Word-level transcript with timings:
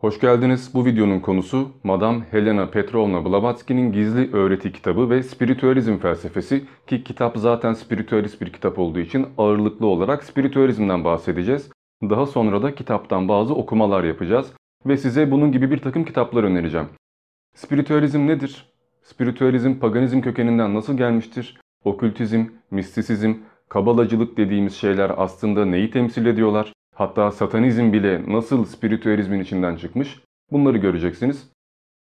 Hoş 0.00 0.20
geldiniz. 0.20 0.70
Bu 0.74 0.84
videonun 0.84 1.20
konusu 1.20 1.70
Madame 1.84 2.24
Helena 2.30 2.70
Petrovna 2.70 3.24
Blavatsky'nin 3.24 3.92
Gizli 3.92 4.32
Öğreti 4.32 4.72
kitabı 4.72 5.10
ve 5.10 5.22
Spiritüalizm 5.22 5.98
felsefesi 5.98 6.64
ki 6.86 7.04
kitap 7.04 7.36
zaten 7.38 7.72
spiritüalist 7.72 8.40
bir 8.40 8.52
kitap 8.52 8.78
olduğu 8.78 8.98
için 8.98 9.26
ağırlıklı 9.38 9.86
olarak 9.86 10.24
spiritüalizmden 10.24 11.04
bahsedeceğiz. 11.04 11.70
Daha 12.02 12.26
sonra 12.26 12.62
da 12.62 12.74
kitaptan 12.74 13.28
bazı 13.28 13.54
okumalar 13.54 14.04
yapacağız 14.04 14.52
ve 14.86 14.96
size 14.96 15.30
bunun 15.30 15.52
gibi 15.52 15.70
bir 15.70 15.78
takım 15.78 16.04
kitaplar 16.04 16.44
önereceğim. 16.44 16.88
Spiritüalizm 17.54 18.26
nedir? 18.26 18.72
Spiritüalizm 19.02 19.74
paganizm 19.74 20.20
kökeninden 20.20 20.74
nasıl 20.74 20.96
gelmiştir? 20.96 21.60
Okültizm, 21.84 22.44
mistisizm, 22.70 23.34
kabalacılık 23.68 24.36
dediğimiz 24.36 24.74
şeyler 24.74 25.12
aslında 25.16 25.64
neyi 25.64 25.90
temsil 25.90 26.26
ediyorlar? 26.26 26.72
Hatta 26.96 27.30
satanizm 27.30 27.92
bile 27.92 28.22
nasıl 28.28 28.64
spiritüalizmin 28.64 29.40
içinden 29.40 29.76
çıkmış 29.76 30.20
bunları 30.52 30.78
göreceksiniz. 30.78 31.50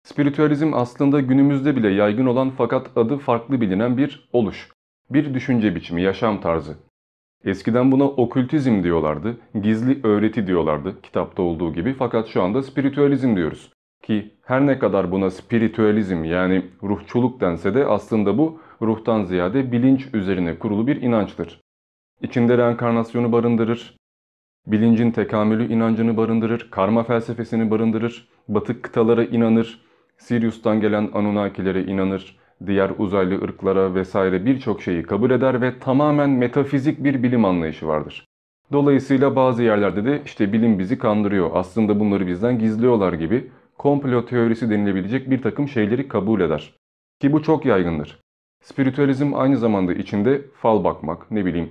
Spiritüalizm 0.02 0.74
aslında 0.74 1.20
günümüzde 1.20 1.76
bile 1.76 1.88
yaygın 1.88 2.26
olan 2.26 2.50
fakat 2.50 2.96
adı 2.96 3.18
farklı 3.18 3.60
bilinen 3.60 3.96
bir 3.96 4.28
oluş. 4.32 4.68
Bir 5.10 5.34
düşünce 5.34 5.74
biçimi, 5.74 6.02
yaşam 6.02 6.40
tarzı. 6.40 6.76
Eskiden 7.44 7.92
buna 7.92 8.04
okültizm 8.04 8.82
diyorlardı, 8.82 9.36
gizli 9.62 10.06
öğreti 10.06 10.46
diyorlardı 10.46 11.02
kitapta 11.02 11.42
olduğu 11.42 11.72
gibi 11.72 11.94
fakat 11.94 12.28
şu 12.28 12.42
anda 12.42 12.62
spiritüalizm 12.62 13.36
diyoruz. 13.36 13.72
Ki 14.02 14.34
her 14.44 14.66
ne 14.66 14.78
kadar 14.78 15.12
buna 15.12 15.30
spiritüalizm 15.30 16.24
yani 16.24 16.66
ruhçuluk 16.82 17.40
dense 17.40 17.74
de 17.74 17.86
aslında 17.86 18.38
bu 18.38 18.60
ruhtan 18.82 19.24
ziyade 19.24 19.72
bilinç 19.72 20.14
üzerine 20.14 20.58
kurulu 20.58 20.86
bir 20.86 21.02
inançtır. 21.02 21.60
İçinde 22.22 22.58
reenkarnasyonu 22.58 23.32
barındırır, 23.32 23.96
bilincin 24.66 25.10
tekamülü 25.10 25.72
inancını 25.72 26.16
barındırır, 26.16 26.68
karma 26.70 27.02
felsefesini 27.02 27.70
barındırır, 27.70 28.28
batık 28.48 28.82
kıtalara 28.82 29.24
inanır, 29.24 29.80
Sirius'tan 30.16 30.80
gelen 30.80 31.10
Anunnakilere 31.14 31.84
inanır, 31.84 32.38
diğer 32.66 32.90
uzaylı 32.98 33.42
ırklara 33.42 33.94
vesaire 33.94 34.46
birçok 34.46 34.82
şeyi 34.82 35.02
kabul 35.02 35.30
eder 35.30 35.60
ve 35.60 35.78
tamamen 35.78 36.30
metafizik 36.30 37.04
bir 37.04 37.22
bilim 37.22 37.44
anlayışı 37.44 37.86
vardır. 37.86 38.24
Dolayısıyla 38.72 39.36
bazı 39.36 39.62
yerlerde 39.62 40.04
de 40.04 40.22
işte 40.24 40.52
bilim 40.52 40.78
bizi 40.78 40.98
kandırıyor, 40.98 41.50
aslında 41.54 42.00
bunları 42.00 42.26
bizden 42.26 42.58
gizliyorlar 42.58 43.12
gibi 43.12 43.50
komplo 43.78 44.26
teorisi 44.26 44.70
denilebilecek 44.70 45.30
bir 45.30 45.42
takım 45.42 45.68
şeyleri 45.68 46.08
kabul 46.08 46.40
eder. 46.40 46.74
Ki 47.20 47.32
bu 47.32 47.42
çok 47.42 47.64
yaygındır. 47.64 48.20
Spiritüalizm 48.62 49.34
aynı 49.34 49.56
zamanda 49.56 49.92
içinde 49.92 50.42
fal 50.54 50.84
bakmak, 50.84 51.30
ne 51.30 51.44
bileyim, 51.44 51.70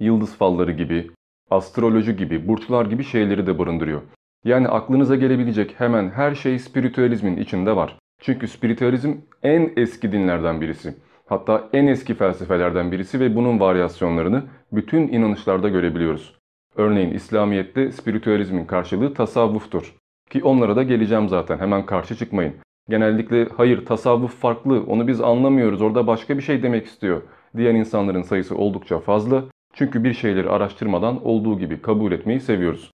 yıldız 0.00 0.36
falları 0.36 0.72
gibi, 0.72 1.10
astroloji 1.50 2.16
gibi, 2.16 2.48
burçlar 2.48 2.86
gibi 2.86 3.04
şeyleri 3.04 3.46
de 3.46 3.58
barındırıyor. 3.58 4.02
Yani 4.44 4.68
aklınıza 4.68 5.16
gelebilecek 5.16 5.74
hemen 5.78 6.10
her 6.10 6.34
şey 6.34 6.58
spiritüalizmin 6.58 7.36
içinde 7.36 7.76
var. 7.76 7.98
Çünkü 8.20 8.48
spiritüalizm 8.48 9.14
en 9.42 9.72
eski 9.76 10.12
dinlerden 10.12 10.60
birisi. 10.60 10.94
Hatta 11.26 11.68
en 11.72 11.86
eski 11.86 12.14
felsefelerden 12.14 12.92
birisi 12.92 13.20
ve 13.20 13.36
bunun 13.36 13.60
varyasyonlarını 13.60 14.44
bütün 14.72 15.08
inanışlarda 15.08 15.68
görebiliyoruz. 15.68 16.34
Örneğin 16.76 17.10
İslamiyet'te 17.10 17.92
spiritüalizmin 17.92 18.64
karşılığı 18.64 19.14
tasavvuftur. 19.14 19.94
Ki 20.30 20.44
onlara 20.44 20.76
da 20.76 20.82
geleceğim 20.82 21.28
zaten 21.28 21.58
hemen 21.58 21.86
karşı 21.86 22.16
çıkmayın. 22.16 22.54
Genellikle 22.88 23.48
hayır 23.56 23.86
tasavvuf 23.86 24.40
farklı 24.40 24.84
onu 24.86 25.06
biz 25.06 25.20
anlamıyoruz 25.20 25.82
orada 25.82 26.06
başka 26.06 26.36
bir 26.36 26.42
şey 26.42 26.62
demek 26.62 26.86
istiyor 26.86 27.22
diyen 27.56 27.74
insanların 27.74 28.22
sayısı 28.22 28.56
oldukça 28.56 28.98
fazla. 28.98 29.44
Çünkü 29.72 30.04
bir 30.04 30.14
şeyleri 30.14 30.50
araştırmadan 30.50 31.26
olduğu 31.26 31.58
gibi 31.58 31.82
kabul 31.82 32.12
etmeyi 32.12 32.40
seviyoruz. 32.40 32.90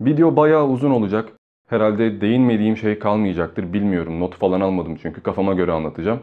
Video 0.00 0.36
bayağı 0.36 0.68
uzun 0.68 0.90
olacak. 0.90 1.32
Herhalde 1.68 2.20
değinmediğim 2.20 2.76
şey 2.76 2.98
kalmayacaktır 2.98 3.72
bilmiyorum. 3.72 4.20
Not 4.20 4.34
falan 4.34 4.60
almadım 4.60 4.96
çünkü 5.02 5.20
kafama 5.22 5.54
göre 5.54 5.72
anlatacağım. 5.72 6.20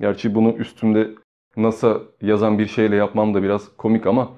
Gerçi 0.00 0.34
bunu 0.34 0.52
üstümde 0.52 1.10
NASA 1.56 2.00
yazan 2.22 2.58
bir 2.58 2.66
şeyle 2.66 2.96
yapmam 2.96 3.34
da 3.34 3.42
biraz 3.42 3.76
komik 3.76 4.06
ama 4.06 4.28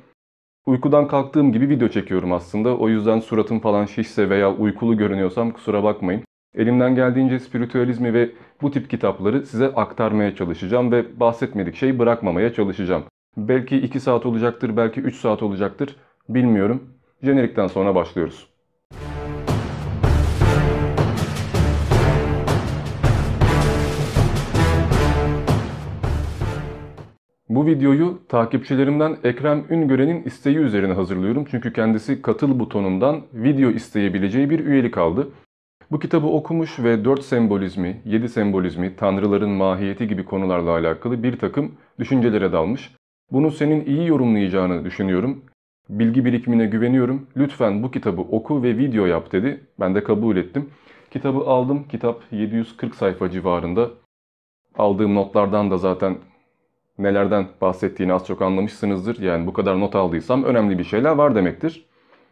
uykudan 0.67 1.09
kalktığım 1.09 1.53
gibi 1.53 1.69
video 1.69 1.89
çekiyorum 1.89 2.33
aslında. 2.33 2.77
O 2.77 2.89
yüzden 2.89 3.21
suratım 3.21 3.61
falan 3.61 3.87
şişse 3.87 4.31
veya 4.31 4.55
uykulu 4.57 4.97
görünüyorsam 4.97 5.51
kusura 5.51 5.85
bakmayın. 5.85 6.23
Elimden 6.55 6.95
geldiğince 6.95 7.39
spiritüalizmi 7.39 8.15
ve 8.15 8.31
bu 8.63 8.71
tip 8.71 8.91
kitapları 8.91 9.47
size 9.47 9.67
aktarmaya 9.67 10.37
çalışacağım 10.37 10.93
ve 10.93 11.21
bahsetmedik 11.21 11.75
şey 11.75 11.99
bırakmamaya 11.99 12.53
çalışacağım. 12.53 13.05
Belki 13.37 13.77
2 13.77 14.01
saat 14.01 14.27
olacaktır, 14.27 14.77
belki 14.77 15.01
3 15.01 15.17
saat 15.17 15.43
olacaktır. 15.43 15.97
Bilmiyorum. 16.29 16.95
Jenerikten 17.23 17.67
sonra 17.67 17.95
başlıyoruz. 17.95 18.51
Bu 27.49 27.67
videoyu 27.67 28.19
takipçilerimden 28.29 29.17
Ekrem 29.25 29.65
Üngören'in 29.71 30.23
isteği 30.23 30.57
üzerine 30.57 30.93
hazırlıyorum. 30.93 31.45
Çünkü 31.51 31.73
kendisi 31.73 32.23
katıl 32.23 32.59
butonundan 32.59 33.23
video 33.33 33.71
isteyebileceği 33.71 34.51
bir 34.51 34.61
üyelik 34.61 34.99
aldı. 34.99 35.29
Bu 35.91 35.99
kitabı 35.99 36.27
okumuş 36.27 36.79
ve 36.79 37.05
4 37.05 37.25
sembolizmi, 37.25 38.03
7 38.05 38.29
sembolizmi, 38.29 38.97
tanrıların 38.97 39.51
mahiyeti 39.51 40.09
gibi 40.09 40.25
konularla 40.25 40.71
alakalı 40.71 41.23
bir 41.23 41.39
takım 41.39 41.73
düşüncelere 41.99 42.53
dalmış. 42.53 43.00
Bunu 43.33 43.51
senin 43.51 43.85
iyi 43.85 44.07
yorumlayacağını 44.07 44.85
düşünüyorum. 44.85 45.45
Bilgi 45.89 46.25
birikimine 46.25 46.67
güveniyorum. 46.67 47.27
Lütfen 47.37 47.83
bu 47.83 47.91
kitabı 47.91 48.21
oku 48.21 48.63
ve 48.63 48.79
video 48.79 49.07
yap 49.07 49.33
dedi. 49.33 49.67
Ben 49.81 49.95
de 49.95 50.05
kabul 50.05 50.37
ettim. 50.37 50.71
Kitabı 51.11 51.39
aldım. 51.39 51.85
Kitap 51.89 52.23
740 52.31 52.95
sayfa 52.95 53.31
civarında. 53.31 53.91
Aldığım 54.79 55.15
notlardan 55.15 55.71
da 55.71 55.79
zaten 55.79 56.19
nelerden 56.99 57.49
bahsettiğini 57.61 58.13
az 58.13 58.27
çok 58.27 58.43
anlamışsınızdır. 58.43 59.19
Yani 59.21 59.47
bu 59.47 59.53
kadar 59.53 59.81
not 59.81 59.95
aldıysam 59.95 60.45
önemli 60.45 60.79
bir 60.79 60.85
şeyler 60.85 61.11
var 61.11 61.35
demektir. 61.35 61.87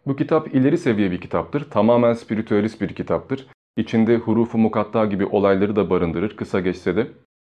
Bu 0.07 0.17
kitap 0.17 0.55
ileri 0.55 0.79
seviye 0.79 1.11
bir 1.11 1.21
kitaptır. 1.21 1.71
Tamamen 1.71 2.13
spiritüelist 2.13 2.81
bir 2.81 2.89
kitaptır. 2.89 3.47
İçinde 3.77 4.17
hurufu 4.17 4.59
mukatta 4.59 5.07
gibi 5.07 5.27
olayları 5.27 5.77
da 5.77 5.91
barındırır 5.91 6.37
kısa 6.37 6.61
geçse 6.61 6.97
de. 6.97 7.07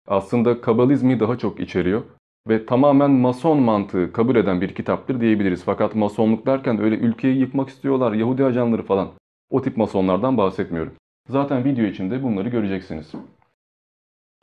Aslında 0.08 0.62
kabalizmi 0.62 1.20
daha 1.20 1.38
çok 1.38 1.60
içeriyor 1.60 2.04
ve 2.48 2.66
tamamen 2.66 3.12
mason 3.12 3.60
mantığı 3.60 4.14
kabul 4.14 4.36
eden 4.36 4.62
bir 4.62 4.76
kitaptır 4.76 5.22
diyebiliriz. 5.22 5.64
Fakat 5.64 5.96
masonluk 5.96 6.46
derken 6.46 6.82
öyle 6.82 6.96
ülkeyi 6.96 7.38
yıkmak 7.38 7.70
istiyorlar, 7.70 8.14
Yahudi 8.14 8.46
ajanları 8.46 8.84
falan. 8.84 9.10
O 9.50 9.62
tip 9.62 9.78
masonlardan 9.78 10.38
bahsetmiyorum. 10.38 10.94
Zaten 11.30 11.66
video 11.66 11.86
içinde 11.86 12.24
bunları 12.24 12.50
göreceksiniz. 12.50 13.12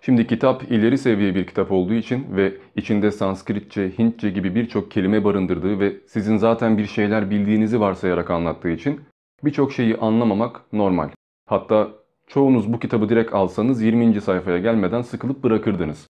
Şimdi 0.02 0.26
kitap 0.26 0.62
ileri 0.62 0.98
seviye 0.98 1.34
bir 1.34 1.46
kitap 1.46 1.72
olduğu 1.72 1.94
için 1.94 2.36
ve 2.36 2.54
içinde 2.76 3.10
Sanskritçe, 3.10 3.98
Hintçe 3.98 4.30
gibi 4.30 4.54
birçok 4.54 4.90
kelime 4.90 5.24
barındırdığı 5.24 5.80
ve 5.80 5.96
sizin 6.06 6.36
zaten 6.36 6.78
bir 6.78 6.86
şeyler 6.86 7.30
bildiğinizi 7.30 7.80
varsayarak 7.80 8.30
anlattığı 8.30 8.68
için 8.68 9.00
birçok 9.44 9.72
şeyi 9.72 9.96
anlamamak 9.96 10.72
normal. 10.72 11.08
Hatta 11.46 11.88
çoğunuz 12.26 12.72
bu 12.72 12.78
kitabı 12.78 13.08
direkt 13.08 13.34
alsanız 13.34 13.82
20. 13.82 14.20
sayfaya 14.20 14.58
gelmeden 14.58 15.02
sıkılıp 15.02 15.44
bırakırdınız. 15.44 16.06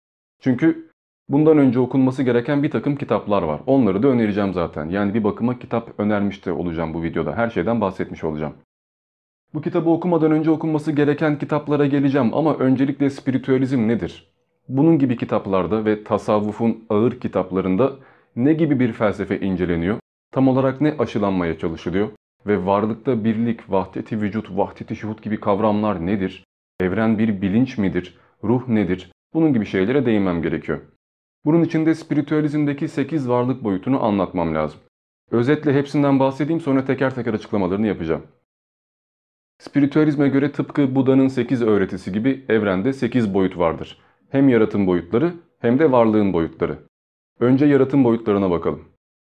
Çünkü 0.41 0.89
Bundan 1.29 1.57
önce 1.57 1.79
okunması 1.79 2.23
gereken 2.23 2.63
bir 2.63 2.71
takım 2.71 2.95
kitaplar 2.95 3.43
var. 3.43 3.61
Onları 3.67 4.03
da 4.03 4.07
önereceğim 4.07 4.53
zaten. 4.53 4.89
Yani 4.89 5.13
bir 5.13 5.23
bakıma 5.23 5.59
kitap 5.59 5.99
önermiş 5.99 6.45
de 6.45 6.51
olacağım 6.51 6.93
bu 6.93 7.03
videoda. 7.03 7.37
Her 7.37 7.49
şeyden 7.49 7.81
bahsetmiş 7.81 8.23
olacağım. 8.23 8.53
Bu 9.53 9.61
kitabı 9.61 9.89
okumadan 9.89 10.31
önce 10.31 10.51
okunması 10.51 10.91
gereken 10.91 11.39
kitaplara 11.39 11.85
geleceğim 11.85 12.33
ama 12.33 12.55
öncelikle 12.55 13.09
spiritüalizm 13.09 13.87
nedir? 13.87 14.31
Bunun 14.69 14.99
gibi 14.99 15.17
kitaplarda 15.17 15.85
ve 15.85 16.03
tasavvufun 16.03 16.85
ağır 16.89 17.19
kitaplarında 17.19 17.93
ne 18.35 18.53
gibi 18.53 18.79
bir 18.79 18.93
felsefe 18.93 19.39
inceleniyor? 19.39 19.97
Tam 20.31 20.47
olarak 20.47 20.81
ne 20.81 20.95
aşılanmaya 20.99 21.57
çalışılıyor? 21.57 22.09
Ve 22.47 22.65
varlıkta 22.65 23.23
birlik, 23.23 23.71
vahdeti 23.71 24.21
vücut, 24.21 24.57
vahdeti 24.57 24.95
şuhut 24.95 25.23
gibi 25.23 25.39
kavramlar 25.39 26.05
nedir? 26.05 26.43
Evren 26.79 27.17
bir 27.17 27.41
bilinç 27.41 27.77
midir? 27.77 28.17
Ruh 28.43 28.67
nedir? 28.67 29.11
Bunun 29.33 29.53
gibi 29.53 29.65
şeylere 29.65 30.05
değinmem 30.05 30.41
gerekiyor. 30.41 30.81
Bunun 31.45 31.63
için 31.63 31.85
de 31.85 31.95
spiritüalizmdeki 31.95 32.87
8 32.87 33.29
varlık 33.29 33.63
boyutunu 33.63 34.03
anlatmam 34.03 34.55
lazım. 34.55 34.79
Özetle 35.31 35.73
hepsinden 35.73 36.19
bahsedeyim 36.19 36.61
sonra 36.61 36.85
teker 36.85 37.15
teker 37.15 37.33
açıklamalarını 37.33 37.87
yapacağım. 37.87 38.23
Spiritüalizme 39.59 40.29
göre 40.29 40.51
tıpkı 40.51 40.95
Buda'nın 40.95 41.27
8 41.27 41.61
öğretisi 41.61 42.11
gibi 42.11 42.45
evrende 42.49 42.93
8 42.93 43.33
boyut 43.33 43.57
vardır. 43.57 43.97
Hem 44.29 44.49
yaratım 44.49 44.87
boyutları 44.87 45.33
hem 45.59 45.79
de 45.79 45.91
varlığın 45.91 46.33
boyutları. 46.33 46.77
Önce 47.39 47.65
yaratım 47.65 48.03
boyutlarına 48.03 48.51
bakalım. 48.51 48.83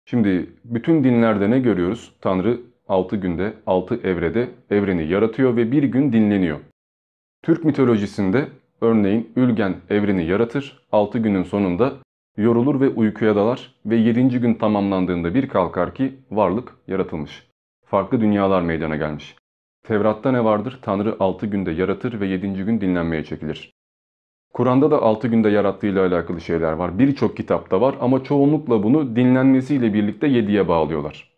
Şimdi 0.04 0.50
bütün 0.64 1.04
dinlerde 1.04 1.50
ne 1.50 1.58
görüyoruz? 1.58 2.12
Tanrı 2.20 2.60
6 2.88 3.16
günde, 3.16 3.54
6 3.66 3.94
evrede 3.94 4.50
evreni 4.70 5.08
yaratıyor 5.08 5.56
ve 5.56 5.72
bir 5.72 5.82
gün 5.82 6.12
dinleniyor. 6.12 6.58
Türk 7.42 7.64
mitolojisinde 7.64 8.48
Örneğin 8.82 9.32
Ülgen 9.36 9.76
evreni 9.90 10.26
yaratır, 10.26 10.86
6 10.92 11.18
günün 11.18 11.42
sonunda 11.42 11.92
yorulur 12.36 12.80
ve 12.80 12.88
uykuya 12.88 13.36
dalar 13.36 13.74
ve 13.86 13.96
7. 13.96 14.28
gün 14.40 14.54
tamamlandığında 14.54 15.34
bir 15.34 15.48
kalkar 15.48 15.94
ki 15.94 16.14
varlık 16.30 16.76
yaratılmış. 16.88 17.48
Farklı 17.84 18.20
dünyalar 18.20 18.62
meydana 18.62 18.96
gelmiş. 18.96 19.36
Tevrat'ta 19.82 20.32
ne 20.32 20.44
vardır? 20.44 20.78
Tanrı 20.82 21.16
6 21.20 21.46
günde 21.46 21.70
yaratır 21.70 22.20
ve 22.20 22.26
7. 22.26 22.64
gün 22.64 22.80
dinlenmeye 22.80 23.24
çekilir. 23.24 23.72
Kur'an'da 24.52 24.90
da 24.90 25.02
6 25.02 25.28
günde 25.28 25.48
yarattığıyla 25.48 26.06
alakalı 26.06 26.40
şeyler 26.40 26.72
var. 26.72 26.98
Birçok 26.98 27.36
kitapta 27.36 27.80
var 27.80 27.96
ama 28.00 28.24
çoğunlukla 28.24 28.82
bunu 28.82 29.16
dinlenmesiyle 29.16 29.94
birlikte 29.94 30.26
7'ye 30.26 30.68
bağlıyorlar. 30.68 31.32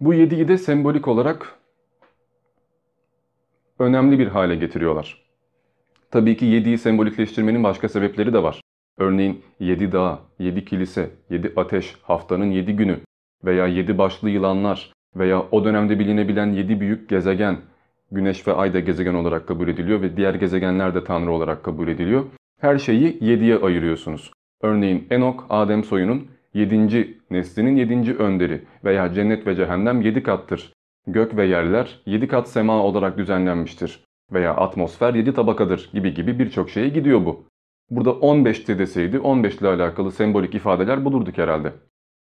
Bu 0.00 0.14
7'yi 0.14 0.48
de 0.48 0.58
sembolik 0.58 1.08
olarak 1.08 1.58
önemli 3.78 4.18
bir 4.18 4.26
hale 4.26 4.56
getiriyorlar. 4.56 5.27
Tabii 6.10 6.36
ki 6.36 6.46
7'yi 6.46 6.78
sembolikleştirmenin 6.78 7.64
başka 7.64 7.88
sebepleri 7.88 8.32
de 8.32 8.42
var. 8.42 8.60
Örneğin 8.98 9.42
7 9.60 9.92
dağ, 9.92 10.18
7 10.38 10.64
kilise, 10.64 11.10
7 11.30 11.52
ateş, 11.56 11.96
haftanın 12.02 12.50
7 12.50 12.76
günü 12.76 12.96
veya 13.44 13.66
7 13.66 13.98
başlı 13.98 14.30
yılanlar 14.30 14.92
veya 15.16 15.42
o 15.50 15.64
dönemde 15.64 15.98
bilinebilen 15.98 16.52
7 16.52 16.80
büyük 16.80 17.08
gezegen, 17.08 17.56
Güneş 18.10 18.48
ve 18.48 18.52
Ay 18.52 18.74
da 18.74 18.80
gezegen 18.80 19.14
olarak 19.14 19.48
kabul 19.48 19.68
ediliyor 19.68 20.02
ve 20.02 20.16
diğer 20.16 20.34
gezegenler 20.34 20.94
de 20.94 21.04
Tanrı 21.04 21.32
olarak 21.32 21.64
kabul 21.64 21.88
ediliyor. 21.88 22.24
Her 22.60 22.78
şeyi 22.78 23.18
7'ye 23.18 23.58
ayırıyorsunuz. 23.58 24.32
Örneğin 24.62 25.06
Enok, 25.10 25.46
Adem 25.50 25.84
soyunun 25.84 26.26
7. 26.54 27.18
neslinin 27.30 27.76
7. 27.76 28.14
önderi 28.14 28.62
veya 28.84 29.12
cennet 29.14 29.46
ve 29.46 29.54
cehennem 29.54 30.00
7 30.00 30.22
kattır. 30.22 30.72
Gök 31.06 31.36
ve 31.36 31.46
yerler 31.46 32.00
7 32.06 32.28
kat 32.28 32.48
sema 32.48 32.82
olarak 32.82 33.18
düzenlenmiştir 33.18 34.07
veya 34.32 34.56
atmosfer 34.56 35.14
7 35.14 35.34
tabakadır 35.34 35.90
gibi 35.92 36.14
gibi 36.14 36.38
birçok 36.38 36.70
şeye 36.70 36.88
gidiyor 36.88 37.24
bu. 37.26 37.44
Burada 37.90 38.10
15'te 38.10 38.78
deseydi 38.78 39.18
15 39.18 39.54
ile 39.54 39.68
alakalı 39.68 40.12
sembolik 40.12 40.54
ifadeler 40.54 41.04
bulurduk 41.04 41.38
herhalde. 41.38 41.72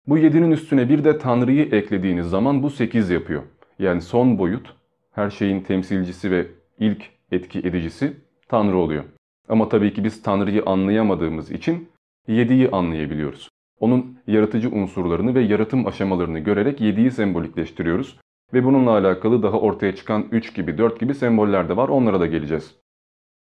Bu 0.06 0.18
7'nin 0.18 0.50
üstüne 0.50 0.88
bir 0.88 1.04
de 1.04 1.18
Tanrı'yı 1.18 1.64
eklediğiniz 1.64 2.26
zaman 2.26 2.62
bu 2.62 2.70
8 2.70 3.10
yapıyor. 3.10 3.42
Yani 3.78 4.00
son 4.00 4.38
boyut 4.38 4.74
her 5.12 5.30
şeyin 5.30 5.60
temsilcisi 5.60 6.30
ve 6.30 6.46
ilk 6.78 7.02
etki 7.32 7.58
edicisi 7.58 8.16
Tanrı 8.48 8.76
oluyor. 8.76 9.04
Ama 9.48 9.68
tabii 9.68 9.94
ki 9.94 10.04
biz 10.04 10.22
Tanrı'yı 10.22 10.62
anlayamadığımız 10.66 11.50
için 11.50 11.88
7'yi 12.28 12.70
anlayabiliyoruz. 12.70 13.48
Onun 13.80 14.18
yaratıcı 14.26 14.70
unsurlarını 14.70 15.34
ve 15.34 15.40
yaratım 15.40 15.86
aşamalarını 15.86 16.38
görerek 16.38 16.80
7'yi 16.80 17.10
sembolikleştiriyoruz. 17.10 18.18
Ve 18.54 18.64
bununla 18.64 18.90
alakalı 18.90 19.42
daha 19.42 19.60
ortaya 19.60 19.94
çıkan 19.94 20.26
3 20.32 20.54
gibi 20.54 20.78
4 20.78 21.00
gibi 21.00 21.14
semboller 21.14 21.68
de 21.68 21.76
var 21.76 21.88
onlara 21.88 22.20
da 22.20 22.26
geleceğiz. 22.26 22.74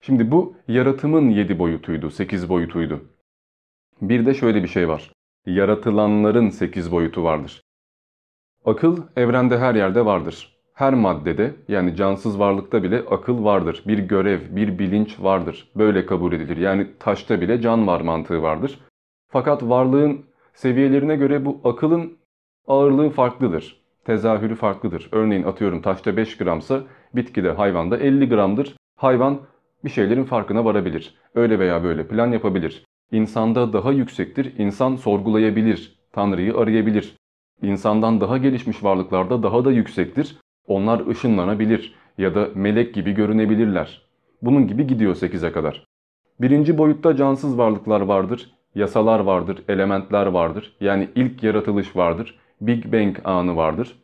Şimdi 0.00 0.30
bu 0.30 0.56
yaratımın 0.68 1.30
7 1.30 1.58
boyutuydu, 1.58 2.10
8 2.10 2.48
boyutuydu. 2.48 3.00
Bir 4.02 4.26
de 4.26 4.34
şöyle 4.34 4.62
bir 4.62 4.68
şey 4.68 4.88
var. 4.88 5.12
Yaratılanların 5.46 6.50
8 6.50 6.92
boyutu 6.92 7.24
vardır. 7.24 7.62
Akıl 8.64 9.02
evrende 9.16 9.58
her 9.58 9.74
yerde 9.74 10.04
vardır. 10.04 10.60
Her 10.74 10.94
maddede 10.94 11.54
yani 11.68 11.96
cansız 11.96 12.38
varlıkta 12.38 12.82
bile 12.82 12.98
akıl 13.10 13.44
vardır. 13.44 13.82
Bir 13.86 13.98
görev, 13.98 14.56
bir 14.56 14.78
bilinç 14.78 15.20
vardır. 15.20 15.70
Böyle 15.76 16.06
kabul 16.06 16.32
edilir. 16.32 16.56
Yani 16.56 16.86
taşta 16.98 17.40
bile 17.40 17.60
can 17.60 17.86
var 17.86 18.00
mantığı 18.00 18.42
vardır. 18.42 18.80
Fakat 19.28 19.62
varlığın 19.62 20.24
seviyelerine 20.54 21.16
göre 21.16 21.44
bu 21.44 21.60
akılın 21.64 22.18
ağırlığı 22.66 23.10
farklıdır. 23.10 23.79
Tezahürü 24.10 24.54
farklıdır. 24.54 25.08
Örneğin 25.12 25.42
atıyorum 25.42 25.82
taşta 25.82 26.16
5 26.16 26.36
gramsa 26.36 26.82
bitkide 27.14 27.50
hayvanda 27.50 27.98
50 27.98 28.28
gramdır. 28.28 28.76
Hayvan 28.96 29.40
bir 29.84 29.90
şeylerin 29.90 30.24
farkına 30.24 30.64
varabilir. 30.64 31.14
Öyle 31.34 31.58
veya 31.58 31.84
böyle 31.84 32.08
plan 32.08 32.32
yapabilir. 32.32 32.84
İnsanda 33.12 33.72
daha 33.72 33.92
yüksektir. 33.92 34.58
İnsan 34.58 34.96
sorgulayabilir. 34.96 35.98
Tanrı'yı 36.12 36.56
arayabilir. 36.56 37.16
İnsandan 37.62 38.20
daha 38.20 38.38
gelişmiş 38.38 38.84
varlıklarda 38.84 39.42
daha 39.42 39.64
da 39.64 39.72
yüksektir. 39.72 40.36
Onlar 40.66 41.06
ışınlanabilir 41.06 41.94
ya 42.18 42.34
da 42.34 42.48
melek 42.54 42.94
gibi 42.94 43.12
görünebilirler. 43.12 44.02
Bunun 44.42 44.66
gibi 44.66 44.86
gidiyor 44.86 45.14
8'e 45.14 45.52
kadar. 45.52 45.84
Birinci 46.40 46.78
boyutta 46.78 47.16
cansız 47.16 47.58
varlıklar 47.58 48.00
vardır, 48.00 48.50
yasalar 48.74 49.20
vardır, 49.20 49.62
elementler 49.68 50.26
vardır. 50.26 50.76
Yani 50.80 51.08
ilk 51.14 51.42
yaratılış 51.42 51.96
vardır, 51.96 52.38
Big 52.60 52.92
Bang 52.92 53.16
anı 53.24 53.56
vardır. 53.56 53.96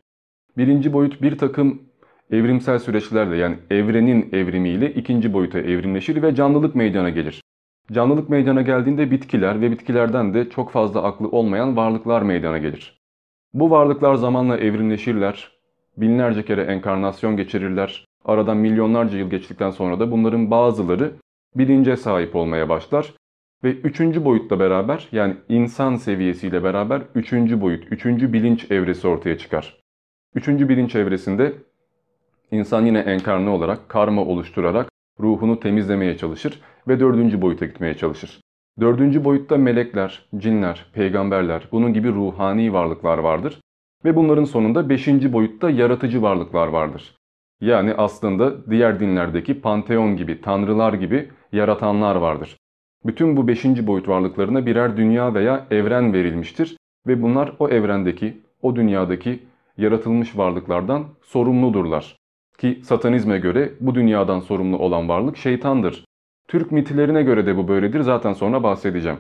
Birinci 0.56 0.92
boyut 0.92 1.22
bir 1.22 1.38
takım 1.38 1.82
evrimsel 2.30 2.78
süreçlerle 2.78 3.36
yani 3.36 3.56
evrenin 3.70 4.28
evrimiyle 4.32 4.94
ikinci 4.94 5.32
boyuta 5.32 5.58
evrimleşir 5.58 6.22
ve 6.22 6.34
canlılık 6.34 6.74
meydana 6.74 7.10
gelir. 7.10 7.42
Canlılık 7.92 8.28
meydana 8.28 8.62
geldiğinde 8.62 9.10
bitkiler 9.10 9.60
ve 9.60 9.70
bitkilerden 9.70 10.34
de 10.34 10.50
çok 10.50 10.70
fazla 10.70 11.02
aklı 11.02 11.28
olmayan 11.28 11.76
varlıklar 11.76 12.22
meydana 12.22 12.58
gelir. 12.58 13.00
Bu 13.54 13.70
varlıklar 13.70 14.14
zamanla 14.14 14.56
evrimleşirler, 14.56 15.52
binlerce 15.96 16.44
kere 16.44 16.62
enkarnasyon 16.62 17.36
geçirirler. 17.36 18.04
Aradan 18.24 18.56
milyonlarca 18.56 19.18
yıl 19.18 19.30
geçtikten 19.30 19.70
sonra 19.70 20.00
da 20.00 20.10
bunların 20.10 20.50
bazıları 20.50 21.12
bilince 21.56 21.96
sahip 21.96 22.36
olmaya 22.36 22.68
başlar. 22.68 23.12
Ve 23.64 23.72
üçüncü 23.72 24.24
boyutla 24.24 24.60
beraber 24.60 25.08
yani 25.12 25.36
insan 25.48 25.96
seviyesiyle 25.96 26.64
beraber 26.64 27.02
üçüncü 27.14 27.60
boyut, 27.60 27.92
üçüncü 27.92 28.32
bilinç 28.32 28.70
evresi 28.70 29.08
ortaya 29.08 29.38
çıkar. 29.38 29.80
Üçüncü 30.34 30.68
bilinç 30.68 30.94
evresinde 30.94 31.52
insan 32.50 32.86
yine 32.86 32.98
enkarne 32.98 33.50
olarak 33.50 33.88
karma 33.88 34.22
oluşturarak 34.22 34.88
ruhunu 35.20 35.60
temizlemeye 35.60 36.16
çalışır 36.16 36.60
ve 36.88 37.00
dördüncü 37.00 37.42
boyuta 37.42 37.66
gitmeye 37.66 37.94
çalışır. 37.94 38.40
Dördüncü 38.80 39.24
boyutta 39.24 39.56
melekler, 39.56 40.28
cinler, 40.36 40.86
peygamberler, 40.92 41.68
bunun 41.72 41.92
gibi 41.92 42.12
ruhani 42.12 42.72
varlıklar 42.72 43.18
vardır. 43.18 43.60
Ve 44.04 44.16
bunların 44.16 44.44
sonunda 44.44 44.88
beşinci 44.88 45.32
boyutta 45.32 45.70
yaratıcı 45.70 46.22
varlıklar 46.22 46.68
vardır. 46.68 47.14
Yani 47.60 47.94
aslında 47.94 48.70
diğer 48.70 49.00
dinlerdeki 49.00 49.60
panteon 49.60 50.16
gibi, 50.16 50.40
tanrılar 50.40 50.92
gibi 50.92 51.30
yaratanlar 51.52 52.16
vardır. 52.16 52.56
Bütün 53.04 53.36
bu 53.36 53.48
beşinci 53.48 53.86
boyut 53.86 54.08
varlıklarına 54.08 54.66
birer 54.66 54.96
dünya 54.96 55.34
veya 55.34 55.66
evren 55.70 56.12
verilmiştir 56.12 56.76
ve 57.06 57.22
bunlar 57.22 57.52
o 57.58 57.68
evrendeki, 57.68 58.40
o 58.62 58.76
dünyadaki 58.76 59.42
yaratılmış 59.76 60.38
varlıklardan 60.38 61.04
sorumludurlar. 61.22 62.16
Ki 62.58 62.80
satanizme 62.84 63.38
göre 63.38 63.72
bu 63.80 63.94
dünyadan 63.94 64.40
sorumlu 64.40 64.78
olan 64.78 65.08
varlık 65.08 65.36
şeytandır. 65.36 66.04
Türk 66.48 66.72
mitlerine 66.72 67.22
göre 67.22 67.46
de 67.46 67.56
bu 67.56 67.68
böyledir 67.68 68.00
zaten 68.00 68.32
sonra 68.32 68.62
bahsedeceğim. 68.62 69.18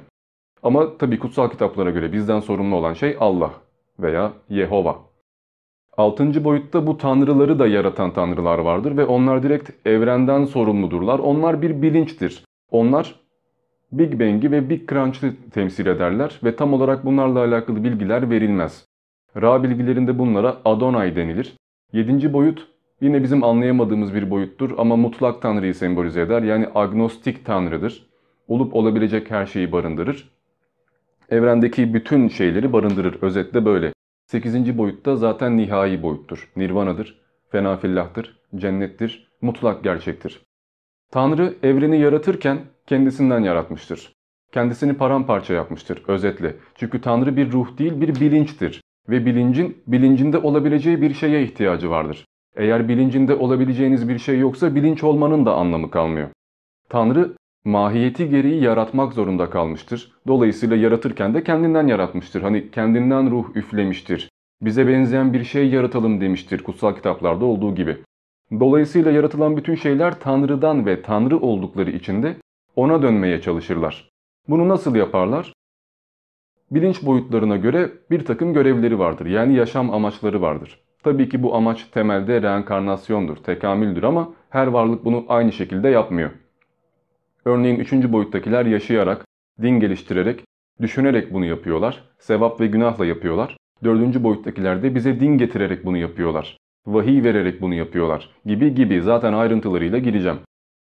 Ama 0.62 0.98
tabi 0.98 1.18
kutsal 1.18 1.50
kitaplara 1.50 1.90
göre 1.90 2.12
bizden 2.12 2.40
sorumlu 2.40 2.76
olan 2.76 2.92
şey 2.92 3.16
Allah 3.20 3.50
veya 3.98 4.32
Yehova. 4.48 4.98
Altıncı 5.96 6.44
boyutta 6.44 6.86
bu 6.86 6.98
tanrıları 6.98 7.58
da 7.58 7.66
yaratan 7.66 8.12
tanrılar 8.12 8.58
vardır 8.58 8.96
ve 8.96 9.04
onlar 9.04 9.42
direkt 9.42 9.86
evrenden 9.86 10.44
sorumludurlar. 10.44 11.18
Onlar 11.18 11.62
bir 11.62 11.82
bilinçtir. 11.82 12.44
Onlar 12.70 13.14
Big 13.98 14.20
Bang'i 14.20 14.50
ve 14.50 14.70
Big 14.70 14.90
Crunch'ı 14.90 15.34
temsil 15.50 15.86
ederler 15.86 16.40
ve 16.44 16.56
tam 16.56 16.72
olarak 16.72 17.04
bunlarla 17.04 17.38
alakalı 17.38 17.84
bilgiler 17.84 18.30
verilmez. 18.30 18.86
Ra 19.42 19.62
bilgilerinde 19.62 20.18
bunlara 20.18 20.56
Adonai 20.64 21.16
denilir. 21.16 21.56
Yedinci 21.92 22.32
boyut 22.32 22.68
yine 23.00 23.22
bizim 23.22 23.44
anlayamadığımız 23.44 24.14
bir 24.14 24.30
boyuttur 24.30 24.74
ama 24.78 24.96
mutlak 24.96 25.42
tanrıyı 25.42 25.74
sembolize 25.74 26.20
eder. 26.20 26.42
Yani 26.42 26.68
agnostik 26.74 27.44
tanrıdır. 27.44 28.06
Olup 28.48 28.74
olabilecek 28.74 29.30
her 29.30 29.46
şeyi 29.46 29.72
barındırır. 29.72 30.30
Evrendeki 31.30 31.94
bütün 31.94 32.28
şeyleri 32.28 32.72
barındırır. 32.72 33.22
Özetle 33.22 33.64
böyle. 33.64 33.92
8. 34.26 34.78
boyutta 34.78 35.16
zaten 35.16 35.56
nihai 35.56 36.02
boyuttur. 36.02 36.52
Nirvanadır, 36.56 37.20
fenafillahtır, 37.50 38.38
cennettir, 38.56 39.28
mutlak 39.40 39.84
gerçektir. 39.84 40.42
Tanrı 41.10 41.54
evreni 41.62 42.00
yaratırken 42.00 42.58
kendisinden 42.86 43.40
yaratmıştır. 43.40 44.12
Kendisini 44.52 44.94
paramparça 44.94 45.54
yapmıştır 45.54 46.02
özetle. 46.08 46.56
Çünkü 46.74 47.00
Tanrı 47.00 47.36
bir 47.36 47.52
ruh 47.52 47.78
değil 47.78 48.00
bir 48.00 48.20
bilinçtir. 48.20 48.82
Ve 49.08 49.26
bilincin 49.26 49.82
bilincinde 49.86 50.38
olabileceği 50.38 51.02
bir 51.02 51.14
şeye 51.14 51.42
ihtiyacı 51.42 51.90
vardır. 51.90 52.24
Eğer 52.56 52.88
bilincinde 52.88 53.34
olabileceğiniz 53.34 54.08
bir 54.08 54.18
şey 54.18 54.38
yoksa 54.38 54.74
bilinç 54.74 55.04
olmanın 55.04 55.46
da 55.46 55.54
anlamı 55.54 55.90
kalmıyor. 55.90 56.28
Tanrı 56.88 57.32
mahiyeti 57.64 58.30
gereği 58.30 58.62
yaratmak 58.62 59.12
zorunda 59.12 59.50
kalmıştır. 59.50 60.12
Dolayısıyla 60.26 60.76
yaratırken 60.76 61.34
de 61.34 61.44
kendinden 61.44 61.86
yaratmıştır. 61.86 62.42
Hani 62.42 62.70
kendinden 62.70 63.30
ruh 63.30 63.56
üflemiştir. 63.56 64.28
Bize 64.62 64.88
benzeyen 64.88 65.32
bir 65.32 65.44
şey 65.44 65.68
yaratalım 65.68 66.20
demiştir 66.20 66.62
kutsal 66.62 66.94
kitaplarda 66.94 67.44
olduğu 67.44 67.74
gibi. 67.74 67.96
Dolayısıyla 68.60 69.10
yaratılan 69.10 69.56
bütün 69.56 69.74
şeyler 69.74 70.20
Tanrı'dan 70.20 70.86
ve 70.86 71.02
Tanrı 71.02 71.38
oldukları 71.38 71.90
için 71.90 72.22
de 72.22 72.36
ona 72.76 73.02
dönmeye 73.02 73.40
çalışırlar. 73.40 74.10
Bunu 74.48 74.68
nasıl 74.68 74.94
yaparlar? 74.94 75.52
Bilinç 76.70 77.02
boyutlarına 77.02 77.56
göre 77.56 77.90
bir 78.10 78.24
takım 78.24 78.54
görevleri 78.54 78.98
vardır. 78.98 79.26
Yani 79.26 79.54
yaşam 79.54 79.90
amaçları 79.90 80.42
vardır. 80.42 80.80
Tabii 81.02 81.28
ki 81.28 81.42
bu 81.42 81.54
amaç 81.54 81.84
temelde 81.84 82.42
reenkarnasyondur, 82.42 83.36
tekamüldür 83.36 84.02
ama 84.02 84.32
her 84.50 84.66
varlık 84.66 85.04
bunu 85.04 85.24
aynı 85.28 85.52
şekilde 85.52 85.88
yapmıyor. 85.88 86.30
Örneğin 87.44 87.78
üçüncü 87.78 88.12
boyuttakiler 88.12 88.66
yaşayarak, 88.66 89.24
din 89.62 89.80
geliştirerek, 89.80 90.44
düşünerek 90.80 91.32
bunu 91.32 91.44
yapıyorlar. 91.44 92.04
Sevap 92.18 92.60
ve 92.60 92.66
günahla 92.66 93.06
yapıyorlar. 93.06 93.56
Dördüncü 93.84 94.24
boyuttakiler 94.24 94.82
de 94.82 94.94
bize 94.94 95.20
din 95.20 95.38
getirerek 95.38 95.84
bunu 95.84 95.96
yapıyorlar. 95.96 96.56
Vahiy 96.86 97.22
vererek 97.22 97.60
bunu 97.60 97.74
yapıyorlar. 97.74 98.30
Gibi 98.46 98.74
gibi 98.74 99.02
zaten 99.02 99.32
ayrıntılarıyla 99.32 99.98
gireceğim. 99.98 100.38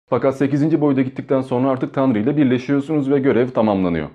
Fakat 0.09 0.37
8. 0.37 0.81
boyuta 0.81 1.01
gittikten 1.01 1.41
sonra 1.41 1.69
artık 1.69 1.93
Tanrı 1.93 2.19
ile 2.19 2.37
birleşiyorsunuz 2.37 3.11
ve 3.11 3.19
görev 3.19 3.49
tamamlanıyor. 3.49 4.09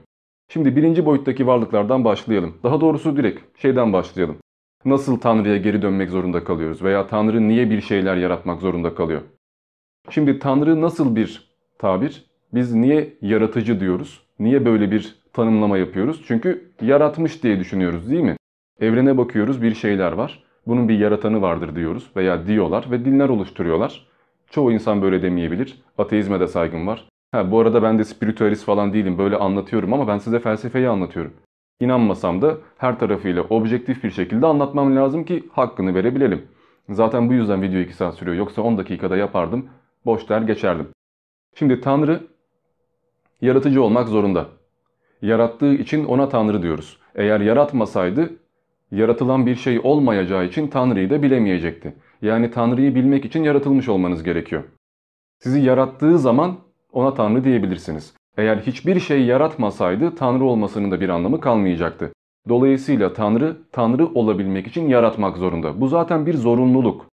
Şimdi 0.49 0.77
birinci 0.77 1.07
boyuttaki 1.07 1.47
varlıklardan 1.47 2.05
başlayalım. 2.05 2.55
Daha 2.63 2.81
doğrusu 2.81 3.17
direkt 3.17 3.61
şeyden 3.63 3.93
başlayalım. 3.93 4.37
Nasıl 4.85 5.21
Tanrı'ya 5.21 5.57
geri 5.57 5.83
dönmek 5.83 6.11
zorunda 6.11 6.45
kalıyoruz 6.45 6.83
veya 6.83 7.07
Tanrı 7.07 7.49
niye 7.49 7.71
bir 7.71 7.81
şeyler 7.81 8.17
yaratmak 8.17 8.61
zorunda 8.61 8.95
kalıyor? 8.95 9.23
Şimdi 10.11 10.39
Tanrı 10.39 10.81
nasıl 10.81 11.17
bir 11.17 11.55
tabir? 11.79 12.25
Biz 12.55 12.75
niye 12.75 13.19
yaratıcı 13.23 13.81
diyoruz? 13.81 14.23
Niye 14.39 14.65
böyle 14.65 14.91
bir 14.91 15.23
tanımlama 15.33 15.79
yapıyoruz? 15.79 16.25
Çünkü 16.27 16.73
yaratmış 16.83 17.43
diye 17.43 17.59
düşünüyoruz 17.59 18.11
değil 18.11 18.23
mi? 18.23 18.37
Evrene 18.81 19.19
bakıyoruz 19.19 19.63
bir 19.63 19.75
şeyler 19.75 20.13
var. 20.13 20.43
Bunun 20.67 20.89
bir 20.89 20.99
yaratanı 20.99 21.43
vardır 21.43 21.77
diyoruz 21.77 22.11
veya 22.17 22.47
diyorlar 22.47 22.87
ve 22.91 23.05
dinler 23.05 23.29
oluşturuyorlar. 23.29 24.12
Çoğu 24.53 24.73
insan 24.73 25.03
böyle 25.03 25.23
demeyebilir. 25.23 25.83
Ateizme 25.99 26.41
de 26.41 26.47
saygım 26.47 26.87
var. 26.87 27.09
Ha, 27.33 27.51
bu 27.51 27.61
arada 27.61 27.83
ben 27.83 27.99
de 27.99 28.05
spiritüalist 28.05 28.65
falan 28.65 28.93
değilim. 28.93 29.19
Böyle 29.19 29.37
anlatıyorum 29.37 29.93
ama 29.93 30.09
ben 30.09 30.19
size 30.19 30.39
felsefeyi 30.39 30.89
anlatıyorum. 30.89 31.33
İnanmasam 31.81 32.43
da 32.43 32.57
her 32.79 32.99
tarafıyla 32.99 33.43
objektif 33.43 34.05
bir 34.05 34.11
şekilde 34.11 34.47
anlatmam 34.47 34.97
lazım 34.97 35.25
ki 35.25 35.45
hakkını 35.53 35.95
verebilelim. 35.95 36.43
Zaten 36.89 37.29
bu 37.29 37.33
yüzden 37.33 37.63
video 37.63 37.81
2 37.81 37.95
saat 37.95 38.15
sürüyor. 38.15 38.37
Yoksa 38.37 38.63
10 38.63 38.79
dakikada 38.79 39.17
yapardım. 39.17 39.69
Boş 40.07 40.29
der 40.29 40.41
geçerdim. 40.41 40.89
Şimdi 41.55 41.81
Tanrı 41.81 42.21
yaratıcı 43.41 43.83
olmak 43.83 44.09
zorunda. 44.09 44.47
Yarattığı 45.23 45.75
için 45.75 46.05
ona 46.05 46.29
Tanrı 46.29 46.63
diyoruz. 46.63 46.99
Eğer 47.15 47.41
yaratmasaydı 47.41 48.31
yaratılan 48.91 49.47
bir 49.47 49.55
şey 49.55 49.81
olmayacağı 49.83 50.45
için 50.45 50.69
Tanrı'yı 50.69 51.11
da 51.11 51.23
bilemeyecekti. 51.23 51.95
Yani 52.23 52.51
Tanrı'yı 52.51 52.95
bilmek 52.95 53.25
için 53.25 53.45
yaratılmış 53.45 53.89
olmanız 53.89 54.23
gerekiyor. 54.23 54.65
Sizi 55.39 55.61
yarattığı 55.61 56.19
zaman 56.19 56.57
ona 56.93 57.15
Tanrı 57.15 57.45
diyebilirsiniz. 57.45 58.15
Eğer 58.37 58.57
hiçbir 58.57 59.01
şey 59.01 59.25
yaratmasaydı 59.25 60.15
Tanrı 60.15 60.45
olmasının 60.45 60.91
da 60.91 61.01
bir 61.01 61.09
anlamı 61.09 61.41
kalmayacaktı. 61.41 62.13
Dolayısıyla 62.49 63.13
Tanrı, 63.13 63.57
Tanrı 63.73 64.07
olabilmek 64.07 64.67
için 64.67 64.89
yaratmak 64.89 65.37
zorunda. 65.37 65.81
Bu 65.81 65.89
zaten 65.89 66.27
bir 66.27 66.35
zorunluluk. 66.35 67.07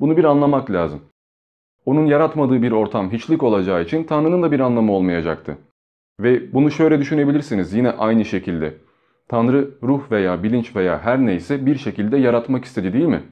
Bunu 0.00 0.16
bir 0.16 0.24
anlamak 0.24 0.70
lazım. 0.70 1.00
Onun 1.86 2.06
yaratmadığı 2.06 2.62
bir 2.62 2.72
ortam 2.72 3.12
hiçlik 3.12 3.42
olacağı 3.42 3.82
için 3.82 4.04
Tanrı'nın 4.04 4.42
da 4.42 4.52
bir 4.52 4.60
anlamı 4.60 4.92
olmayacaktı. 4.92 5.58
Ve 6.20 6.52
bunu 6.52 6.70
şöyle 6.70 6.98
düşünebilirsiniz 6.98 7.74
yine 7.74 7.90
aynı 7.90 8.24
şekilde. 8.24 8.74
Tanrı 9.28 9.70
ruh 9.82 10.10
veya 10.10 10.42
bilinç 10.42 10.76
veya 10.76 10.98
her 10.98 11.18
neyse 11.26 11.66
bir 11.66 11.78
şekilde 11.78 12.16
yaratmak 12.16 12.64
istedi 12.64 12.92
değil 12.92 13.04
mi? 13.04 13.22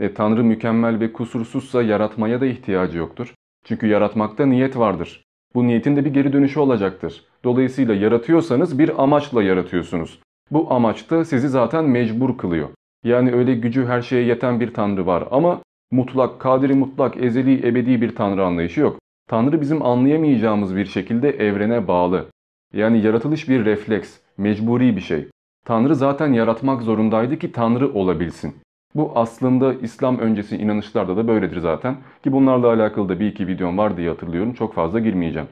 E, 0.00 0.14
Tanrı 0.14 0.44
mükemmel 0.44 1.00
ve 1.00 1.12
kusursuzsa 1.12 1.82
yaratmaya 1.82 2.40
da 2.40 2.46
ihtiyacı 2.46 2.98
yoktur. 2.98 3.34
Çünkü 3.64 3.86
yaratmakta 3.86 4.46
niyet 4.46 4.78
vardır. 4.78 5.24
Bu 5.54 5.66
niyetin 5.66 5.96
de 5.96 6.04
bir 6.04 6.14
geri 6.14 6.32
dönüşü 6.32 6.60
olacaktır. 6.60 7.24
Dolayısıyla 7.44 7.94
yaratıyorsanız 7.94 8.78
bir 8.78 9.02
amaçla 9.02 9.42
yaratıyorsunuz. 9.42 10.18
Bu 10.50 10.72
amaç 10.72 11.10
da 11.10 11.24
sizi 11.24 11.48
zaten 11.48 11.84
mecbur 11.84 12.38
kılıyor. 12.38 12.68
Yani 13.04 13.32
öyle 13.32 13.54
gücü 13.54 13.86
her 13.86 14.02
şeye 14.02 14.24
yeten 14.24 14.60
bir 14.60 14.74
Tanrı 14.74 15.06
var 15.06 15.28
ama 15.30 15.62
mutlak, 15.90 16.40
kadiri 16.40 16.74
mutlak, 16.74 17.16
ezeli, 17.16 17.68
ebedi 17.68 18.00
bir 18.00 18.14
Tanrı 18.14 18.44
anlayışı 18.44 18.80
yok. 18.80 18.98
Tanrı 19.28 19.60
bizim 19.60 19.82
anlayamayacağımız 19.82 20.76
bir 20.76 20.86
şekilde 20.86 21.30
evrene 21.30 21.88
bağlı. 21.88 22.26
Yani 22.72 23.02
yaratılış 23.02 23.48
bir 23.48 23.64
refleks, 23.64 24.18
mecburi 24.36 24.96
bir 24.96 25.00
şey. 25.00 25.28
Tanrı 25.64 25.94
zaten 25.94 26.32
yaratmak 26.32 26.82
zorundaydı 26.82 27.38
ki 27.38 27.52
Tanrı 27.52 27.92
olabilsin. 27.92 28.54
Bu 28.94 29.12
aslında 29.14 29.74
İslam 29.74 30.18
öncesi 30.18 30.56
inanışlarda 30.56 31.16
da 31.16 31.28
böyledir 31.28 31.58
zaten. 31.58 31.96
Ki 32.24 32.32
bunlarla 32.32 32.72
alakalı 32.72 33.08
da 33.08 33.20
bir 33.20 33.26
iki 33.26 33.46
videom 33.46 33.78
var 33.78 33.96
diye 33.96 34.08
hatırlıyorum. 34.08 34.54
Çok 34.54 34.74
fazla 34.74 34.98
girmeyeceğim. 34.98 35.48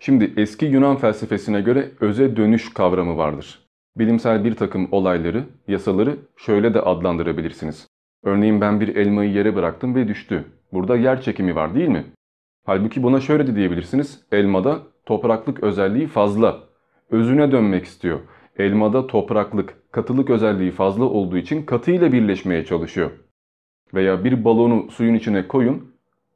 Şimdi 0.00 0.32
eski 0.36 0.66
Yunan 0.66 0.96
felsefesine 0.96 1.60
göre 1.60 1.90
öze 2.00 2.36
dönüş 2.36 2.74
kavramı 2.74 3.16
vardır. 3.16 3.62
Bilimsel 3.96 4.44
bir 4.44 4.54
takım 4.54 4.88
olayları, 4.90 5.44
yasaları 5.68 6.16
şöyle 6.36 6.74
de 6.74 6.80
adlandırabilirsiniz. 6.80 7.88
Örneğin 8.24 8.60
ben 8.60 8.80
bir 8.80 8.96
elmayı 8.96 9.32
yere 9.32 9.56
bıraktım 9.56 9.94
ve 9.94 10.08
düştü. 10.08 10.44
Burada 10.72 10.96
yer 10.96 11.22
çekimi 11.22 11.54
var 11.54 11.74
değil 11.74 11.88
mi? 11.88 12.04
Halbuki 12.66 13.02
buna 13.02 13.20
şöyle 13.20 13.46
de 13.46 13.56
diyebilirsiniz. 13.56 14.26
Elmada 14.32 14.78
topraklık 15.06 15.62
özelliği 15.62 16.06
fazla. 16.06 16.60
Özüne 17.10 17.52
dönmek 17.52 17.84
istiyor. 17.84 18.20
Elmada 18.58 19.06
topraklık, 19.06 19.81
katılık 19.92 20.30
özelliği 20.30 20.70
fazla 20.70 21.04
olduğu 21.04 21.36
için 21.36 21.62
katıyla 21.62 22.12
birleşmeye 22.12 22.64
çalışıyor. 22.64 23.10
Veya 23.94 24.24
bir 24.24 24.44
balonu 24.44 24.90
suyun 24.90 25.14
içine 25.14 25.48
koyun, 25.48 25.94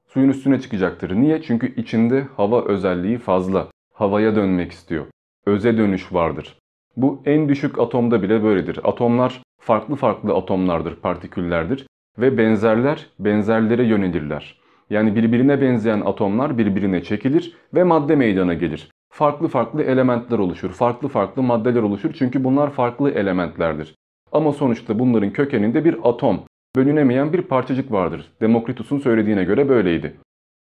suyun 0.09 0.29
üstüne 0.29 0.61
çıkacaktır. 0.61 1.15
Niye? 1.15 1.43
Çünkü 1.43 1.75
içinde 1.75 2.27
hava 2.37 2.65
özelliği 2.65 3.19
fazla. 3.19 3.69
Havaya 3.95 4.37
dönmek 4.37 4.73
istiyor. 4.73 5.07
Öze 5.47 5.79
dönüş 5.79 6.13
vardır. 6.13 6.59
Bu 6.97 7.23
en 7.25 7.49
düşük 7.49 7.79
atomda 7.79 8.23
bile 8.23 8.43
böyledir. 8.43 8.81
Atomlar 8.85 9.43
farklı 9.61 9.97
farklı 9.97 10.35
atomlardır, 10.35 10.97
partiküllerdir 10.97 11.87
ve 12.19 12.39
benzerler 12.39 13.07
benzerlere 13.19 13.85
yönelirler. 13.85 14.61
Yani 14.91 15.17
birbirine 15.17 15.61
benzeyen 15.61 16.01
atomlar 16.01 16.59
birbirine 16.59 17.03
çekilir 17.03 17.57
ve 17.75 17.85
madde 17.85 18.17
meydana 18.17 18.55
gelir 18.55 18.91
farklı 19.17 19.49
farklı 19.49 19.83
elementler 19.83 20.39
oluşur. 20.39 20.71
Farklı 20.71 21.09
farklı 21.09 21.43
maddeler 21.43 21.83
oluşur 21.83 22.13
çünkü 22.13 22.45
bunlar 22.45 22.71
farklı 22.71 23.11
elementlerdir. 23.11 23.95
Ama 24.33 24.53
sonuçta 24.53 24.99
bunların 24.99 25.33
kökeninde 25.33 25.85
bir 25.85 25.97
atom, 26.05 26.41
bölünemeyen 26.77 27.33
bir 27.33 27.43
parçacık 27.43 27.93
vardır. 27.93 28.33
Demokritus'un 28.41 28.99
söylediğine 28.99 29.45
göre 29.45 29.69
böyleydi. 29.69 30.17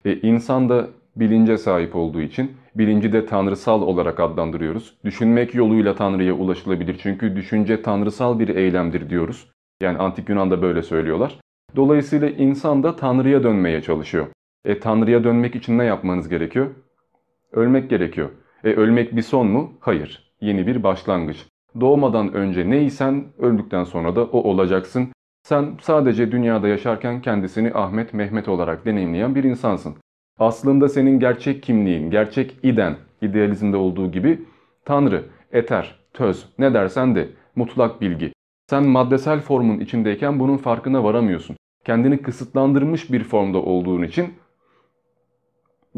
E, 0.05 0.21
insan 0.21 0.69
da 0.69 0.87
bilince 1.17 1.59
sahip 1.59 1.97
olduğu 1.97 2.21
için 2.21 2.53
bilinci 2.75 3.13
de 3.13 3.27
tanrısal 3.27 3.83
olarak 3.83 4.21
adlandırıyoruz. 4.21 4.95
Düşünmek 5.05 5.55
yoluyla 5.55 5.95
Tanrı'ya 5.95 6.33
ulaşılabilir 6.35 6.99
çünkü 7.03 7.37
düşünce 7.37 7.83
tanrısal 7.83 8.39
bir 8.39 8.49
eylemdir 8.49 9.11
diyoruz. 9.11 9.51
Yani 9.83 9.99
antik 9.99 10.29
Yunan'da 10.29 10.63
böyle 10.63 10.83
söylüyorlar. 10.83 11.41
Dolayısıyla 11.77 12.29
insan 12.29 12.83
da 12.83 12.97
Tanrı'ya 12.97 13.43
dönmeye 13.43 13.83
çalışıyor. 13.83 14.27
E 14.65 14.81
Tanrı'ya 14.81 15.25
dönmek 15.25 15.57
için 15.57 15.79
ne 15.79 15.85
yapmanız 15.85 16.29
gerekiyor? 16.29 16.71
Ölmek 17.57 17.91
gerekiyor. 17.91 18.31
E 18.65 18.69
ölmek 18.69 19.17
bir 19.17 19.23
son 19.23 19.47
mu? 19.47 19.73
Hayır. 19.81 20.33
Yeni 20.41 20.67
bir 20.67 20.83
başlangıç. 20.83 21.47
Doğmadan 21.81 22.33
önce 22.33 22.71
neysen 22.71 23.25
öldükten 23.39 23.85
sonra 23.85 24.17
da 24.17 24.25
o 24.25 24.39
olacaksın. 24.39 25.09
Sen 25.43 25.77
sadece 25.81 26.33
dünyada 26.33 26.69
yaşarken 26.69 27.21
kendisini 27.21 27.73
Ahmet 27.75 28.15
Mehmet 28.15 28.49
olarak 28.49 28.87
deneyimleyen 28.87 29.35
bir 29.35 29.45
insansın. 29.45 29.95
Aslında 30.39 30.89
senin 30.89 31.21
gerçek 31.21 31.63
kimliğin, 31.63 32.11
gerçek 32.11 32.57
iden, 32.63 32.97
idealizmde 33.23 33.77
olduğu 33.77 34.13
gibi 34.13 34.41
Tanrı, 34.85 35.25
eter, 35.53 35.99
töz, 36.15 36.49
ne 36.59 36.75
dersen 36.75 37.15
de 37.15 37.29
mutlak 37.57 38.01
bilgi. 38.01 38.33
Sen 38.71 38.87
maddesel 38.87 39.41
formun 39.41 39.81
içindeyken 39.81 40.41
bunun 40.41 40.57
farkına 40.57 41.05
varamıyorsun. 41.05 41.57
Kendini 41.85 42.23
kısıtlandırmış 42.23 43.13
bir 43.13 43.25
formda 43.25 43.59
olduğun 43.59 44.03
için 44.03 44.35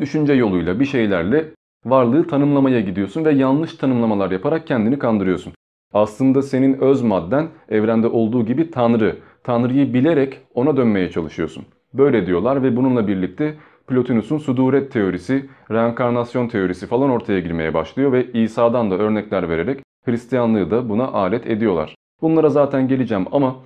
düşünce 0.00 0.32
yoluyla 0.32 0.80
bir 0.80 0.84
şeylerle 0.84 1.44
varlığı 1.84 2.26
tanımlamaya 2.26 2.80
gidiyorsun 2.80 3.24
ve 3.24 3.30
yanlış 3.32 3.74
tanımlamalar 3.74 4.30
yaparak 4.30 4.66
kendini 4.66 4.98
kandırıyorsun. 4.98 5.52
Aslında 5.92 6.42
senin 6.42 6.80
öz 6.80 7.02
madden 7.02 7.48
evrende 7.68 8.06
olduğu 8.06 8.46
gibi 8.46 8.70
Tanrı. 8.70 9.16
Tanrı'yı 9.44 9.94
bilerek 9.94 10.40
ona 10.54 10.76
dönmeye 10.76 11.10
çalışıyorsun. 11.10 11.64
Böyle 11.94 12.26
diyorlar 12.26 12.62
ve 12.62 12.76
bununla 12.76 13.08
birlikte 13.08 13.54
Plotinus'un 13.86 14.38
suduret 14.38 14.92
teorisi, 14.92 15.48
reenkarnasyon 15.70 16.48
teorisi 16.48 16.86
falan 16.86 17.10
ortaya 17.10 17.40
girmeye 17.40 17.74
başlıyor 17.74 18.12
ve 18.12 18.32
İsa'dan 18.32 18.90
da 18.90 18.98
örnekler 18.98 19.48
vererek 19.48 19.80
Hristiyanlığı 20.04 20.70
da 20.70 20.88
buna 20.88 21.08
alet 21.08 21.46
ediyorlar. 21.46 21.94
Bunlara 22.22 22.48
zaten 22.48 22.88
geleceğim 22.88 23.26
ama 23.32 23.56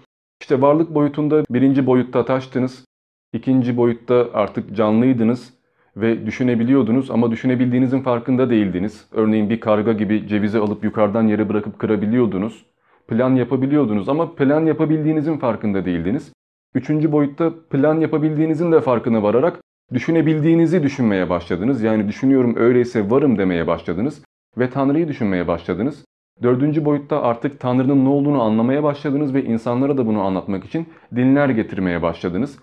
işte 0.41 0.61
varlık 0.61 0.95
boyutunda 0.95 1.45
birinci 1.51 1.87
boyutta 1.87 2.25
taştınız, 2.25 2.85
ikinci 3.33 3.77
boyutta 3.77 4.29
artık 4.35 4.77
canlıydınız, 4.77 5.55
ve 5.97 6.27
düşünebiliyordunuz 6.27 7.11
ama 7.11 7.31
düşünebildiğinizin 7.31 8.01
farkında 8.01 8.51
değildiniz. 8.51 9.07
Örneğin 9.13 9.51
bir 9.51 9.61
karga 9.61 9.93
gibi 9.93 10.29
cevizi 10.29 10.59
alıp 10.59 10.85
yukarıdan 10.85 11.23
yere 11.23 11.49
bırakıp 11.49 11.79
kırabiliyordunuz. 11.79 12.67
Plan 13.09 13.35
yapabiliyordunuz 13.35 14.09
ama 14.09 14.35
plan 14.35 14.67
yapabildiğinizin 14.67 15.37
farkında 15.37 15.85
değildiniz. 15.85 16.33
Üçüncü 16.75 17.13
boyutta 17.13 17.53
plan 17.71 18.01
yapabildiğinizin 18.01 18.73
de 18.73 18.81
farkına 18.81 19.23
vararak 19.23 19.61
düşünebildiğinizi 19.93 20.83
düşünmeye 20.83 21.31
başladınız. 21.31 21.83
Yani 21.83 22.09
düşünüyorum 22.09 22.55
öyleyse 22.57 23.11
varım 23.11 23.39
demeye 23.39 23.67
başladınız 23.67 24.23
ve 24.59 24.71
Tanrı'yı 24.71 25.09
düşünmeye 25.09 25.49
başladınız. 25.49 26.05
Dördüncü 26.43 26.85
boyutta 26.85 27.23
artık 27.23 27.61
Tanrı'nın 27.61 28.05
ne 28.05 28.09
olduğunu 28.09 28.43
anlamaya 28.43 28.83
başladınız 28.83 29.35
ve 29.35 29.45
insanlara 29.45 29.99
da 29.99 30.07
bunu 30.07 30.23
anlatmak 30.23 30.65
için 30.65 30.87
dinler 31.17 31.49
getirmeye 31.49 32.03
başladınız. 32.03 32.59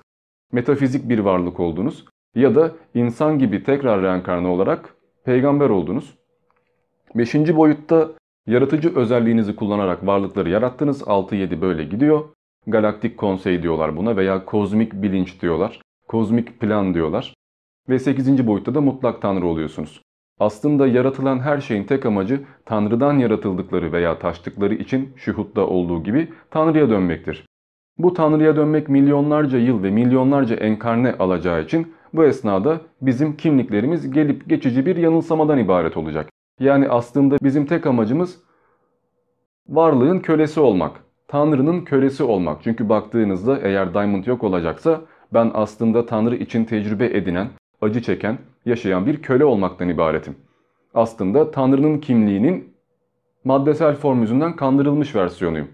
Metafizik 0.52 1.10
bir 1.10 1.20
varlık 1.20 1.60
oldunuz 1.60 2.06
ya 2.36 2.56
da 2.56 2.72
insan 2.94 3.40
gibi 3.40 3.64
tekrar 3.64 4.02
reenkarne 4.02 4.48
olarak 4.48 4.96
peygamber 5.26 5.70
oldunuz. 5.70 6.18
Beşinci 7.16 7.56
boyutta 7.56 8.10
yaratıcı 8.48 8.96
özelliğinizi 8.96 9.56
kullanarak 9.56 10.08
varlıkları 10.08 10.50
yarattınız. 10.50 11.02
6-7 11.02 11.62
böyle 11.62 11.84
gidiyor. 11.84 12.24
Galaktik 12.68 13.18
konsey 13.18 13.64
diyorlar 13.64 13.98
buna 13.98 14.18
veya 14.18 14.46
kozmik 14.46 14.94
bilinç 14.94 15.42
diyorlar. 15.42 15.82
Kozmik 16.08 16.60
plan 16.60 16.94
diyorlar. 16.94 17.34
Ve 17.90 18.00
8. 18.00 18.48
boyutta 18.48 18.76
da 18.76 18.82
mutlak 18.82 19.22
tanrı 19.22 19.46
oluyorsunuz. 19.46 20.02
Aslında 20.40 20.88
yaratılan 20.88 21.40
her 21.40 21.62
şeyin 21.62 21.84
tek 21.84 22.06
amacı 22.06 22.42
Tanrı'dan 22.66 23.18
yaratıldıkları 23.18 23.92
veya 23.92 24.20
taştıkları 24.20 24.74
için 24.74 25.14
şuhutta 25.16 25.68
olduğu 25.68 26.04
gibi 26.04 26.28
Tanrı'ya 26.52 26.90
dönmektir. 26.90 27.46
Bu 27.98 28.14
Tanrı'ya 28.14 28.56
dönmek 28.56 28.90
milyonlarca 28.90 29.58
yıl 29.58 29.84
ve 29.84 29.92
milyonlarca 29.92 30.56
enkarne 30.56 31.16
alacağı 31.20 31.64
için 31.64 31.94
bu 32.14 32.24
esnada 32.24 32.82
bizim 33.02 33.38
kimliklerimiz 33.38 34.12
gelip 34.12 34.50
geçici 34.50 34.86
bir 34.86 34.96
yanılsamadan 34.96 35.58
ibaret 35.58 35.98
olacak. 35.98 36.30
Yani 36.60 36.90
aslında 36.90 37.38
bizim 37.44 37.66
tek 37.66 37.86
amacımız 37.86 38.40
varlığın 39.70 40.20
kölesi 40.20 40.60
olmak. 40.60 41.04
Tanrı'nın 41.28 41.82
kölesi 41.82 42.24
olmak. 42.24 42.64
Çünkü 42.64 42.90
baktığınızda 42.90 43.60
eğer 43.60 43.94
Diamond 43.94 44.26
yok 44.26 44.44
olacaksa 44.44 45.02
ben 45.34 45.52
aslında 45.54 46.06
Tanrı 46.06 46.36
için 46.36 46.66
tecrübe 46.66 47.06
edinen, 47.06 47.48
acı 47.82 48.02
çeken, 48.02 48.38
yaşayan 48.66 49.06
bir 49.06 49.22
köle 49.22 49.46
olmaktan 49.46 49.90
ibaretim. 49.90 50.36
Aslında 50.94 51.52
Tanrı'nın 51.52 51.98
kimliğinin 51.98 52.74
maddesel 53.44 53.96
form 53.96 54.22
yüzünden 54.22 54.56
kandırılmış 54.56 55.16
versiyonuyum. 55.16 55.68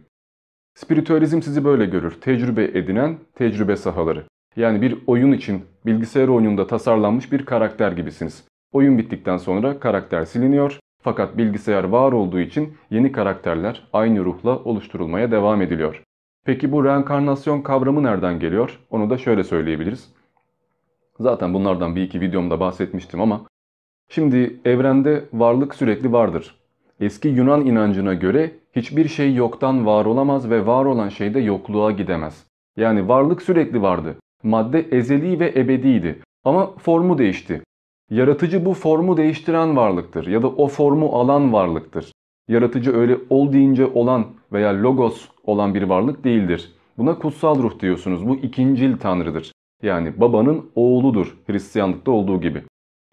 Spiritüalizm 0.75 1.41
sizi 1.41 1.65
böyle 1.65 1.85
görür. 1.85 2.11
Tecrübe 2.21 2.63
edinen 2.63 3.17
tecrübe 3.35 3.75
sahaları. 3.75 4.23
Yani 4.55 4.81
bir 4.81 4.97
oyun 5.07 5.31
için 5.31 5.65
bilgisayar 5.85 6.27
oyununda 6.27 6.67
tasarlanmış 6.67 7.31
bir 7.31 7.45
karakter 7.45 7.91
gibisiniz. 7.91 8.43
Oyun 8.71 8.97
bittikten 8.97 9.37
sonra 9.37 9.79
karakter 9.79 10.25
siliniyor 10.25 10.79
fakat 11.01 11.37
bilgisayar 11.37 11.83
var 11.83 12.11
olduğu 12.11 12.39
için 12.39 12.77
yeni 12.89 13.11
karakterler 13.11 13.87
aynı 13.93 14.25
ruhla 14.25 14.59
oluşturulmaya 14.59 15.31
devam 15.31 15.61
ediliyor. 15.61 16.03
Peki 16.45 16.71
bu 16.71 16.85
reenkarnasyon 16.85 17.61
kavramı 17.61 18.03
nereden 18.03 18.39
geliyor? 18.39 18.79
Onu 18.89 19.09
da 19.09 19.17
şöyle 19.17 19.43
söyleyebiliriz. 19.43 20.13
Zaten 21.19 21.53
bunlardan 21.53 21.95
bir 21.95 22.01
iki 22.01 22.21
videomda 22.21 22.59
bahsetmiştim 22.59 23.21
ama 23.21 23.41
şimdi 24.09 24.59
evrende 24.65 25.25
varlık 25.33 25.75
sürekli 25.75 26.11
vardır. 26.11 26.55
Eski 26.99 27.27
Yunan 27.27 27.65
inancına 27.65 28.13
göre 28.13 28.51
hiçbir 28.75 29.07
şey 29.07 29.35
yoktan 29.35 29.85
var 29.85 30.05
olamaz 30.05 30.49
ve 30.49 30.65
var 30.65 30.85
olan 30.85 31.09
şey 31.09 31.33
de 31.33 31.39
yokluğa 31.39 31.91
gidemez. 31.91 32.45
Yani 32.77 33.07
varlık 33.07 33.41
sürekli 33.41 33.81
vardı. 33.81 34.15
Madde 34.45 34.79
ezeli 34.79 35.39
ve 35.39 35.53
ebediydi 35.55 36.19
ama 36.43 36.71
formu 36.77 37.17
değişti. 37.17 37.61
Yaratıcı 38.11 38.65
bu 38.65 38.73
formu 38.73 39.17
değiştiren 39.17 39.75
varlıktır 39.75 40.27
ya 40.27 40.41
da 40.41 40.47
o 40.47 40.67
formu 40.67 41.09
alan 41.09 41.53
varlıktır. 41.53 42.11
Yaratıcı 42.47 42.95
öyle 42.95 43.17
ol 43.29 43.53
deyince 43.53 43.85
olan 43.85 44.25
veya 44.53 44.83
logos 44.83 45.29
olan 45.43 45.75
bir 45.75 45.83
varlık 45.83 46.23
değildir. 46.23 46.73
Buna 46.97 47.19
kutsal 47.19 47.63
ruh 47.63 47.79
diyorsunuz. 47.79 48.27
Bu 48.27 48.35
ikincil 48.35 48.97
tanrıdır. 48.97 49.51
Yani 49.83 50.19
babanın 50.21 50.71
oğludur 50.75 51.37
Hristiyanlıkta 51.47 52.11
olduğu 52.11 52.41
gibi. 52.41 52.63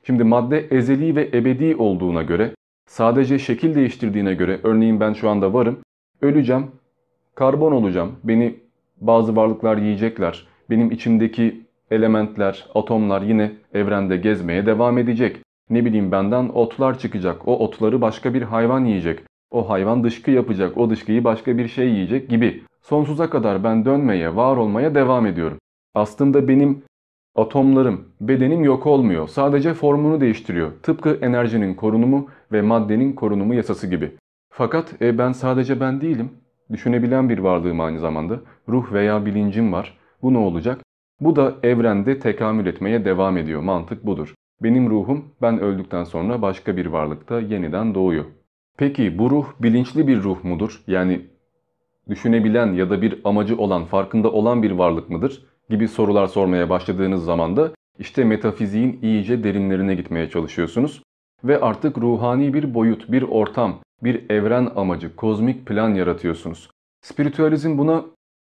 Şimdi 0.07 0.25
madde 0.25 0.59
ezeli 0.59 1.17
ve 1.17 1.31
ebedi 1.35 1.77
olduğuna 1.77 2.23
göre, 2.23 2.55
sadece 2.89 3.39
şekil 3.39 3.75
değiştirdiğine 3.75 4.35
göre, 4.35 4.61
örneğin 4.63 5.01
ben 5.01 5.13
şu 5.13 5.31
anda 5.31 5.55
varım, 5.55 5.79
öleceğim, 6.23 6.67
karbon 7.35 7.73
olacağım, 7.73 8.13
beni 8.25 8.55
bazı 9.01 9.37
varlıklar 9.37 9.77
yiyecekler, 9.77 10.52
benim 10.71 10.91
içimdeki 10.91 11.67
elementler, 11.91 12.67
atomlar 12.75 13.23
yine 13.23 13.53
evrende 13.75 14.17
gezmeye 14.17 14.67
devam 14.67 14.99
edecek. 14.99 15.37
Ne 15.71 15.85
bileyim 15.85 16.13
benden 16.13 16.49
otlar 16.49 16.99
çıkacak, 16.99 17.49
o 17.49 17.59
otları 17.59 18.01
başka 18.01 18.35
bir 18.35 18.43
hayvan 18.43 18.85
yiyecek. 18.85 19.21
O 19.51 19.71
hayvan 19.71 20.05
dışkı 20.05 20.31
yapacak, 20.31 20.79
o 20.79 20.91
dışkıyı 20.91 21.25
başka 21.25 21.59
bir 21.59 21.69
şey 21.69 21.89
yiyecek 21.89 22.29
gibi. 22.29 22.63
Sonsuza 22.83 23.31
kadar 23.31 23.65
ben 23.65 23.85
dönmeye, 23.85 24.37
var 24.37 24.57
olmaya 24.57 24.95
devam 24.95 25.27
ediyorum. 25.27 25.59
Aslında 25.95 26.49
benim 26.49 26.83
atomlarım, 27.35 28.05
bedenim 28.21 28.65
yok 28.65 28.87
olmuyor. 28.87 29.29
Sadece 29.29 29.75
formunu 29.75 30.21
değiştiriyor. 30.21 30.73
Tıpkı 30.83 31.19
enerjinin 31.23 31.75
korunumu 31.75 32.29
ve 32.53 32.63
maddenin 32.63 33.13
korunumu 33.13 33.55
yasası 33.55 33.87
gibi. 33.87 34.13
Fakat 34.51 35.03
e, 35.03 35.19
ben 35.19 35.33
sadece 35.33 35.81
ben 35.81 36.01
değilim. 36.01 36.31
Düşünebilen 36.73 37.29
bir 37.29 37.39
varlığım 37.39 37.81
aynı 37.81 37.99
zamanda. 37.99 38.41
Ruh 38.69 38.93
veya 38.93 39.27
bilincim 39.27 39.73
var. 39.73 39.99
Bu 40.23 40.35
ne 40.35 40.39
olacak? 40.39 40.83
Bu 41.21 41.37
da 41.37 41.55
evrende 41.63 42.19
tekamül 42.19 42.67
etmeye 42.67 43.05
devam 43.05 43.37
ediyor. 43.37 43.61
Mantık 43.61 44.07
budur. 44.07 44.35
Benim 44.63 44.91
ruhum 44.91 45.25
ben 45.43 45.61
öldükten 45.61 46.05
sonra 46.05 46.43
başka 46.43 46.77
bir 46.77 46.87
varlıkta 46.87 47.41
yeniden 47.41 47.95
doğuyor. 47.95 48.25
Peki 48.79 49.19
bu 49.19 49.31
ruh 49.31 49.47
bilinçli 49.61 50.09
bir 50.09 50.23
ruh 50.23 50.45
mudur? 50.45 50.83
Yani 50.87 51.21
düşünebilen 52.09 52.73
ya 52.73 52.91
da 52.91 53.03
bir 53.03 53.21
amacı 53.25 53.57
olan, 53.57 53.85
farkında 53.85 54.33
olan 54.33 54.63
bir 54.63 54.71
varlık 54.71 55.11
mıdır? 55.11 55.47
gibi 55.71 55.89
sorular 55.89 56.27
sormaya 56.27 56.71
başladığınız 56.71 57.25
zaman 57.25 57.57
da 57.57 57.71
işte 57.99 58.25
metafiziğin 58.25 58.99
iyice 59.03 59.45
derinlerine 59.45 59.95
gitmeye 59.95 60.31
çalışıyorsunuz. 60.31 61.03
Ve 61.45 61.61
artık 61.61 61.99
ruhani 61.99 62.55
bir 62.55 62.75
boyut, 62.75 63.13
bir 63.13 63.23
ortam, 63.23 63.81
bir 64.03 64.31
evren 64.31 64.71
amacı, 64.77 65.17
kozmik 65.17 65.67
plan 65.67 65.95
yaratıyorsunuz. 65.95 66.71
Spiritüalizm 67.01 67.79
buna 67.79 68.05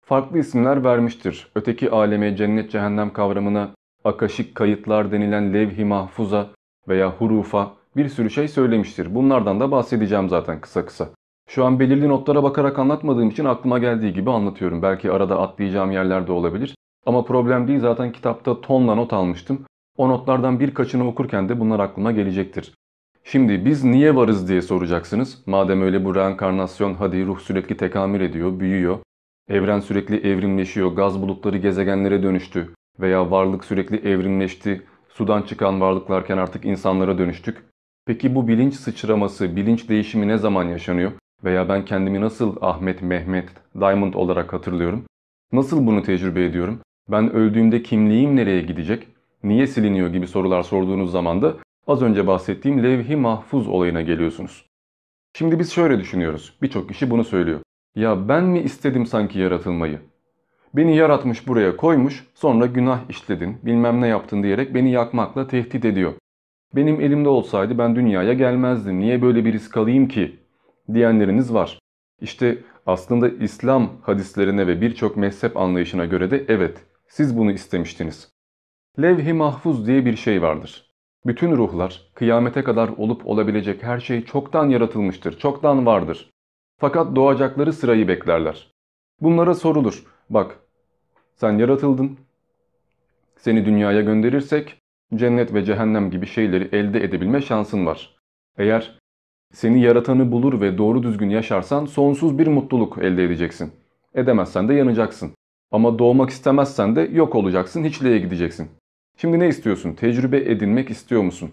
farklı 0.07 0.38
isimler 0.38 0.85
vermiştir. 0.85 1.51
Öteki 1.55 1.90
aleme, 1.90 2.37
cennet, 2.37 2.71
cehennem 2.71 3.12
kavramına, 3.12 3.71
akaşik 4.05 4.55
kayıtlar 4.55 5.12
denilen 5.12 5.55
levh-i 5.55 5.85
mahfuza 5.85 6.51
veya 6.88 7.11
hurufa 7.11 7.73
bir 7.97 8.09
sürü 8.09 8.31
şey 8.31 8.49
söylemiştir. 8.49 9.14
Bunlardan 9.14 9.61
da 9.61 9.71
bahsedeceğim 9.71 10.29
zaten 10.29 10.61
kısa 10.61 10.87
kısa. 10.87 11.09
Şu 11.49 11.64
an 11.64 11.81
belirli 11.81 12.09
notlara 12.09 12.42
bakarak 12.42 12.79
anlatmadığım 12.79 13.31
için 13.31 13.45
aklıma 13.45 13.79
geldiği 13.79 14.12
gibi 14.12 14.31
anlatıyorum. 14.31 14.83
Belki 14.83 15.12
arada 15.12 15.40
atlayacağım 15.40 15.90
yerler 15.90 16.27
de 16.27 16.33
olabilir. 16.33 16.75
Ama 17.07 17.25
problem 17.25 17.69
değil 17.69 17.81
zaten 17.81 18.12
kitapta 18.12 18.61
tonla 18.61 18.95
not 18.95 19.12
almıştım. 19.12 19.64
O 19.97 20.09
notlardan 20.09 20.61
birkaçını 20.61 21.09
okurken 21.09 21.49
de 21.49 21.61
bunlar 21.61 21.81
aklıma 21.81 22.12
gelecektir. 22.12 22.75
Şimdi 23.25 23.64
biz 23.64 23.85
niye 23.85 24.16
varız 24.16 24.49
diye 24.49 24.62
soracaksınız. 24.62 25.42
Madem 25.47 25.83
öyle 25.83 26.05
bu 26.05 26.14
reenkarnasyon 26.14 26.95
hadi 26.95 27.27
ruh 27.27 27.38
sürekli 27.38 27.77
tekamül 27.77 28.21
ediyor, 28.21 28.61
büyüyor. 28.61 28.99
Evren 29.48 29.80
sürekli 29.80 30.16
evrimleşiyor, 30.16 30.92
gaz 30.92 31.22
bulutları 31.22 31.59
gezegenlere 31.59 32.22
dönüştü. 32.22 32.74
Veya 33.00 33.30
varlık 33.30 33.64
sürekli 33.64 34.09
evrimleşti, 34.09 34.82
sudan 35.09 35.42
çıkan 35.42 35.80
varlıklarken 35.80 36.38
artık 36.38 36.64
insanlara 36.64 37.18
dönüştük. 37.18 37.62
Peki 38.06 38.35
bu 38.35 38.48
bilinç 38.48 38.74
sıçraması, 38.74 39.56
bilinç 39.56 39.88
değişimi 39.88 40.28
ne 40.28 40.38
zaman 40.38 40.64
yaşanıyor? 40.64 41.12
Veya 41.44 41.68
ben 41.68 41.85
kendimi 41.85 42.20
nasıl 42.20 42.56
Ahmet, 42.61 43.02
Mehmet, 43.02 43.48
Diamond 43.80 44.14
olarak 44.14 44.52
hatırlıyorum? 44.52 45.04
Nasıl 45.52 45.87
bunu 45.87 46.02
tecrübe 46.02 46.44
ediyorum? 46.44 46.80
Ben 47.11 47.32
öldüğümde 47.32 47.82
kimliğim 47.82 48.37
nereye 48.37 48.62
gidecek? 48.62 49.09
Niye 49.42 49.66
siliniyor 49.66 50.09
gibi 50.09 50.26
sorular 50.26 50.62
sorduğunuz 50.62 51.12
zaman 51.12 51.42
da 51.42 51.56
az 51.87 52.02
önce 52.02 52.26
bahsettiğim 52.26 52.82
levh-i 52.82 53.16
mahfuz 53.16 53.68
olayına 53.68 54.02
geliyorsunuz. 54.02 54.66
Şimdi 55.37 55.59
biz 55.59 55.72
şöyle 55.72 55.98
düşünüyoruz. 55.98 56.54
Birçok 56.62 56.88
kişi 56.88 57.11
bunu 57.11 57.24
söylüyor. 57.24 57.61
Ya 57.96 58.28
ben 58.28 58.44
mi 58.44 58.61
istedim 58.61 59.06
sanki 59.06 59.38
yaratılmayı? 59.38 60.00
Beni 60.74 60.96
yaratmış 60.96 61.48
buraya 61.48 61.76
koymuş 61.76 62.26
sonra 62.35 62.66
günah 62.66 63.00
işledin 63.11 63.59
bilmem 63.62 64.00
ne 64.00 64.09
yaptın 64.09 64.42
diyerek 64.42 64.74
beni 64.74 64.90
yakmakla 64.92 65.46
tehdit 65.46 65.85
ediyor. 65.85 66.12
Benim 66.74 67.00
elimde 67.00 67.28
olsaydı 67.28 67.78
ben 67.78 67.96
dünyaya 67.96 68.32
gelmezdim 68.32 69.00
niye 69.00 69.22
böyle 69.22 69.44
bir 69.44 69.52
risk 69.52 69.76
alayım 69.76 70.09
ki 70.09 70.37
diyenleriniz 70.94 71.54
var. 71.54 71.78
İşte 72.20 72.59
aslında 72.87 73.28
İslam 73.28 73.90
hadislerine 74.02 74.66
ve 74.66 74.80
birçok 74.80 75.16
mezhep 75.16 75.56
anlayışına 75.56 76.04
göre 76.04 76.30
de 76.30 76.44
evet 76.48 76.85
siz 77.09 77.38
bunu 77.38 77.52
istemiştiniz. 77.52 78.32
Levh-i 79.02 79.32
mahfuz 79.32 79.87
diye 79.87 80.04
bir 80.04 80.16
şey 80.16 80.42
vardır. 80.42 80.94
Bütün 81.26 81.56
ruhlar, 81.56 82.02
kıyamete 82.14 82.64
kadar 82.64 82.88
olup 82.88 83.26
olabilecek 83.26 83.82
her 83.82 84.00
şey 84.00 84.24
çoktan 84.24 84.68
yaratılmıştır, 84.68 85.38
çoktan 85.38 85.87
vardır. 85.87 86.30
Fakat 86.78 87.16
doğacakları 87.16 87.72
sırayı 87.72 88.08
beklerler. 88.08 88.70
Bunlara 89.20 89.54
sorulur. 89.54 90.04
Bak, 90.30 90.58
sen 91.34 91.58
yaratıldın. 91.58 92.18
Seni 93.36 93.66
dünyaya 93.66 94.00
gönderirsek 94.00 94.78
cennet 95.14 95.54
ve 95.54 95.64
cehennem 95.64 96.10
gibi 96.10 96.26
şeyleri 96.26 96.68
elde 96.76 97.04
edebilme 97.04 97.42
şansın 97.42 97.86
var. 97.86 98.16
Eğer 98.58 98.98
seni 99.52 99.80
yaratanı 99.80 100.32
bulur 100.32 100.60
ve 100.60 100.78
doğru 100.78 101.02
düzgün 101.02 101.30
yaşarsan 101.30 101.86
sonsuz 101.86 102.38
bir 102.38 102.46
mutluluk 102.46 102.98
elde 102.98 103.24
edeceksin. 103.24 103.72
Edemezsen 104.14 104.68
de 104.68 104.74
yanacaksın. 104.74 105.32
Ama 105.70 105.98
doğmak 105.98 106.30
istemezsen 106.30 106.96
de 106.96 107.00
yok 107.00 107.34
olacaksın, 107.34 107.84
hiçliğe 107.84 108.18
gideceksin. 108.18 108.70
Şimdi 109.16 109.38
ne 109.38 109.48
istiyorsun? 109.48 109.92
Tecrübe 109.92 110.36
edinmek 110.36 110.90
istiyor 110.90 111.22
musun? 111.22 111.50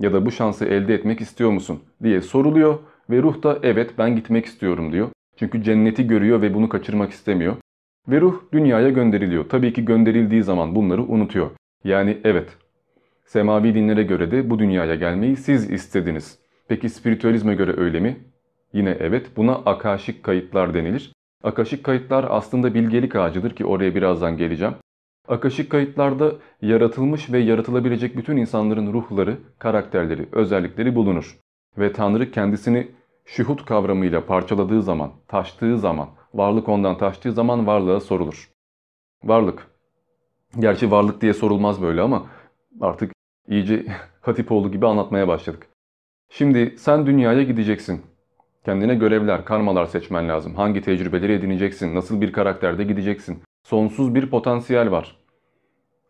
Ya 0.00 0.12
da 0.12 0.26
bu 0.26 0.30
şansı 0.30 0.64
elde 0.64 0.94
etmek 0.94 1.20
istiyor 1.20 1.50
musun? 1.50 1.82
diye 2.02 2.20
soruluyor 2.20 2.78
ve 3.10 3.22
ruh 3.22 3.42
da 3.42 3.58
evet 3.62 3.94
ben 3.98 4.16
gitmek 4.16 4.46
istiyorum 4.46 4.92
diyor. 4.92 5.08
Çünkü 5.36 5.62
cenneti 5.62 6.06
görüyor 6.06 6.42
ve 6.42 6.54
bunu 6.54 6.68
kaçırmak 6.68 7.10
istemiyor. 7.10 7.56
Ve 8.08 8.20
ruh 8.20 8.40
dünyaya 8.52 8.90
gönderiliyor. 8.90 9.48
Tabii 9.48 9.72
ki 9.72 9.84
gönderildiği 9.84 10.42
zaman 10.42 10.74
bunları 10.74 11.02
unutuyor. 11.02 11.50
Yani 11.84 12.18
evet, 12.24 12.56
semavi 13.26 13.74
dinlere 13.74 14.02
göre 14.02 14.30
de 14.30 14.50
bu 14.50 14.58
dünyaya 14.58 14.94
gelmeyi 14.94 15.36
siz 15.36 15.70
istediniz. 15.70 16.38
Peki 16.68 16.88
spiritüalizme 16.88 17.54
göre 17.54 17.74
öyle 17.76 18.00
mi? 18.00 18.16
Yine 18.72 18.96
evet, 19.00 19.36
buna 19.36 19.54
akaşik 19.54 20.22
kayıtlar 20.22 20.74
denilir. 20.74 21.12
Akaşik 21.42 21.84
kayıtlar 21.84 22.26
aslında 22.28 22.74
bilgelik 22.74 23.16
ağacıdır 23.16 23.50
ki 23.50 23.64
oraya 23.64 23.94
birazdan 23.94 24.36
geleceğim. 24.36 24.74
Akaşik 25.28 25.70
kayıtlarda 25.70 26.32
yaratılmış 26.62 27.32
ve 27.32 27.38
yaratılabilecek 27.38 28.16
bütün 28.16 28.36
insanların 28.36 28.92
ruhları, 28.92 29.36
karakterleri, 29.58 30.26
özellikleri 30.32 30.94
bulunur. 30.94 31.38
Ve 31.78 31.92
Tanrı 31.92 32.30
kendisini 32.30 32.90
şuhut 33.24 33.64
kavramıyla 33.64 34.26
parçaladığı 34.26 34.82
zaman, 34.82 35.12
taştığı 35.28 35.78
zaman, 35.78 36.08
varlık 36.34 36.68
ondan 36.68 36.98
taştığı 36.98 37.32
zaman 37.32 37.66
varlığa 37.66 38.00
sorulur. 38.00 38.50
Varlık. 39.24 39.66
Gerçi 40.58 40.90
varlık 40.90 41.20
diye 41.20 41.34
sorulmaz 41.34 41.82
böyle 41.82 42.00
ama 42.00 42.26
artık 42.80 43.12
iyice 43.48 43.86
Hatipoğlu 44.20 44.72
gibi 44.72 44.86
anlatmaya 44.86 45.28
başladık. 45.28 45.66
Şimdi 46.30 46.74
sen 46.78 47.06
dünyaya 47.06 47.42
gideceksin. 47.42 48.02
Kendine 48.64 48.94
görevler, 48.94 49.44
karmalar 49.44 49.86
seçmen 49.86 50.28
lazım. 50.28 50.54
Hangi 50.54 50.82
tecrübeleri 50.82 51.32
edineceksin, 51.32 51.94
nasıl 51.94 52.20
bir 52.20 52.32
karakterde 52.32 52.84
gideceksin. 52.84 53.42
Sonsuz 53.64 54.14
bir 54.14 54.30
potansiyel 54.30 54.90
var. 54.90 55.16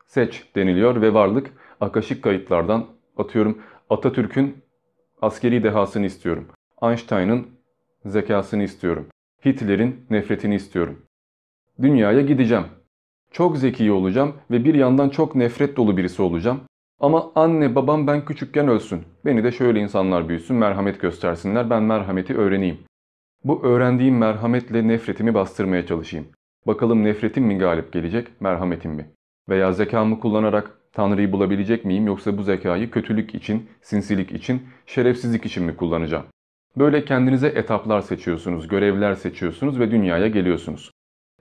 Seç 0.06 0.44
deniliyor 0.56 1.00
ve 1.00 1.14
varlık 1.14 1.52
akaşik 1.80 2.22
kayıtlardan 2.22 2.86
atıyorum 3.16 3.58
Atatürk'ün 3.90 4.63
askeri 5.24 5.62
dehasını 5.62 6.06
istiyorum. 6.06 6.46
Einstein'ın 6.82 7.46
zekasını 8.06 8.62
istiyorum. 8.62 9.06
Hitler'in 9.44 10.06
nefretini 10.10 10.54
istiyorum. 10.54 11.02
Dünyaya 11.82 12.20
gideceğim. 12.20 12.64
Çok 13.30 13.58
zeki 13.58 13.92
olacağım 13.92 14.34
ve 14.50 14.64
bir 14.64 14.74
yandan 14.74 15.08
çok 15.08 15.34
nefret 15.34 15.76
dolu 15.76 15.96
birisi 15.96 16.22
olacağım. 16.22 16.60
Ama 17.00 17.32
anne 17.34 17.74
babam 17.74 18.06
ben 18.06 18.24
küçükken 18.24 18.68
ölsün. 18.68 19.02
Beni 19.24 19.44
de 19.44 19.52
şöyle 19.52 19.80
insanlar 19.80 20.28
büyüsün, 20.28 20.56
merhamet 20.56 21.00
göstersinler, 21.00 21.70
ben 21.70 21.82
merhameti 21.82 22.36
öğreneyim. 22.36 22.78
Bu 23.44 23.62
öğrendiğim 23.64 24.18
merhametle 24.18 24.88
nefretimi 24.88 25.34
bastırmaya 25.34 25.86
çalışayım. 25.86 26.26
Bakalım 26.66 27.04
nefretim 27.04 27.44
mi 27.44 27.58
galip 27.58 27.92
gelecek, 27.92 28.40
merhametim 28.40 28.90
mi? 28.90 29.06
Veya 29.48 29.72
zekamı 29.72 30.20
kullanarak 30.20 30.78
Tanrı'yı 30.92 31.32
bulabilecek 31.32 31.84
miyim 31.84 32.06
yoksa 32.06 32.38
bu 32.38 32.42
zekayı 32.42 32.90
kötülük 32.90 33.34
için, 33.34 33.68
sinsilik 33.82 34.32
için, 34.32 34.62
şerefsizlik 34.86 35.46
için 35.46 35.64
mi 35.64 35.76
kullanacağım? 35.76 36.24
Böyle 36.76 37.04
kendinize 37.04 37.48
etaplar 37.48 38.00
seçiyorsunuz, 38.00 38.68
görevler 38.68 39.14
seçiyorsunuz 39.14 39.80
ve 39.80 39.90
dünyaya 39.90 40.28
geliyorsunuz. 40.28 40.90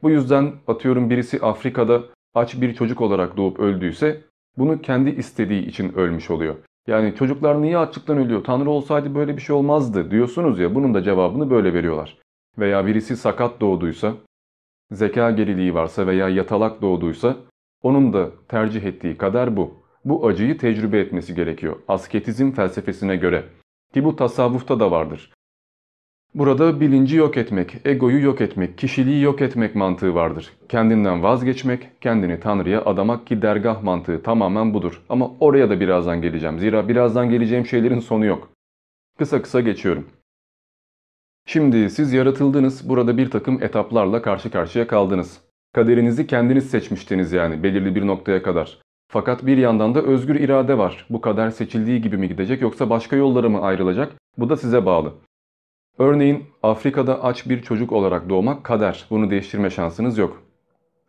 Bu 0.04 0.10
yüzden 0.10 0.54
atıyorum 0.68 1.10
birisi 1.10 1.39
Afrika'da 1.39 2.04
aç 2.36 2.62
bir 2.62 2.74
çocuk 2.74 3.02
olarak 3.02 3.38
doğup 3.38 3.60
öldüyse 3.60 4.22
bunu 4.58 4.82
kendi 4.82 5.10
istediği 5.10 5.66
için 5.66 5.94
ölmüş 5.94 6.32
oluyor. 6.32 6.56
Yani 6.88 7.16
çocuklar 7.16 7.62
niye 7.62 7.78
açlıktan 7.78 8.18
ölüyor? 8.18 8.44
Tanrı 8.44 8.70
olsaydı 8.70 9.16
böyle 9.16 9.38
bir 9.38 9.42
şey 9.42 9.56
olmazdı 9.56 10.12
diyorsunuz 10.12 10.60
ya 10.60 10.76
bunun 10.76 10.94
da 10.94 11.04
cevabını 11.04 11.50
böyle 11.50 11.74
veriyorlar. 11.74 12.18
Veya 12.60 12.86
birisi 12.86 13.18
sakat 13.18 13.62
doğduysa, 13.62 14.13
zeka 14.92 15.32
geriliği 15.32 15.74
varsa 15.74 16.08
veya 16.08 16.30
yatalak 16.30 16.82
doğduysa 16.82 17.36
onun 17.84 18.13
da 18.13 18.30
tercih 18.48 18.84
ettiği 18.84 19.17
kadar 19.17 19.58
bu. 19.58 19.74
Bu 20.06 20.28
acıyı 20.28 20.58
tecrübe 20.58 21.00
etmesi 21.00 21.36
gerekiyor. 21.36 21.76
Asketizm 21.88 22.52
felsefesine 22.52 23.15
göre. 23.15 23.43
Ki 23.93 24.04
bu 24.04 24.15
tasavvufta 24.15 24.80
da 24.80 24.91
vardır. 24.91 25.32
Burada 26.36 26.80
bilinci 26.80 27.15
yok 27.15 27.38
etmek, 27.38 27.76
egoyu 27.86 28.22
yok 28.22 28.41
etmek, 28.41 28.78
kişiliği 28.78 29.22
yok 29.22 29.41
etmek 29.41 29.76
mantığı 29.76 30.15
vardır. 30.15 30.54
Kendinden 30.69 31.24
vazgeçmek, 31.24 32.02
kendini 32.02 32.39
Tanrı'ya 32.39 32.86
adamak 32.86 33.28
ki 33.28 33.41
dergah 33.41 33.84
mantığı 33.84 34.24
tamamen 34.24 34.74
budur. 34.74 35.02
Ama 35.10 35.32
oraya 35.39 35.69
da 35.69 35.80
birazdan 35.80 36.22
geleceğim. 36.22 36.60
Zira 36.60 36.88
birazdan 36.88 37.30
geleceğim 37.30 37.65
şeylerin 37.65 38.00
sonu 38.00 38.26
yok. 38.26 38.50
Kısa 39.17 39.41
kısa 39.41 39.62
geçiyorum. 39.62 40.08
Şimdi 41.46 41.89
siz 41.89 42.13
yaratıldınız, 42.13 42.89
burada 42.89 43.17
bir 43.17 43.30
takım 43.30 43.63
etaplarla 43.63 44.22
karşı 44.22 44.52
karşıya 44.52 44.88
kaldınız. 44.88 45.41
Kaderinizi 45.73 46.27
kendiniz 46.27 46.69
seçmiştiniz 46.69 47.31
yani 47.31 47.63
belirli 47.63 47.95
bir 47.95 48.07
noktaya 48.07 48.43
kadar. 48.43 48.77
Fakat 49.07 49.45
bir 49.45 49.57
yandan 49.57 49.95
da 49.95 50.01
özgür 50.01 50.36
irade 50.36 50.77
var. 50.77 51.05
Bu 51.09 51.21
kader 51.21 51.49
seçildiği 51.49 52.01
gibi 52.01 52.17
mi 52.17 52.27
gidecek 52.27 52.62
yoksa 52.62 52.89
başka 52.89 53.15
yollara 53.15 53.49
mı 53.49 53.62
ayrılacak? 53.62 54.12
Bu 54.38 54.49
da 54.49 54.57
size 54.57 54.86
bağlı. 54.86 55.13
Örneğin 55.97 56.43
Afrika'da 56.63 57.23
aç 57.23 57.49
bir 57.49 57.62
çocuk 57.62 57.91
olarak 57.91 58.29
doğmak 58.29 58.63
kader. 58.63 59.05
Bunu 59.09 59.29
değiştirme 59.29 59.69
şansınız 59.69 60.17
yok. 60.17 60.43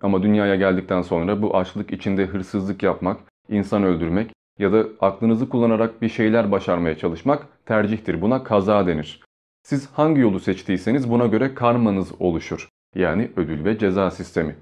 Ama 0.02 0.22
dünyaya 0.22 0.56
geldikten 0.56 1.02
sonra 1.02 1.42
bu 1.42 1.56
açlık 1.56 1.92
içinde 1.92 2.26
hırsızlık 2.26 2.82
yapmak, 2.82 3.20
insan 3.48 3.82
öldürmek 3.82 4.30
ya 4.58 4.72
da 4.72 4.86
aklınızı 5.00 5.48
kullanarak 5.48 6.02
bir 6.02 6.08
şeyler 6.08 6.52
başarmaya 6.52 6.98
çalışmak 6.98 7.66
tercihtir. 7.66 8.22
Buna 8.22 8.44
kaza 8.44 8.86
denir. 8.86 9.20
Siz 9.62 9.90
hangi 9.90 10.20
yolu 10.20 10.40
seçtiyseniz 10.40 11.10
buna 11.10 11.26
göre 11.26 11.54
karmanız 11.54 12.12
oluşur. 12.20 12.68
Yani 12.94 13.30
ödül 13.36 13.64
ve 13.64 13.78
ceza 13.78 14.10
sistemi. 14.10 14.56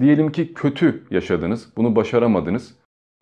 Diyelim 0.00 0.32
ki 0.32 0.54
kötü 0.54 1.02
yaşadınız, 1.10 1.72
bunu 1.76 1.96
başaramadınız. 1.96 2.74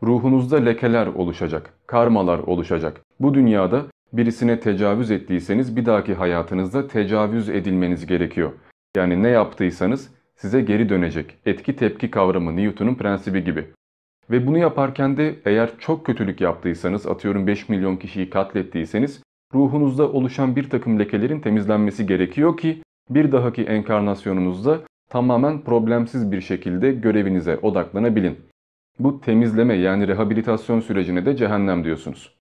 Ruhunuzda 0.02 0.56
lekeler 0.56 1.06
oluşacak, 1.06 1.74
karmalar 1.86 2.38
oluşacak. 2.38 3.00
Bu 3.20 3.34
dünyada 3.34 3.86
birisine 4.12 4.60
tecavüz 4.60 5.10
ettiyseniz 5.10 5.76
bir 5.76 5.86
dahaki 5.86 6.14
hayatınızda 6.14 6.88
tecavüz 6.88 7.48
edilmeniz 7.48 8.06
gerekiyor. 8.06 8.52
Yani 8.96 9.22
ne 9.22 9.28
yaptıysanız 9.28 10.10
size 10.36 10.60
geri 10.60 10.88
dönecek. 10.88 11.38
Etki 11.46 11.76
tepki 11.76 12.10
kavramı 12.10 12.56
Newton'un 12.56 12.94
prensibi 12.94 13.44
gibi. 13.44 13.66
Ve 14.30 14.46
bunu 14.46 14.58
yaparken 14.58 15.16
de 15.16 15.34
eğer 15.44 15.70
çok 15.78 16.06
kötülük 16.06 16.40
yaptıysanız 16.40 17.06
atıyorum 17.06 17.46
5 17.46 17.68
milyon 17.68 17.96
kişiyi 17.96 18.30
katlettiyseniz 18.30 19.22
ruhunuzda 19.54 20.12
oluşan 20.12 20.56
bir 20.56 20.70
takım 20.70 20.98
lekelerin 20.98 21.40
temizlenmesi 21.40 22.06
gerekiyor 22.06 22.56
ki 22.56 22.82
bir 23.10 23.32
dahaki 23.32 23.62
enkarnasyonunuzda 23.62 24.78
tamamen 25.10 25.60
problemsiz 25.60 26.32
bir 26.32 26.40
şekilde 26.40 26.92
görevinize 26.92 27.58
odaklanabilin. 27.62 28.38
Bu 28.98 29.20
temizleme 29.20 29.74
yani 29.74 30.08
rehabilitasyon 30.08 30.80
sürecine 30.80 31.26
de 31.26 31.36
cehennem 31.36 31.84
diyorsunuz. 31.84 32.34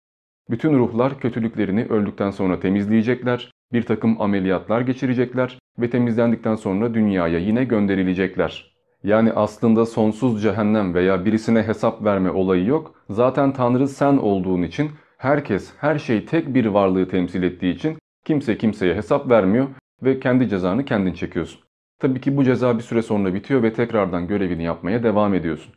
Bütün 0.51 0.79
ruhlar 0.79 1.21
kötülüklerini 1.21 1.85
öldükten 1.85 2.31
sonra 2.31 2.61
temizleyecekler, 2.61 3.51
bir 3.73 3.83
takım 3.83 4.21
ameliyatlar 4.21 4.81
geçirecekler 4.81 5.59
ve 5.79 5.90
temizlendikten 5.90 6.55
sonra 6.55 6.94
dünyaya 6.94 7.38
yine 7.38 7.64
gönderilecekler. 7.64 8.75
Yani 9.05 9.33
aslında 9.33 9.87
sonsuz 9.87 10.42
cehennem 10.42 10.94
veya 10.94 11.25
birisine 11.25 11.62
hesap 11.62 12.05
verme 12.05 12.31
olayı 12.31 12.66
yok. 12.66 12.94
Zaten 13.11 13.53
Tanrı 13.53 13.88
sen 13.88 14.16
olduğun 14.16 14.62
için 14.62 14.90
herkes, 15.18 15.73
her 15.79 15.99
şey 15.99 16.25
tek 16.25 16.55
bir 16.55 16.66
varlığı 16.66 17.09
temsil 17.09 17.42
ettiği 17.42 17.75
için 17.75 17.99
kimse 18.25 18.59
kimseye 18.59 18.94
hesap 18.94 19.31
vermiyor 19.31 19.66
ve 20.02 20.20
kendi 20.20 20.48
cezanı 20.48 20.84
kendin 20.84 21.12
çekiyorsun. 21.12 21.61
Tabii 21.98 22.20
ki 22.20 22.37
bu 22.37 22.44
ceza 22.44 22.78
bir 22.78 22.82
süre 22.82 23.02
sonra 23.02 23.34
bitiyor 23.34 23.62
ve 23.62 23.72
tekrardan 23.72 24.26
görevini 24.28 24.64
yapmaya 24.64 25.02
devam 25.02 25.34
ediyorsun. 25.34 25.74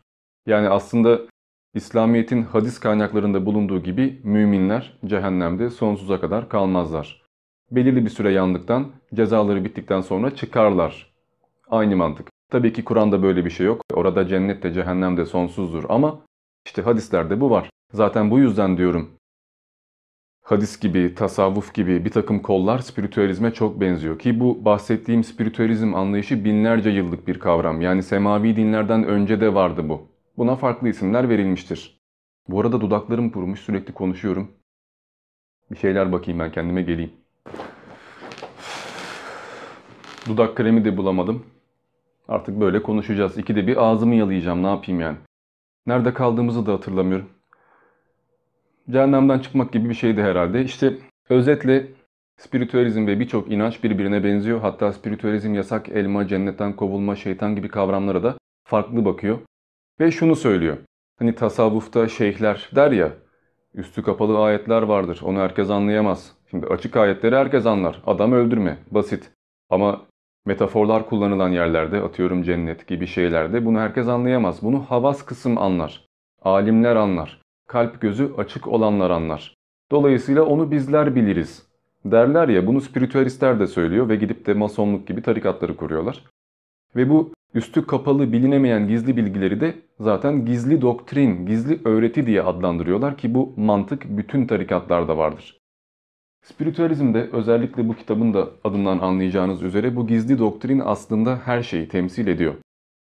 Yani 0.47 0.69
aslında 0.69 1.19
İslamiyet'in 1.73 2.43
hadis 2.43 2.79
kaynaklarında 2.79 3.45
bulunduğu 3.45 3.83
gibi 3.83 4.21
müminler 4.23 4.99
cehennemde 5.05 5.69
sonsuza 5.69 6.21
kadar 6.21 6.49
kalmazlar. 6.49 7.21
Belirli 7.71 8.05
bir 8.05 8.09
süre 8.09 8.31
yandıktan, 8.31 8.91
cezaları 9.13 9.65
bittikten 9.65 10.01
sonra 10.01 10.35
çıkarlar. 10.35 11.13
Aynı 11.69 11.95
mantık. 11.95 12.27
Tabii 12.49 12.73
ki 12.73 12.83
Kur'an'da 12.83 13.23
böyle 13.23 13.45
bir 13.45 13.49
şey 13.49 13.65
yok. 13.65 13.81
Orada 13.93 14.27
cennet 14.27 14.63
de 14.63 14.73
cehennem 14.73 15.17
de 15.17 15.25
sonsuzdur 15.25 15.83
ama 15.89 16.21
işte 16.65 16.81
hadislerde 16.81 17.41
bu 17.41 17.49
var. 17.49 17.69
Zaten 17.93 18.31
bu 18.31 18.39
yüzden 18.39 18.77
diyorum 18.77 19.09
hadis 20.41 20.79
gibi, 20.79 21.15
tasavvuf 21.15 21.73
gibi 21.73 22.05
bir 22.05 22.09
takım 22.09 22.41
kollar 22.41 22.79
spiritüalizme 22.79 23.53
çok 23.53 23.81
benziyor. 23.81 24.19
Ki 24.19 24.39
bu 24.39 24.65
bahsettiğim 24.65 25.23
spiritüalizm 25.23 25.95
anlayışı 25.95 26.45
binlerce 26.45 26.89
yıllık 26.89 27.27
bir 27.27 27.39
kavram. 27.39 27.81
Yani 27.81 28.03
semavi 28.03 28.55
dinlerden 28.55 29.03
önce 29.03 29.41
de 29.41 29.53
vardı 29.53 29.89
bu. 29.89 30.07
Buna 30.37 30.55
farklı 30.55 30.89
isimler 30.89 31.29
verilmiştir. 31.29 32.01
Bu 32.49 32.61
arada 32.61 32.81
dudaklarım 32.81 33.29
kurumuş 33.29 33.59
sürekli 33.59 33.93
konuşuyorum. 33.93 34.51
Bir 35.71 35.77
şeyler 35.77 36.11
bakayım 36.11 36.39
ben 36.39 36.51
kendime 36.51 36.81
geleyim. 36.81 37.11
Dudak 40.27 40.55
kremi 40.55 40.85
de 40.85 40.97
bulamadım. 40.97 41.45
Artık 42.27 42.59
böyle 42.59 42.83
konuşacağız. 42.83 43.37
İkide 43.37 43.67
bir 43.67 43.77
ağzımı 43.77 44.15
yalayacağım 44.15 44.63
ne 44.63 44.67
yapayım 44.67 45.01
yani. 45.01 45.17
Nerede 45.85 46.13
kaldığımızı 46.13 46.65
da 46.65 46.73
hatırlamıyorum. 46.73 47.29
Cehennemden 48.91 49.39
çıkmak 49.39 49.73
gibi 49.73 49.89
bir 49.89 49.93
şeydi 49.93 50.21
herhalde. 50.21 50.63
İşte 50.63 50.93
özetle 51.29 51.87
spiritüalizm 52.37 53.07
ve 53.07 53.19
birçok 53.19 53.51
inanç 53.51 53.83
birbirine 53.83 54.23
benziyor. 54.23 54.61
Hatta 54.61 54.93
spiritüalizm 54.93 55.53
yasak 55.53 55.89
elma, 55.89 56.27
cennetten 56.27 56.75
kovulma, 56.75 57.15
şeytan 57.15 57.55
gibi 57.55 57.67
kavramlara 57.67 58.23
da 58.23 58.37
farklı 58.67 59.05
bakıyor. 59.05 59.39
Ve 59.99 60.11
şunu 60.11 60.35
söylüyor. 60.35 60.77
Hani 61.19 61.35
tasavvufta 61.35 62.07
şeyhler 62.07 62.69
der 62.75 62.91
ya, 62.91 63.13
üstü 63.73 64.03
kapalı 64.03 64.39
ayetler 64.39 64.81
vardır, 64.81 65.19
onu 65.23 65.39
herkes 65.39 65.69
anlayamaz. 65.69 66.37
Şimdi 66.49 66.67
açık 66.67 66.97
ayetleri 66.97 67.35
herkes 67.35 67.65
anlar, 67.65 68.01
adam 68.05 68.31
öldürme, 68.31 68.77
basit. 68.91 69.31
Ama 69.69 70.01
metaforlar 70.45 71.09
kullanılan 71.09 71.49
yerlerde, 71.49 72.01
atıyorum 72.01 72.43
cennet 72.43 72.87
gibi 72.87 73.07
şeylerde 73.07 73.65
bunu 73.65 73.79
herkes 73.79 74.07
anlayamaz. 74.07 74.63
Bunu 74.63 74.79
havas 74.79 75.25
kısım 75.25 75.57
anlar, 75.57 76.05
alimler 76.41 76.95
anlar, 76.95 77.40
kalp 77.71 78.01
gözü 78.01 78.33
açık 78.37 78.67
olanlar 78.67 79.09
anlar. 79.09 79.55
Dolayısıyla 79.91 80.43
onu 80.43 80.71
bizler 80.71 81.15
biliriz. 81.15 81.67
Derler 82.05 82.49
ya 82.49 82.67
bunu 82.67 82.81
spiritüalistler 82.81 83.59
de 83.59 83.67
söylüyor 83.67 84.09
ve 84.09 84.15
gidip 84.15 84.45
de 84.45 84.53
masonluk 84.53 85.07
gibi 85.07 85.21
tarikatları 85.21 85.77
kuruyorlar. 85.77 86.23
Ve 86.95 87.09
bu 87.09 87.33
üstü 87.53 87.87
kapalı 87.87 88.33
bilinemeyen 88.33 88.87
gizli 88.87 89.17
bilgileri 89.17 89.61
de 89.61 89.75
zaten 89.99 90.45
gizli 90.45 90.81
doktrin, 90.81 91.45
gizli 91.45 91.79
öğreti 91.85 92.25
diye 92.27 92.41
adlandırıyorlar 92.41 93.17
ki 93.17 93.33
bu 93.33 93.53
mantık 93.57 94.05
bütün 94.17 94.47
tarikatlarda 94.47 95.17
vardır. 95.17 95.57
Spiritüalizmde 96.43 97.29
özellikle 97.31 97.87
bu 97.87 97.95
kitabın 97.95 98.33
da 98.33 98.49
adından 98.63 98.99
anlayacağınız 98.99 99.63
üzere 99.63 99.95
bu 99.95 100.07
gizli 100.07 100.39
doktrin 100.39 100.81
aslında 100.85 101.39
her 101.45 101.63
şeyi 101.63 101.87
temsil 101.87 102.27
ediyor. 102.27 102.53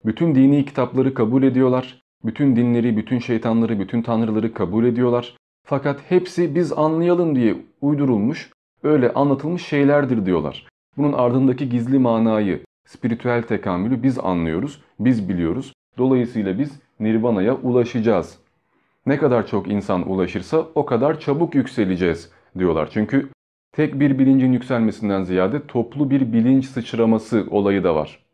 Bütün 0.05 0.35
dini 0.35 0.65
kitapları 0.65 1.15
kabul 1.15 1.43
ediyorlar, 1.43 2.06
bütün 2.25 2.57
dinleri, 2.57 2.97
bütün 2.97 3.19
şeytanları, 3.19 3.81
bütün 3.81 4.03
tanrıları 4.03 4.55
kabul 4.55 4.85
ediyorlar. 4.85 5.37
Fakat 5.67 6.01
hepsi 6.09 6.55
biz 6.55 6.73
anlayalım 6.73 7.37
diye 7.37 7.57
uydurulmuş, 7.81 8.51
öyle 8.83 9.13
anlatılmış 9.13 9.67
şeylerdir 9.67 10.27
diyorlar. 10.27 10.67
Bunun 10.97 11.13
ardındaki 11.13 11.69
gizli 11.69 11.99
manayı, 11.99 12.61
spiritüel 12.87 13.43
tekamülü 13.43 14.03
biz 14.03 14.19
anlıyoruz, 14.19 14.83
biz 15.01 15.29
biliyoruz. 15.29 15.73
Dolayısıyla 15.99 16.59
biz 16.59 16.81
nirvana'ya 17.01 17.55
ulaşacağız. 17.55 18.39
Ne 19.07 19.19
kadar 19.19 19.47
çok 19.47 19.69
insan 19.69 20.11
ulaşırsa 20.11 20.67
o 20.75 20.87
kadar 20.87 21.21
çabuk 21.21 21.55
yükseleceğiz 21.55 22.31
diyorlar. 22.59 22.89
Çünkü 22.93 23.29
tek 23.73 24.01
bir 24.01 24.19
bilincin 24.19 24.53
yükselmesinden 24.53 25.23
ziyade 25.23 25.67
toplu 25.67 26.11
bir 26.11 26.33
bilinç 26.33 26.67
sıçraması 26.67 27.47
olayı 27.51 27.85
da 27.85 27.95
var. 27.95 28.26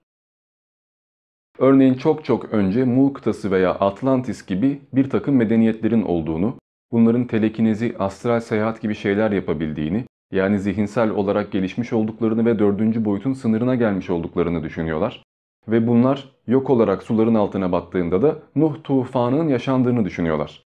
Örneğin 1.62 1.94
çok 1.94 2.24
çok 2.24 2.52
önce 2.52 2.84
Mu 2.84 3.12
kıtası 3.12 3.50
veya 3.50 3.70
Atlantis 3.70 4.46
gibi 4.46 4.80
bir 4.92 5.10
takım 5.10 5.36
medeniyetlerin 5.36 6.02
olduğunu, 6.02 6.54
bunların 6.92 7.26
telekinezi, 7.26 7.94
astral 7.98 8.40
seyahat 8.40 8.80
gibi 8.80 8.94
şeyler 8.94 9.30
yapabildiğini, 9.30 10.04
yani 10.32 10.58
zihinsel 10.58 11.10
olarak 11.10 11.52
gelişmiş 11.52 11.92
olduklarını 11.92 12.44
ve 12.44 12.58
dördüncü 12.58 13.04
boyutun 13.04 13.32
sınırına 13.32 13.74
gelmiş 13.74 14.10
olduklarını 14.10 14.62
düşünüyorlar. 14.62 15.22
Ve 15.68 15.86
bunlar 15.86 16.28
yok 16.46 16.70
olarak 16.70 17.02
suların 17.02 17.34
altına 17.34 17.72
battığında 17.72 18.22
da 18.22 18.38
Nuh 18.56 18.74
tufanının 18.84 19.48
yaşandığını 19.48 20.04
düşünüyorlar. 20.04 20.62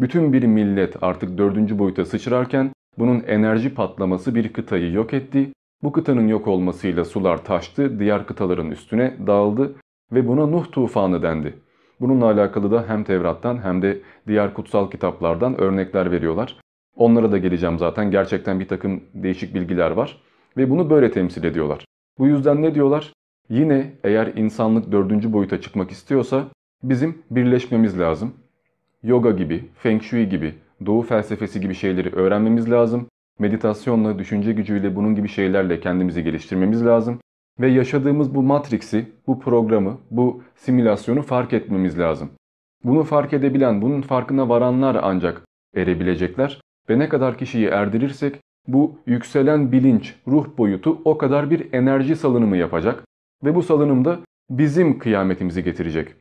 Bütün 0.00 0.32
bir 0.32 0.42
millet 0.42 1.02
artık 1.02 1.38
dördüncü 1.38 1.78
boyuta 1.78 2.04
sıçrarken 2.04 2.70
bunun 2.98 3.20
enerji 3.20 3.74
patlaması 3.74 4.34
bir 4.34 4.52
kıtayı 4.52 4.92
yok 4.92 5.14
etti. 5.14 5.52
Bu 5.82 5.92
kıtanın 5.92 6.28
yok 6.28 6.46
olmasıyla 6.46 7.04
sular 7.04 7.44
taştı, 7.44 7.98
diğer 7.98 8.26
kıtaların 8.26 8.70
üstüne 8.70 9.16
dağıldı 9.26 9.74
ve 10.12 10.28
buna 10.28 10.46
Nuh 10.46 10.72
tufanı 10.72 11.22
dendi. 11.22 11.54
Bununla 12.00 12.26
alakalı 12.26 12.70
da 12.70 12.84
hem 12.88 13.04
Tevrat'tan 13.04 13.64
hem 13.64 13.82
de 13.82 14.00
diğer 14.26 14.54
kutsal 14.54 14.90
kitaplardan 14.90 15.60
örnekler 15.60 16.10
veriyorlar. 16.10 16.56
Onlara 16.96 17.32
da 17.32 17.38
geleceğim 17.38 17.78
zaten. 17.78 18.10
Gerçekten 18.10 18.60
bir 18.60 18.68
takım 18.68 19.00
değişik 19.14 19.54
bilgiler 19.54 19.90
var. 19.90 20.22
Ve 20.56 20.70
bunu 20.70 20.90
böyle 20.90 21.10
temsil 21.10 21.44
ediyorlar. 21.44 21.84
Bu 22.18 22.26
yüzden 22.26 22.62
ne 22.62 22.74
diyorlar? 22.74 23.12
Yine 23.48 23.92
eğer 24.04 24.26
insanlık 24.26 24.92
dördüncü 24.92 25.32
boyuta 25.32 25.60
çıkmak 25.60 25.90
istiyorsa 25.90 26.44
bizim 26.82 27.22
birleşmemiz 27.30 28.00
lazım. 28.00 28.34
Yoga 29.02 29.30
gibi, 29.30 29.64
Feng 29.74 30.02
Shui 30.02 30.28
gibi, 30.28 30.54
Doğu 30.86 31.02
felsefesi 31.02 31.60
gibi 31.60 31.74
şeyleri 31.74 32.14
öğrenmemiz 32.14 32.70
lazım. 32.70 33.06
Meditasyonla, 33.38 34.18
düşünce 34.18 34.52
gücüyle 34.52 34.96
bunun 34.96 35.14
gibi 35.14 35.28
şeylerle 35.28 35.80
kendimizi 35.80 36.24
geliştirmemiz 36.24 36.86
lazım. 36.86 37.18
Ve 37.60 37.68
yaşadığımız 37.68 38.34
bu 38.34 38.42
matriksi, 38.42 39.06
bu 39.26 39.40
programı, 39.40 39.98
bu 40.10 40.42
simülasyonu 40.54 41.22
fark 41.22 41.52
etmemiz 41.52 41.98
lazım. 41.98 42.30
Bunu 42.84 43.02
fark 43.04 43.32
edebilen, 43.32 43.82
bunun 43.82 44.02
farkına 44.02 44.48
varanlar 44.48 44.96
ancak 45.02 45.42
erebilecekler. 45.76 46.60
Ve 46.90 46.98
ne 46.98 47.08
kadar 47.08 47.38
kişiyi 47.38 47.66
erdirirsek 47.66 48.36
bu 48.68 48.98
yükselen 49.06 49.72
bilinç, 49.72 50.14
ruh 50.28 50.46
boyutu 50.58 50.98
o 51.04 51.18
kadar 51.18 51.50
bir 51.50 51.72
enerji 51.72 52.16
salınımı 52.16 52.56
yapacak. 52.56 53.04
Ve 53.44 53.54
bu 53.54 53.62
salınımda 53.62 54.18
bizim 54.50 54.98
kıyametimizi 54.98 55.64
getirecek. 55.64 56.14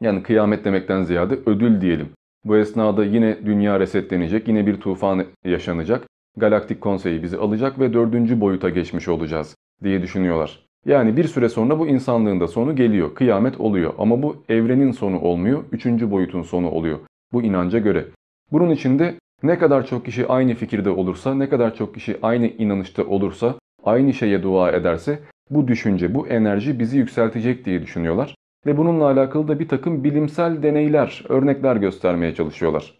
Yani 0.00 0.22
kıyamet 0.22 0.64
demekten 0.64 1.02
ziyade 1.02 1.38
ödül 1.46 1.80
diyelim. 1.80 2.08
Bu 2.44 2.56
esnada 2.56 3.04
yine 3.04 3.46
dünya 3.46 3.80
resetlenecek, 3.80 4.48
yine 4.48 4.66
bir 4.66 4.80
tufan 4.80 5.24
yaşanacak. 5.44 6.06
Galaktik 6.36 6.80
konseyi 6.80 7.22
bizi 7.22 7.36
alacak 7.36 7.78
ve 7.78 7.92
dördüncü 7.92 8.40
boyuta 8.40 8.68
geçmiş 8.70 9.08
olacağız 9.08 9.56
diye 9.84 10.02
düşünüyorlar. 10.02 10.66
Yani 10.86 11.16
bir 11.16 11.24
süre 11.24 11.48
sonra 11.48 11.78
bu 11.78 11.86
insanlığın 11.86 12.40
da 12.40 12.48
sonu 12.48 12.76
geliyor, 12.76 13.14
kıyamet 13.14 13.60
oluyor 13.60 13.94
ama 13.98 14.22
bu 14.22 14.36
evrenin 14.48 14.90
sonu 14.90 15.20
olmuyor, 15.20 15.64
üçüncü 15.72 16.10
boyutun 16.10 16.42
sonu 16.42 16.70
oluyor 16.70 16.98
bu 17.32 17.42
inanca 17.42 17.78
göre. 17.78 18.04
Bunun 18.52 18.70
içinde 18.70 19.14
ne 19.42 19.58
kadar 19.58 19.86
çok 19.86 20.04
kişi 20.04 20.26
aynı 20.26 20.54
fikirde 20.54 20.90
olursa, 20.90 21.34
ne 21.34 21.48
kadar 21.48 21.74
çok 21.74 21.94
kişi 21.94 22.16
aynı 22.22 22.46
inanışta 22.46 23.04
olursa, 23.04 23.54
aynı 23.84 24.14
şeye 24.14 24.42
dua 24.42 24.70
ederse 24.72 25.18
bu 25.50 25.68
düşünce, 25.68 26.14
bu 26.14 26.28
enerji 26.28 26.78
bizi 26.78 26.98
yükseltecek 26.98 27.64
diye 27.64 27.82
düşünüyorlar. 27.82 28.34
Ve 28.66 28.76
bununla 28.76 29.04
alakalı 29.04 29.48
da 29.48 29.58
bir 29.58 29.68
takım 29.68 30.04
bilimsel 30.04 30.62
deneyler, 30.62 31.24
örnekler 31.28 31.76
göstermeye 31.76 32.34
çalışıyorlar. 32.34 32.94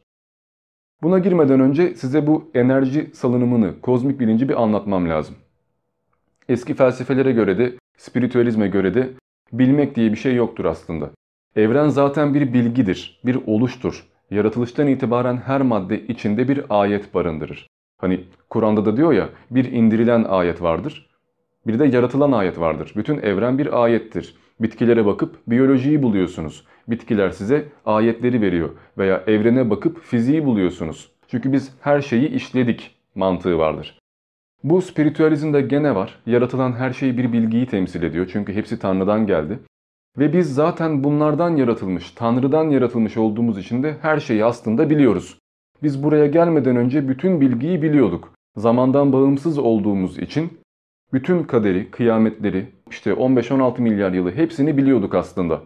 Buna 1.02 1.18
girmeden 1.18 1.60
önce 1.60 1.94
size 1.94 2.26
bu 2.26 2.50
enerji 2.54 3.10
salınımını, 3.14 3.80
kozmik 3.80 4.20
bilinci 4.20 4.48
bir 4.48 4.62
anlatmam 4.62 5.08
lazım. 5.08 5.34
Eski 6.48 6.74
felsefelere 6.74 7.32
göre 7.32 7.58
de, 7.58 7.72
spiritüalizme 7.96 8.68
göre 8.68 8.94
de 8.94 9.10
bilmek 9.52 9.96
diye 9.96 10.12
bir 10.12 10.16
şey 10.16 10.34
yoktur 10.34 10.64
aslında. 10.64 11.10
Evren 11.56 11.88
zaten 11.88 12.34
bir 12.34 12.52
bilgidir, 12.52 13.20
bir 13.24 13.38
oluştur. 13.46 14.06
Yaratılıştan 14.30 14.86
itibaren 14.86 15.36
her 15.36 15.60
madde 15.60 16.06
içinde 16.06 16.48
bir 16.48 16.64
ayet 16.68 17.14
barındırır. 17.14 17.66
Hani 17.98 18.24
Kur'an'da 18.50 18.84
da 18.84 18.96
diyor 18.96 19.12
ya 19.12 19.28
bir 19.50 19.72
indirilen 19.72 20.24
ayet 20.24 20.62
vardır, 20.62 21.06
bir 21.66 21.78
de 21.78 21.86
yaratılan 21.86 22.32
ayet 22.32 22.60
vardır. 22.60 22.92
Bütün 22.96 23.18
evren 23.18 23.58
bir 23.58 23.82
ayettir. 23.82 24.34
Bitkilere 24.60 25.06
bakıp 25.06 25.36
biyolojiyi 25.46 26.02
buluyorsunuz. 26.02 26.66
Bitkiler 26.88 27.30
size 27.30 27.68
ayetleri 27.86 28.40
veriyor 28.40 28.70
veya 28.98 29.24
evrene 29.26 29.70
bakıp 29.70 30.02
fiziği 30.02 30.44
buluyorsunuz. 30.44 31.12
Çünkü 31.28 31.52
biz 31.52 31.72
her 31.80 32.00
şeyi 32.00 32.28
işledik 32.28 32.94
mantığı 33.14 33.58
vardır. 33.58 33.98
Bu 34.64 34.82
spiritüalizmde 34.82 35.60
gene 35.60 35.94
var. 35.94 36.22
Yaratılan 36.26 36.72
her 36.72 36.92
şey 36.92 37.18
bir 37.18 37.32
bilgiyi 37.32 37.66
temsil 37.66 38.02
ediyor. 38.02 38.30
Çünkü 38.32 38.52
hepsi 38.54 38.78
Tanrı'dan 38.78 39.26
geldi. 39.26 39.58
Ve 40.18 40.32
biz 40.32 40.54
zaten 40.54 41.04
bunlardan 41.04 41.56
yaratılmış, 41.56 42.10
Tanrı'dan 42.10 42.70
yaratılmış 42.70 43.16
olduğumuz 43.16 43.58
için 43.58 43.82
de 43.82 43.96
her 44.02 44.20
şeyi 44.20 44.44
aslında 44.44 44.90
biliyoruz. 44.90 45.38
Biz 45.82 46.02
buraya 46.02 46.26
gelmeden 46.26 46.76
önce 46.76 47.08
bütün 47.08 47.40
bilgiyi 47.40 47.82
biliyorduk. 47.82 48.32
Zamandan 48.56 49.12
bağımsız 49.12 49.58
olduğumuz 49.58 50.18
için 50.18 50.60
bütün 51.12 51.42
kaderi, 51.42 51.90
kıyametleri, 51.90 52.72
işte 52.90 53.10
15-16 53.10 53.80
milyar 53.80 54.12
yılı 54.12 54.32
hepsini 54.32 54.76
biliyorduk 54.76 55.14
aslında. 55.14 55.62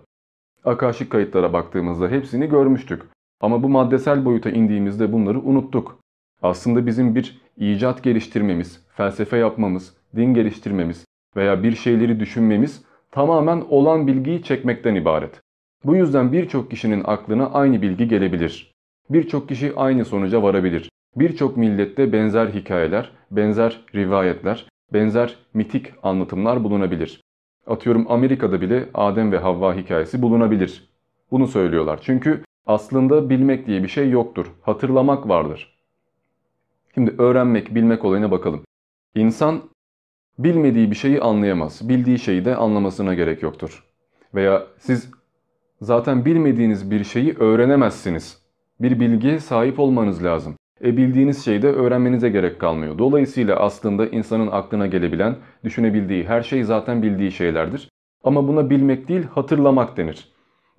Akaşik 0.64 1.10
kayıtlara 1.10 1.52
baktığımızda 1.52 2.08
hepsini 2.08 2.48
görmüştük. 2.48 3.02
Ama 3.40 3.62
bu 3.62 3.68
maddesel 3.68 4.24
boyuta 4.24 4.50
indiğimizde 4.50 5.12
bunları 5.12 5.40
unuttuk. 5.40 5.99
Aslında 6.42 6.86
bizim 6.86 7.14
bir 7.14 7.40
icat 7.56 8.02
geliştirmemiz, 8.02 8.86
felsefe 8.96 9.36
yapmamız, 9.36 9.96
din 10.16 10.34
geliştirmemiz 10.34 11.04
veya 11.36 11.62
bir 11.62 11.72
şeyleri 11.72 12.20
düşünmemiz 12.20 12.84
tamamen 13.10 13.64
olan 13.68 14.06
bilgiyi 14.06 14.42
çekmekten 14.42 14.94
ibaret. 14.94 15.40
Bu 15.84 15.96
yüzden 15.96 16.32
birçok 16.32 16.70
kişinin 16.70 17.02
aklına 17.04 17.50
aynı 17.50 17.82
bilgi 17.82 18.08
gelebilir. 18.08 18.72
Birçok 19.10 19.48
kişi 19.48 19.72
aynı 19.76 20.04
sonuca 20.04 20.42
varabilir. 20.42 20.90
Birçok 21.16 21.56
millette 21.56 22.12
benzer 22.12 22.46
hikayeler, 22.46 23.10
benzer 23.30 23.80
rivayetler, 23.94 24.66
benzer 24.92 25.36
mitik 25.54 25.86
anlatımlar 26.02 26.64
bulunabilir. 26.64 27.20
Atıyorum 27.66 28.06
Amerika'da 28.08 28.60
bile 28.60 28.88
Adem 28.94 29.32
ve 29.32 29.38
Havva 29.38 29.74
hikayesi 29.74 30.22
bulunabilir. 30.22 30.90
Bunu 31.30 31.46
söylüyorlar. 31.46 32.00
Çünkü 32.02 32.44
aslında 32.66 33.30
bilmek 33.30 33.66
diye 33.66 33.82
bir 33.82 33.88
şey 33.88 34.10
yoktur. 34.10 34.46
Hatırlamak 34.62 35.28
vardır. 35.28 35.79
Şimdi 36.94 37.14
öğrenmek, 37.18 37.74
bilmek 37.74 38.04
olayına 38.04 38.30
bakalım. 38.30 38.64
İnsan 39.14 39.62
bilmediği 40.38 40.90
bir 40.90 40.96
şeyi 40.96 41.20
anlayamaz. 41.20 41.88
Bildiği 41.88 42.18
şeyi 42.18 42.44
de 42.44 42.56
anlamasına 42.56 43.14
gerek 43.14 43.42
yoktur. 43.42 43.84
Veya 44.34 44.66
siz 44.78 45.10
zaten 45.80 46.24
bilmediğiniz 46.24 46.90
bir 46.90 47.04
şeyi 47.04 47.34
öğrenemezsiniz. 47.38 48.42
Bir 48.80 49.00
bilgiye 49.00 49.40
sahip 49.40 49.78
olmanız 49.78 50.24
lazım. 50.24 50.56
E 50.84 50.96
bildiğiniz 50.96 51.44
şeyi 51.44 51.62
de 51.62 51.68
öğrenmenize 51.68 52.28
gerek 52.28 52.60
kalmıyor. 52.60 52.98
Dolayısıyla 52.98 53.56
aslında 53.56 54.06
insanın 54.06 54.46
aklına 54.46 54.86
gelebilen, 54.86 55.36
düşünebildiği 55.64 56.24
her 56.24 56.42
şey 56.42 56.64
zaten 56.64 57.02
bildiği 57.02 57.32
şeylerdir. 57.32 57.88
Ama 58.24 58.48
buna 58.48 58.70
bilmek 58.70 59.08
değil 59.08 59.24
hatırlamak 59.24 59.96
denir. 59.96 60.28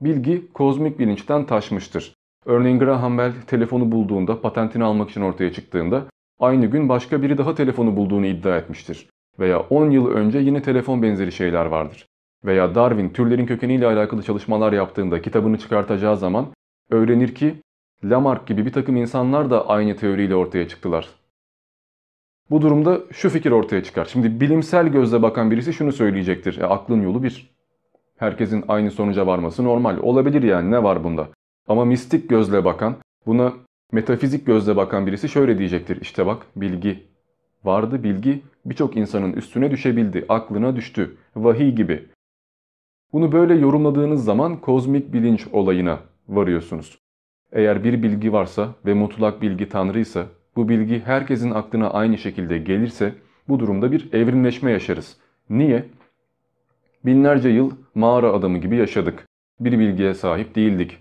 Bilgi 0.01 0.53
kozmik 0.53 0.99
bilinçten 0.99 1.45
taşmıştır. 1.45 2.13
Örneğin 2.45 2.79
Graham 2.79 3.17
Bell 3.17 3.33
telefonu 3.47 3.91
bulduğunda, 3.91 4.41
patentini 4.41 4.83
almak 4.83 5.09
için 5.09 5.21
ortaya 5.21 5.53
çıktığında 5.53 6.05
aynı 6.39 6.65
gün 6.65 6.89
başka 6.89 7.21
biri 7.21 7.37
daha 7.37 7.55
telefonu 7.55 7.95
bulduğunu 7.95 8.25
iddia 8.25 8.57
etmiştir. 8.57 9.09
Veya 9.39 9.59
10 9.59 9.89
yıl 9.89 10.07
önce 10.07 10.39
yine 10.39 10.61
telefon 10.61 11.01
benzeri 11.01 11.31
şeyler 11.31 11.65
vardır. 11.65 12.05
Veya 12.45 12.75
Darwin 12.75 13.09
türlerin 13.09 13.45
kökeniyle 13.45 13.87
alakalı 13.87 14.23
çalışmalar 14.23 14.73
yaptığında 14.73 15.21
kitabını 15.21 15.57
çıkartacağı 15.57 16.17
zaman 16.17 16.47
öğrenir 16.89 17.35
ki 17.35 17.55
Lamarck 18.03 18.47
gibi 18.47 18.65
bir 18.65 18.71
takım 18.71 18.95
insanlar 18.95 19.49
da 19.49 19.67
aynı 19.69 19.95
teoriyle 19.95 20.35
ortaya 20.35 20.67
çıktılar. 20.67 21.09
Bu 22.49 22.61
durumda 22.61 23.01
şu 23.11 23.29
fikir 23.29 23.51
ortaya 23.51 23.83
çıkar. 23.83 24.05
Şimdi 24.05 24.41
bilimsel 24.41 24.87
gözle 24.87 25.21
bakan 25.21 25.51
birisi 25.51 25.73
şunu 25.73 25.91
söyleyecektir. 25.91 26.57
E, 26.57 26.65
aklın 26.65 27.01
yolu 27.01 27.23
bir. 27.23 27.51
Herkesin 28.17 28.65
aynı 28.67 28.91
sonuca 28.91 29.27
varması 29.27 29.63
normal. 29.63 29.97
Olabilir 29.97 30.43
yani 30.43 30.71
ne 30.71 30.83
var 30.83 31.03
bunda? 31.03 31.27
Ama 31.67 31.85
mistik 31.85 32.29
gözle 32.29 32.65
bakan, 32.65 32.95
buna 33.25 33.53
metafizik 33.91 34.45
gözle 34.45 34.75
bakan 34.75 35.07
birisi 35.07 35.29
şöyle 35.29 35.57
diyecektir. 35.57 36.01
İşte 36.01 36.25
bak 36.25 36.45
bilgi 36.55 37.03
vardı 37.63 38.03
bilgi 38.03 38.41
birçok 38.65 38.97
insanın 38.97 39.33
üstüne 39.33 39.71
düşebildi, 39.71 40.25
aklına 40.29 40.75
düştü. 40.75 41.17
Vahiy 41.35 41.71
gibi. 41.71 42.09
Bunu 43.13 43.31
böyle 43.31 43.53
yorumladığınız 43.53 44.23
zaman 44.23 44.61
kozmik 44.61 45.13
bilinç 45.13 45.47
olayına 45.53 45.99
varıyorsunuz. 46.27 46.97
Eğer 47.51 47.83
bir 47.83 48.03
bilgi 48.03 48.33
varsa 48.33 48.75
ve 48.85 48.93
mutlak 48.93 49.41
bilgi 49.41 49.69
Tanrıysa, 49.69 50.25
bu 50.55 50.69
bilgi 50.69 50.99
herkesin 50.99 51.51
aklına 51.51 51.89
aynı 51.89 52.17
şekilde 52.17 52.57
gelirse 52.57 53.13
bu 53.47 53.59
durumda 53.59 53.91
bir 53.91 54.13
evrimleşme 54.13 54.71
yaşarız. 54.71 55.17
Niye? 55.49 55.85
Binlerce 57.05 57.49
yıl 57.49 57.71
mağara 57.95 58.31
adamı 58.31 58.57
gibi 58.57 58.75
yaşadık. 58.75 59.27
Bir 59.59 59.79
bilgiye 59.79 60.13
sahip 60.13 60.55
değildik. 60.55 60.97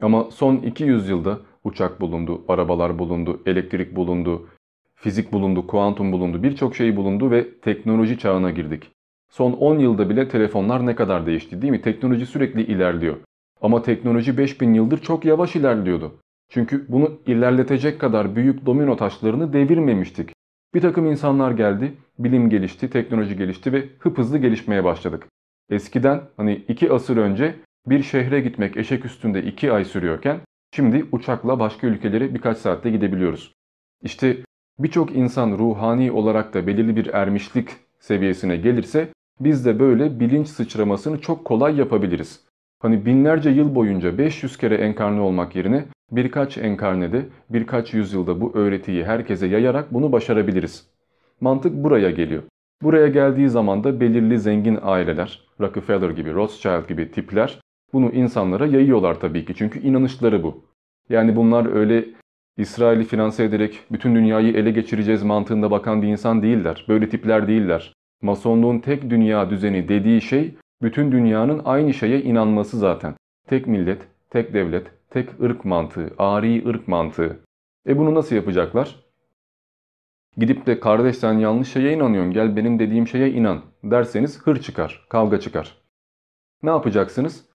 Ama 0.00 0.30
son 0.30 0.56
200 0.56 1.08
yılda 1.08 1.38
uçak 1.64 2.00
bulundu, 2.00 2.42
arabalar 2.48 2.98
bulundu, 2.98 3.42
elektrik 3.46 3.96
bulundu, 3.96 4.48
fizik 4.94 5.32
bulundu, 5.32 5.66
kuantum 5.66 6.12
bulundu, 6.12 6.42
birçok 6.42 6.76
şey 6.76 6.96
bulundu 6.96 7.30
ve 7.30 7.60
teknoloji 7.60 8.18
çağına 8.18 8.50
girdik. 8.50 8.90
Son 9.30 9.52
10 9.52 9.78
yılda 9.78 10.10
bile 10.10 10.28
telefonlar 10.28 10.86
ne 10.86 10.94
kadar 10.94 11.26
değişti 11.26 11.62
değil 11.62 11.70
mi? 11.70 11.82
Teknoloji 11.82 12.26
sürekli 12.26 12.62
ilerliyor. 12.62 13.16
Ama 13.60 13.82
teknoloji 13.82 14.38
5000 14.38 14.74
yıldır 14.74 14.98
çok 14.98 15.24
yavaş 15.24 15.56
ilerliyordu. 15.56 16.14
Çünkü 16.48 16.86
bunu 16.88 17.12
ilerletecek 17.26 18.00
kadar 18.00 18.36
büyük 18.36 18.66
domino 18.66 18.96
taşlarını 18.96 19.52
devirmemiştik. 19.52 20.30
Bir 20.74 20.80
takım 20.80 21.06
insanlar 21.06 21.50
geldi, 21.50 21.92
bilim 22.18 22.50
gelişti, 22.50 22.90
teknoloji 22.90 23.36
gelişti 23.36 23.72
ve 23.72 23.84
hızlı 23.98 24.38
gelişmeye 24.38 24.84
başladık. 24.84 25.26
Eskiden 25.70 26.20
hani 26.36 26.64
iki 26.68 26.92
asır 26.92 27.16
önce 27.16 27.54
bir 27.86 28.02
şehre 28.02 28.40
gitmek 28.40 28.76
eşek 28.76 29.04
üstünde 29.04 29.42
iki 29.42 29.72
ay 29.72 29.84
sürüyorken 29.84 30.40
şimdi 30.74 31.06
uçakla 31.12 31.60
başka 31.60 31.86
ülkelere 31.86 32.34
birkaç 32.34 32.58
saatte 32.58 32.90
gidebiliyoruz. 32.90 33.52
İşte 34.02 34.36
birçok 34.78 35.16
insan 35.16 35.58
ruhani 35.58 36.12
olarak 36.12 36.54
da 36.54 36.66
belirli 36.66 36.96
bir 36.96 37.06
ermişlik 37.06 37.68
seviyesine 38.00 38.56
gelirse 38.56 39.08
biz 39.40 39.66
de 39.66 39.80
böyle 39.80 40.20
bilinç 40.20 40.48
sıçramasını 40.48 41.20
çok 41.20 41.44
kolay 41.44 41.76
yapabiliriz. 41.76 42.44
Hani 42.80 43.06
binlerce 43.06 43.50
yıl 43.50 43.74
boyunca 43.74 44.18
500 44.18 44.56
kere 44.56 44.74
enkarne 44.74 45.20
olmak 45.20 45.56
yerine 45.56 45.84
birkaç 46.10 46.58
enkarnede, 46.58 47.26
birkaç 47.50 47.94
yüzyılda 47.94 48.40
bu 48.40 48.52
öğretiyi 48.54 49.04
herkese 49.04 49.46
yayarak 49.46 49.94
bunu 49.94 50.12
başarabiliriz. 50.12 50.86
Mantık 51.40 51.74
buraya 51.74 52.10
geliyor. 52.10 52.42
Buraya 52.82 53.08
geldiği 53.08 53.48
zaman 53.48 53.84
da 53.84 54.00
belirli 54.00 54.38
zengin 54.38 54.78
aileler, 54.82 55.42
Rockefeller 55.60 56.10
gibi, 56.10 56.34
Rothschild 56.34 56.88
gibi 56.88 57.10
tipler 57.10 57.60
bunu 57.92 58.10
insanlara 58.12 58.66
yayıyorlar 58.66 59.20
tabii 59.20 59.44
ki 59.44 59.54
çünkü 59.54 59.80
inanışları 59.80 60.42
bu. 60.42 60.64
Yani 61.08 61.36
bunlar 61.36 61.72
öyle 61.72 62.04
İsrail'i 62.56 63.04
finanse 63.04 63.44
ederek 63.44 63.80
bütün 63.92 64.14
dünyayı 64.14 64.56
ele 64.56 64.70
geçireceğiz 64.70 65.22
mantığında 65.22 65.70
bakan 65.70 66.02
bir 66.02 66.08
insan 66.08 66.42
değiller. 66.42 66.84
Böyle 66.88 67.08
tipler 67.08 67.48
değiller. 67.48 67.92
Masonluğun 68.22 68.78
tek 68.78 69.10
dünya 69.10 69.50
düzeni 69.50 69.88
dediği 69.88 70.20
şey 70.20 70.54
bütün 70.82 71.12
dünyanın 71.12 71.62
aynı 71.64 71.94
şeye 71.94 72.22
inanması 72.22 72.78
zaten. 72.78 73.14
Tek 73.46 73.66
millet, 73.66 74.02
tek 74.30 74.54
devlet, 74.54 74.86
tek 75.10 75.40
ırk 75.42 75.64
mantığı, 75.64 76.10
ari 76.18 76.68
ırk 76.68 76.88
mantığı. 76.88 77.38
E 77.88 77.98
bunu 77.98 78.14
nasıl 78.14 78.36
yapacaklar? 78.36 78.96
Gidip 80.36 80.66
de 80.66 80.80
kardeş 80.80 81.16
sen 81.16 81.32
yanlış 81.32 81.72
şeye 81.72 81.92
inanıyorsun 81.92 82.32
gel 82.32 82.56
benim 82.56 82.78
dediğim 82.78 83.08
şeye 83.08 83.30
inan 83.30 83.62
derseniz 83.84 84.42
hır 84.42 84.60
çıkar, 84.60 85.06
kavga 85.08 85.40
çıkar. 85.40 85.76
Ne 86.62 86.70
yapacaksınız? 86.70 87.47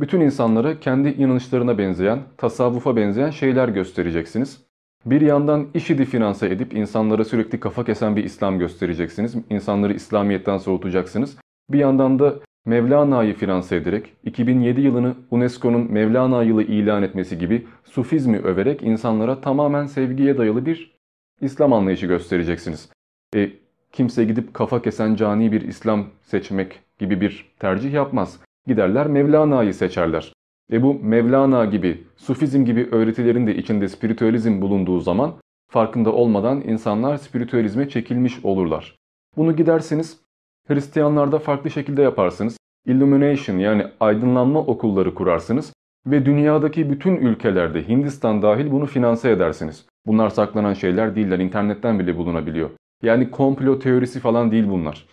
Bütün 0.00 0.20
insanlara 0.20 0.80
kendi 0.80 1.08
inanışlarına 1.08 1.78
benzeyen, 1.78 2.22
tasavvufa 2.36 2.96
benzeyen 2.96 3.30
şeyler 3.30 3.68
göstereceksiniz. 3.68 4.64
Bir 5.06 5.20
yandan 5.20 5.66
IŞİD'i 5.74 6.04
finanse 6.04 6.46
edip 6.46 6.74
insanlara 6.74 7.24
sürekli 7.24 7.60
kafa 7.60 7.84
kesen 7.84 8.16
bir 8.16 8.24
İslam 8.24 8.58
göstereceksiniz. 8.58 9.34
İnsanları 9.50 9.94
İslamiyet'ten 9.94 10.58
soğutacaksınız. 10.58 11.36
Bir 11.70 11.78
yandan 11.78 12.18
da 12.18 12.34
Mevlana'yı 12.66 13.34
finanse 13.34 13.76
ederek 13.76 14.12
2007 14.24 14.80
yılını 14.80 15.14
UNESCO'nun 15.30 15.92
Mevlana 15.92 16.42
yılı 16.42 16.62
ilan 16.62 17.02
etmesi 17.02 17.38
gibi 17.38 17.66
Sufizmi 17.84 18.38
överek 18.38 18.82
insanlara 18.82 19.40
tamamen 19.40 19.86
sevgiye 19.86 20.38
dayalı 20.38 20.66
bir 20.66 20.94
İslam 21.40 21.72
anlayışı 21.72 22.06
göstereceksiniz. 22.06 22.88
E, 23.34 23.50
kimse 23.92 24.24
gidip 24.24 24.54
kafa 24.54 24.82
kesen 24.82 25.14
cani 25.14 25.52
bir 25.52 25.60
İslam 25.60 26.06
seçmek 26.22 26.80
gibi 26.98 27.20
bir 27.20 27.54
tercih 27.58 27.92
yapmaz. 27.92 28.40
Giderler 28.66 29.06
Mevlana'yı 29.06 29.74
seçerler. 29.74 30.32
E 30.72 30.82
bu 30.82 30.94
Mevlana 30.94 31.64
gibi, 31.64 32.04
Sufizm 32.16 32.64
gibi 32.64 32.88
öğretilerin 32.92 33.46
de 33.46 33.56
içinde 33.56 33.88
spiritüalizm 33.88 34.60
bulunduğu 34.60 35.00
zaman 35.00 35.34
farkında 35.70 36.12
olmadan 36.12 36.60
insanlar 36.60 37.16
spiritüalizme 37.16 37.88
çekilmiş 37.88 38.44
olurlar. 38.44 38.96
Bunu 39.36 39.56
gidersiniz 39.56 40.20
Hristiyanlarda 40.68 41.38
farklı 41.38 41.70
şekilde 41.70 42.02
yaparsınız. 42.02 42.56
Illumination 42.86 43.58
yani 43.58 43.86
aydınlanma 44.00 44.60
okulları 44.60 45.14
kurarsınız 45.14 45.72
ve 46.06 46.26
dünyadaki 46.26 46.90
bütün 46.90 47.16
ülkelerde 47.16 47.88
Hindistan 47.88 48.42
dahil 48.42 48.70
bunu 48.70 48.86
finanse 48.86 49.30
edersiniz. 49.30 49.86
Bunlar 50.06 50.30
saklanan 50.30 50.74
şeyler 50.74 51.16
değiller 51.16 51.38
internetten 51.38 51.98
bile 51.98 52.16
bulunabiliyor. 52.16 52.70
Yani 53.02 53.30
komplo 53.30 53.78
teorisi 53.78 54.20
falan 54.20 54.50
değil 54.50 54.68
bunlar. 54.68 55.06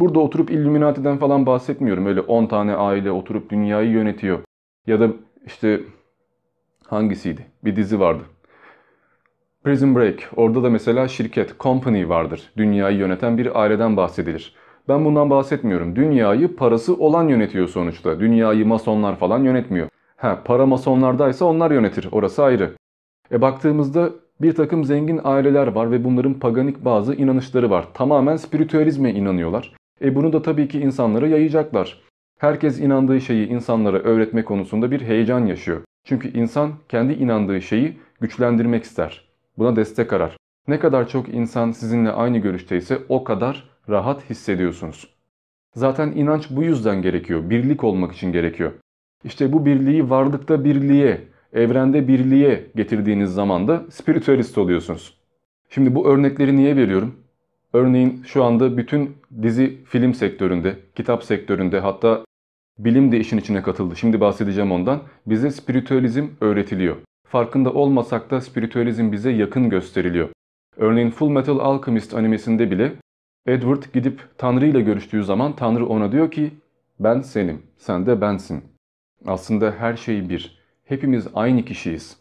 Burada 0.00 0.18
oturup 0.20 0.50
Illuminati'den 0.50 1.16
falan 1.16 1.46
bahsetmiyorum. 1.46 2.06
Öyle 2.06 2.20
10 2.20 2.46
tane 2.46 2.74
aile 2.74 3.10
oturup 3.10 3.50
dünyayı 3.50 3.90
yönetiyor. 3.90 4.38
Ya 4.86 5.00
da 5.00 5.08
işte 5.46 5.80
hangisiydi? 6.86 7.46
Bir 7.64 7.76
dizi 7.76 8.00
vardı. 8.00 8.22
Prison 9.64 9.96
Break. 9.96 10.30
Orada 10.36 10.62
da 10.62 10.70
mesela 10.70 11.08
şirket, 11.08 11.60
company 11.60 12.08
vardır. 12.08 12.52
Dünyayı 12.56 12.98
yöneten 12.98 13.38
bir 13.38 13.60
aileden 13.60 13.96
bahsedilir. 13.96 14.54
Ben 14.88 15.04
bundan 15.04 15.30
bahsetmiyorum. 15.30 15.96
Dünyayı 15.96 16.56
parası 16.56 16.94
olan 16.94 17.28
yönetiyor 17.28 17.68
sonuçta. 17.68 18.20
Dünyayı 18.20 18.66
masonlar 18.66 19.16
falan 19.16 19.44
yönetmiyor. 19.44 19.88
Ha 20.16 20.42
para 20.44 20.66
masonlardaysa 20.66 21.44
onlar 21.44 21.70
yönetir. 21.70 22.08
Orası 22.12 22.44
ayrı. 22.44 22.72
E 23.32 23.40
baktığımızda 23.40 24.10
bir 24.40 24.54
takım 24.54 24.84
zengin 24.84 25.20
aileler 25.24 25.66
var 25.66 25.90
ve 25.90 26.04
bunların 26.04 26.34
paganik 26.34 26.84
bazı 26.84 27.14
inanışları 27.14 27.70
var. 27.70 27.88
Tamamen 27.94 28.36
spiritüalizme 28.36 29.12
inanıyorlar. 29.12 29.77
E 30.02 30.14
bunu 30.14 30.32
da 30.32 30.42
tabii 30.42 30.68
ki 30.68 30.80
insanlara 30.80 31.26
yayacaklar. 31.26 32.02
Herkes 32.38 32.80
inandığı 32.80 33.20
şeyi 33.20 33.48
insanlara 33.48 33.98
öğretme 33.98 34.44
konusunda 34.44 34.90
bir 34.90 35.00
heyecan 35.00 35.46
yaşıyor. 35.46 35.82
Çünkü 36.04 36.38
insan 36.38 36.72
kendi 36.88 37.12
inandığı 37.12 37.62
şeyi 37.62 37.96
güçlendirmek 38.20 38.84
ister. 38.84 39.28
Buna 39.58 39.76
destek 39.76 40.12
arar. 40.12 40.36
Ne 40.68 40.78
kadar 40.78 41.08
çok 41.08 41.28
insan 41.28 41.70
sizinle 41.70 42.10
aynı 42.10 42.38
görüşteyse 42.38 42.98
o 43.08 43.24
kadar 43.24 43.70
rahat 43.88 44.30
hissediyorsunuz. 44.30 45.14
Zaten 45.74 46.12
inanç 46.12 46.50
bu 46.50 46.62
yüzden 46.62 47.02
gerekiyor. 47.02 47.50
Birlik 47.50 47.84
olmak 47.84 48.12
için 48.12 48.32
gerekiyor. 48.32 48.72
İşte 49.24 49.52
bu 49.52 49.66
birliği 49.66 50.10
varlıkta 50.10 50.64
birliğe, 50.64 51.20
evrende 51.52 52.08
birliğe 52.08 52.66
getirdiğiniz 52.76 53.30
zaman 53.30 53.68
da 53.68 53.84
spiritüalist 53.90 54.58
oluyorsunuz. 54.58 55.18
Şimdi 55.68 55.94
bu 55.94 56.08
örnekleri 56.08 56.56
niye 56.56 56.76
veriyorum? 56.76 57.14
Örneğin 57.72 58.22
şu 58.22 58.44
anda 58.44 58.76
bütün 58.76 59.16
dizi 59.42 59.84
film 59.84 60.14
sektöründe, 60.14 60.76
kitap 60.94 61.24
sektöründe 61.24 61.80
hatta 61.80 62.24
bilim 62.78 63.12
de 63.12 63.20
işin 63.20 63.38
içine 63.38 63.62
katıldı. 63.62 63.96
Şimdi 63.96 64.20
bahsedeceğim 64.20 64.72
ondan. 64.72 65.02
Bize 65.26 65.50
spiritüalizm 65.50 66.26
öğretiliyor. 66.40 66.96
Farkında 67.26 67.72
olmasak 67.72 68.30
da 68.30 68.40
spiritüalizm 68.40 69.12
bize 69.12 69.30
yakın 69.30 69.70
gösteriliyor. 69.70 70.28
Örneğin 70.76 71.10
Full 71.10 71.28
Metal 71.28 71.58
Alchemist 71.58 72.14
animesinde 72.14 72.70
bile 72.70 72.92
Edward 73.46 73.82
gidip 73.94 74.20
Tanrı 74.38 74.66
ile 74.66 74.80
görüştüğü 74.80 75.24
zaman 75.24 75.56
Tanrı 75.56 75.86
ona 75.86 76.12
diyor 76.12 76.30
ki 76.30 76.50
ben 77.00 77.20
senim, 77.20 77.62
sen 77.78 78.06
de 78.06 78.20
bensin. 78.20 78.64
Aslında 79.26 79.74
her 79.78 79.96
şey 79.96 80.28
bir. 80.28 80.58
Hepimiz 80.84 81.26
aynı 81.34 81.64
kişiyiz. 81.64 82.16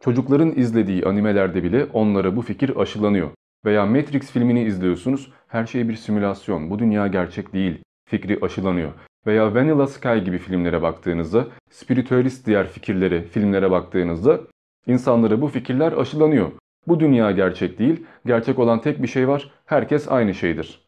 Çocukların 0.00 0.52
izlediği 0.56 1.04
animelerde 1.06 1.62
bile 1.62 1.84
onlara 1.84 2.36
bu 2.36 2.42
fikir 2.42 2.76
aşılanıyor. 2.76 3.30
Veya 3.64 3.86
Matrix 3.86 4.30
filmini 4.30 4.64
izliyorsunuz, 4.64 5.32
her 5.48 5.66
şey 5.66 5.88
bir 5.88 5.96
simülasyon, 5.96 6.70
bu 6.70 6.78
dünya 6.78 7.06
gerçek 7.06 7.52
değil 7.52 7.78
fikri 8.04 8.38
aşılanıyor. 8.42 8.92
Veya 9.26 9.54
Vanilla 9.54 9.86
Sky 9.86 10.18
gibi 10.18 10.38
filmlere 10.38 10.82
baktığınızda, 10.82 11.46
spiritüalist 11.70 12.46
diğer 12.46 12.68
fikirlere, 12.68 13.22
filmlere 13.22 13.70
baktığınızda 13.70 14.40
insanlara 14.86 15.40
bu 15.40 15.48
fikirler 15.48 15.92
aşılanıyor. 15.92 16.52
Bu 16.86 17.00
dünya 17.00 17.30
gerçek 17.30 17.78
değil, 17.78 18.06
gerçek 18.26 18.58
olan 18.58 18.80
tek 18.80 19.02
bir 19.02 19.08
şey 19.08 19.28
var, 19.28 19.50
herkes 19.66 20.08
aynı 20.08 20.34
şeydir. 20.34 20.80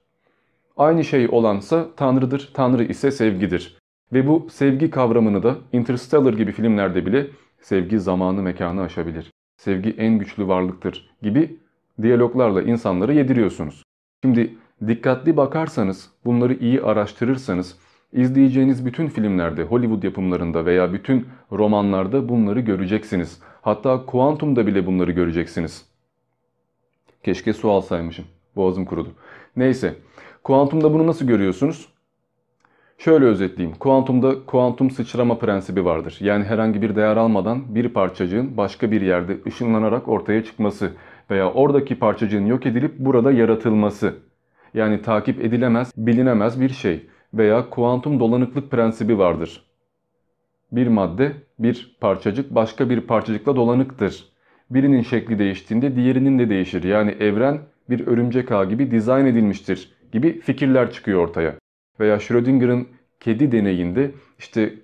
Aynı 0.77 1.05
şey 1.05 1.29
olansa 1.31 1.89
Tanrı'dır, 1.97 2.51
Tanrı 2.55 2.85
ise 2.85 3.11
sevgidir. 3.11 3.79
Ve 4.13 4.29
bu 4.29 4.47
sevgi 4.51 4.91
kavramını 4.91 5.43
da 5.43 5.57
Interstellar 5.73 6.33
gibi 6.33 6.53
filmlerde 6.53 7.07
bile 7.07 7.27
sevgi 7.61 8.01
zamanı 8.01 8.43
mekanı 8.43 8.83
aşabilir. 8.83 9.31
Sevgi 9.57 9.91
en 9.99 10.19
güçlü 10.19 10.49
varlıktır 10.49 11.11
gibi 11.23 11.57
diyaloglarla 12.03 12.63
insanları 12.63 13.15
yediriyorsunuz. 13.15 13.83
Şimdi 14.25 14.55
dikkatli 14.87 15.37
bakarsanız, 15.37 16.11
bunları 16.25 16.55
iyi 16.55 16.83
araştırırsanız 16.83 17.79
izleyeceğiniz 18.13 18.87
bütün 18.87 19.09
filmlerde, 19.09 19.63
Hollywood 19.63 20.03
yapımlarında 20.03 20.67
veya 20.67 20.93
bütün 20.93 21.27
romanlarda 21.53 22.29
bunları 22.29 22.61
göreceksiniz. 22.61 23.41
Hatta 23.63 24.07
Kuantum'da 24.07 24.67
bile 24.67 24.87
bunları 24.87 25.13
göreceksiniz. 25.13 25.87
Keşke 27.23 27.53
su 27.53 27.71
alsaymışım. 27.71 28.25
Boğazım 28.57 28.85
kurudu. 28.85 29.09
Neyse. 29.57 29.95
Kuantumda 30.45 30.93
bunu 30.93 31.07
nasıl 31.07 31.27
görüyorsunuz? 31.27 31.89
Şöyle 32.99 33.25
özetleyeyim. 33.25 33.79
Kuantumda 33.79 34.47
kuantum 34.47 34.91
sıçrama 34.91 35.39
prensibi 35.39 35.85
vardır. 35.85 36.17
Yani 36.21 36.45
herhangi 36.45 36.83
bir 36.83 36.97
değer 36.97 37.17
almadan 37.17 37.75
bir 37.75 37.89
parçacığın 37.89 38.57
başka 38.57 38.91
bir 38.91 39.01
yerde 39.01 39.39
ışınlanarak 39.47 40.09
ortaya 40.09 40.45
çıkması 40.45 40.93
veya 41.33 41.53
oradaki 41.53 41.99
parçacığın 41.99 42.47
yok 42.47 42.67
edilip 42.67 42.99
burada 42.99 43.33
yaratılması. 43.33 44.15
Yani 44.75 45.03
takip 45.03 45.45
edilemez, 45.45 45.93
bilinemez 45.97 46.61
bir 46.61 46.69
şey 46.69 47.07
veya 47.35 47.71
kuantum 47.71 48.21
dolanıklık 48.21 48.71
prensibi 48.71 49.19
vardır. 49.19 49.65
Bir 50.73 50.87
madde, 50.87 51.33
bir 51.59 51.97
parçacık 52.01 52.55
başka 52.55 52.91
bir 52.91 53.01
parçacıkla 53.01 53.57
dolanıktır. 53.57 54.29
Birinin 54.71 55.03
şekli 55.03 55.39
değiştiğinde 55.39 55.97
diğerinin 55.97 56.39
de 56.39 56.51
değişir. 56.51 56.83
Yani 56.85 57.11
evren 57.11 57.61
bir 57.91 58.07
örümcek 58.07 58.53
ağ 58.53 58.65
gibi 58.65 58.91
dizayn 58.91 59.27
edilmiştir 59.27 59.93
gibi 60.13 60.41
fikirler 60.41 60.91
çıkıyor 60.93 61.21
ortaya. 61.21 61.55
Veya 62.01 62.19
Schrödinger'ın 62.19 62.89
kedi 63.21 63.53
deneyinde 63.53 64.11
işte 64.39 64.75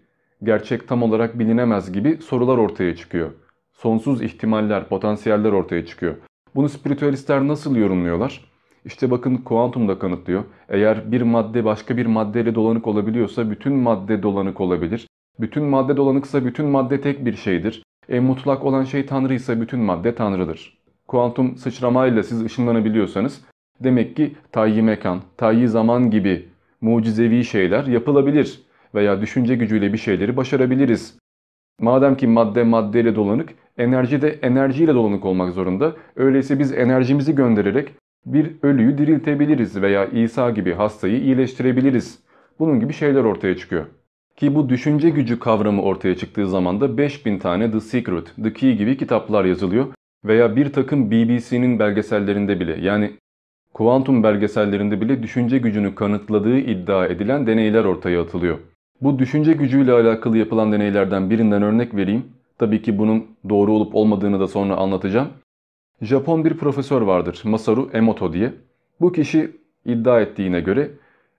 gerçek 0.42 0.88
tam 0.88 1.02
olarak 1.02 1.38
bilinemez 1.38 1.92
gibi 1.92 2.16
sorular 2.16 2.58
ortaya 2.58 2.96
çıkıyor. 2.96 3.30
Sonsuz 3.72 4.22
ihtimaller, 4.22 4.88
potansiyeller 4.88 5.52
ortaya 5.52 5.86
çıkıyor. 5.86 6.14
Bunu 6.54 6.68
spiritüalistler 6.68 7.48
nasıl 7.48 7.76
yorumluyorlar? 7.76 8.44
İşte 8.84 9.10
bakın 9.10 9.36
kuantum 9.36 9.88
da 9.88 9.98
kanıtlıyor. 9.98 10.44
Eğer 10.68 11.12
bir 11.12 11.22
madde 11.22 11.64
başka 11.64 11.96
bir 11.96 12.06
maddeyle 12.06 12.54
dolanık 12.54 12.86
olabiliyorsa 12.86 13.50
bütün 13.50 13.72
madde 13.72 14.22
dolanık 14.22 14.60
olabilir. 14.60 15.08
Bütün 15.40 15.64
madde 15.64 15.96
dolanıksa 15.96 16.44
bütün 16.44 16.66
madde 16.66 17.00
tek 17.00 17.24
bir 17.24 17.36
şeydir. 17.36 17.82
E 18.08 18.20
mutlak 18.20 18.64
olan 18.64 18.84
şey 18.84 19.06
Tanrı 19.06 19.34
ise 19.34 19.60
bütün 19.60 19.80
madde 19.80 20.14
Tanrı'dır. 20.14 20.78
Kuantum 21.08 21.56
sıçramayla 21.56 22.22
siz 22.22 22.44
ışınlanabiliyorsanız 22.44 23.44
demek 23.80 24.16
ki 24.16 24.36
tayyi 24.52 24.82
mekan, 24.82 25.22
tayyi 25.36 25.68
zaman 25.68 26.10
gibi 26.10 26.48
mucizevi 26.80 27.44
şeyler 27.44 27.86
yapılabilir 27.86 28.62
veya 28.94 29.20
düşünce 29.20 29.56
gücüyle 29.56 29.92
bir 29.92 29.98
şeyleri 29.98 30.36
başarabiliriz. 30.36 31.18
Madem 31.80 32.16
ki 32.16 32.26
madde 32.26 32.62
maddeyle 32.64 33.16
dolanık, 33.16 33.54
enerji 33.78 34.22
de 34.22 34.28
enerjiyle 34.42 34.94
dolanık 34.94 35.24
olmak 35.24 35.52
zorunda. 35.52 35.92
Öyleyse 36.16 36.58
biz 36.58 36.72
enerjimizi 36.72 37.34
göndererek 37.34 37.88
bir 38.26 38.50
ölüyü 38.62 38.98
diriltebiliriz 38.98 39.82
veya 39.82 40.06
İsa 40.06 40.50
gibi 40.50 40.74
hastayı 40.74 41.20
iyileştirebiliriz. 41.20 42.18
Bunun 42.58 42.80
gibi 42.80 42.92
şeyler 42.92 43.24
ortaya 43.24 43.56
çıkıyor. 43.56 43.86
Ki 44.36 44.54
bu 44.54 44.68
düşünce 44.68 45.10
gücü 45.10 45.38
kavramı 45.38 45.82
ortaya 45.82 46.16
çıktığı 46.16 46.48
zaman 46.48 46.80
da 46.80 46.98
5000 46.98 47.38
tane 47.38 47.70
The 47.70 47.80
Secret, 47.80 48.34
The 48.42 48.52
Key 48.52 48.76
gibi 48.76 48.96
kitaplar 48.96 49.44
yazılıyor. 49.44 49.86
Veya 50.24 50.56
bir 50.56 50.72
takım 50.72 51.10
BBC'nin 51.10 51.78
belgesellerinde 51.78 52.60
bile 52.60 52.80
yani 52.80 53.10
kuantum 53.74 54.22
belgesellerinde 54.22 55.00
bile 55.00 55.22
düşünce 55.22 55.58
gücünü 55.58 55.94
kanıtladığı 55.94 56.58
iddia 56.58 57.06
edilen 57.06 57.46
deneyler 57.46 57.84
ortaya 57.84 58.22
atılıyor. 58.22 58.58
Bu 59.00 59.18
düşünce 59.18 59.52
gücüyle 59.52 59.92
alakalı 59.92 60.38
yapılan 60.38 60.72
deneylerden 60.72 61.30
birinden 61.30 61.62
örnek 61.62 61.94
vereyim. 61.96 62.24
Tabii 62.58 62.82
ki 62.82 62.98
bunun 62.98 63.26
doğru 63.48 63.72
olup 63.72 63.94
olmadığını 63.94 64.40
da 64.40 64.48
sonra 64.48 64.76
anlatacağım. 64.76 65.28
Japon 66.02 66.44
bir 66.44 66.56
profesör 66.56 67.02
vardır 67.02 67.40
Masaru 67.44 67.90
Emoto 67.92 68.32
diye. 68.32 68.54
Bu 69.00 69.12
kişi 69.12 69.56
iddia 69.84 70.20
ettiğine 70.20 70.60
göre 70.60 70.90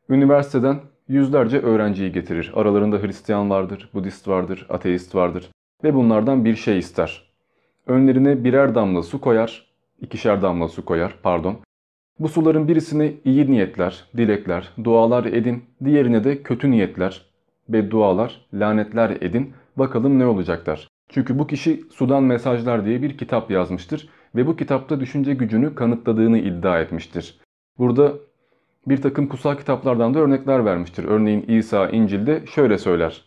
üniversiteden 0.10 0.80
yüzlerce 1.08 1.60
öğrenciyi 1.60 2.12
getirir. 2.12 2.52
Aralarında 2.56 2.98
Hristiyan 2.98 3.50
vardır, 3.50 3.90
Budist 3.94 4.28
vardır, 4.28 4.66
ateist 4.70 5.16
vardır 5.16 5.50
ve 5.84 5.96
bunlardan 5.96 6.46
bir 6.46 6.56
şey 6.56 6.80
ister. 6.80 7.30
Önlerine 7.88 8.44
birer 8.44 8.76
damla 8.76 9.04
su 9.04 9.22
koyar, 9.22 9.66
ikişer 10.02 10.42
damla 10.42 10.68
su 10.68 10.86
koyar 10.86 11.16
pardon. 11.24 11.58
Bu 12.20 12.30
suların 12.30 12.68
birisine 12.68 13.14
iyi 13.26 13.52
niyetler, 13.52 14.06
dilekler, 14.18 14.70
dualar 14.84 15.26
edin, 15.26 15.64
diğerine 15.86 16.24
de 16.24 16.44
kötü 16.44 16.72
niyetler, 16.72 17.26
beddualar, 17.70 18.46
lanetler 18.54 19.10
edin. 19.10 19.54
Bakalım 19.78 20.20
ne 20.20 20.26
olacaklar. 20.26 20.88
Çünkü 21.10 21.40
bu 21.40 21.48
kişi 21.48 21.82
Sudan 21.92 22.24
Mesajlar 22.24 22.86
diye 22.86 23.02
bir 23.02 23.18
kitap 23.18 23.52
yazmıştır 23.52 24.10
ve 24.36 24.48
bu 24.48 24.56
kitapta 24.56 25.00
düşünce 25.00 25.34
gücünü 25.34 25.76
kanıtladığını 25.76 26.38
iddia 26.38 26.80
etmiştir. 26.80 27.40
Burada 27.78 28.14
bir 28.88 29.02
takım 29.02 29.28
kutsal 29.28 29.56
kitaplardan 29.58 30.14
da 30.14 30.20
örnekler 30.20 30.66
vermiştir. 30.66 31.04
Örneğin 31.04 31.46
İsa 31.48 31.90
İncil'de 31.90 32.46
şöyle 32.46 32.78
söyler. 32.78 33.26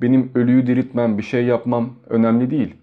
Benim 0.00 0.30
ölüyü 0.34 0.66
diriltmem, 0.66 1.18
bir 1.18 1.22
şey 1.22 1.44
yapmam 1.44 1.90
önemli 2.08 2.50
değil. 2.50 2.74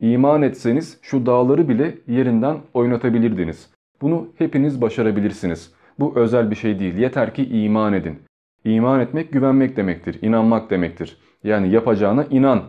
İman 0.00 0.42
etseniz 0.42 0.98
şu 1.02 1.26
dağları 1.26 1.68
bile 1.68 1.94
yerinden 2.06 2.56
oynatabilirdiniz. 2.74 3.70
Bunu 4.02 4.28
hepiniz 4.38 4.80
başarabilirsiniz. 4.80 5.72
Bu 5.98 6.12
özel 6.16 6.50
bir 6.50 6.56
şey 6.56 6.78
değil. 6.78 6.94
Yeter 6.94 7.34
ki 7.34 7.44
iman 7.44 7.92
edin. 7.92 8.18
İman 8.64 9.00
etmek 9.00 9.32
güvenmek 9.32 9.76
demektir. 9.76 10.18
inanmak 10.22 10.70
demektir. 10.70 11.16
Yani 11.44 11.70
yapacağına 11.70 12.24
inan. 12.24 12.62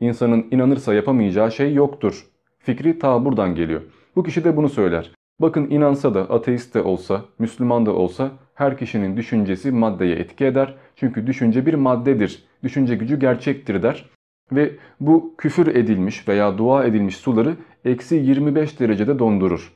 İnsanın 0.00 0.46
inanırsa 0.50 0.94
yapamayacağı 0.94 1.52
şey 1.52 1.74
yoktur. 1.74 2.26
Fikri 2.58 2.98
ta 2.98 3.24
buradan 3.24 3.54
geliyor. 3.54 3.82
Bu 4.16 4.22
kişi 4.22 4.44
de 4.44 4.56
bunu 4.56 4.68
söyler. 4.68 5.10
Bakın 5.40 5.70
inansa 5.70 6.14
da 6.14 6.20
ateist 6.20 6.74
de 6.74 6.82
olsa, 6.82 7.24
Müslüman 7.38 7.86
da 7.86 7.92
olsa 7.92 8.30
her 8.54 8.78
kişinin 8.78 9.16
düşüncesi 9.16 9.70
maddeye 9.70 10.16
etki 10.16 10.44
eder. 10.44 10.74
Çünkü 10.96 11.26
düşünce 11.26 11.66
bir 11.66 11.74
maddedir. 11.74 12.44
Düşünce 12.62 12.94
gücü 12.94 13.20
gerçektir 13.20 13.82
der. 13.82 14.10
Ve 14.52 14.76
bu 15.00 15.34
küfür 15.38 15.66
edilmiş 15.66 16.28
veya 16.28 16.58
dua 16.58 16.84
edilmiş 16.84 17.16
suları 17.16 17.56
eksi 17.84 18.16
25 18.16 18.80
derecede 18.80 19.18
dondurur. 19.18 19.72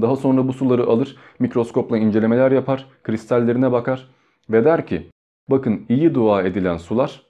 Daha 0.00 0.16
sonra 0.16 0.48
bu 0.48 0.52
suları 0.52 0.86
alır, 0.86 1.16
mikroskopla 1.38 1.98
incelemeler 1.98 2.52
yapar, 2.52 2.86
kristallerine 3.02 3.72
bakar 3.72 4.08
ve 4.50 4.64
der 4.64 4.86
ki 4.86 5.10
bakın 5.50 5.86
iyi 5.88 6.14
dua 6.14 6.42
edilen 6.42 6.76
sular 6.76 7.22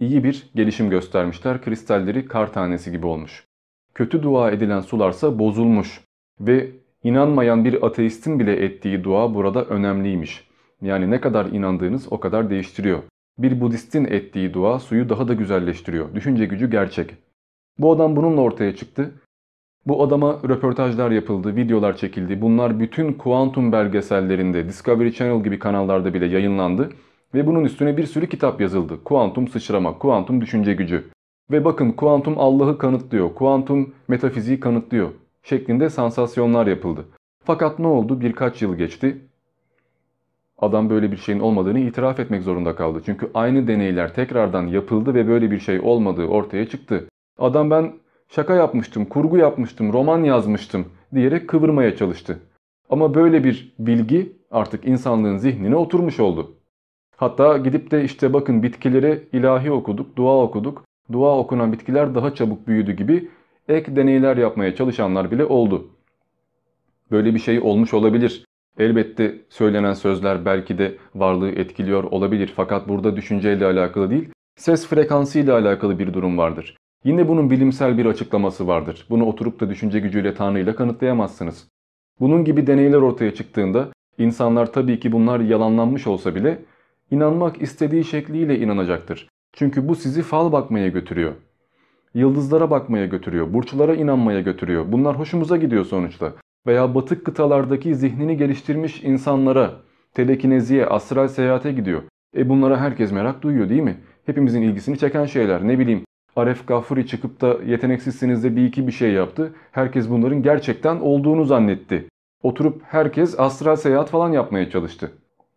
iyi 0.00 0.24
bir 0.24 0.50
gelişim 0.54 0.90
göstermişler. 0.90 1.62
Kristalleri 1.62 2.26
kar 2.26 2.52
tanesi 2.52 2.92
gibi 2.92 3.06
olmuş. 3.06 3.44
Kötü 3.94 4.22
dua 4.22 4.50
edilen 4.50 4.80
sularsa 4.80 5.38
bozulmuş 5.38 6.00
ve 6.40 6.70
inanmayan 7.04 7.64
bir 7.64 7.86
ateistin 7.86 8.38
bile 8.38 8.64
ettiği 8.64 9.04
dua 9.04 9.34
burada 9.34 9.64
önemliymiş. 9.64 10.48
Yani 10.82 11.10
ne 11.10 11.20
kadar 11.20 11.46
inandığınız 11.46 12.12
o 12.12 12.20
kadar 12.20 12.50
değiştiriyor. 12.50 12.98
Bir 13.38 13.60
Budistin 13.60 14.04
ettiği 14.04 14.54
dua 14.54 14.78
suyu 14.78 15.08
daha 15.08 15.28
da 15.28 15.34
güzelleştiriyor. 15.34 16.14
Düşünce 16.14 16.46
gücü 16.46 16.70
gerçek. 16.70 17.14
Bu 17.78 17.92
adam 17.92 18.16
bununla 18.16 18.40
ortaya 18.40 18.76
çıktı. 18.76 19.12
Bu 19.86 20.02
adama 20.02 20.40
röportajlar 20.48 21.10
yapıldı, 21.10 21.56
videolar 21.56 21.96
çekildi. 21.96 22.40
Bunlar 22.40 22.80
bütün 22.80 23.12
kuantum 23.12 23.72
belgesellerinde, 23.72 24.68
Discovery 24.68 25.12
Channel 25.12 25.44
gibi 25.44 25.58
kanallarda 25.58 26.14
bile 26.14 26.26
yayınlandı. 26.26 26.90
Ve 27.34 27.46
bunun 27.46 27.64
üstüne 27.64 27.96
bir 27.96 28.06
sürü 28.06 28.28
kitap 28.28 28.60
yazıldı. 28.60 29.04
Kuantum 29.04 29.48
sıçrama, 29.48 29.98
kuantum 29.98 30.40
düşünce 30.40 30.74
gücü. 30.74 31.04
Ve 31.50 31.64
bakın 31.64 31.92
kuantum 31.92 32.38
Allah'ı 32.38 32.78
kanıtlıyor, 32.78 33.34
kuantum 33.34 33.94
metafiziği 34.08 34.60
kanıtlıyor 34.60 35.08
şeklinde 35.42 35.90
sansasyonlar 35.90 36.66
yapıldı. 36.66 37.04
Fakat 37.44 37.78
ne 37.78 37.86
oldu? 37.86 38.20
Birkaç 38.20 38.62
yıl 38.62 38.74
geçti. 38.74 39.18
Adam 40.58 40.90
böyle 40.90 41.12
bir 41.12 41.16
şeyin 41.16 41.40
olmadığını 41.40 41.78
itiraf 41.78 42.20
etmek 42.20 42.42
zorunda 42.42 42.76
kaldı. 42.76 43.02
Çünkü 43.06 43.30
aynı 43.34 43.68
deneyler 43.68 44.14
tekrardan 44.14 44.66
yapıldı 44.66 45.14
ve 45.14 45.28
böyle 45.28 45.50
bir 45.50 45.58
şey 45.58 45.80
olmadığı 45.80 46.26
ortaya 46.26 46.68
çıktı. 46.68 47.08
Adam 47.38 47.70
ben 47.70 47.92
şaka 48.28 48.54
yapmıştım, 48.54 49.04
kurgu 49.04 49.36
yapmıştım, 49.36 49.92
roman 49.92 50.24
yazmıştım 50.24 50.86
diyerek 51.14 51.48
kıvırmaya 51.48 51.96
çalıştı. 51.96 52.40
Ama 52.90 53.14
böyle 53.14 53.44
bir 53.44 53.74
bilgi 53.78 54.32
artık 54.50 54.86
insanlığın 54.86 55.36
zihnine 55.36 55.76
oturmuş 55.76 56.20
oldu. 56.20 56.54
Hatta 57.16 57.56
gidip 57.56 57.90
de 57.90 58.04
işte 58.04 58.32
bakın 58.32 58.62
bitkilere 58.62 59.22
ilahi 59.32 59.70
okuduk, 59.70 60.16
dua 60.16 60.42
okuduk. 60.42 60.84
Dua 61.12 61.38
okunan 61.38 61.72
bitkiler 61.72 62.14
daha 62.14 62.34
çabuk 62.34 62.66
büyüdü 62.66 62.92
gibi 62.92 63.28
ek 63.68 63.96
deneyler 63.96 64.36
yapmaya 64.36 64.74
çalışanlar 64.74 65.30
bile 65.30 65.44
oldu. 65.44 65.88
Böyle 67.10 67.34
bir 67.34 67.38
şey 67.38 67.60
olmuş 67.60 67.94
olabilir. 67.94 68.44
Elbette 68.78 69.34
söylenen 69.48 69.92
sözler 69.92 70.44
belki 70.44 70.78
de 70.78 70.96
varlığı 71.14 71.50
etkiliyor 71.50 72.04
olabilir 72.04 72.52
fakat 72.56 72.88
burada 72.88 73.16
düşünceyle 73.16 73.66
alakalı 73.66 74.10
değil, 74.10 74.28
ses 74.56 74.86
frekansı 74.86 75.38
ile 75.38 75.52
alakalı 75.52 75.98
bir 75.98 76.14
durum 76.14 76.38
vardır. 76.38 76.76
Yine 77.04 77.28
bunun 77.28 77.50
bilimsel 77.50 77.98
bir 77.98 78.06
açıklaması 78.06 78.66
vardır. 78.66 79.06
Bunu 79.10 79.26
oturup 79.26 79.60
da 79.60 79.70
düşünce 79.70 80.00
gücüyle 80.00 80.34
Tanrı 80.34 80.60
ile 80.60 80.74
kanıtlayamazsınız. 80.74 81.68
Bunun 82.20 82.44
gibi 82.44 82.66
deneyler 82.66 82.98
ortaya 82.98 83.34
çıktığında 83.34 83.88
insanlar 84.18 84.72
tabii 84.72 85.00
ki 85.00 85.12
bunlar 85.12 85.40
yalanlanmış 85.40 86.06
olsa 86.06 86.34
bile 86.34 86.58
inanmak 87.10 87.62
istediği 87.62 88.04
şekliyle 88.04 88.58
inanacaktır. 88.58 89.28
Çünkü 89.52 89.88
bu 89.88 89.94
sizi 89.94 90.22
fal 90.22 90.52
bakmaya 90.52 90.88
götürüyor. 90.88 91.32
Yıldızlara 92.14 92.70
bakmaya 92.70 93.06
götürüyor, 93.06 93.52
burçlara 93.52 93.94
inanmaya 93.94 94.40
götürüyor. 94.40 94.92
Bunlar 94.92 95.18
hoşumuza 95.18 95.56
gidiyor 95.56 95.84
sonuçta. 95.84 96.32
veya 96.66 96.94
batık 96.94 97.24
kıtalardaki 97.24 97.94
zihnini 97.94 98.36
geliştirmiş 98.36 99.02
insanlara, 99.02 99.72
telekineziye, 100.14 100.86
astral 100.86 101.28
seyahate 101.28 101.72
gidiyor. 101.72 102.02
E 102.36 102.48
bunlara 102.48 102.80
herkes 102.80 103.12
merak 103.12 103.42
duyuyor 103.42 103.68
değil 103.68 103.82
mi? 103.82 103.96
Hepimizin 104.26 104.62
ilgisini 104.62 104.98
çeken 104.98 105.26
şeyler. 105.26 105.68
Ne 105.68 105.78
bileyim 105.78 106.04
Aref 106.36 106.66
Gafuri 106.66 107.06
çıkıp 107.06 107.40
da 107.40 107.58
yeteneksizsiniz 107.66 108.44
de 108.44 108.56
bir 108.56 108.64
iki 108.64 108.86
bir 108.86 108.92
şey 108.92 109.12
yaptı. 109.12 109.54
Herkes 109.72 110.10
bunların 110.10 110.42
gerçekten 110.42 110.96
olduğunu 110.96 111.44
zannetti. 111.44 112.08
Oturup 112.42 112.82
herkes 112.84 113.40
astral 113.40 113.76
seyahat 113.76 114.10
falan 114.10 114.32
yapmaya 114.32 114.70
çalıştı. 114.70 115.12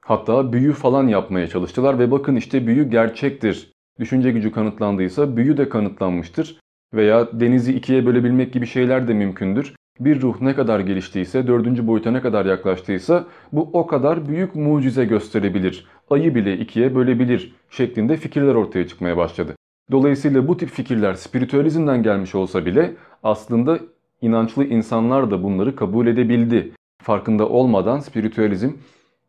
Hatta 0.07 0.53
büyü 0.53 0.73
falan 0.73 1.07
yapmaya 1.07 1.47
çalıştılar 1.47 1.99
ve 1.99 2.11
bakın 2.11 2.35
işte 2.35 2.67
büyü 2.67 2.89
gerçektir. 2.89 3.71
Düşünce 3.99 4.31
gücü 4.31 4.51
kanıtlandıysa 4.51 5.37
büyü 5.37 5.57
de 5.57 5.69
kanıtlanmıştır. 5.69 6.59
Veya 6.93 7.39
denizi 7.39 7.73
ikiye 7.73 8.05
bölebilmek 8.05 8.53
gibi 8.53 8.65
şeyler 8.65 9.07
de 9.07 9.13
mümkündür. 9.13 9.73
Bir 9.99 10.21
ruh 10.21 10.41
ne 10.41 10.55
kadar 10.55 10.79
geliştiyse, 10.79 11.47
dördüncü 11.47 11.87
boyuta 11.87 12.11
ne 12.11 12.21
kadar 12.21 12.45
yaklaştıysa 12.45 13.25
bu 13.51 13.69
o 13.73 13.87
kadar 13.87 14.27
büyük 14.27 14.55
mucize 14.55 15.05
gösterebilir. 15.05 15.87
Ayı 16.09 16.35
bile 16.35 16.57
ikiye 16.57 16.95
bölebilir 16.95 17.55
şeklinde 17.69 18.17
fikirler 18.17 18.55
ortaya 18.55 18.87
çıkmaya 18.87 19.17
başladı. 19.17 19.55
Dolayısıyla 19.91 20.47
bu 20.47 20.57
tip 20.57 20.69
fikirler 20.69 21.13
spiritüalizmden 21.13 22.03
gelmiş 22.03 22.35
olsa 22.35 22.65
bile 22.65 22.93
aslında 23.23 23.79
inançlı 24.21 24.65
insanlar 24.65 25.31
da 25.31 25.43
bunları 25.43 25.75
kabul 25.75 26.07
edebildi. 26.07 26.71
Farkında 27.03 27.49
olmadan 27.49 27.99
spiritüalizm 27.99 28.69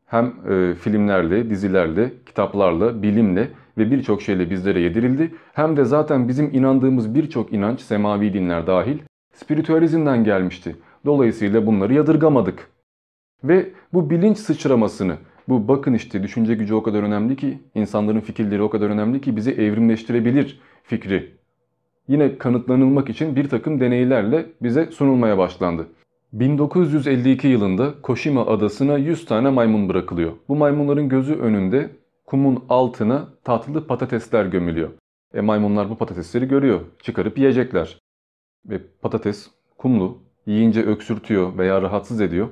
hem 0.08 0.32
e, 0.50 0.74
filmlerle, 0.74 1.50
dizilerle, 1.50 2.12
kitaplarla, 2.26 3.02
bilimle 3.02 3.48
ve 3.78 3.90
birçok 3.90 4.22
şeyle 4.22 4.50
bizlere 4.50 4.80
yedirildi. 4.80 5.34
Hem 5.52 5.76
de 5.76 5.84
zaten 5.84 6.28
bizim 6.28 6.54
inandığımız 6.54 7.14
birçok 7.14 7.52
inanç, 7.52 7.80
semavi 7.80 8.32
dinler 8.32 8.66
dahil, 8.66 8.98
spiritüalizmden 9.34 10.24
gelmişti. 10.24 10.76
Dolayısıyla 11.04 11.66
bunları 11.66 11.94
yadırgamadık. 11.94 12.68
Ve 13.44 13.70
bu 13.92 14.10
bilinç 14.10 14.38
sıçramasını, 14.38 15.16
bu 15.48 15.68
bakın 15.68 15.94
işte 15.94 16.22
düşünce 16.22 16.54
gücü 16.54 16.74
o 16.74 16.82
kadar 16.82 17.02
önemli 17.02 17.36
ki, 17.36 17.58
insanların 17.74 18.20
fikirleri 18.20 18.62
o 18.62 18.70
kadar 18.70 18.90
önemli 18.90 19.20
ki 19.20 19.36
bizi 19.36 19.50
evrimleştirebilir 19.50 20.60
fikri. 20.82 21.38
Yine 22.08 22.38
kanıtlanılmak 22.38 23.10
için 23.10 23.36
bir 23.36 23.48
takım 23.48 23.80
deneylerle 23.80 24.46
bize 24.62 24.86
sunulmaya 24.86 25.38
başlandı. 25.38 25.86
1952 26.32 27.48
yılında 27.48 28.02
Koshima 28.02 28.46
adasına 28.46 28.98
100 28.98 29.24
tane 29.24 29.50
maymun 29.50 29.88
bırakılıyor. 29.88 30.32
Bu 30.48 30.56
maymunların 30.56 31.08
gözü 31.08 31.34
önünde 31.34 31.90
kumun 32.26 32.64
altına 32.68 33.28
tatlı 33.44 33.86
patatesler 33.86 34.46
gömülüyor. 34.46 34.88
E 35.34 35.40
maymunlar 35.40 35.90
bu 35.90 35.96
patatesleri 35.98 36.48
görüyor. 36.48 36.80
Çıkarıp 37.02 37.38
yiyecekler. 37.38 37.98
Ve 38.66 38.80
patates 39.02 39.50
kumlu, 39.78 40.18
yiyince 40.46 40.82
öksürtüyor 40.82 41.58
veya 41.58 41.82
rahatsız 41.82 42.20
ediyor. 42.20 42.48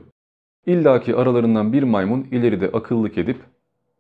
İlla 0.67 1.01
ki 1.01 1.17
aralarından 1.17 1.73
bir 1.73 1.83
maymun 1.83 2.27
ileride 2.31 2.71
akıllık 2.73 3.19
edip 3.19 3.39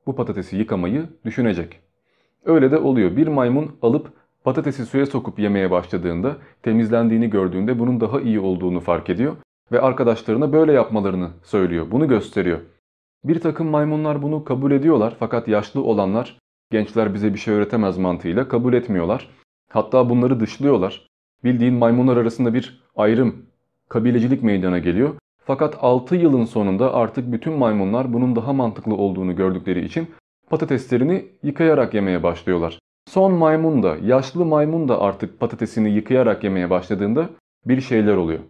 bu 0.06 0.16
patatesi 0.16 0.56
yıkamayı 0.56 1.06
düşünecek. 1.24 1.80
Öyle 2.44 2.70
de 2.70 2.78
oluyor. 2.78 3.16
Bir 3.16 3.26
maymun 3.26 3.76
alıp 3.82 4.12
patatesi 4.44 4.86
suya 4.86 5.06
sokup 5.06 5.38
yemeye 5.38 5.70
başladığında 5.70 6.36
temizlendiğini 6.62 7.30
gördüğünde 7.30 7.78
bunun 7.78 8.00
daha 8.00 8.20
iyi 8.20 8.40
olduğunu 8.40 8.80
fark 8.80 9.10
ediyor 9.10 9.36
ve 9.72 9.80
arkadaşlarına 9.80 10.52
böyle 10.52 10.72
yapmalarını 10.72 11.30
söylüyor. 11.42 11.86
Bunu 11.90 12.08
gösteriyor. 12.08 12.60
Bir 13.24 13.40
takım 13.40 13.66
maymunlar 13.66 14.22
bunu 14.22 14.44
kabul 14.44 14.72
ediyorlar 14.72 15.16
fakat 15.18 15.48
yaşlı 15.48 15.82
olanlar 15.82 16.38
gençler 16.70 17.14
bize 17.14 17.34
bir 17.34 17.38
şey 17.38 17.54
öğretemez 17.54 17.98
mantığıyla 17.98 18.48
kabul 18.48 18.74
etmiyorlar. 18.74 19.28
Hatta 19.70 20.10
bunları 20.10 20.40
dışlıyorlar. 20.40 21.06
Bildiğin 21.44 21.74
maymunlar 21.74 22.16
arasında 22.16 22.54
bir 22.54 22.82
ayrım, 22.96 23.46
kabilecilik 23.88 24.42
meydana 24.42 24.78
geliyor. 24.78 25.14
Fakat 25.44 25.76
6 25.80 26.16
yılın 26.16 26.44
sonunda 26.44 26.94
artık 26.94 27.32
bütün 27.32 27.52
maymunlar 27.52 28.12
bunun 28.12 28.36
daha 28.36 28.52
mantıklı 28.52 28.94
olduğunu 28.94 29.36
gördükleri 29.36 29.84
için 29.84 30.08
patateslerini 30.50 31.24
yıkayarak 31.42 31.94
yemeye 31.94 32.22
başlıyorlar. 32.22 32.78
Son 33.08 33.32
maymun 33.32 33.82
da, 33.82 33.96
yaşlı 33.96 34.44
maymun 34.44 34.88
da 34.88 35.00
artık 35.00 35.40
patatesini 35.40 35.90
yıkayarak 35.90 36.44
yemeye 36.44 36.70
başladığında 36.70 37.28
bir 37.66 37.80
şeyler 37.80 38.16
oluyor. 38.16 38.40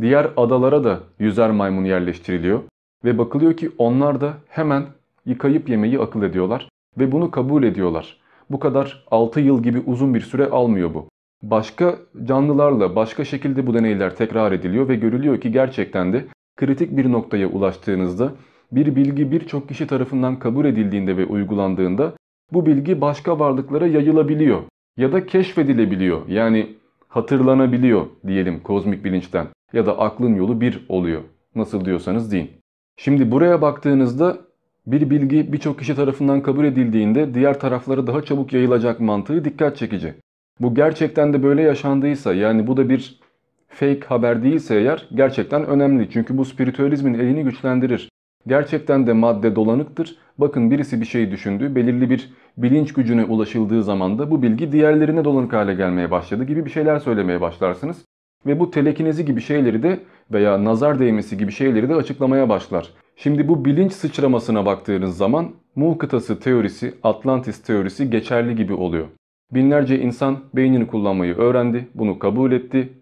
Diğer 0.00 0.30
adalara 0.36 0.84
da 0.84 1.00
yüzer 1.18 1.50
maymun 1.50 1.84
yerleştiriliyor 1.84 2.60
ve 3.04 3.18
bakılıyor 3.18 3.56
ki 3.56 3.70
onlar 3.78 4.20
da 4.20 4.34
hemen 4.48 4.84
yıkayıp 5.26 5.68
yemeyi 5.68 6.00
akıl 6.00 6.22
ediyorlar 6.22 6.68
ve 6.98 7.12
bunu 7.12 7.30
kabul 7.30 7.62
ediyorlar. 7.62 8.20
Bu 8.50 8.58
kadar 8.58 9.04
6 9.10 9.40
yıl 9.40 9.62
gibi 9.62 9.80
uzun 9.86 10.14
bir 10.14 10.20
süre 10.20 10.46
almıyor 10.46 10.94
bu. 10.94 11.08
Başka 11.42 11.96
canlılarla 12.24 12.96
başka 12.96 13.24
şekilde 13.24 13.66
bu 13.66 13.74
deneyler 13.74 14.16
tekrar 14.16 14.52
ediliyor 14.52 14.88
ve 14.88 14.96
görülüyor 14.96 15.40
ki 15.40 15.52
gerçekten 15.52 16.12
de 16.12 16.24
kritik 16.56 16.96
bir 16.96 17.12
noktaya 17.12 17.48
ulaştığınızda 17.48 18.32
bir 18.72 18.96
bilgi 18.96 19.30
birçok 19.30 19.68
kişi 19.68 19.86
tarafından 19.86 20.38
kabul 20.38 20.64
edildiğinde 20.64 21.16
ve 21.16 21.26
uygulandığında 21.26 22.12
bu 22.52 22.66
bilgi 22.66 23.00
başka 23.00 23.38
varlıklara 23.38 23.86
yayılabiliyor 23.86 24.62
ya 24.96 25.12
da 25.12 25.26
keşfedilebiliyor. 25.26 26.28
Yani 26.28 26.76
hatırlanabiliyor 27.08 28.06
diyelim 28.26 28.60
kozmik 28.60 29.04
bilinçten 29.04 29.46
ya 29.74 29.86
da 29.86 29.98
aklın 29.98 30.34
yolu 30.34 30.60
bir 30.60 30.86
oluyor. 30.88 31.22
Nasıl 31.54 31.84
diyorsanız 31.84 32.32
deyin. 32.32 32.50
Şimdi 32.96 33.30
buraya 33.30 33.62
baktığınızda 33.62 34.38
bir 34.86 35.10
bilgi 35.10 35.52
birçok 35.52 35.78
kişi 35.78 35.96
tarafından 35.96 36.42
kabul 36.42 36.64
edildiğinde 36.64 37.34
diğer 37.34 37.60
taraflara 37.60 38.06
daha 38.06 38.22
çabuk 38.22 38.52
yayılacak 38.52 39.00
mantığı 39.00 39.44
dikkat 39.44 39.76
çekici. 39.76 40.14
Bu 40.60 40.74
gerçekten 40.74 41.32
de 41.32 41.42
böyle 41.42 41.62
yaşandıysa 41.62 42.34
yani 42.34 42.66
bu 42.66 42.76
da 42.76 42.88
bir 42.88 43.20
fake 43.68 44.06
haber 44.06 44.42
değilse 44.42 44.76
eğer 44.76 45.08
gerçekten 45.14 45.66
önemli. 45.66 46.10
Çünkü 46.10 46.38
bu 46.38 46.44
spiritüalizmin 46.44 47.14
elini 47.14 47.44
güçlendirir. 47.44 48.08
Gerçekten 48.46 49.06
de 49.06 49.12
madde 49.12 49.56
dolanıktır. 49.56 50.16
Bakın 50.38 50.70
birisi 50.70 51.00
bir 51.00 51.06
şey 51.06 51.30
düşündü. 51.30 51.74
Belirli 51.74 52.10
bir 52.10 52.32
bilinç 52.56 52.92
gücüne 52.92 53.24
ulaşıldığı 53.24 53.82
zaman 53.82 54.18
da 54.18 54.30
bu 54.30 54.42
bilgi 54.42 54.72
diğerlerine 54.72 55.24
dolanık 55.24 55.52
hale 55.52 55.74
gelmeye 55.74 56.10
başladı 56.10 56.44
gibi 56.44 56.64
bir 56.64 56.70
şeyler 56.70 56.98
söylemeye 56.98 57.40
başlarsınız. 57.40 58.04
Ve 58.46 58.60
bu 58.60 58.70
telekinezi 58.70 59.24
gibi 59.24 59.40
şeyleri 59.40 59.82
de 59.82 60.00
veya 60.32 60.64
nazar 60.64 60.98
değmesi 60.98 61.38
gibi 61.38 61.52
şeyleri 61.52 61.88
de 61.88 61.94
açıklamaya 61.94 62.48
başlar. 62.48 62.90
Şimdi 63.16 63.48
bu 63.48 63.64
bilinç 63.64 63.92
sıçramasına 63.92 64.66
baktığınız 64.66 65.16
zaman 65.16 65.50
Mu 65.76 65.98
kıtası 65.98 66.40
teorisi, 66.40 66.94
Atlantis 67.02 67.62
teorisi 67.62 68.10
geçerli 68.10 68.56
gibi 68.56 68.72
oluyor. 68.72 69.06
Binlerce 69.52 70.00
insan 70.00 70.38
beynini 70.54 70.86
kullanmayı 70.86 71.34
öğrendi, 71.34 71.88
bunu 71.94 72.18
kabul 72.18 72.52
etti. 72.52 72.92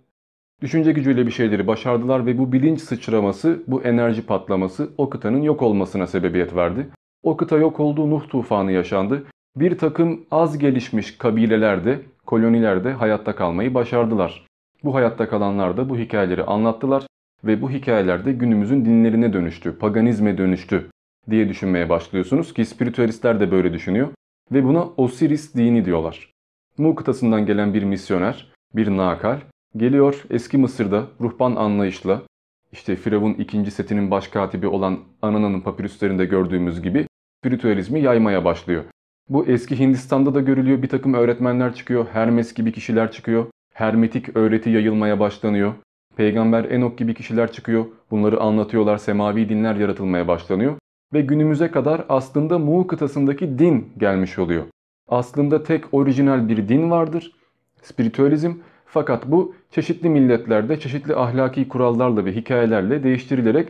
Düşünce 0.63 0.93
gücüyle 0.93 1.27
bir 1.27 1.31
şeyleri 1.31 1.67
başardılar 1.67 2.27
ve 2.27 2.39
bu 2.39 2.53
bilinç 2.53 2.81
sıçraması, 2.81 3.63
bu 3.67 3.83
enerji 3.83 4.27
patlaması 4.27 4.91
o 4.99 5.11
kıtanın 5.11 5.43
yok 5.43 5.63
olmasına 5.63 6.07
sebebiyet 6.07 6.57
verdi. 6.57 6.89
O 7.23 7.37
kıta 7.37 7.57
yok 7.57 7.81
oldu, 7.81 8.11
Nuh 8.11 8.29
tufanı 8.29 8.73
yaşandı. 8.73 9.23
Bir 9.57 9.79
takım 9.79 10.21
az 10.31 10.59
gelişmiş 10.59 11.19
kabilelerde, 11.19 12.01
kolonilerde 12.27 12.93
hayatta 12.93 13.35
kalmayı 13.35 13.75
başardılar. 13.75 14.47
Bu 14.85 14.95
hayatta 14.95 15.29
kalanlar 15.29 15.77
da 15.77 15.89
bu 15.89 15.99
hikayeleri 15.99 16.45
anlattılar 16.45 17.07
ve 17.45 17.63
bu 17.63 17.71
hikayelerde 17.71 18.33
günümüzün 18.33 18.85
dinlerine 18.85 19.33
dönüştü, 19.33 19.79
paganizme 19.79 20.39
dönüştü 20.39 20.91
diye 21.31 21.49
düşünmeye 21.49 21.89
başlıyorsunuz 21.89 22.55
ki 22.55 22.65
spiritüalistler 22.65 23.41
de 23.41 23.51
böyle 23.51 23.73
düşünüyor 23.73 24.09
ve 24.53 24.65
buna 24.65 24.85
Osiris 24.97 25.55
dini 25.55 25.85
diyorlar. 25.85 26.31
Mu 26.79 26.95
kıtasından 26.95 27.47
gelen 27.47 27.75
bir 27.75 27.83
misyoner, 27.83 28.53
bir 28.75 28.89
nakal 28.89 29.41
geliyor 29.77 30.25
eski 30.31 30.59
Mısır'da 30.59 31.07
ruhban 31.21 31.57
anlayışla 31.57 32.23
işte 32.73 32.97
Firavun 32.97 33.35
ikinci 33.35 33.71
setinin 33.71 34.11
baş 34.11 34.29
katibi 34.29 34.67
olan 34.67 34.99
Anana'nın 35.23 35.61
papirüslerinde 35.61 36.25
gördüğümüz 36.25 36.83
gibi 36.83 37.07
spiritüalizmi 37.41 38.01
yaymaya 38.01 38.45
başlıyor. 38.45 38.85
Bu 39.29 39.47
eski 39.47 39.79
Hindistan'da 39.79 40.35
da 40.35 40.41
görülüyor 40.41 40.83
bir 40.83 40.89
takım 40.89 41.15
öğretmenler 41.15 41.75
çıkıyor, 41.75 42.07
Hermes 42.13 42.55
gibi 42.55 42.73
kişiler 42.73 43.13
çıkıyor, 43.13 43.47
hermetik 43.73 44.37
öğreti 44.37 44.71
yayılmaya 44.71 45.21
başlanıyor. 45.21 45.73
Peygamber 46.17 46.65
Enok 46.65 46.99
gibi 46.99 47.15
kişiler 47.15 47.53
çıkıyor, 47.53 47.85
bunları 48.11 48.41
anlatıyorlar, 48.41 48.99
semavi 48.99 49.49
dinler 49.49 49.75
yaratılmaya 49.75 50.29
başlanıyor. 50.29 50.75
Ve 51.13 51.21
günümüze 51.21 51.71
kadar 51.71 52.05
aslında 52.09 52.59
Mu 52.59 52.87
kıtasındaki 52.87 53.59
din 53.59 53.93
gelmiş 53.99 54.39
oluyor. 54.39 54.65
Aslında 55.09 55.63
tek 55.63 55.85
orijinal 55.93 56.49
bir 56.49 56.69
din 56.69 56.91
vardır, 56.91 57.33
spiritüalizm. 57.83 58.53
Fakat 58.87 59.27
bu 59.27 59.55
çeşitli 59.71 60.09
milletlerde 60.09 60.81
çeşitli 60.81 61.17
ahlaki 61.17 61.69
kurallarla 61.69 62.25
ve 62.25 62.33
hikayelerle 62.33 63.03
değiştirilerek 63.03 63.69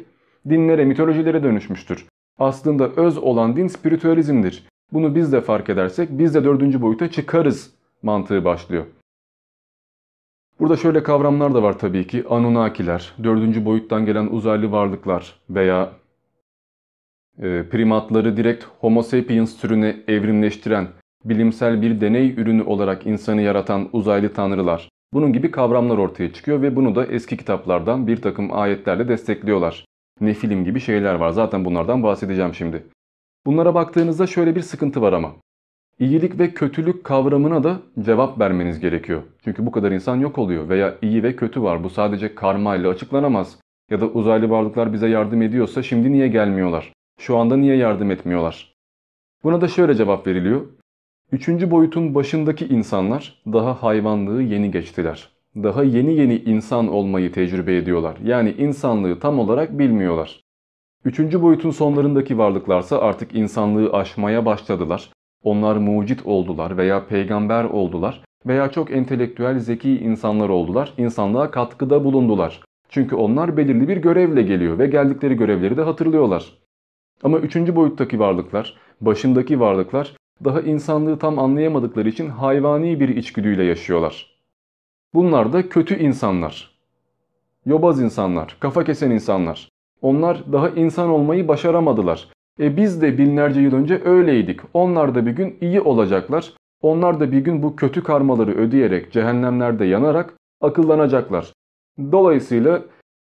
dinlere, 0.48 0.84
mitolojilere 0.84 1.42
dönüşmüştür. 1.42 2.06
Aslında 2.38 2.88
öz 2.88 3.18
olan 3.18 3.56
din 3.56 3.66
spiritüalizmdir. 3.66 4.66
Bunu 4.92 5.14
biz 5.14 5.32
de 5.32 5.40
fark 5.40 5.68
edersek 5.68 6.08
biz 6.12 6.34
de 6.34 6.44
dördüncü 6.44 6.82
boyuta 6.82 7.10
çıkarız 7.10 7.70
mantığı 8.02 8.44
başlıyor. 8.44 8.84
Burada 10.62 10.76
şöyle 10.76 11.02
kavramlar 11.02 11.54
da 11.54 11.62
var 11.62 11.78
tabii 11.78 12.06
ki. 12.06 12.24
Anunnakiler, 12.30 13.12
dördüncü 13.24 13.64
boyuttan 13.64 14.06
gelen 14.06 14.26
uzaylı 14.26 14.72
varlıklar 14.72 15.34
veya 15.50 15.92
e, 17.38 17.68
primatları 17.70 18.36
direkt 18.36 18.64
Homo 18.80 19.02
sapiens 19.02 19.56
türüne 19.56 19.96
evrimleştiren, 20.08 20.88
bilimsel 21.24 21.82
bir 21.82 22.00
deney 22.00 22.30
ürünü 22.30 22.62
olarak 22.62 23.06
insanı 23.06 23.42
yaratan 23.42 23.88
uzaylı 23.92 24.32
tanrılar 24.32 24.88
Bunun 25.12 25.32
gibi 25.32 25.50
kavramlar 25.50 25.98
ortaya 25.98 26.32
çıkıyor 26.32 26.62
ve 26.62 26.76
bunu 26.76 26.94
da 26.94 27.06
eski 27.06 27.36
kitaplardan 27.36 28.06
bir 28.06 28.22
takım 28.22 28.52
ayetlerle 28.52 29.08
destekliyorlar. 29.08 29.84
Nefilim 30.20 30.64
gibi 30.64 30.80
şeyler 30.80 31.14
var. 31.14 31.30
Zaten 31.30 31.64
bunlardan 31.64 32.02
bahsedeceğim 32.02 32.54
şimdi. 32.54 32.86
Bunlara 33.46 33.74
baktığınızda 33.74 34.26
şöyle 34.26 34.56
bir 34.56 34.62
sıkıntı 34.62 35.02
var 35.02 35.12
ama. 35.12 35.32
İyilik 36.02 36.38
ve 36.38 36.54
kötülük 36.54 37.04
kavramına 37.04 37.64
da 37.64 37.80
cevap 38.00 38.40
vermeniz 38.40 38.80
gerekiyor. 38.80 39.22
Çünkü 39.44 39.66
bu 39.66 39.70
kadar 39.70 39.92
insan 39.92 40.16
yok 40.16 40.38
oluyor 40.38 40.68
veya 40.68 40.94
iyi 41.02 41.22
ve 41.22 41.36
kötü 41.36 41.62
var. 41.62 41.84
Bu 41.84 41.90
sadece 41.90 42.34
karma 42.34 42.76
ile 42.76 42.88
açıklanamaz. 42.88 43.58
Ya 43.90 44.00
da 44.00 44.06
uzaylı 44.06 44.50
varlıklar 44.50 44.92
bize 44.92 45.08
yardım 45.08 45.42
ediyorsa 45.42 45.82
şimdi 45.82 46.12
niye 46.12 46.28
gelmiyorlar? 46.28 46.92
Şu 47.18 47.36
anda 47.36 47.56
niye 47.56 47.76
yardım 47.76 48.10
etmiyorlar? 48.10 48.74
Buna 49.44 49.60
da 49.60 49.68
şöyle 49.68 49.94
cevap 49.94 50.26
veriliyor. 50.26 50.60
Üçüncü 51.32 51.70
boyutun 51.70 52.14
başındaki 52.14 52.66
insanlar 52.66 53.42
daha 53.46 53.82
hayvanlığı 53.82 54.42
yeni 54.42 54.70
geçtiler. 54.70 55.28
Daha 55.56 55.84
yeni 55.84 56.14
yeni 56.14 56.36
insan 56.36 56.88
olmayı 56.88 57.32
tecrübe 57.32 57.76
ediyorlar. 57.76 58.16
Yani 58.24 58.54
insanlığı 58.58 59.20
tam 59.20 59.38
olarak 59.38 59.78
bilmiyorlar. 59.78 60.40
Üçüncü 61.04 61.42
boyutun 61.42 61.70
sonlarındaki 61.70 62.38
varlıklarsa 62.38 63.00
artık 63.00 63.34
insanlığı 63.34 63.92
aşmaya 63.92 64.46
başladılar. 64.46 65.10
Onlar 65.44 65.76
mucit 65.76 66.26
oldular 66.26 66.76
veya 66.76 67.06
peygamber 67.06 67.64
oldular 67.64 68.24
veya 68.46 68.70
çok 68.70 68.90
entelektüel 68.90 69.58
zeki 69.58 69.98
insanlar 69.98 70.48
oldular. 70.48 70.92
İnsanlığa 70.98 71.50
katkıda 71.50 72.04
bulundular. 72.04 72.60
Çünkü 72.88 73.16
onlar 73.16 73.56
belirli 73.56 73.88
bir 73.88 73.96
görevle 73.96 74.42
geliyor 74.42 74.78
ve 74.78 74.86
geldikleri 74.86 75.34
görevleri 75.34 75.76
de 75.76 75.82
hatırlıyorlar. 75.82 76.52
Ama 77.22 77.38
üçüncü 77.38 77.76
boyuttaki 77.76 78.18
varlıklar, 78.18 78.76
başındaki 79.00 79.60
varlıklar 79.60 80.16
daha 80.44 80.60
insanlığı 80.60 81.18
tam 81.18 81.38
anlayamadıkları 81.38 82.08
için 82.08 82.28
hayvani 82.28 83.00
bir 83.00 83.08
içgüdüyle 83.08 83.64
yaşıyorlar. 83.64 84.36
Bunlar 85.14 85.52
da 85.52 85.68
kötü 85.68 85.98
insanlar. 85.98 86.78
Yobaz 87.66 88.00
insanlar, 88.02 88.56
kafa 88.60 88.84
kesen 88.84 89.10
insanlar. 89.10 89.68
Onlar 90.02 90.52
daha 90.52 90.68
insan 90.68 91.08
olmayı 91.08 91.48
başaramadılar. 91.48 92.28
E 92.60 92.76
biz 92.76 93.02
de 93.02 93.18
binlerce 93.18 93.60
yıl 93.60 93.74
önce 93.74 94.00
öyleydik. 94.04 94.60
Onlar 94.74 95.14
da 95.14 95.26
bir 95.26 95.30
gün 95.30 95.56
iyi 95.60 95.80
olacaklar. 95.80 96.54
Onlar 96.82 97.20
da 97.20 97.32
bir 97.32 97.38
gün 97.38 97.62
bu 97.62 97.76
kötü 97.76 98.02
karmaları 98.02 98.54
ödeyerek 98.54 99.12
cehennemlerde 99.12 99.84
yanarak 99.84 100.34
akıllanacaklar. 100.60 101.52
Dolayısıyla 102.12 102.82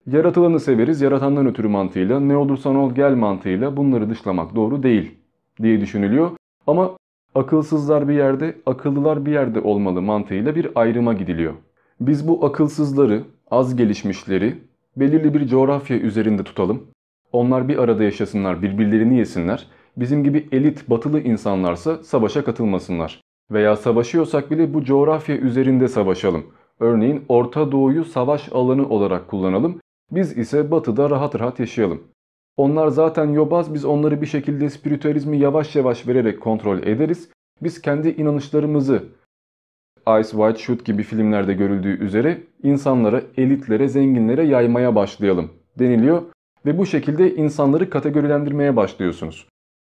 yaratılanı 0.07 0.61
severiz, 0.61 1.01
yaratandan 1.01 1.47
ötürü 1.47 1.69
mantığıyla, 1.69 2.21
ne 2.21 2.37
olursan 2.37 2.77
ol 2.77 2.95
gel 2.95 3.15
mantığıyla 3.15 3.77
bunları 3.77 4.11
dışlamak 4.11 4.57
doğru 4.57 4.83
değil 4.83 5.19
diye 5.63 5.81
düşünülüyor. 5.81 6.31
Ama 6.67 6.97
akılsızlar 7.35 8.09
bir 8.09 8.15
yerde, 8.15 8.57
akıllılar 8.67 9.27
bir 9.27 9.33
yerde 9.33 9.61
olmalı 9.61 10.03
mantığıyla 10.03 10.55
bir 10.55 10.69
ayrıma 10.75 11.13
gidiliyor. 11.13 11.55
Biz 12.01 12.29
bu 12.29 12.47
akılsızları, 12.47 13.23
az 13.51 13.77
gelişmişleri 13.77 14.59
belirli 14.97 15.35
bir 15.35 15.47
coğrafya 15.47 15.99
üzerinde 15.99 16.45
tutalım. 16.45 16.83
Onlar 17.33 17.69
bir 17.69 17.79
arada 17.79 18.05
yaşasınlar, 18.05 18.63
birbirlerini 18.63 19.19
yesinler. 19.19 19.67
Bizim 19.97 20.25
gibi 20.25 20.49
elit 20.53 20.91
batılı 20.91 21.21
insanlarsa 21.21 22.05
savaşa 22.05 22.45
katılmasınlar. 22.45 23.21
Veya 23.51 23.77
savaşıyorsak 23.77 24.51
bile 24.51 24.75
bu 24.75 24.85
coğrafya 24.85 25.37
üzerinde 25.37 25.89
savaşalım. 25.89 26.47
Örneğin 26.81 27.25
Orta 27.29 27.73
Doğu'yu 27.73 28.05
savaş 28.05 28.53
alanı 28.53 28.89
olarak 28.89 29.29
kullanalım. 29.29 29.81
Biz 30.11 30.39
ise 30.39 30.71
batıda 30.71 31.11
rahat 31.11 31.41
rahat 31.41 31.61
yaşayalım. 31.61 32.03
Onlar 32.57 32.89
zaten 32.89 33.29
yobaz 33.29 33.75
biz 33.75 33.85
onları 33.85 34.23
bir 34.23 34.27
şekilde 34.27 34.71
spiritüalizmi 34.71 35.39
yavaş 35.39 35.77
yavaş 35.77 36.09
vererek 36.09 36.41
kontrol 36.41 36.79
ederiz. 36.79 37.29
Biz 37.63 37.83
kendi 37.83 38.09
inanışlarımızı 38.09 39.03
Ice 40.09 40.29
White 40.29 40.59
Shoot 40.59 40.85
gibi 40.85 41.03
filmlerde 41.03 41.55
görüldüğü 41.55 42.05
üzere 42.05 42.43
insanlara, 42.63 43.23
elitlere, 43.37 43.89
zenginlere 43.89 44.43
yaymaya 44.43 44.95
başlayalım 44.95 45.51
deniliyor. 45.79 46.23
Ve 46.67 46.79
bu 46.79 46.87
şekilde 46.87 47.35
insanları 47.35 47.91
kategorilendirmeye 47.91 48.77
başlıyorsunuz. 48.77 49.47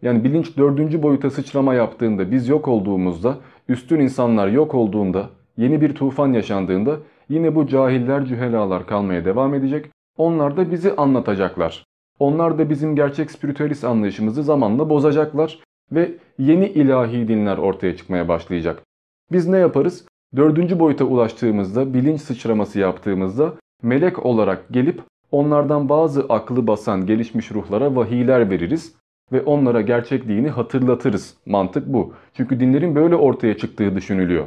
Yani 0.01 0.23
bilinç 0.23 0.57
dördüncü 0.57 1.03
boyuta 1.03 1.29
sıçrama 1.29 1.73
yaptığında, 1.73 2.31
biz 2.31 2.49
yok 2.49 2.67
olduğumuzda, 2.67 3.37
üstün 3.67 3.99
insanlar 3.99 4.47
yok 4.47 4.75
olduğunda, 4.75 5.29
yeni 5.57 5.81
bir 5.81 5.95
tufan 5.95 6.33
yaşandığında 6.33 6.97
yine 7.29 7.55
bu 7.55 7.67
cahiller 7.67 8.25
cühelalar 8.25 8.87
kalmaya 8.87 9.25
devam 9.25 9.53
edecek. 9.53 9.89
Onlar 10.17 10.57
da 10.57 10.71
bizi 10.71 10.95
anlatacaklar. 10.95 11.85
Onlar 12.19 12.57
da 12.57 12.69
bizim 12.69 12.95
gerçek 12.95 13.31
spiritüalist 13.31 13.83
anlayışımızı 13.83 14.43
zamanla 14.43 14.89
bozacaklar 14.89 15.59
ve 15.91 16.11
yeni 16.37 16.67
ilahi 16.67 17.27
dinler 17.27 17.57
ortaya 17.57 17.97
çıkmaya 17.97 18.27
başlayacak. 18.27 18.83
Biz 19.31 19.47
ne 19.47 19.57
yaparız? 19.57 20.05
Dördüncü 20.35 20.79
boyuta 20.79 21.05
ulaştığımızda, 21.05 21.93
bilinç 21.93 22.21
sıçraması 22.21 22.79
yaptığımızda 22.79 23.53
melek 23.83 24.25
olarak 24.25 24.69
gelip 24.71 25.01
onlardan 25.33 25.89
bazı 25.89 26.25
aklı 26.29 26.67
basan 26.67 27.05
gelişmiş 27.05 27.51
ruhlara 27.51 27.95
vahiyler 27.95 28.49
veririz 28.49 28.95
ve 29.31 29.41
onlara 29.41 29.81
gerçek 29.81 30.27
dini 30.27 30.49
hatırlatırız. 30.49 31.37
Mantık 31.45 31.87
bu. 31.87 32.13
Çünkü 32.33 32.59
dinlerin 32.59 32.95
böyle 32.95 33.15
ortaya 33.15 33.57
çıktığı 33.57 33.95
düşünülüyor. 33.95 34.45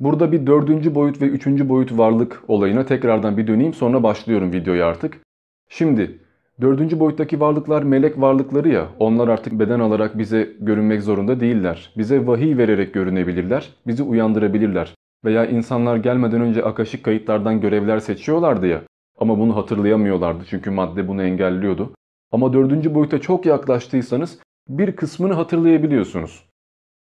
Burada 0.00 0.32
bir 0.32 0.46
dördüncü 0.46 0.94
boyut 0.94 1.22
ve 1.22 1.26
üçüncü 1.26 1.68
boyut 1.68 1.98
varlık 1.98 2.42
olayına 2.48 2.86
tekrardan 2.86 3.36
bir 3.36 3.46
döneyim 3.46 3.74
sonra 3.74 4.02
başlıyorum 4.02 4.52
videoyu 4.52 4.84
artık. 4.84 5.20
Şimdi 5.68 6.18
dördüncü 6.60 7.00
boyuttaki 7.00 7.40
varlıklar 7.40 7.82
melek 7.82 8.20
varlıkları 8.20 8.68
ya 8.68 8.88
onlar 8.98 9.28
artık 9.28 9.52
beden 9.52 9.80
alarak 9.80 10.18
bize 10.18 10.48
görünmek 10.60 11.02
zorunda 11.02 11.40
değiller. 11.40 11.92
Bize 11.96 12.26
vahiy 12.26 12.56
vererek 12.56 12.94
görünebilirler, 12.94 13.74
bizi 13.86 14.02
uyandırabilirler. 14.02 14.94
Veya 15.24 15.46
insanlar 15.46 15.96
gelmeden 15.96 16.40
önce 16.40 16.64
akaşık 16.64 17.04
kayıtlardan 17.04 17.60
görevler 17.60 17.98
seçiyorlardı 17.98 18.66
ya. 18.66 18.82
Ama 19.18 19.38
bunu 19.38 19.56
hatırlayamıyorlardı 19.56 20.44
çünkü 20.50 20.70
madde 20.70 21.08
bunu 21.08 21.22
engelliyordu. 21.22 21.94
Ama 22.32 22.52
dördüncü 22.52 22.94
boyuta 22.94 23.20
çok 23.20 23.46
yaklaştıysanız 23.46 24.38
bir 24.68 24.96
kısmını 24.96 25.32
hatırlayabiliyorsunuz. 25.32 26.44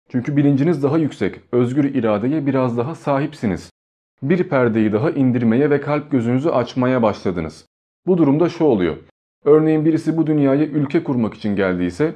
Çünkü 0.10 0.38
bilinciniz 0.38 0.84
daha 0.84 0.98
yüksek, 0.98 1.42
özgür 1.52 1.84
iradeye 1.84 2.46
biraz 2.46 2.78
daha 2.78 2.96
sahipsiniz. 2.96 3.70
Bir 4.24 4.50
perdeyi 4.50 4.94
daha 4.94 5.12
indirmeye 5.12 5.70
ve 5.70 5.82
kalp 5.82 6.12
gözünüzü 6.12 6.50
açmaya 6.50 7.04
başladınız. 7.04 7.66
Bu 8.08 8.18
durumda 8.18 8.50
şu 8.50 8.64
oluyor. 8.64 8.98
Örneğin 9.46 9.86
birisi 9.86 10.18
bu 10.18 10.28
dünyaya 10.28 10.66
ülke 10.66 11.04
kurmak 11.04 11.34
için 11.34 11.56
geldiyse 11.56 12.16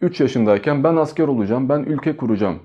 3 0.00 0.20
yaşındayken 0.20 0.84
ben 0.84 0.96
asker 0.96 1.28
olacağım, 1.28 1.68
ben 1.68 1.80
ülke 1.82 2.16
kuracağım 2.16 2.58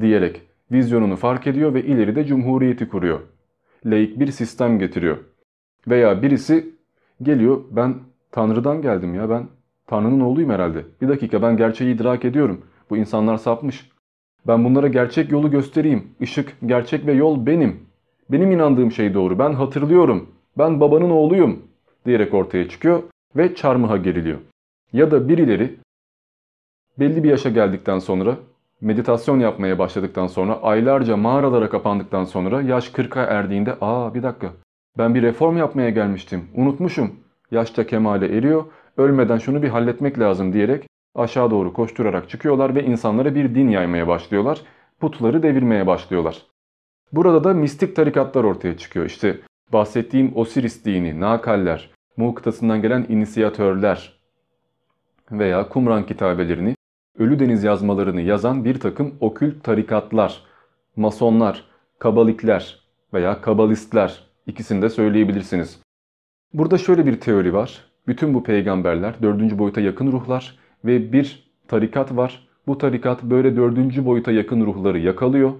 diyerek 0.00 0.42
vizyonunu 0.72 1.16
fark 1.16 1.46
ediyor 1.46 1.74
ve 1.74 1.82
ileride 1.82 2.24
cumhuriyeti 2.24 2.88
kuruyor. 2.88 3.20
Laik 3.84 4.20
bir 4.20 4.30
sistem 4.30 4.78
getiriyor. 4.78 5.18
Veya 5.88 6.22
birisi 6.22 6.74
geliyor 7.22 7.60
ben 7.70 7.94
Tanrı'dan 8.30 8.82
geldim 8.82 9.14
ya 9.14 9.30
ben 9.30 9.48
Tanrı'nın 9.86 10.20
oğluyum 10.20 10.50
herhalde. 10.50 10.84
Bir 11.00 11.08
dakika 11.08 11.42
ben 11.42 11.56
gerçeği 11.56 11.94
idrak 11.94 12.24
ediyorum. 12.24 12.60
Bu 12.90 12.96
insanlar 12.96 13.36
sapmış. 13.36 13.90
Ben 14.46 14.64
bunlara 14.64 14.88
gerçek 14.88 15.32
yolu 15.32 15.50
göstereyim. 15.50 16.08
Işık, 16.20 16.56
gerçek 16.66 17.06
ve 17.06 17.12
yol 17.12 17.46
benim. 17.46 17.86
Benim 18.30 18.50
inandığım 18.50 18.92
şey 18.92 19.14
doğru. 19.14 19.38
Ben 19.38 19.52
hatırlıyorum. 19.52 20.28
Ben 20.58 20.80
babanın 20.80 21.10
oğluyum 21.10 21.62
diyerek 22.06 22.34
ortaya 22.34 22.68
çıkıyor 22.68 23.02
ve 23.36 23.54
çarmıha 23.54 23.96
geriliyor. 23.96 24.38
Ya 24.92 25.10
da 25.10 25.28
birileri 25.28 25.76
belli 26.98 27.24
bir 27.24 27.28
yaşa 27.28 27.50
geldikten 27.50 27.98
sonra 27.98 28.36
meditasyon 28.80 29.40
yapmaya 29.40 29.78
başladıktan 29.78 30.26
sonra 30.26 30.62
aylarca 30.62 31.16
mağaralara 31.16 31.68
kapandıktan 31.68 32.24
sonra 32.24 32.62
yaş 32.62 32.88
40'a 32.88 33.22
erdiğinde 33.22 33.76
aa 33.80 34.14
bir 34.14 34.22
dakika 34.22 34.52
ben 34.98 35.14
bir 35.14 35.22
reform 35.22 35.56
yapmaya 35.56 35.90
gelmiştim 35.90 36.48
unutmuşum 36.54 37.10
yaşta 37.50 37.86
kemale 37.86 38.38
eriyor 38.38 38.64
ölmeden 38.96 39.38
şunu 39.38 39.62
bir 39.62 39.68
halletmek 39.68 40.18
lazım 40.18 40.52
diyerek 40.52 40.84
aşağı 41.14 41.50
doğru 41.50 41.72
koşturarak 41.72 42.28
çıkıyorlar 42.28 42.74
ve 42.74 42.84
insanlara 42.84 43.34
bir 43.34 43.54
din 43.54 43.68
yaymaya 43.68 44.08
başlıyorlar. 44.08 44.60
Putları 45.00 45.42
devirmeye 45.42 45.86
başlıyorlar. 45.86 46.42
Burada 47.12 47.44
da 47.44 47.54
mistik 47.54 47.96
tarikatlar 47.96 48.44
ortaya 48.44 48.76
çıkıyor. 48.76 49.06
İşte 49.06 49.40
bahsettiğim 49.72 50.36
Osiris 50.36 50.84
dini, 50.84 51.20
Nakaller, 51.20 51.90
Mu 52.16 52.34
kıtasından 52.34 52.82
gelen 52.82 53.06
inisiyatörler 53.08 54.20
veya 55.32 55.68
Kumran 55.68 56.06
kitabelerini, 56.06 56.74
Ölü 57.18 57.38
Deniz 57.38 57.64
yazmalarını 57.64 58.20
yazan 58.20 58.64
bir 58.64 58.80
takım 58.80 59.14
okült 59.20 59.64
tarikatlar, 59.64 60.42
masonlar, 60.96 61.64
kabalikler 61.98 62.80
veya 63.12 63.40
kabalistler 63.40 64.23
ikisini 64.46 64.82
de 64.82 64.88
söyleyebilirsiniz. 64.88 65.80
Burada 66.54 66.78
şöyle 66.78 67.06
bir 67.06 67.20
teori 67.20 67.54
var. 67.54 67.84
Bütün 68.06 68.34
bu 68.34 68.44
peygamberler 68.44 69.14
dördüncü 69.22 69.58
boyuta 69.58 69.80
yakın 69.80 70.12
ruhlar 70.12 70.58
ve 70.84 71.12
bir 71.12 71.50
tarikat 71.68 72.16
var. 72.16 72.48
Bu 72.66 72.78
tarikat 72.78 73.22
böyle 73.22 73.56
dördüncü 73.56 74.06
boyuta 74.06 74.32
yakın 74.32 74.66
ruhları 74.66 74.98
yakalıyor. 74.98 75.52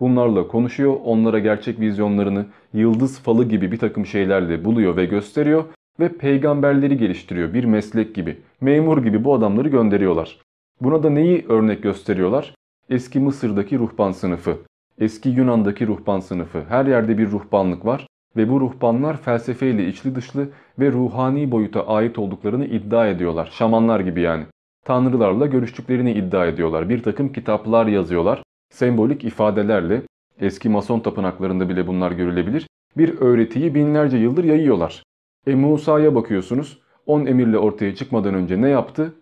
Bunlarla 0.00 0.48
konuşuyor, 0.48 0.96
onlara 1.04 1.38
gerçek 1.38 1.80
vizyonlarını 1.80 2.46
yıldız 2.72 3.20
falı 3.20 3.44
gibi 3.48 3.72
bir 3.72 3.78
takım 3.78 4.06
şeylerle 4.06 4.64
buluyor 4.64 4.96
ve 4.96 5.04
gösteriyor 5.04 5.64
ve 6.00 6.08
peygamberleri 6.08 6.98
geliştiriyor 6.98 7.54
bir 7.54 7.64
meslek 7.64 8.14
gibi. 8.14 8.36
Memur 8.60 9.04
gibi 9.04 9.24
bu 9.24 9.34
adamları 9.34 9.68
gönderiyorlar. 9.68 10.40
Buna 10.80 11.02
da 11.02 11.10
neyi 11.10 11.46
örnek 11.48 11.82
gösteriyorlar? 11.82 12.54
Eski 12.90 13.20
Mısır'daki 13.20 13.78
ruhban 13.78 14.12
sınıfı. 14.12 14.58
Eski 14.98 15.28
Yunan'daki 15.28 15.86
ruhban 15.86 16.20
sınıfı. 16.20 16.64
Her 16.68 16.86
yerde 16.86 17.18
bir 17.18 17.30
ruhbanlık 17.30 17.86
var 17.86 18.06
ve 18.36 18.50
bu 18.50 18.60
ruhbanlar 18.60 19.16
felsefeyle 19.16 19.88
içli 19.88 20.14
dışlı 20.14 20.48
ve 20.78 20.92
ruhani 20.92 21.50
boyuta 21.50 21.86
ait 21.86 22.18
olduklarını 22.18 22.66
iddia 22.66 23.08
ediyorlar. 23.08 23.50
Şamanlar 23.52 24.00
gibi 24.00 24.20
yani. 24.20 24.44
Tanrılarla 24.84 25.46
görüştüklerini 25.46 26.12
iddia 26.12 26.46
ediyorlar. 26.46 26.88
Bir 26.88 27.02
takım 27.02 27.32
kitaplar 27.32 27.86
yazıyorlar. 27.86 28.42
Sembolik 28.70 29.24
ifadelerle 29.24 30.02
eski 30.40 30.68
mason 30.68 31.00
tapınaklarında 31.00 31.68
bile 31.68 31.86
bunlar 31.86 32.12
görülebilir. 32.12 32.66
Bir 32.96 33.20
öğretiyi 33.20 33.74
binlerce 33.74 34.16
yıldır 34.16 34.44
yayıyorlar. 34.44 35.02
E 35.46 35.54
Musa'ya 35.54 36.14
bakıyorsunuz. 36.14 36.78
10 37.06 37.26
emirle 37.26 37.58
ortaya 37.58 37.94
çıkmadan 37.94 38.34
önce 38.34 38.62
ne 38.62 38.68
yaptı? 38.68 39.14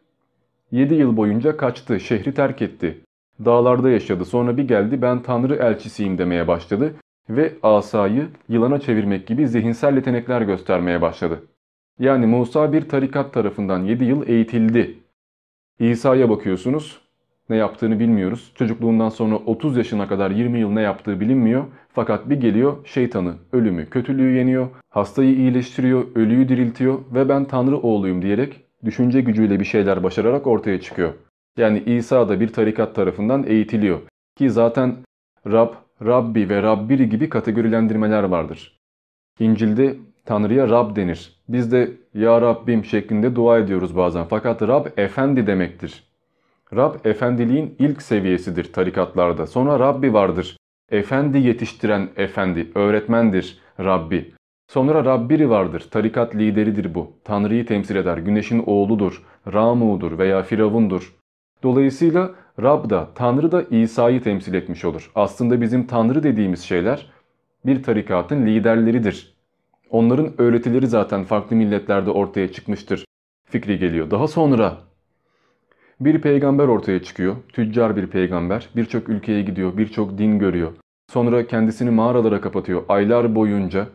7 0.70 0.94
yıl 0.94 1.16
boyunca 1.16 1.56
kaçtı, 1.56 2.00
şehri 2.00 2.34
terk 2.34 2.62
etti. 2.62 3.00
Dağlarda 3.44 3.90
yaşadı. 3.90 4.24
Sonra 4.24 4.56
bir 4.56 4.68
geldi 4.68 5.02
ben 5.02 5.22
Tanrı 5.22 5.54
elçisiyim 5.54 6.18
demeye 6.18 6.48
başladı 6.48 6.94
ve 7.28 7.52
asayı 7.62 8.28
yılana 8.48 8.80
çevirmek 8.80 9.26
gibi 9.26 9.48
zihinsel 9.48 9.96
yetenekler 9.96 10.42
göstermeye 10.42 11.02
başladı. 11.02 11.42
Yani 11.98 12.26
Musa 12.26 12.72
bir 12.72 12.88
tarikat 12.88 13.32
tarafından 13.32 13.84
7 13.84 14.04
yıl 14.04 14.28
eğitildi. 14.28 14.98
İsa'ya 15.78 16.30
bakıyorsunuz. 16.30 17.00
Ne 17.48 17.56
yaptığını 17.56 17.98
bilmiyoruz. 17.98 18.52
Çocukluğundan 18.54 19.08
sonra 19.08 19.36
30 19.36 19.76
yaşına 19.76 20.08
kadar 20.08 20.30
20 20.30 20.58
yıl 20.58 20.70
ne 20.70 20.80
yaptığı 20.80 21.20
bilinmiyor. 21.20 21.64
Fakat 21.92 22.30
bir 22.30 22.36
geliyor 22.40 22.86
şeytanı, 22.86 23.34
ölümü, 23.52 23.90
kötülüğü 23.90 24.36
yeniyor, 24.36 24.68
hastayı 24.90 25.34
iyileştiriyor, 25.34 26.06
ölüyü 26.14 26.48
diriltiyor 26.48 26.98
ve 27.14 27.28
ben 27.28 27.44
Tanrı 27.44 27.78
oğluyum 27.78 28.22
diyerek 28.22 28.64
düşünce 28.84 29.20
gücüyle 29.20 29.60
bir 29.60 29.64
şeyler 29.64 30.02
başararak 30.02 30.46
ortaya 30.46 30.80
çıkıyor. 30.80 31.12
Yani 31.56 31.82
İsa 31.86 32.28
da 32.28 32.40
bir 32.40 32.52
tarikat 32.52 32.94
tarafından 32.94 33.44
eğitiliyor. 33.46 33.98
Ki 34.36 34.50
zaten 34.50 34.96
Rab, 35.46 35.72
Rabbi 36.06 36.48
ve 36.48 36.62
Rabbiri 36.62 37.08
gibi 37.08 37.28
kategorilendirmeler 37.28 38.22
vardır. 38.22 38.78
İncil'de 39.38 39.96
Tanrı'ya 40.24 40.68
Rab 40.68 40.96
denir. 40.96 41.32
Biz 41.48 41.72
de 41.72 41.92
Ya 42.14 42.40
Rabbim 42.40 42.84
şeklinde 42.84 43.36
dua 43.36 43.58
ediyoruz 43.58 43.96
bazen. 43.96 44.24
Fakat 44.24 44.62
Rab 44.62 44.86
efendi 44.96 45.46
demektir. 45.46 46.04
Rab 46.76 46.94
efendiliğin 47.04 47.76
ilk 47.78 48.02
seviyesidir 48.02 48.72
tarikatlarda. 48.72 49.46
Sonra 49.46 49.78
Rabbi 49.78 50.12
vardır. 50.12 50.56
Efendi 50.90 51.38
yetiştiren 51.38 52.08
efendi, 52.16 52.70
öğretmendir 52.74 53.58
Rabbi. 53.80 54.34
Sonra 54.68 55.04
Rabbiri 55.04 55.50
vardır. 55.50 55.84
Tarikat 55.90 56.34
lideridir 56.34 56.94
bu. 56.94 57.12
Tanrı'yı 57.24 57.66
temsil 57.66 57.96
eder. 57.96 58.18
Güneşin 58.18 58.62
oğludur. 58.66 59.22
Ramu'dur 59.52 60.18
veya 60.18 60.42
Firavundur. 60.42 61.14
Dolayısıyla 61.62 62.30
Rab 62.62 62.90
da 62.90 63.08
Tanrı 63.14 63.52
da 63.52 63.62
İsa'yı 63.62 64.22
temsil 64.22 64.54
etmiş 64.54 64.84
olur. 64.84 65.10
Aslında 65.14 65.60
bizim 65.60 65.86
Tanrı 65.86 66.22
dediğimiz 66.22 66.62
şeyler 66.62 67.06
bir 67.66 67.82
tarikatın 67.82 68.46
liderleridir. 68.46 69.34
Onların 69.90 70.32
öğretileri 70.38 70.86
zaten 70.86 71.24
farklı 71.24 71.56
milletlerde 71.56 72.10
ortaya 72.10 72.52
çıkmıştır 72.52 73.04
fikri 73.44 73.78
geliyor. 73.78 74.10
Daha 74.10 74.28
sonra 74.28 74.78
bir 76.00 76.20
peygamber 76.20 76.68
ortaya 76.68 77.02
çıkıyor. 77.02 77.36
Tüccar 77.52 77.96
bir 77.96 78.06
peygamber. 78.06 78.68
Birçok 78.76 79.08
ülkeye 79.08 79.42
gidiyor, 79.42 79.76
birçok 79.76 80.18
din 80.18 80.38
görüyor. 80.38 80.72
Sonra 81.12 81.46
kendisini 81.46 81.90
mağaralara 81.90 82.40
kapatıyor. 82.40 82.82
Aylar 82.88 83.34
boyunca 83.34 83.86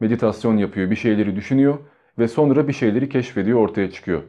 meditasyon 0.00 0.56
yapıyor, 0.56 0.90
bir 0.90 0.96
şeyleri 0.96 1.36
düşünüyor 1.36 1.78
ve 2.18 2.28
sonra 2.28 2.68
bir 2.68 2.72
şeyleri 2.72 3.08
keşfediyor, 3.08 3.58
ortaya 3.58 3.90
çıkıyor. 3.90 4.22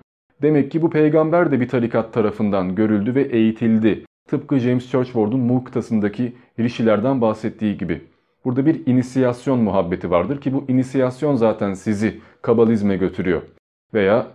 Demek 0.43 0.71
ki 0.71 0.81
bu 0.81 0.89
peygamber 0.89 1.51
de 1.51 1.59
bir 1.59 1.67
tarikat 1.67 2.13
tarafından 2.13 2.75
görüldü 2.75 3.15
ve 3.15 3.21
eğitildi. 3.21 4.05
Tıpkı 4.27 4.59
James 4.59 4.91
Churchward'un 4.91 5.39
Muhtas'ındaki 5.39 6.33
rişilerden 6.59 7.21
bahsettiği 7.21 7.77
gibi. 7.77 8.01
Burada 8.45 8.65
bir 8.65 8.87
inisiyasyon 8.87 9.59
muhabbeti 9.59 10.11
vardır 10.11 10.41
ki 10.41 10.53
bu 10.53 10.65
inisiyasyon 10.67 11.35
zaten 11.35 11.73
sizi 11.73 12.19
kabalizme 12.41 12.97
götürüyor. 12.97 13.41
Veya 13.93 14.27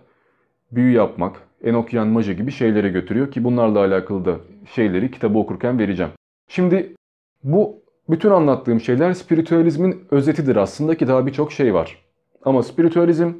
büyü 0.71 0.91
yapmak, 0.91 1.41
Enokyan 1.63 2.07
Maja 2.07 2.33
gibi 2.33 2.51
şeylere 2.51 2.89
götürüyor 2.89 3.31
ki 3.31 3.43
bunlarla 3.43 3.79
alakalı 3.79 4.25
da 4.25 4.35
şeyleri 4.75 5.11
kitabı 5.11 5.37
okurken 5.37 5.79
vereceğim. 5.79 6.11
Şimdi 6.47 6.95
bu 7.43 7.75
bütün 8.09 8.29
anlattığım 8.29 8.79
şeyler 8.79 9.13
spiritüalizmin 9.13 10.03
özetidir 10.11 10.55
aslında 10.55 10.97
ki 10.97 11.07
daha 11.07 11.25
birçok 11.25 11.51
şey 11.51 11.73
var. 11.73 11.97
Ama 12.43 12.63
spiritüalizm 12.63 13.31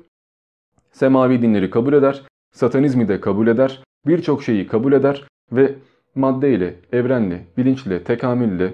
semavi 0.91 1.41
dinleri 1.41 1.69
kabul 1.69 1.93
eder, 1.93 2.28
satanizmi 2.51 3.07
de 3.07 3.21
kabul 3.21 3.47
eder, 3.47 3.83
birçok 4.07 4.43
şeyi 4.43 4.67
kabul 4.67 4.93
eder 4.93 5.23
ve 5.51 5.75
maddeyle, 6.15 6.75
evrenle, 6.91 7.45
bilinçle, 7.57 8.03
tekamülle, 8.03 8.73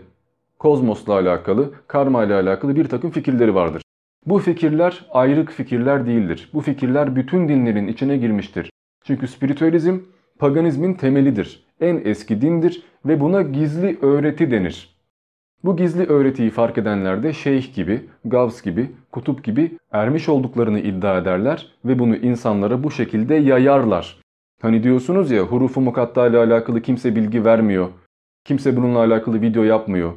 kozmosla 0.60 1.14
alakalı, 1.14 1.74
karma 1.88 2.24
ile 2.24 2.34
alakalı 2.34 2.76
bir 2.76 2.86
takım 2.86 3.12
fikirleri 3.12 3.56
vardır. 3.56 3.82
Bu 4.26 4.40
fikirler 4.40 5.06
ayrık 5.12 5.52
fikirler 5.52 6.06
değildir. 6.06 6.50
Bu 6.54 6.62
fikirler 6.62 7.16
bütün 7.16 7.48
dinlerin 7.48 7.88
içine 7.88 8.18
girmiştir. 8.18 8.72
Çünkü 9.04 9.28
spiritüalizm 9.28 10.00
paganizmin 10.40 10.94
temelidir. 10.94 11.66
En 11.82 12.02
eski 12.06 12.42
dindir 12.42 12.84
ve 13.06 13.20
buna 13.20 13.42
gizli 13.42 13.98
öğreti 14.02 14.52
denir. 14.52 14.95
Bu 15.64 15.78
gizli 15.78 16.06
öğretiyi 16.06 16.50
fark 16.50 16.78
edenler 16.78 17.24
de 17.24 17.34
şeyh 17.34 17.76
gibi, 17.76 18.06
gavs 18.26 18.62
gibi, 18.62 18.92
kutup 19.12 19.44
gibi 19.44 19.78
ermiş 19.92 20.30
olduklarını 20.30 20.80
iddia 20.80 21.18
ederler 21.18 21.72
ve 21.86 22.00
bunu 22.00 22.16
insanlara 22.16 22.84
bu 22.84 22.92
şekilde 22.92 23.36
yayarlar. 23.36 24.22
Hani 24.62 24.84
diyorsunuz 24.84 25.32
ya 25.32 25.42
hurufu 25.44 25.82
mukatta 25.82 26.28
ile 26.28 26.38
alakalı 26.38 26.82
kimse 26.82 27.16
bilgi 27.16 27.46
vermiyor. 27.46 27.90
Kimse 28.46 28.78
bununla 28.78 29.00
alakalı 29.00 29.42
video 29.42 29.64
yapmıyor. 29.64 30.14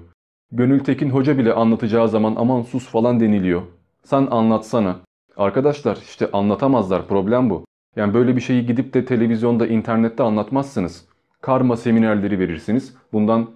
Gönül 0.52 0.80
Tekin 0.80 1.10
Hoca 1.10 1.38
bile 1.38 1.52
anlatacağı 1.52 2.08
zaman 2.08 2.34
aman 2.36 2.62
sus 2.62 2.88
falan 2.88 3.20
deniliyor. 3.20 3.62
Sen 4.04 4.26
anlatsana. 4.30 4.96
Arkadaşlar 5.36 5.96
işte 5.96 6.30
anlatamazlar 6.32 7.08
problem 7.08 7.50
bu. 7.50 7.64
Yani 7.96 8.14
böyle 8.14 8.36
bir 8.36 8.40
şeyi 8.40 8.66
gidip 8.66 8.94
de 8.94 9.04
televizyonda, 9.04 9.66
internette 9.66 10.22
anlatmazsınız. 10.22 11.08
Karma 11.40 11.76
seminerleri 11.76 12.38
verirsiniz. 12.38 12.94
Bundan 13.12 13.50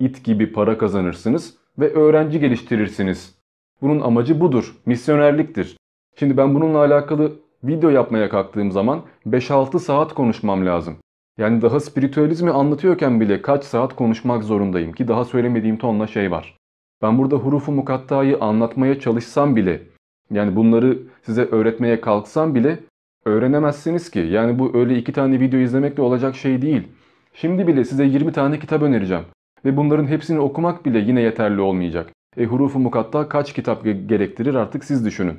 it 0.00 0.24
gibi 0.24 0.52
para 0.52 0.78
kazanırsınız 0.78 1.56
ve 1.78 1.92
öğrenci 1.92 2.40
geliştirirsiniz. 2.40 3.34
Bunun 3.82 4.00
amacı 4.00 4.40
budur. 4.40 4.76
Misyonerliktir. 4.86 5.76
Şimdi 6.18 6.36
ben 6.36 6.54
bununla 6.54 6.78
alakalı 6.78 7.32
video 7.64 7.90
yapmaya 7.90 8.28
kalktığım 8.28 8.72
zaman 8.72 9.02
5-6 9.26 9.78
saat 9.78 10.14
konuşmam 10.14 10.66
lazım. 10.66 10.96
Yani 11.38 11.62
daha 11.62 11.80
spiritüalizmi 11.80 12.50
anlatıyorken 12.50 13.20
bile 13.20 13.42
kaç 13.42 13.64
saat 13.64 13.96
konuşmak 13.96 14.44
zorundayım 14.44 14.92
ki 14.92 15.08
daha 15.08 15.24
söylemediğim 15.24 15.76
tonla 15.76 16.06
şey 16.06 16.30
var. 16.30 16.56
Ben 17.02 17.18
burada 17.18 17.36
hurufu 17.36 17.72
mukattayı 17.72 18.38
anlatmaya 18.40 19.00
çalışsam 19.00 19.56
bile 19.56 19.82
yani 20.30 20.56
bunları 20.56 20.98
size 21.22 21.44
öğretmeye 21.44 22.00
kalksam 22.00 22.54
bile 22.54 22.78
öğrenemezsiniz 23.24 24.10
ki. 24.10 24.18
Yani 24.18 24.58
bu 24.58 24.70
öyle 24.74 24.98
iki 24.98 25.12
tane 25.12 25.40
video 25.40 25.60
izlemekle 25.60 26.02
olacak 26.02 26.36
şey 26.36 26.62
değil. 26.62 26.88
Şimdi 27.34 27.66
bile 27.66 27.84
size 27.84 28.04
20 28.04 28.32
tane 28.32 28.58
kitap 28.58 28.82
önereceğim. 28.82 29.24
Ve 29.64 29.76
bunların 29.76 30.06
hepsini 30.06 30.40
okumak 30.40 30.86
bile 30.86 30.98
yine 30.98 31.20
yeterli 31.20 31.60
olmayacak. 31.60 32.10
E 32.36 32.44
hurufu 32.44 32.78
mukatta 32.78 33.28
kaç 33.28 33.52
kitap 33.52 33.84
gerektirir 33.84 34.54
artık 34.54 34.84
siz 34.84 35.04
düşünün. 35.04 35.38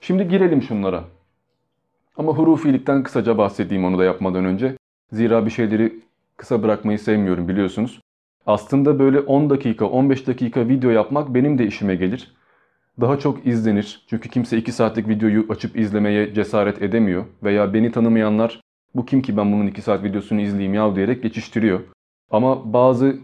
Şimdi 0.00 0.28
girelim 0.28 0.62
şunlara. 0.62 1.04
Ama 2.16 2.32
hurufilikten 2.32 3.02
kısaca 3.02 3.38
bahsedeyim 3.38 3.84
onu 3.84 3.98
da 3.98 4.04
yapmadan 4.04 4.44
önce. 4.44 4.76
Zira 5.12 5.46
bir 5.46 5.50
şeyleri 5.50 6.00
kısa 6.36 6.62
bırakmayı 6.62 6.98
sevmiyorum 6.98 7.48
biliyorsunuz. 7.48 8.00
Aslında 8.46 8.98
böyle 8.98 9.20
10 9.20 9.50
dakika 9.50 9.84
15 9.84 10.26
dakika 10.26 10.68
video 10.68 10.90
yapmak 10.90 11.34
benim 11.34 11.58
de 11.58 11.66
işime 11.66 11.94
gelir. 11.94 12.34
Daha 13.00 13.18
çok 13.18 13.46
izlenir 13.46 14.06
çünkü 14.10 14.28
kimse 14.28 14.58
2 14.58 14.72
saatlik 14.72 15.08
videoyu 15.08 15.46
açıp 15.48 15.78
izlemeye 15.78 16.34
cesaret 16.34 16.82
edemiyor. 16.82 17.24
Veya 17.42 17.74
beni 17.74 17.92
tanımayanlar 17.92 18.60
bu 18.94 19.06
kim 19.06 19.22
ki 19.22 19.36
ben 19.36 19.52
bunun 19.52 19.66
2 19.66 19.82
saat 19.82 20.04
videosunu 20.04 20.40
izleyeyim 20.40 20.74
yav 20.74 20.96
diyerek 20.96 21.22
geçiştiriyor. 21.22 21.80
Ama 22.30 22.72
bazı 22.72 23.16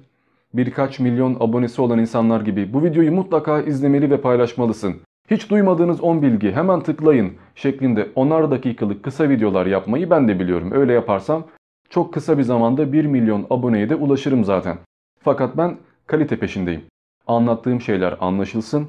birkaç 0.55 1.01
milyon 1.01 1.37
abonesi 1.41 1.83
olan 1.83 1.99
insanlar 1.99 2.41
gibi 2.41 2.73
bu 2.73 2.85
videoyu 2.85 3.13
mutlaka 3.13 3.61
izlemeli 3.61 4.11
ve 4.11 4.21
paylaşmalısın. 4.21 4.95
Hiç 5.31 5.51
duymadığınız 5.51 6.01
10 6.01 6.23
bilgi 6.23 6.53
hemen 6.53 6.81
tıklayın 6.81 7.33
şeklinde 7.55 8.09
onar 8.15 8.51
dakikalık 8.51 9.03
kısa 9.03 9.29
videolar 9.29 9.67
yapmayı 9.67 10.11
ben 10.11 10.29
de 10.29 10.41
biliyorum. 10.41 10.73
Öyle 10.73 10.93
yaparsam 10.93 11.45
çok 11.91 12.15
kısa 12.15 12.39
bir 12.39 12.43
zamanda 12.43 12.93
1 12.93 13.05
milyon 13.05 13.47
aboneye 13.51 13.89
de 13.89 13.95
ulaşırım 13.95 14.45
zaten. 14.45 14.79
Fakat 15.21 15.57
ben 15.57 15.77
kalite 16.07 16.37
peşindeyim. 16.37 16.83
Anlattığım 17.27 17.81
şeyler 17.81 18.17
anlaşılsın, 18.21 18.87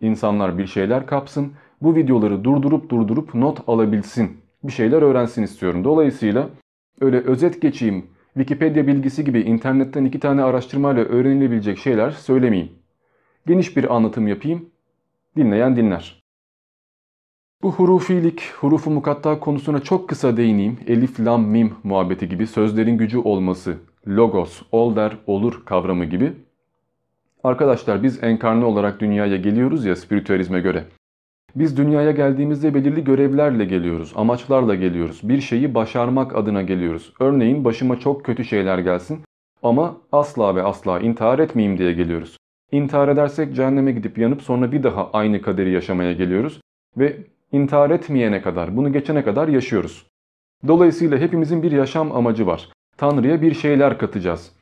insanlar 0.00 0.58
bir 0.58 0.66
şeyler 0.66 1.06
kapsın, 1.06 1.52
bu 1.82 1.96
videoları 1.96 2.44
durdurup 2.44 2.90
durdurup 2.90 3.34
not 3.34 3.68
alabilsin, 3.68 4.36
bir 4.64 4.72
şeyler 4.72 5.02
öğrensin 5.02 5.42
istiyorum. 5.42 5.84
Dolayısıyla 5.84 6.48
öyle 7.00 7.18
özet 7.18 7.62
geçeyim, 7.62 8.06
Wikipedia 8.38 8.86
bilgisi 8.86 9.24
gibi 9.24 9.40
internetten 9.40 10.04
iki 10.04 10.20
tane 10.20 10.42
araştırmayla 10.42 11.04
öğrenilebilecek 11.04 11.78
şeyler 11.78 12.10
söylemeyeyim. 12.10 12.72
Geniş 13.46 13.76
bir 13.76 13.94
anlatım 13.94 14.28
yapayım, 14.28 14.70
dinleyen 15.36 15.76
dinler. 15.76 16.22
Bu 17.62 17.72
hurufilik, 17.72 18.42
hurufu 18.60 18.90
mukatta 18.90 19.40
konusuna 19.40 19.80
çok 19.80 20.08
kısa 20.08 20.36
değineyim. 20.36 20.78
Elif, 20.86 21.20
lam, 21.20 21.42
mim 21.42 21.74
muhabbeti 21.82 22.28
gibi 22.28 22.46
sözlerin 22.46 22.98
gücü 22.98 23.18
olması, 23.18 23.76
logos, 24.08 24.62
ol 24.72 24.96
der, 24.96 25.16
olur 25.26 25.62
kavramı 25.64 26.04
gibi. 26.04 26.32
Arkadaşlar 27.44 28.02
biz 28.02 28.24
enkarne 28.24 28.64
olarak 28.64 29.00
dünyaya 29.00 29.36
geliyoruz 29.36 29.84
ya 29.84 29.96
spiritüalizme 29.96 30.60
göre. 30.60 30.84
Biz 31.56 31.76
dünyaya 31.76 32.10
geldiğimizde 32.10 32.74
belirli 32.74 33.04
görevlerle 33.04 33.64
geliyoruz, 33.64 34.12
amaçlarla 34.16 34.74
geliyoruz. 34.74 35.20
Bir 35.22 35.40
şeyi 35.40 35.74
başarmak 35.74 36.36
adına 36.36 36.62
geliyoruz. 36.62 37.12
Örneğin 37.20 37.64
başıma 37.64 38.00
çok 38.00 38.24
kötü 38.24 38.44
şeyler 38.44 38.78
gelsin 38.78 39.20
ama 39.62 39.96
asla 40.12 40.56
ve 40.56 40.62
asla 40.62 41.00
intihar 41.00 41.38
etmeyeyim 41.38 41.78
diye 41.78 41.92
geliyoruz. 41.92 42.36
İntihar 42.72 43.08
edersek 43.08 43.54
cehenneme 43.54 43.92
gidip 43.92 44.18
yanıp 44.18 44.42
sonra 44.42 44.72
bir 44.72 44.82
daha 44.82 45.10
aynı 45.10 45.42
kaderi 45.42 45.70
yaşamaya 45.70 46.12
geliyoruz 46.12 46.60
ve 46.96 47.16
intihar 47.52 47.90
etmeyene 47.90 48.42
kadar, 48.42 48.76
bunu 48.76 48.92
geçene 48.92 49.24
kadar 49.24 49.48
yaşıyoruz. 49.48 50.06
Dolayısıyla 50.66 51.18
hepimizin 51.18 51.62
bir 51.62 51.72
yaşam 51.72 52.12
amacı 52.12 52.46
var. 52.46 52.68
Tanrı'ya 52.96 53.42
bir 53.42 53.54
şeyler 53.54 53.98
katacağız. 53.98 54.52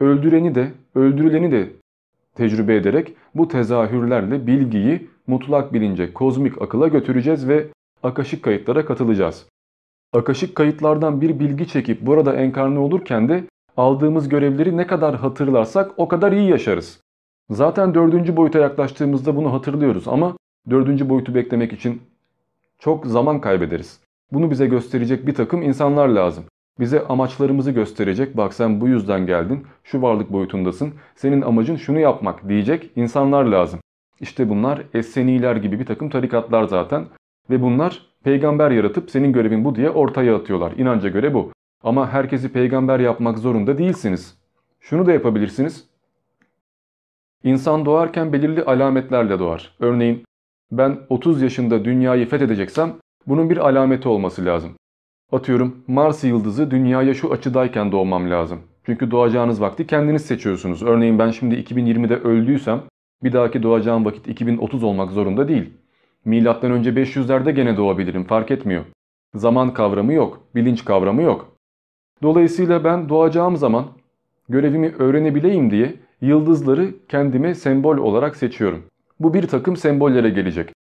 Öldüreni 0.00 0.54
de, 0.54 0.72
öldürüleni 0.94 1.50
de 1.50 1.68
tecrübe 2.34 2.76
ederek 2.76 3.16
bu 3.34 3.48
tezahürlerle 3.48 4.46
bilgiyi 4.46 5.08
mutlak 5.26 5.72
bilince, 5.72 6.12
kozmik 6.12 6.62
akıla 6.62 6.88
götüreceğiz 6.88 7.48
ve 7.48 7.66
akaşık 8.02 8.42
kayıtlara 8.42 8.86
katılacağız. 8.86 9.46
Akaşık 10.12 10.54
kayıtlardan 10.54 11.20
bir 11.20 11.40
bilgi 11.40 11.68
çekip 11.68 12.00
burada 12.00 12.36
enkarne 12.36 12.78
olurken 12.78 13.28
de 13.28 13.44
aldığımız 13.76 14.28
görevleri 14.28 14.76
ne 14.76 14.86
kadar 14.86 15.16
hatırlarsak 15.16 15.90
o 15.96 16.08
kadar 16.08 16.32
iyi 16.32 16.50
yaşarız. 16.50 17.00
Zaten 17.50 17.94
dördüncü 17.94 18.36
boyuta 18.36 18.58
yaklaştığımızda 18.58 19.36
bunu 19.36 19.52
hatırlıyoruz 19.52 20.08
ama 20.08 20.36
dördüncü 20.70 21.08
boyutu 21.08 21.34
beklemek 21.34 21.72
için 21.72 22.02
çok 22.78 23.06
zaman 23.06 23.40
kaybederiz. 23.40 24.00
Bunu 24.32 24.50
bize 24.50 24.66
gösterecek 24.66 25.26
bir 25.26 25.34
takım 25.34 25.62
insanlar 25.62 26.08
lazım. 26.08 26.44
Bize 26.80 27.06
amaçlarımızı 27.06 27.70
gösterecek, 27.70 28.36
bak 28.36 28.54
sen 28.54 28.80
bu 28.80 28.88
yüzden 28.88 29.26
geldin, 29.26 29.66
şu 29.84 30.02
varlık 30.02 30.32
boyutundasın, 30.32 30.94
senin 31.14 31.42
amacın 31.42 31.76
şunu 31.76 31.98
yapmak 31.98 32.48
diyecek 32.48 32.90
insanlar 32.96 33.44
lazım. 33.44 33.80
İşte 34.20 34.48
bunlar 34.48 34.82
Esseniler 34.94 35.56
gibi 35.56 35.80
bir 35.80 35.86
takım 35.86 36.10
tarikatlar 36.10 36.64
zaten 36.64 37.06
ve 37.50 37.62
bunlar 37.62 38.06
peygamber 38.24 38.70
yaratıp 38.70 39.10
senin 39.10 39.32
görevin 39.32 39.64
bu 39.64 39.74
diye 39.74 39.90
ortaya 39.90 40.36
atıyorlar. 40.36 40.72
İnanca 40.72 41.08
göre 41.08 41.34
bu. 41.34 41.52
Ama 41.82 42.08
herkesi 42.12 42.52
peygamber 42.52 43.00
yapmak 43.00 43.38
zorunda 43.38 43.78
değilsiniz. 43.78 44.38
Şunu 44.80 45.06
da 45.06 45.12
yapabilirsiniz. 45.12 45.88
İnsan 47.44 47.84
doğarken 47.86 48.32
belirli 48.32 48.64
alametlerle 48.64 49.38
doğar. 49.38 49.74
Örneğin 49.80 50.24
ben 50.72 50.98
30 51.08 51.42
yaşında 51.42 51.84
dünyayı 51.84 52.28
fethedeceksem 52.28 52.94
bunun 53.26 53.50
bir 53.50 53.56
alameti 53.56 54.08
olması 54.08 54.44
lazım. 54.44 54.72
Atıyorum 55.32 55.84
Mars 55.86 56.24
yıldızı 56.24 56.70
dünyaya 56.70 57.14
şu 57.14 57.32
açıdayken 57.32 57.92
doğmam 57.92 58.30
lazım. 58.30 58.60
Çünkü 58.86 59.10
doğacağınız 59.10 59.60
vakti 59.60 59.86
kendiniz 59.86 60.26
seçiyorsunuz. 60.26 60.82
Örneğin 60.82 61.18
ben 61.18 61.30
şimdi 61.30 61.54
2020'de 61.54 62.16
öldüysem 62.16 62.82
bir 63.22 63.32
dahaki 63.32 63.62
doğacağım 63.62 64.04
vakit 64.04 64.28
2030 64.28 64.84
olmak 64.84 65.10
zorunda 65.12 65.48
değil. 65.48 65.70
Milattan 66.24 66.70
önce 66.70 66.90
500'lerde 66.90 67.50
gene 67.50 67.76
doğabilirim 67.76 68.24
fark 68.24 68.50
etmiyor. 68.50 68.84
Zaman 69.34 69.74
kavramı 69.74 70.12
yok, 70.12 70.40
bilinç 70.54 70.84
kavramı 70.84 71.22
yok. 71.22 71.56
Dolayısıyla 72.22 72.84
ben 72.84 73.08
doğacağım 73.08 73.56
zaman 73.56 73.84
görevimi 74.48 74.94
öğrenebileyim 74.98 75.70
diye 75.70 75.94
yıldızları 76.20 76.94
kendime 77.08 77.54
sembol 77.54 77.96
olarak 77.98 78.36
seçiyorum. 78.36 78.84
Bu 79.20 79.34
bir 79.34 79.48
takım 79.48 79.76
sembollere 79.76 80.30
gelecek. 80.30 80.72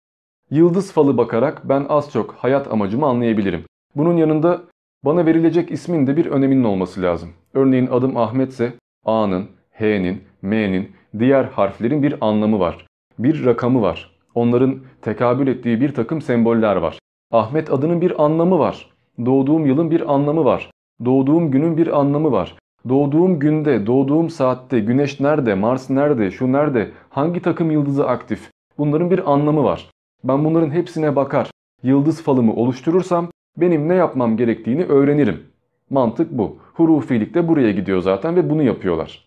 Yıldız 0.51 0.93
falı 0.93 1.17
bakarak 1.17 1.69
ben 1.69 1.87
az 1.89 2.13
çok 2.13 2.35
hayat 2.35 2.73
amacımı 2.73 3.07
anlayabilirim. 3.07 3.65
Bunun 3.97 4.17
yanında 4.17 4.63
bana 5.05 5.27
verilecek 5.27 5.71
ismin 5.71 6.07
de 6.07 6.17
bir 6.17 6.27
öneminin 6.27 6.65
olması 6.65 7.03
lazım. 7.03 7.31
Örneğin 7.55 7.87
adım 7.87 8.17
Ahmetse 8.17 8.73
A'nın, 9.05 9.47
H'nin, 9.73 10.23
M'nin, 10.43 10.91
diğer 11.19 11.45
harflerin 11.45 12.03
bir 12.03 12.15
anlamı 12.21 12.61
var. 12.61 12.87
Bir 13.19 13.45
rakamı 13.45 13.83
var. 13.83 14.11
Onların 14.35 14.79
tekabül 15.03 15.47
ettiği 15.47 15.81
bir 15.81 15.95
takım 15.95 16.23
semboller 16.23 16.77
var. 16.77 16.99
Ahmet 17.33 17.73
adının 17.73 18.01
bir 18.01 18.25
anlamı 18.25 18.59
var. 18.59 18.91
Doğduğum 19.27 19.67
yılın 19.67 19.91
bir 19.91 20.15
anlamı 20.15 20.45
var. 20.45 20.71
Doğduğum 21.05 21.51
günün 21.51 21.77
bir 21.77 22.01
anlamı 22.01 22.33
var. 22.33 22.55
Doğduğum 22.89 23.39
günde, 23.39 23.87
doğduğum 23.87 24.31
saatte, 24.31 24.81
güneş 24.81 25.21
nerede, 25.21 25.55
Mars 25.55 25.91
nerede, 25.91 26.31
şu 26.31 26.53
nerede, 26.53 26.91
hangi 27.11 27.43
takım 27.43 27.71
yıldızı 27.71 28.09
aktif? 28.09 28.51
Bunların 28.79 29.11
bir 29.11 29.33
anlamı 29.33 29.65
var. 29.65 29.91
Ben 30.25 30.45
bunların 30.45 30.71
hepsine 30.71 31.17
bakar. 31.17 31.51
Yıldız 31.83 32.23
falımı 32.23 32.55
oluşturursam 32.55 33.29
benim 33.57 33.89
ne 33.89 33.95
yapmam 33.95 34.37
gerektiğini 34.37 34.85
öğrenirim. 34.85 35.43
Mantık 35.91 36.31
bu. 36.31 36.59
Hurufilik 36.75 37.35
de 37.35 37.49
buraya 37.49 37.71
gidiyor 37.71 38.01
zaten 38.01 38.37
ve 38.37 38.51
bunu 38.51 38.63
yapıyorlar. 38.63 39.24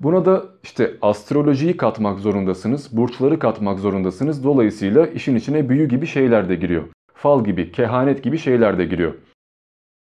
Buna 0.00 0.24
da 0.24 0.44
işte 0.62 0.94
astrolojiyi 1.02 1.76
katmak 1.76 2.18
zorundasınız, 2.18 2.96
burçları 2.96 3.38
katmak 3.38 3.78
zorundasınız. 3.78 4.44
Dolayısıyla 4.44 5.06
işin 5.06 5.36
içine 5.36 5.68
büyü 5.68 5.88
gibi 5.88 6.06
şeyler 6.06 6.48
de 6.48 6.56
giriyor. 6.56 6.84
Fal 7.14 7.44
gibi, 7.44 7.72
kehanet 7.72 8.22
gibi 8.22 8.38
şeyler 8.38 8.78
de 8.78 8.84
giriyor. 8.84 9.14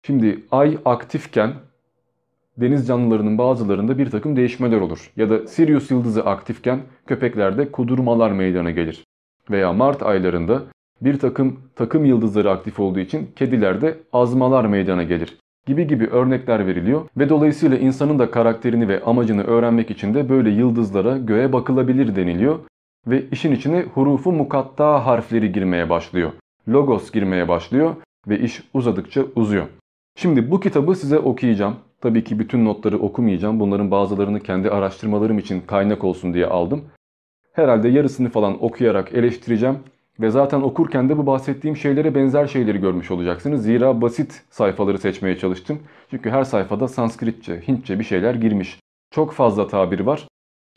Şimdi 0.06 0.44
ay 0.52 0.78
aktifken 0.86 1.54
deniz 2.58 2.88
canlılarının 2.88 3.38
bazılarında 3.38 3.98
bir 3.98 4.12
takım 4.12 4.36
değişmeler 4.36 4.82
olur. 4.82 5.12
Ya 5.16 5.30
da 5.30 5.48
Sirius 5.48 5.92
yıldızı 5.92 6.26
aktifken 6.26 6.80
köpeklerde 7.06 7.72
kudurmalar 7.72 8.32
meydana 8.32 8.72
gelir. 8.72 9.04
Veya 9.52 9.74
Mart 9.74 10.04
aylarında 10.04 10.64
bir 11.02 11.20
takım 11.20 11.60
takım 11.76 12.06
yıldızları 12.06 12.52
aktif 12.52 12.80
olduğu 12.80 13.00
için 13.00 13.32
kedilerde 13.36 13.98
azmalar 14.14 14.66
meydana 14.66 15.04
gelir 15.04 15.38
gibi 15.68 15.88
gibi 15.88 16.08
örnekler 16.08 16.68
veriliyor 16.68 17.02
ve 17.18 17.30
dolayısıyla 17.30 17.78
insanın 17.78 18.20
da 18.20 18.32
karakterini 18.32 18.88
ve 18.88 19.04
amacını 19.04 19.44
öğrenmek 19.44 19.92
için 19.92 20.14
de 20.14 20.30
böyle 20.30 20.50
yıldızlara 20.50 21.18
göğe 21.18 21.54
bakılabilir 21.54 22.16
deniliyor 22.16 22.60
ve 23.08 23.24
işin 23.32 23.52
içine 23.52 23.82
hurufu 23.82 24.32
mukatta 24.32 25.06
harfleri 25.06 25.52
girmeye 25.52 25.90
başlıyor. 25.90 26.32
Logos 26.70 27.12
girmeye 27.12 27.48
başlıyor 27.48 27.96
ve 28.28 28.40
iş 28.40 28.64
uzadıkça 28.74 29.24
uzuyor. 29.36 29.66
Şimdi 30.16 30.52
bu 30.52 30.60
kitabı 30.60 30.96
size 30.96 31.20
okuyacağım. 31.20 31.76
Tabii 32.02 32.24
ki 32.24 32.40
bütün 32.40 32.66
notları 32.66 33.00
okumayacağım. 33.00 33.60
Bunların 33.60 33.92
bazılarını 33.92 34.40
kendi 34.40 34.70
araştırmalarım 34.70 35.40
için 35.40 35.62
kaynak 35.62 36.04
olsun 36.04 36.34
diye 36.34 36.46
aldım. 36.46 36.84
Herhalde 37.54 37.90
yarısını 37.90 38.30
falan 38.30 38.64
okuyarak 38.64 39.14
eleştireceğim. 39.14 39.80
Ve 40.20 40.32
zaten 40.32 40.62
okurken 40.62 41.10
de 41.10 41.18
bu 41.18 41.26
bahsettiğim 41.26 41.78
şeylere 41.78 42.16
benzer 42.16 42.48
şeyleri 42.48 42.82
görmüş 42.82 43.12
olacaksınız. 43.12 43.64
Zira 43.64 44.02
basit 44.02 44.44
sayfaları 44.50 44.98
seçmeye 44.98 45.38
çalıştım. 45.38 45.80
Çünkü 46.10 46.30
her 46.30 46.44
sayfada 46.44 46.88
Sanskritçe, 46.88 47.68
Hintçe 47.68 48.00
bir 48.00 48.04
şeyler 48.04 48.36
girmiş. 48.36 48.80
Çok 49.12 49.34
fazla 49.34 49.68
tabir 49.68 50.00
var. 50.00 50.28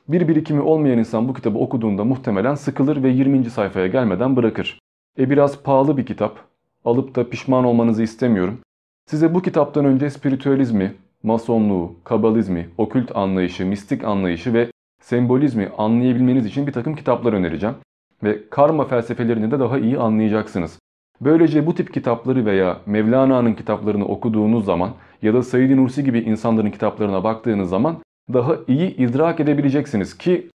Bir 0.09 0.29
birikimi 0.29 0.61
olmayan 0.61 0.99
insan 0.99 1.29
bu 1.29 1.35
kitabı 1.35 1.59
okuduğunda 1.59 2.05
muhtemelen 2.05 2.55
sıkılır 2.55 3.03
ve 3.03 3.09
20. 3.09 3.51
sayfaya 3.51 3.87
gelmeden 3.87 4.37
bırakır. 4.37 4.79
E 5.19 5.31
biraz 5.31 5.63
pahalı 5.63 5.97
bir 5.97 6.07
kitap. 6.07 6.39
Alıp 6.85 7.15
da 7.15 7.29
pişman 7.31 7.65
olmanızı 7.65 8.03
istemiyorum. 8.03 8.59
Size 9.07 9.35
bu 9.35 9.43
kitaptan 9.43 9.85
önce 9.85 10.11
spiritüalizmi, 10.11 10.95
masonluğu, 11.23 11.95
kabalizmi, 12.05 12.69
okült 12.79 13.17
anlayışı, 13.17 13.67
mistik 13.67 14.05
anlayışı 14.05 14.55
ve 14.55 14.71
sembolizmi 15.03 15.69
anlayabilmeniz 15.79 16.47
için 16.47 16.67
bir 16.67 16.73
takım 16.73 16.95
kitaplar 16.95 17.33
önereceğim 17.33 17.75
ve 18.23 18.49
karma 18.51 18.85
felsefelerini 18.85 19.51
de 19.51 19.61
daha 19.61 19.79
iyi 19.79 19.99
anlayacaksınız. 19.99 20.79
Böylece 21.21 21.67
bu 21.67 21.75
tip 21.75 21.95
kitapları 21.95 22.47
veya 22.47 22.81
Mevlana'nın 22.87 23.55
kitaplarını 23.55 24.05
okuduğunuz 24.05 24.65
zaman 24.65 24.91
ya 25.23 25.35
da 25.35 25.43
Said 25.43 25.77
Nursi 25.77 26.05
gibi 26.05 26.19
insanların 26.19 26.71
kitaplarına 26.71 27.25
baktığınız 27.25 27.69
zaman 27.69 27.97
daha 28.33 28.57
iyi 28.69 28.97
idrak 28.97 29.41
edebileceksiniz 29.41 30.19
ki 30.19 30.49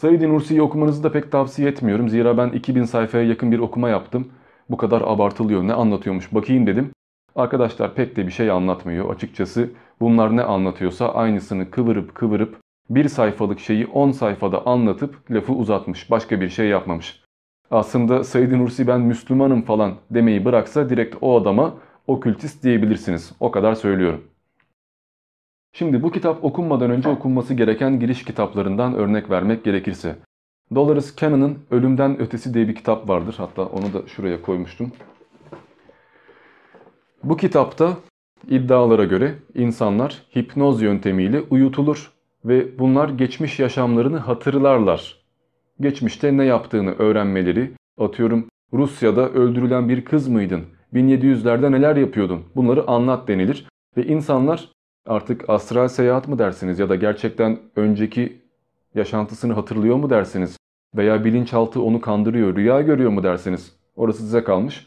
Said 0.00 0.22
Nursi'yi 0.22 0.62
okumanızı 0.62 1.02
da 1.02 1.12
pek 1.12 1.32
tavsiye 1.32 1.68
etmiyorum. 1.68 2.08
Zira 2.08 2.36
ben 2.36 2.48
2000 2.48 2.84
sayfaya 2.84 3.24
yakın 3.24 3.52
bir 3.52 3.58
okuma 3.58 3.88
yaptım. 3.88 4.28
Bu 4.70 4.76
kadar 4.76 5.02
abartılıyor 5.02 5.62
ne 5.62 5.72
anlatıyormuş 5.72 6.34
bakayım 6.34 6.66
dedim. 6.66 6.90
Arkadaşlar 7.36 7.94
pek 7.94 8.16
de 8.16 8.26
bir 8.26 8.32
şey 8.32 8.50
anlatmıyor 8.50 9.14
açıkçası. 9.14 9.70
Bunlar 10.00 10.36
ne 10.36 10.42
anlatıyorsa 10.42 11.14
aynısını 11.14 11.70
kıvırıp 11.70 12.14
kıvırıp 12.14 12.56
bir 12.90 13.08
sayfalık 13.08 13.60
şeyi 13.60 13.86
10 13.86 14.10
sayfada 14.10 14.66
anlatıp 14.66 15.30
lafı 15.30 15.52
uzatmış. 15.52 16.10
Başka 16.10 16.40
bir 16.40 16.48
şey 16.48 16.68
yapmamış. 16.68 17.22
Aslında 17.70 18.24
Said 18.24 18.52
Nursi 18.52 18.86
ben 18.86 19.00
Müslümanım 19.00 19.62
falan 19.62 19.94
demeyi 20.10 20.44
bıraksa 20.44 20.90
direkt 20.90 21.16
o 21.20 21.40
adama 21.40 21.74
okültist 22.06 22.62
diyebilirsiniz. 22.62 23.32
O 23.40 23.50
kadar 23.50 23.74
söylüyorum. 23.74 24.24
Şimdi 25.72 26.02
bu 26.02 26.10
kitap 26.10 26.44
okunmadan 26.44 26.90
önce 26.90 27.08
okunması 27.08 27.54
gereken 27.54 28.00
giriş 28.00 28.24
kitaplarından 28.24 28.94
örnek 28.94 29.30
vermek 29.30 29.64
gerekirse. 29.64 30.16
Dolores 30.74 31.16
Cannon'ın 31.16 31.58
Ölümden 31.70 32.20
Ötesi 32.20 32.54
diye 32.54 32.68
bir 32.68 32.74
kitap 32.74 33.08
vardır. 33.08 33.34
Hatta 33.38 33.62
onu 33.66 33.92
da 33.92 34.06
şuraya 34.06 34.42
koymuştum. 34.42 34.92
Bu 37.24 37.36
kitapta 37.36 37.96
iddialara 38.48 39.04
göre 39.04 39.34
insanlar 39.54 40.22
hipnoz 40.36 40.82
yöntemiyle 40.82 41.40
uyutulur 41.40 42.13
ve 42.44 42.78
bunlar 42.78 43.08
geçmiş 43.08 43.60
yaşamlarını 43.60 44.18
hatırlarlar. 44.18 45.24
Geçmişte 45.80 46.36
ne 46.36 46.44
yaptığını 46.44 46.90
öğrenmeleri, 46.90 47.70
atıyorum 47.98 48.48
Rusya'da 48.72 49.30
öldürülen 49.30 49.88
bir 49.88 50.04
kız 50.04 50.28
mıydın, 50.28 50.64
1700'lerde 50.92 51.72
neler 51.72 51.96
yapıyordun 51.96 52.42
bunları 52.56 52.88
anlat 52.88 53.28
denilir 53.28 53.68
ve 53.96 54.06
insanlar 54.06 54.68
artık 55.06 55.50
astral 55.50 55.88
seyahat 55.88 56.28
mı 56.28 56.38
dersiniz 56.38 56.78
ya 56.78 56.88
da 56.88 56.94
gerçekten 56.94 57.58
önceki 57.76 58.44
Yaşantısını 58.94 59.52
hatırlıyor 59.52 59.96
mu 59.96 60.10
dersiniz? 60.10 60.56
Veya 60.96 61.24
bilinçaltı 61.24 61.82
onu 61.82 62.00
kandırıyor, 62.00 62.56
rüya 62.56 62.80
görüyor 62.80 63.10
mu 63.10 63.22
dersiniz? 63.22 63.76
Orası 63.96 64.18
size 64.18 64.44
kalmış. 64.44 64.86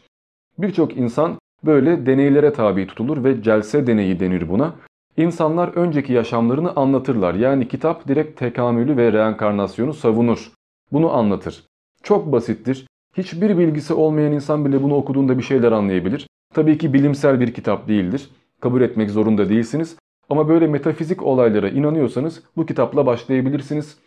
Birçok 0.58 0.96
insan 0.96 1.38
böyle 1.64 2.06
deneylere 2.06 2.52
tabi 2.52 2.86
tutulur 2.86 3.24
ve 3.24 3.42
celse 3.42 3.86
deneyi 3.86 4.20
denir 4.20 4.48
buna. 4.48 4.74
İnsanlar 5.18 5.68
önceki 5.68 6.12
yaşamlarını 6.12 6.72
anlatırlar. 6.76 7.34
Yani 7.34 7.68
kitap 7.68 8.08
direkt 8.08 8.38
tekamülü 8.38 8.96
ve 8.96 9.12
reenkarnasyonu 9.12 9.94
savunur. 9.94 10.52
Bunu 10.92 11.12
anlatır. 11.12 11.64
Çok 12.02 12.32
basittir. 12.32 12.86
Hiçbir 13.16 13.58
bilgisi 13.58 13.94
olmayan 13.94 14.32
insan 14.32 14.64
bile 14.64 14.82
bunu 14.82 14.94
okuduğunda 14.94 15.38
bir 15.38 15.42
şeyler 15.42 15.72
anlayabilir. 15.72 16.26
Tabii 16.54 16.78
ki 16.78 16.92
bilimsel 16.92 17.40
bir 17.40 17.54
kitap 17.54 17.88
değildir. 17.88 18.30
Kabul 18.60 18.80
etmek 18.80 19.10
zorunda 19.10 19.48
değilsiniz. 19.48 19.96
Ama 20.30 20.48
böyle 20.48 20.66
metafizik 20.66 21.22
olaylara 21.22 21.68
inanıyorsanız 21.68 22.42
bu 22.56 22.66
kitapla 22.66 23.06
başlayabilirsiniz. 23.06 23.98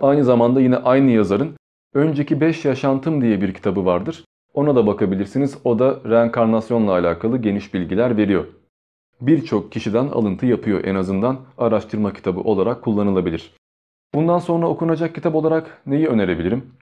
Aynı 0.00 0.24
zamanda 0.24 0.60
yine 0.60 0.76
aynı 0.76 1.10
yazarın 1.10 1.56
Önceki 1.94 2.40
5 2.40 2.64
Yaşantım 2.64 3.22
diye 3.22 3.40
bir 3.40 3.54
kitabı 3.54 3.84
vardır. 3.84 4.24
Ona 4.54 4.76
da 4.76 4.86
bakabilirsiniz. 4.86 5.58
O 5.64 5.78
da 5.78 6.00
reenkarnasyonla 6.04 6.92
alakalı 6.92 7.38
geniş 7.38 7.74
bilgiler 7.74 8.16
veriyor. 8.16 8.59
Birçok 9.20 9.72
kişiden 9.72 10.08
alıntı 10.08 10.46
yapıyor 10.46 10.84
en 10.84 10.94
azından 10.94 11.40
araştırma 11.58 12.12
kitabı 12.12 12.40
olarak 12.40 12.82
kullanılabilir. 12.82 13.54
Bundan 14.14 14.38
sonra 14.38 14.68
okunacak 14.68 15.14
kitap 15.14 15.34
olarak 15.34 15.82
neyi 15.86 16.06
önerebilirim? 16.06 16.72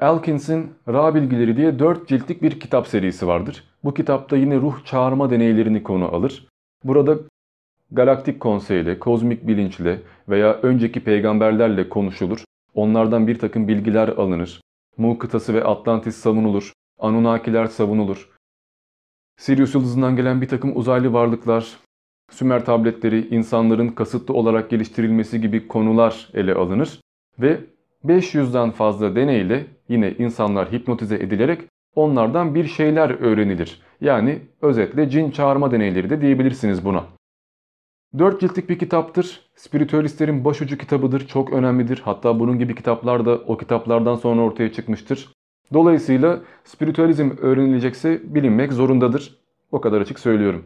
Elkins'in 0.00 0.74
Ra 0.88 1.14
Bilgileri 1.14 1.56
diye 1.56 1.78
4 1.78 2.08
ciltlik 2.08 2.42
bir 2.42 2.60
kitap 2.60 2.86
serisi 2.86 3.26
vardır. 3.26 3.64
Bu 3.84 3.94
kitapta 3.94 4.36
yine 4.36 4.56
ruh 4.56 4.84
çağırma 4.84 5.30
deneylerini 5.30 5.82
konu 5.82 6.04
alır. 6.14 6.48
Burada 6.84 7.18
galaktik 7.92 8.40
konseyle, 8.40 8.98
kozmik 8.98 9.46
bilinçle 9.46 10.02
veya 10.28 10.54
önceki 10.54 11.04
peygamberlerle 11.04 11.88
konuşulur. 11.88 12.44
Onlardan 12.74 13.26
bir 13.26 13.38
takım 13.38 13.68
bilgiler 13.68 14.08
alınır. 14.08 14.60
Mu 14.96 15.18
kıtası 15.18 15.54
ve 15.54 15.64
Atlantis 15.64 16.16
savunulur. 16.16 16.72
Anunnakiler 16.98 17.66
savunulur. 17.66 18.33
Sirius 19.36 19.74
yıldızından 19.74 20.16
gelen 20.16 20.40
bir 20.40 20.48
takım 20.48 20.76
uzaylı 20.76 21.12
varlıklar, 21.12 21.76
Sümer 22.30 22.64
tabletleri, 22.64 23.28
insanların 23.28 23.88
kasıtlı 23.88 24.34
olarak 24.34 24.70
geliştirilmesi 24.70 25.40
gibi 25.40 25.68
konular 25.68 26.28
ele 26.34 26.54
alınır 26.54 27.00
ve 27.38 27.60
500'den 28.04 28.70
fazla 28.70 29.16
deneyle 29.16 29.66
yine 29.88 30.12
insanlar 30.18 30.72
hipnotize 30.72 31.16
edilerek 31.16 31.60
onlardan 31.94 32.54
bir 32.54 32.64
şeyler 32.66 33.10
öğrenilir. 33.10 33.82
Yani 34.00 34.42
özetle 34.62 35.10
cin 35.10 35.30
çağırma 35.30 35.70
deneyleri 35.70 36.10
de 36.10 36.20
diyebilirsiniz 36.20 36.84
buna. 36.84 37.04
Dört 38.18 38.40
ciltlik 38.40 38.68
bir 38.68 38.78
kitaptır. 38.78 39.40
Spiritüalistlerin 39.56 40.44
başucu 40.44 40.78
kitabıdır. 40.78 41.26
Çok 41.26 41.52
önemlidir. 41.52 42.02
Hatta 42.04 42.40
bunun 42.40 42.58
gibi 42.58 42.74
kitaplar 42.74 43.26
da 43.26 43.34
o 43.38 43.56
kitaplardan 43.56 44.14
sonra 44.14 44.42
ortaya 44.42 44.72
çıkmıştır. 44.72 45.32
Dolayısıyla 45.72 46.40
spiritüalizm 46.64 47.30
öğrenilecekse 47.40 48.34
bilinmek 48.34 48.72
zorundadır. 48.72 49.38
O 49.72 49.80
kadar 49.80 50.00
açık 50.00 50.18
söylüyorum. 50.18 50.64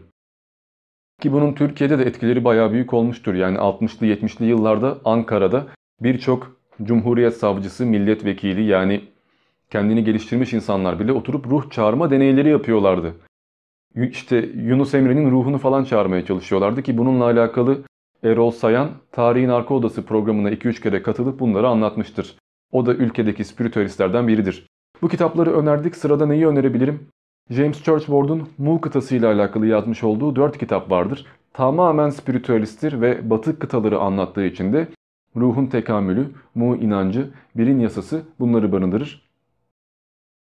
Ki 1.20 1.32
bunun 1.32 1.52
Türkiye'de 1.52 1.98
de 1.98 2.02
etkileri 2.02 2.44
bayağı 2.44 2.72
büyük 2.72 2.94
olmuştur. 2.94 3.34
Yani 3.34 3.58
60'lı 3.58 4.06
70'li 4.06 4.44
yıllarda 4.44 4.98
Ankara'da 5.04 5.66
birçok 6.00 6.58
Cumhuriyet 6.82 7.36
Savcısı, 7.36 7.86
milletvekili 7.86 8.62
yani 8.62 9.04
kendini 9.70 10.04
geliştirmiş 10.04 10.52
insanlar 10.52 10.98
bile 11.00 11.12
oturup 11.12 11.46
ruh 11.46 11.70
çağırma 11.70 12.10
deneyleri 12.10 12.48
yapıyorlardı. 12.48 13.14
İşte 13.94 14.36
Yunus 14.54 14.94
Emre'nin 14.94 15.30
ruhunu 15.30 15.58
falan 15.58 15.84
çağırmaya 15.84 16.24
çalışıyorlardı 16.24 16.82
ki 16.82 16.98
bununla 16.98 17.24
alakalı 17.24 17.82
Erol 18.22 18.50
Sayan 18.50 18.90
Tarihin 19.12 19.48
Arka 19.48 19.74
Odası 19.74 20.06
programına 20.06 20.50
2-3 20.50 20.82
kere 20.82 21.02
katılıp 21.02 21.40
bunları 21.40 21.68
anlatmıştır. 21.68 22.36
O 22.72 22.86
da 22.86 22.94
ülkedeki 22.94 23.44
spiritüalistlerden 23.44 24.28
biridir. 24.28 24.66
Bu 25.02 25.08
kitapları 25.08 25.52
önerdik. 25.52 25.96
Sırada 25.96 26.26
neyi 26.26 26.46
önerebilirim? 26.46 27.08
James 27.50 27.82
Churchward'un 27.82 28.48
Mu 28.58 28.80
kıtası 28.80 29.16
ile 29.16 29.26
alakalı 29.26 29.66
yazmış 29.66 30.04
olduğu 30.04 30.36
4 30.36 30.58
kitap 30.58 30.90
vardır. 30.90 31.26
Tamamen 31.52 32.10
spiritüalisttir 32.10 33.00
ve 33.00 33.30
batı 33.30 33.58
kıtaları 33.58 33.98
anlattığı 33.98 34.44
için 34.44 34.72
de 34.72 34.88
ruhun 35.36 35.66
tekamülü, 35.66 36.30
Mu 36.54 36.76
inancı, 36.76 37.30
birin 37.56 37.80
yasası 37.80 38.22
bunları 38.40 38.72
barındırır. 38.72 39.28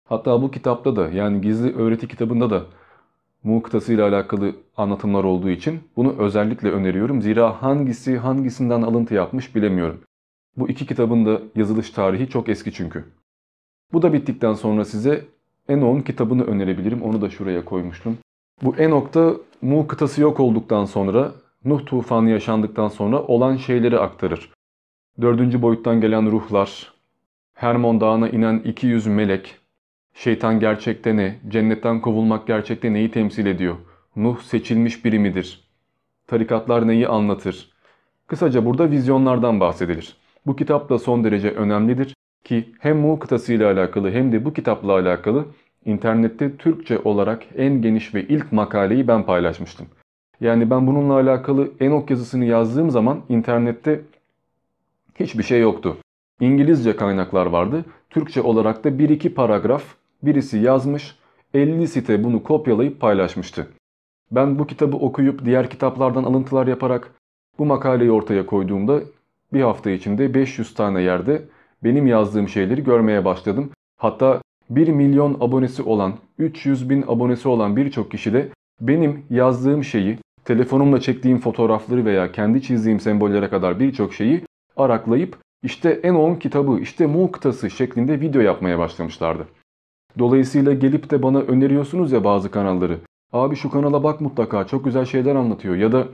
Hatta 0.09 0.41
bu 0.41 0.51
kitapta 0.51 0.95
da 0.95 1.09
yani 1.09 1.41
gizli 1.41 1.75
öğreti 1.75 2.07
kitabında 2.07 2.49
da 2.49 2.63
Mu 3.43 3.61
kıtası 3.61 3.93
ile 3.93 4.03
alakalı 4.03 4.55
anlatımlar 4.77 5.23
olduğu 5.23 5.49
için 5.49 5.79
bunu 5.95 6.15
özellikle 6.19 6.71
öneriyorum. 6.71 7.21
Zira 7.21 7.61
hangisi 7.61 8.17
hangisinden 8.17 8.81
alıntı 8.81 9.13
yapmış 9.13 9.55
bilemiyorum. 9.55 10.01
Bu 10.57 10.69
iki 10.69 10.85
kitabın 10.85 11.25
da 11.25 11.41
yazılış 11.55 11.89
tarihi 11.89 12.29
çok 12.29 12.49
eski 12.49 12.73
çünkü. 12.73 13.05
Bu 13.93 14.01
da 14.01 14.13
bittikten 14.13 14.53
sonra 14.53 14.85
size 14.85 15.25
Enoch'un 15.69 16.01
kitabını 16.01 16.43
önerebilirim. 16.43 17.01
Onu 17.01 17.21
da 17.21 17.29
şuraya 17.29 17.65
koymuştum. 17.65 18.17
Bu 18.63 18.75
Enoch'ta 18.75 19.33
Mu 19.61 19.87
kıtası 19.87 20.21
yok 20.21 20.39
olduktan 20.39 20.85
sonra, 20.85 21.31
Nuh 21.65 21.85
tufanı 21.85 22.29
yaşandıktan 22.29 22.87
sonra 22.87 23.21
olan 23.23 23.55
şeyleri 23.55 23.99
aktarır. 23.99 24.51
Dördüncü 25.21 25.61
boyuttan 25.61 26.01
gelen 26.01 26.31
ruhlar, 26.31 26.93
Hermon 27.53 28.01
Dağı'na 28.01 28.29
inen 28.29 28.59
200 28.59 29.07
melek, 29.07 29.55
şeytan 30.13 30.59
gerçekte 30.59 31.17
ne, 31.17 31.39
cennetten 31.47 32.01
kovulmak 32.01 32.47
gerçekte 32.47 32.93
neyi 32.93 33.11
temsil 33.11 33.45
ediyor, 33.45 33.75
Nuh 34.15 34.41
seçilmiş 34.41 35.05
biri 35.05 35.19
midir, 35.19 35.67
tarikatlar 36.27 36.87
neyi 36.87 37.07
anlatır. 37.07 37.71
Kısaca 38.27 38.65
burada 38.65 38.91
vizyonlardan 38.91 39.59
bahsedilir. 39.59 40.17
Bu 40.45 40.55
kitap 40.55 40.89
da 40.89 40.99
son 40.99 41.23
derece 41.23 41.51
önemlidir 41.51 42.16
ki 42.47 42.69
hem 42.79 42.97
Mu 42.97 43.19
kıtası 43.19 43.53
ile 43.53 43.65
alakalı 43.65 44.11
hem 44.11 44.31
de 44.31 44.45
bu 44.45 44.53
kitapla 44.53 44.93
alakalı 44.93 45.45
internette 45.85 46.57
Türkçe 46.57 46.99
olarak 46.99 47.43
en 47.57 47.81
geniş 47.81 48.15
ve 48.15 48.23
ilk 48.23 48.51
makaleyi 48.51 49.07
ben 49.07 49.23
paylaşmıştım. 49.23 49.87
Yani 50.41 50.69
ben 50.69 50.87
bununla 50.87 51.13
alakalı 51.13 51.71
Enok 51.79 52.09
yazısını 52.09 52.45
yazdığım 52.45 52.89
zaman 52.89 53.21
internette 53.29 54.01
hiçbir 55.19 55.43
şey 55.43 55.61
yoktu. 55.61 55.97
İngilizce 56.39 56.95
kaynaklar 56.95 57.45
vardı. 57.45 57.85
Türkçe 58.09 58.41
olarak 58.41 58.83
da 58.83 58.89
1-2 58.89 59.29
paragraf 59.29 59.83
birisi 60.23 60.57
yazmış, 60.57 61.15
50 61.53 61.87
site 61.87 62.23
bunu 62.23 62.43
kopyalayıp 62.43 62.99
paylaşmıştı. 63.01 63.67
Ben 64.31 64.59
bu 64.59 64.67
kitabı 64.67 64.97
okuyup 64.97 65.45
diğer 65.45 65.69
kitaplardan 65.69 66.23
alıntılar 66.23 66.67
yaparak 66.67 67.11
bu 67.59 67.65
makaleyi 67.65 68.11
ortaya 68.11 68.45
koyduğumda 68.45 68.99
bir 69.53 69.61
hafta 69.61 69.89
içinde 69.89 70.33
500 70.33 70.73
tane 70.73 71.01
yerde 71.01 71.41
benim 71.83 72.07
yazdığım 72.07 72.49
şeyleri 72.49 72.83
görmeye 72.83 73.25
başladım. 73.25 73.69
Hatta 73.97 74.41
1 74.69 74.87
milyon 74.87 75.37
abonesi 75.39 75.83
olan, 75.83 76.13
300 76.39 76.89
bin 76.89 77.01
abonesi 77.07 77.47
olan 77.47 77.75
birçok 77.75 78.11
kişi 78.11 78.33
de 78.33 78.49
benim 78.81 79.25
yazdığım 79.29 79.83
şeyi, 79.83 80.17
telefonumla 80.45 81.01
çektiğim 81.01 81.39
fotoğrafları 81.39 82.05
veya 82.05 82.31
kendi 82.31 82.61
çizdiğim 82.61 82.99
sembollere 82.99 83.49
kadar 83.49 83.79
birçok 83.79 84.13
şeyi 84.13 84.41
araklayıp 84.77 85.37
işte 85.63 85.89
Enon 85.89 86.35
kitabı, 86.35 86.79
işte 86.79 87.05
Mu 87.05 87.31
kıtası 87.31 87.69
şeklinde 87.69 88.21
video 88.21 88.41
yapmaya 88.41 88.79
başlamışlardı. 88.79 89.47
Dolayısıyla 90.19 90.73
gelip 90.73 91.11
de 91.11 91.23
bana 91.23 91.39
öneriyorsunuz 91.39 92.11
ya 92.11 92.23
bazı 92.23 92.51
kanalları. 92.51 92.99
Abi 93.33 93.55
şu 93.55 93.69
kanala 93.69 94.03
bak 94.03 94.21
mutlaka 94.21 94.67
çok 94.67 94.85
güzel 94.85 95.05
şeyler 95.05 95.35
anlatıyor 95.35 95.75
ya 95.75 95.91
da 95.91 96.07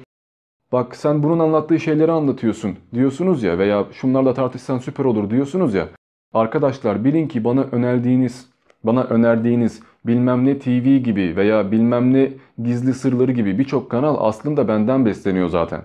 bak 0.73 0.95
sen 0.95 1.23
bunun 1.23 1.39
anlattığı 1.39 1.79
şeyleri 1.79 2.11
anlatıyorsun 2.11 2.75
diyorsunuz 2.93 3.43
ya 3.43 3.57
veya 3.57 3.85
şunlarla 3.91 4.33
tartışsan 4.33 4.77
süper 4.77 5.05
olur 5.05 5.29
diyorsunuz 5.29 5.73
ya. 5.73 5.87
Arkadaşlar 6.33 7.03
bilin 7.05 7.27
ki 7.27 7.43
bana 7.43 7.63
önerdiğiniz, 7.71 8.49
bana 8.83 9.03
önerdiğiniz 9.03 9.81
bilmem 10.05 10.45
ne 10.45 10.59
TV 10.59 10.97
gibi 10.97 11.35
veya 11.35 11.71
bilmem 11.71 12.13
ne 12.13 12.29
gizli 12.63 12.93
sırları 12.93 13.31
gibi 13.31 13.59
birçok 13.59 13.91
kanal 13.91 14.15
aslında 14.19 14.67
benden 14.67 15.05
besleniyor 15.05 15.49
zaten. 15.49 15.81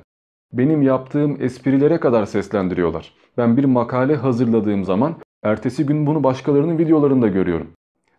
Benim 0.53 0.83
yaptığım 0.83 1.37
esprilere 1.41 2.01
kadar 2.01 2.27
seslendiriyorlar. 2.27 3.13
Ben 3.37 3.57
bir 3.57 3.65
makale 3.65 4.17
hazırladığım 4.17 4.85
zaman 4.85 5.15
ertesi 5.43 5.87
gün 5.87 6.07
bunu 6.07 6.25
başkalarının 6.25 6.79
videolarında 6.79 7.29
görüyorum. 7.29 7.67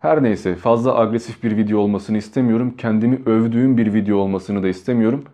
Her 0.00 0.22
neyse 0.22 0.54
fazla 0.54 0.98
agresif 0.98 1.42
bir 1.42 1.56
video 1.56 1.78
olmasını 1.78 2.18
istemiyorum. 2.18 2.74
Kendimi 2.78 3.20
övdüğüm 3.26 3.76
bir 3.76 3.94
video 3.94 4.16
olmasını 4.16 4.62
da 4.62 4.68
istemiyorum. 4.68 5.24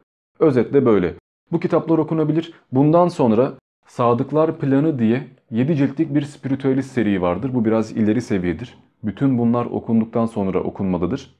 Özetle 0.41 0.87
böyle. 0.87 1.15
Bu 1.53 1.61
kitaplar 1.61 1.99
okunabilir. 1.99 2.53
Bundan 2.73 3.09
sonra 3.09 3.53
Sadıklar 3.87 4.59
Planı 4.59 4.99
diye 4.99 5.27
7 5.51 5.77
ciltlik 5.77 6.15
bir 6.15 6.23
spiritüalist 6.23 6.93
seri 6.93 7.23
vardır. 7.23 7.55
Bu 7.55 7.65
biraz 7.65 7.93
ileri 7.93 8.23
seviyedir. 8.23 8.79
Bütün 9.05 9.39
bunlar 9.39 9.67
okunduktan 9.67 10.27
sonra 10.27 10.63
okunmalıdır. 10.63 11.37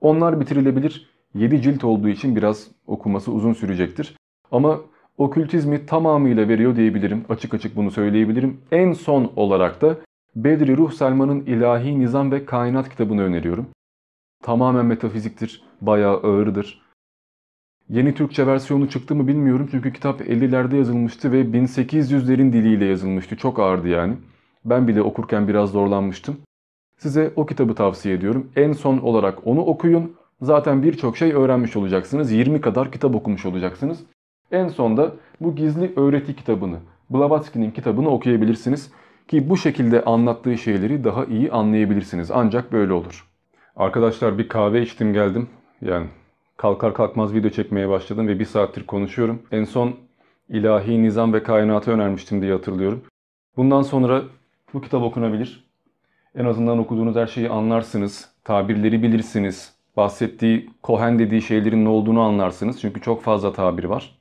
Onlar 0.00 0.40
bitirilebilir. 0.40 1.10
7 1.34 1.62
cilt 1.62 1.84
olduğu 1.84 2.08
için 2.08 2.36
biraz 2.36 2.70
okuması 2.86 3.32
uzun 3.32 3.52
sürecektir. 3.52 4.16
Ama 4.50 4.80
okültizmi 5.18 5.86
tamamıyla 5.86 6.48
veriyor 6.48 6.76
diyebilirim. 6.76 7.24
Açık 7.28 7.54
açık 7.54 7.76
bunu 7.76 7.90
söyleyebilirim. 7.90 8.60
En 8.72 8.92
son 8.92 9.32
olarak 9.36 9.82
da 9.82 9.96
Bedri 10.36 10.76
Ruh 10.76 10.92
Selman'ın 10.92 11.40
İlahi 11.40 12.00
Nizam 12.00 12.32
ve 12.32 12.44
Kainat 12.44 12.88
kitabını 12.88 13.22
öneriyorum. 13.22 13.66
Tamamen 14.42 14.86
metafiziktir, 14.86 15.62
bayağı 15.80 16.16
ağırdır. 16.16 16.87
Yeni 17.88 18.14
Türkçe 18.14 18.46
versiyonu 18.46 18.88
çıktı 18.88 19.14
mı 19.14 19.28
bilmiyorum 19.28 19.68
çünkü 19.70 19.92
kitap 19.92 20.20
50'lerde 20.20 20.76
yazılmıştı 20.76 21.32
ve 21.32 21.42
1800'lerin 21.42 22.52
diliyle 22.52 22.84
yazılmıştı. 22.84 23.36
Çok 23.36 23.58
ağırdı 23.58 23.88
yani. 23.88 24.16
Ben 24.64 24.88
bile 24.88 25.02
okurken 25.02 25.48
biraz 25.48 25.70
zorlanmıştım. 25.70 26.36
Size 26.98 27.32
o 27.36 27.46
kitabı 27.46 27.74
tavsiye 27.74 28.14
ediyorum. 28.14 28.50
En 28.56 28.72
son 28.72 28.98
olarak 28.98 29.46
onu 29.46 29.60
okuyun. 29.60 30.16
Zaten 30.40 30.82
birçok 30.82 31.16
şey 31.16 31.32
öğrenmiş 31.32 31.76
olacaksınız. 31.76 32.32
20 32.32 32.60
kadar 32.60 32.92
kitap 32.92 33.14
okumuş 33.14 33.46
olacaksınız. 33.46 33.98
En 34.50 34.68
sonda 34.68 35.12
bu 35.40 35.54
gizli 35.54 35.92
öğreti 35.96 36.36
kitabını, 36.36 36.78
Blavatsky'nin 37.10 37.70
kitabını 37.70 38.08
okuyabilirsiniz. 38.08 38.92
Ki 39.28 39.50
bu 39.50 39.56
şekilde 39.56 40.04
anlattığı 40.04 40.58
şeyleri 40.58 41.04
daha 41.04 41.24
iyi 41.24 41.52
anlayabilirsiniz. 41.52 42.30
Ancak 42.30 42.72
böyle 42.72 42.92
olur. 42.92 43.28
Arkadaşlar 43.76 44.38
bir 44.38 44.48
kahve 44.48 44.82
içtim 44.82 45.12
geldim. 45.12 45.48
Yani 45.80 46.06
kalkar 46.58 46.94
kalkmaz 46.94 47.34
video 47.34 47.50
çekmeye 47.50 47.88
başladım 47.88 48.28
ve 48.28 48.38
bir 48.38 48.44
saattir 48.44 48.86
konuşuyorum. 48.86 49.42
En 49.52 49.64
son 49.64 49.96
ilahi 50.48 51.02
nizam 51.02 51.32
ve 51.32 51.42
kainatı 51.42 51.90
önermiştim 51.90 52.42
diye 52.42 52.52
hatırlıyorum. 52.52 53.02
Bundan 53.56 53.82
sonra 53.82 54.22
bu 54.74 54.80
kitap 54.80 55.02
okunabilir. 55.02 55.64
En 56.34 56.44
azından 56.44 56.78
okuduğunuz 56.78 57.16
her 57.16 57.26
şeyi 57.26 57.50
anlarsınız. 57.50 58.32
Tabirleri 58.44 59.02
bilirsiniz. 59.02 59.74
Bahsettiği, 59.96 60.70
Kohen 60.82 61.18
dediği 61.18 61.42
şeylerin 61.42 61.84
ne 61.84 61.88
olduğunu 61.88 62.20
anlarsınız. 62.20 62.80
Çünkü 62.80 63.00
çok 63.00 63.22
fazla 63.22 63.52
tabir 63.52 63.84
var. 63.84 64.18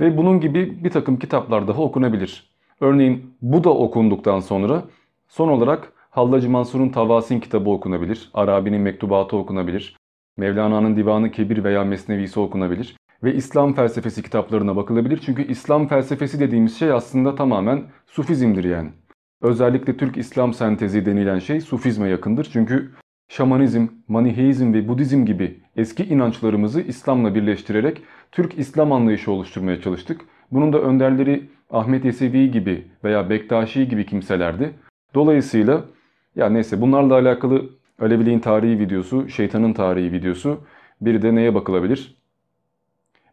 Ve 0.00 0.16
bunun 0.16 0.40
gibi 0.40 0.84
bir 0.84 0.90
takım 0.90 1.18
kitaplar 1.18 1.68
daha 1.68 1.82
okunabilir. 1.82 2.50
Örneğin 2.80 3.34
bu 3.42 3.64
da 3.64 3.70
okunduktan 3.70 4.40
sonra 4.40 4.82
son 5.28 5.48
olarak 5.48 5.92
Hallacı 6.10 6.50
Mansur'un 6.50 6.88
Tavasin 6.88 7.40
kitabı 7.40 7.70
okunabilir. 7.70 8.30
Arabi'nin 8.34 8.80
mektubatı 8.80 9.36
okunabilir. 9.36 9.96
Mevlana'nın 10.38 10.96
Divanı 10.96 11.30
Kebir 11.30 11.64
veya 11.64 11.84
Mesnevisi 11.84 12.40
okunabilir. 12.40 12.96
Ve 13.22 13.34
İslam 13.34 13.74
felsefesi 13.74 14.22
kitaplarına 14.22 14.76
bakılabilir. 14.76 15.20
Çünkü 15.26 15.42
İslam 15.42 15.88
felsefesi 15.88 16.40
dediğimiz 16.40 16.78
şey 16.78 16.92
aslında 16.92 17.34
tamamen 17.34 17.82
Sufizmdir 18.06 18.64
yani. 18.64 18.90
Özellikle 19.42 19.96
Türk 19.96 20.16
İslam 20.16 20.54
sentezi 20.54 21.06
denilen 21.06 21.38
şey 21.38 21.60
Sufizme 21.60 22.08
yakındır. 22.08 22.48
Çünkü 22.52 22.90
Şamanizm, 23.28 23.86
Maniheizm 24.08 24.72
ve 24.72 24.88
Budizm 24.88 25.24
gibi 25.24 25.60
eski 25.76 26.04
inançlarımızı 26.04 26.80
İslam'la 26.80 27.34
birleştirerek 27.34 28.02
Türk 28.32 28.58
İslam 28.58 28.92
anlayışı 28.92 29.32
oluşturmaya 29.32 29.80
çalıştık. 29.80 30.20
Bunun 30.52 30.72
da 30.72 30.80
önderleri 30.80 31.50
Ahmet 31.70 32.04
Yesevi 32.04 32.50
gibi 32.50 32.86
veya 33.04 33.30
Bektaşi 33.30 33.88
gibi 33.88 34.06
kimselerdi. 34.06 34.70
Dolayısıyla 35.14 35.84
ya 36.36 36.48
neyse 36.48 36.80
bunlarla 36.80 37.14
alakalı 37.14 37.77
Aleviliğin 37.98 38.40
tarihi 38.40 38.78
videosu, 38.78 39.28
şeytanın 39.28 39.72
tarihi 39.72 40.12
videosu. 40.12 40.60
Bir 41.00 41.22
de 41.22 41.34
neye 41.34 41.54
bakılabilir? 41.54 42.18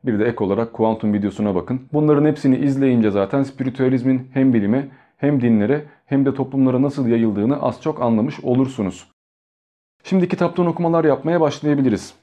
Bir 0.05 0.20
de 0.20 0.26
ek 0.26 0.43
olarak 0.43 0.74
kuantum 0.74 1.13
videosuna 1.13 1.55
bakın. 1.55 1.82
Bunların 1.93 2.26
hepsini 2.26 2.57
izleyince 2.57 3.11
zaten 3.11 3.43
spiritüalizmin 3.43 4.28
hem 4.34 4.53
bilime 4.53 4.88
hem 5.18 5.41
dinlere 5.41 5.86
hem 6.05 6.26
de 6.26 6.34
toplumlara 6.34 6.82
nasıl 6.82 7.07
yayıldığını 7.07 7.61
az 7.61 7.82
çok 7.82 8.01
anlamış 8.01 8.39
olursunuz. 8.39 9.07
Şimdi 10.03 10.28
kitaptan 10.28 10.66
okumalar 10.66 11.05
yapmaya 11.05 11.41
başlayabiliriz. 11.41 12.13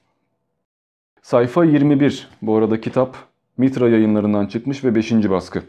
Sayfa 1.22 1.64
21. 1.64 2.28
Bu 2.42 2.56
arada 2.56 2.80
kitap 2.80 3.16
Mitra 3.56 3.88
yayınlarından 3.88 4.46
çıkmış 4.46 4.84
ve 4.84 4.94
5. 4.94 5.12
baskı. 5.12 5.62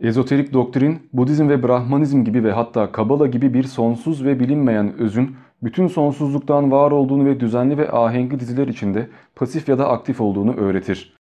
Ezoterik 0.00 0.52
doktrin, 0.52 1.08
Budizm 1.12 1.48
ve 1.48 1.62
Brahmanizm 1.62 2.24
gibi 2.24 2.44
ve 2.44 2.52
hatta 2.52 2.92
Kabala 2.92 3.26
gibi 3.26 3.54
bir 3.54 3.64
sonsuz 3.64 4.24
ve 4.24 4.40
bilinmeyen 4.40 4.98
özün 4.98 5.36
bütün 5.62 5.86
sonsuzluktan 5.86 6.70
var 6.72 6.90
olduğunu 6.90 7.24
ve 7.24 7.40
düzenli 7.40 7.78
ve 7.78 7.90
ahenkli 7.90 8.40
diziler 8.40 8.68
içinde 8.68 9.08
pasif 9.36 9.68
ya 9.68 9.78
da 9.78 9.88
aktif 9.88 10.20
olduğunu 10.20 10.54
öğretir. 10.54 11.16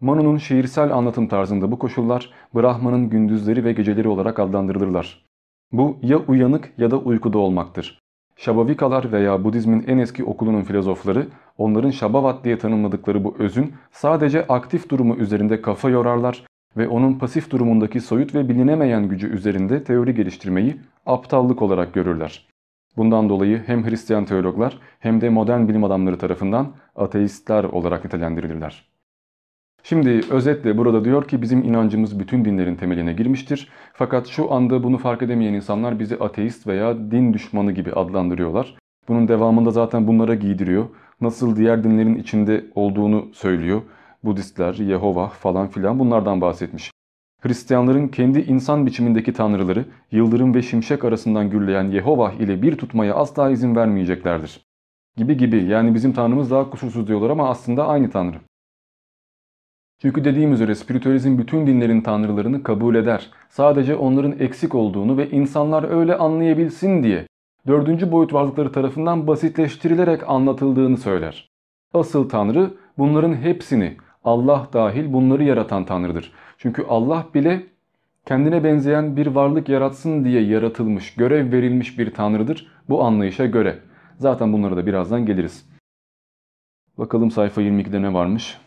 Manu'nun 0.00 0.36
şiirsel 0.36 0.92
anlatım 0.92 1.28
tarzında 1.28 1.72
bu 1.72 1.78
koşullar 1.78 2.30
Brahman'ın 2.54 3.10
gündüzleri 3.10 3.64
ve 3.64 3.72
geceleri 3.72 4.08
olarak 4.08 4.38
adlandırılırlar. 4.38 5.24
Bu 5.72 5.96
ya 6.02 6.18
uyanık 6.18 6.72
ya 6.78 6.90
da 6.90 6.98
uykuda 6.98 7.38
olmaktır. 7.38 7.98
Şabavikalar 8.36 9.12
veya 9.12 9.44
Budizmin 9.44 9.84
en 9.86 9.98
eski 9.98 10.24
okulunun 10.24 10.62
filozofları 10.62 11.26
onların 11.58 11.90
Şabavat 11.90 12.44
diye 12.44 12.58
tanımladıkları 12.58 13.24
bu 13.24 13.34
özün 13.38 13.72
sadece 13.90 14.46
aktif 14.46 14.88
durumu 14.88 15.16
üzerinde 15.16 15.62
kafa 15.62 15.90
yorarlar 15.90 16.44
ve 16.76 16.88
onun 16.88 17.14
pasif 17.14 17.50
durumundaki 17.50 18.00
soyut 18.00 18.34
ve 18.34 18.48
bilinemeyen 18.48 19.08
gücü 19.08 19.28
üzerinde 19.34 19.84
teori 19.84 20.14
geliştirmeyi 20.14 20.76
aptallık 21.06 21.62
olarak 21.62 21.94
görürler. 21.94 22.48
Bundan 22.96 23.28
dolayı 23.28 23.62
hem 23.66 23.86
Hristiyan 23.86 24.24
teologlar 24.24 24.78
hem 24.98 25.20
de 25.20 25.28
modern 25.28 25.68
bilim 25.68 25.84
adamları 25.84 26.18
tarafından 26.18 26.72
ateistler 26.96 27.64
olarak 27.64 28.04
nitelendirilirler. 28.04 28.92
Şimdi 29.82 30.20
özetle 30.30 30.78
burada 30.78 31.04
diyor 31.04 31.28
ki 31.28 31.42
bizim 31.42 31.62
inancımız 31.62 32.18
bütün 32.18 32.44
dinlerin 32.44 32.76
temeline 32.76 33.12
girmiştir. 33.12 33.68
Fakat 33.92 34.26
şu 34.26 34.52
anda 34.52 34.82
bunu 34.82 34.98
fark 34.98 35.22
edemeyen 35.22 35.54
insanlar 35.54 35.98
bizi 35.98 36.16
ateist 36.16 36.66
veya 36.66 37.10
din 37.10 37.34
düşmanı 37.34 37.72
gibi 37.72 37.92
adlandırıyorlar. 37.92 38.76
Bunun 39.08 39.28
devamında 39.28 39.70
zaten 39.70 40.06
bunlara 40.06 40.34
giydiriyor. 40.34 40.86
Nasıl 41.20 41.56
diğer 41.56 41.84
dinlerin 41.84 42.14
içinde 42.14 42.64
olduğunu 42.74 43.28
söylüyor. 43.32 43.82
Budistler, 44.24 44.74
Yehova 44.74 45.28
falan 45.28 45.68
filan 45.68 45.98
bunlardan 45.98 46.40
bahsetmiş. 46.40 46.90
Hristiyanların 47.40 48.08
kendi 48.08 48.40
insan 48.40 48.86
biçimindeki 48.86 49.32
tanrıları 49.32 49.84
yıldırım 50.10 50.54
ve 50.54 50.62
şimşek 50.62 51.04
arasından 51.04 51.50
gürleyen 51.50 51.90
Yehova 51.90 52.32
ile 52.32 52.62
bir 52.62 52.76
tutmaya 52.76 53.14
asla 53.14 53.50
izin 53.50 53.76
vermeyeceklerdir. 53.76 54.60
Gibi 55.16 55.36
gibi 55.36 55.64
yani 55.64 55.94
bizim 55.94 56.12
tanrımız 56.12 56.50
daha 56.50 56.70
kusursuz 56.70 57.06
diyorlar 57.06 57.30
ama 57.30 57.50
aslında 57.50 57.88
aynı 57.88 58.10
tanrı. 58.10 58.36
Çünkü 60.02 60.24
dediğim 60.24 60.52
üzere 60.52 60.74
spiritüalizm 60.74 61.38
bütün 61.38 61.66
dinlerin 61.66 62.00
tanrılarını 62.00 62.62
kabul 62.62 62.94
eder. 62.94 63.30
Sadece 63.48 63.96
onların 63.96 64.38
eksik 64.38 64.74
olduğunu 64.74 65.16
ve 65.16 65.30
insanlar 65.30 65.90
öyle 65.90 66.16
anlayabilsin 66.16 67.02
diye 67.02 67.26
dördüncü 67.66 68.12
boyut 68.12 68.32
varlıkları 68.32 68.72
tarafından 68.72 69.26
basitleştirilerek 69.26 70.28
anlatıldığını 70.28 70.96
söyler. 70.96 71.50
Asıl 71.94 72.28
tanrı 72.28 72.74
bunların 72.98 73.34
hepsini 73.34 73.96
Allah 74.24 74.68
dahil 74.72 75.12
bunları 75.12 75.44
yaratan 75.44 75.84
Tanrı'dır. 75.84 76.32
Çünkü 76.58 76.84
Allah 76.88 77.26
bile 77.34 77.66
kendine 78.26 78.64
benzeyen 78.64 79.16
bir 79.16 79.26
varlık 79.26 79.68
yaratsın 79.68 80.24
diye 80.24 80.42
yaratılmış, 80.42 81.14
görev 81.14 81.52
verilmiş 81.52 81.98
bir 81.98 82.14
Tanrı'dır 82.14 82.66
bu 82.88 83.04
anlayışa 83.04 83.46
göre. 83.46 83.78
Zaten 84.18 84.52
bunlara 84.52 84.76
da 84.76 84.86
birazdan 84.86 85.26
geliriz. 85.26 85.66
Bakalım 86.98 87.30
sayfa 87.30 87.62
22'de 87.62 88.02
ne 88.02 88.14
varmış? 88.14 88.58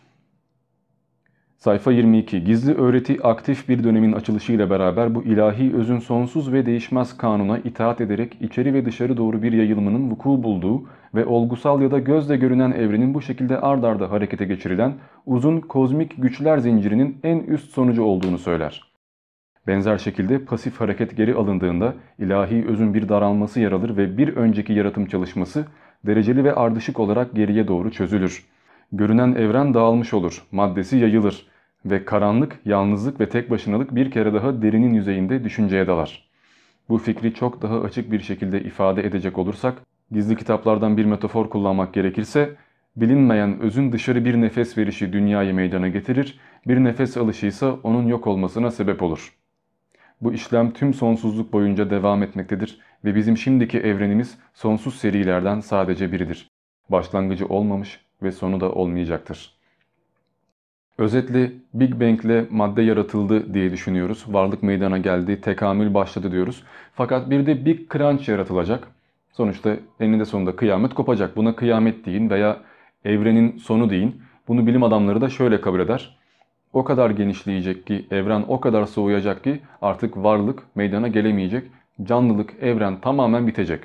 Sayfa 1.58 1.92
22. 1.92 2.44
Gizli 2.44 2.74
öğreti 2.74 3.24
aktif 3.24 3.70
bir 3.70 3.84
dönemin 3.84 4.14
açılışıyla 4.14 4.70
beraber 4.70 5.16
bu 5.16 5.24
ilahi 5.24 5.76
özün 5.76 6.00
sonsuz 6.00 6.54
ve 6.54 6.66
değişmez 6.66 7.18
kanuna 7.18 7.58
itaat 7.58 8.02
ederek 8.02 8.38
içeri 8.42 8.74
ve 8.74 8.86
dışarı 8.86 9.18
doğru 9.18 9.44
bir 9.44 9.54
yayılmanın 9.54 10.12
vuku 10.12 10.44
bulduğu 10.44 10.84
ve 11.16 11.26
olgusal 11.26 11.82
ya 11.82 11.92
da 11.92 12.00
gözle 12.00 12.36
görünen 12.38 12.72
evrenin 12.72 13.14
bu 13.14 13.22
şekilde 13.22 13.60
ard 13.60 13.84
arda 13.84 14.12
harekete 14.12 14.46
geçirilen 14.46 14.94
uzun 15.26 15.60
kozmik 15.60 16.14
güçler 16.18 16.58
zincirinin 16.58 17.18
en 17.24 17.40
üst 17.40 17.72
sonucu 17.72 18.04
olduğunu 18.04 18.38
söyler. 18.38 18.96
Benzer 19.68 19.98
şekilde 19.98 20.40
pasif 20.40 20.82
hareket 20.82 21.18
geri 21.18 21.36
alındığında 21.36 21.94
ilahi 22.20 22.66
özün 22.68 22.94
bir 22.94 23.10
daralması 23.10 23.60
yer 23.60 23.72
alır 23.72 23.98
ve 23.98 24.18
bir 24.18 24.36
önceki 24.36 24.74
yaratım 24.74 25.06
çalışması 25.06 25.66
dereceli 26.06 26.44
ve 26.44 26.56
ardışık 26.56 27.00
olarak 27.00 27.36
geriye 27.36 27.68
doğru 27.68 27.92
çözülür. 27.92 28.46
Görünen 28.92 29.36
evren 29.36 29.74
dağılmış 29.74 30.14
olur, 30.14 30.44
maddesi 30.52 30.98
yayılır 30.98 31.46
ve 31.86 32.06
karanlık, 32.06 32.60
yalnızlık 32.66 33.20
ve 33.20 33.30
tek 33.30 33.50
başınalık 33.50 33.96
bir 33.96 34.12
kere 34.12 34.34
daha 34.34 34.62
derinin 34.62 34.94
yüzeyinde 34.94 35.44
düşünceye 35.44 35.88
dalar. 35.88 36.30
Bu 36.90 36.98
fikri 36.98 37.34
çok 37.34 37.62
daha 37.62 37.82
açık 37.82 38.12
bir 38.12 38.20
şekilde 38.20 38.62
ifade 38.62 39.06
edecek 39.06 39.38
olursak, 39.38 39.82
gizli 40.12 40.36
kitaplardan 40.36 40.98
bir 40.98 41.06
metafor 41.06 41.50
kullanmak 41.50 41.94
gerekirse, 41.94 42.56
bilinmeyen 42.96 43.60
özün 43.60 43.92
dışarı 43.92 44.26
bir 44.26 44.42
nefes 44.42 44.78
verişi 44.78 45.14
dünyayı 45.14 45.54
meydana 45.54 45.88
getirir, 45.88 46.40
bir 46.68 46.78
nefes 46.78 47.18
alışı 47.18 47.46
ise 47.46 47.66
onun 47.66 48.08
yok 48.08 48.28
olmasına 48.28 48.72
sebep 48.72 49.04
olur. 49.04 49.34
Bu 50.22 50.34
işlem 50.34 50.72
tüm 50.72 50.94
sonsuzluk 50.94 51.54
boyunca 51.54 51.90
devam 51.90 52.24
etmektedir 52.24 52.80
ve 53.06 53.16
bizim 53.16 53.38
şimdiki 53.38 53.80
evrenimiz 53.80 54.38
sonsuz 54.54 54.96
serilerden 54.96 55.60
sadece 55.60 56.12
biridir. 56.12 56.48
Başlangıcı 56.90 57.46
olmamış 57.46 58.00
ve 58.24 58.32
sonu 58.32 58.60
da 58.60 58.72
olmayacaktır. 58.72 59.56
Özetle 60.98 61.52
Big 61.74 62.02
Bang 62.02 62.26
ile 62.26 62.46
madde 62.50 62.82
yaratıldı 62.82 63.54
diye 63.54 63.72
düşünüyoruz. 63.72 64.26
Varlık 64.28 64.64
meydana 64.64 64.98
geldi, 64.98 65.42
tekamül 65.42 65.94
başladı 65.94 66.32
diyoruz. 66.32 66.64
Fakat 66.94 67.30
bir 67.30 67.46
de 67.46 67.66
Big 67.66 67.94
Crunch 67.94 68.30
yaratılacak. 68.30 68.88
Sonuçta 69.38 69.78
eninde 70.00 70.26
sonunda 70.26 70.56
kıyamet 70.56 70.94
kopacak. 70.94 71.36
Buna 71.36 71.56
kıyamet 71.56 72.06
deyin 72.06 72.30
veya 72.30 72.58
evrenin 73.06 73.58
sonu 73.58 73.90
deyin. 73.90 74.22
Bunu 74.48 74.68
bilim 74.68 74.84
adamları 74.84 75.22
da 75.22 75.30
şöyle 75.30 75.62
kabul 75.62 75.80
eder. 75.80 76.18
O 76.74 76.84
kadar 76.84 77.10
genişleyecek 77.10 77.88
ki, 77.88 78.08
evren 78.12 78.46
o 78.48 78.60
kadar 78.60 78.86
soğuyacak 78.86 79.44
ki 79.44 79.62
artık 79.82 80.18
varlık 80.18 80.64
meydana 80.76 81.08
gelemeyecek. 81.08 81.72
Canlılık, 82.04 82.54
evren 82.62 83.02
tamamen 83.02 83.48
bitecek. 83.48 83.84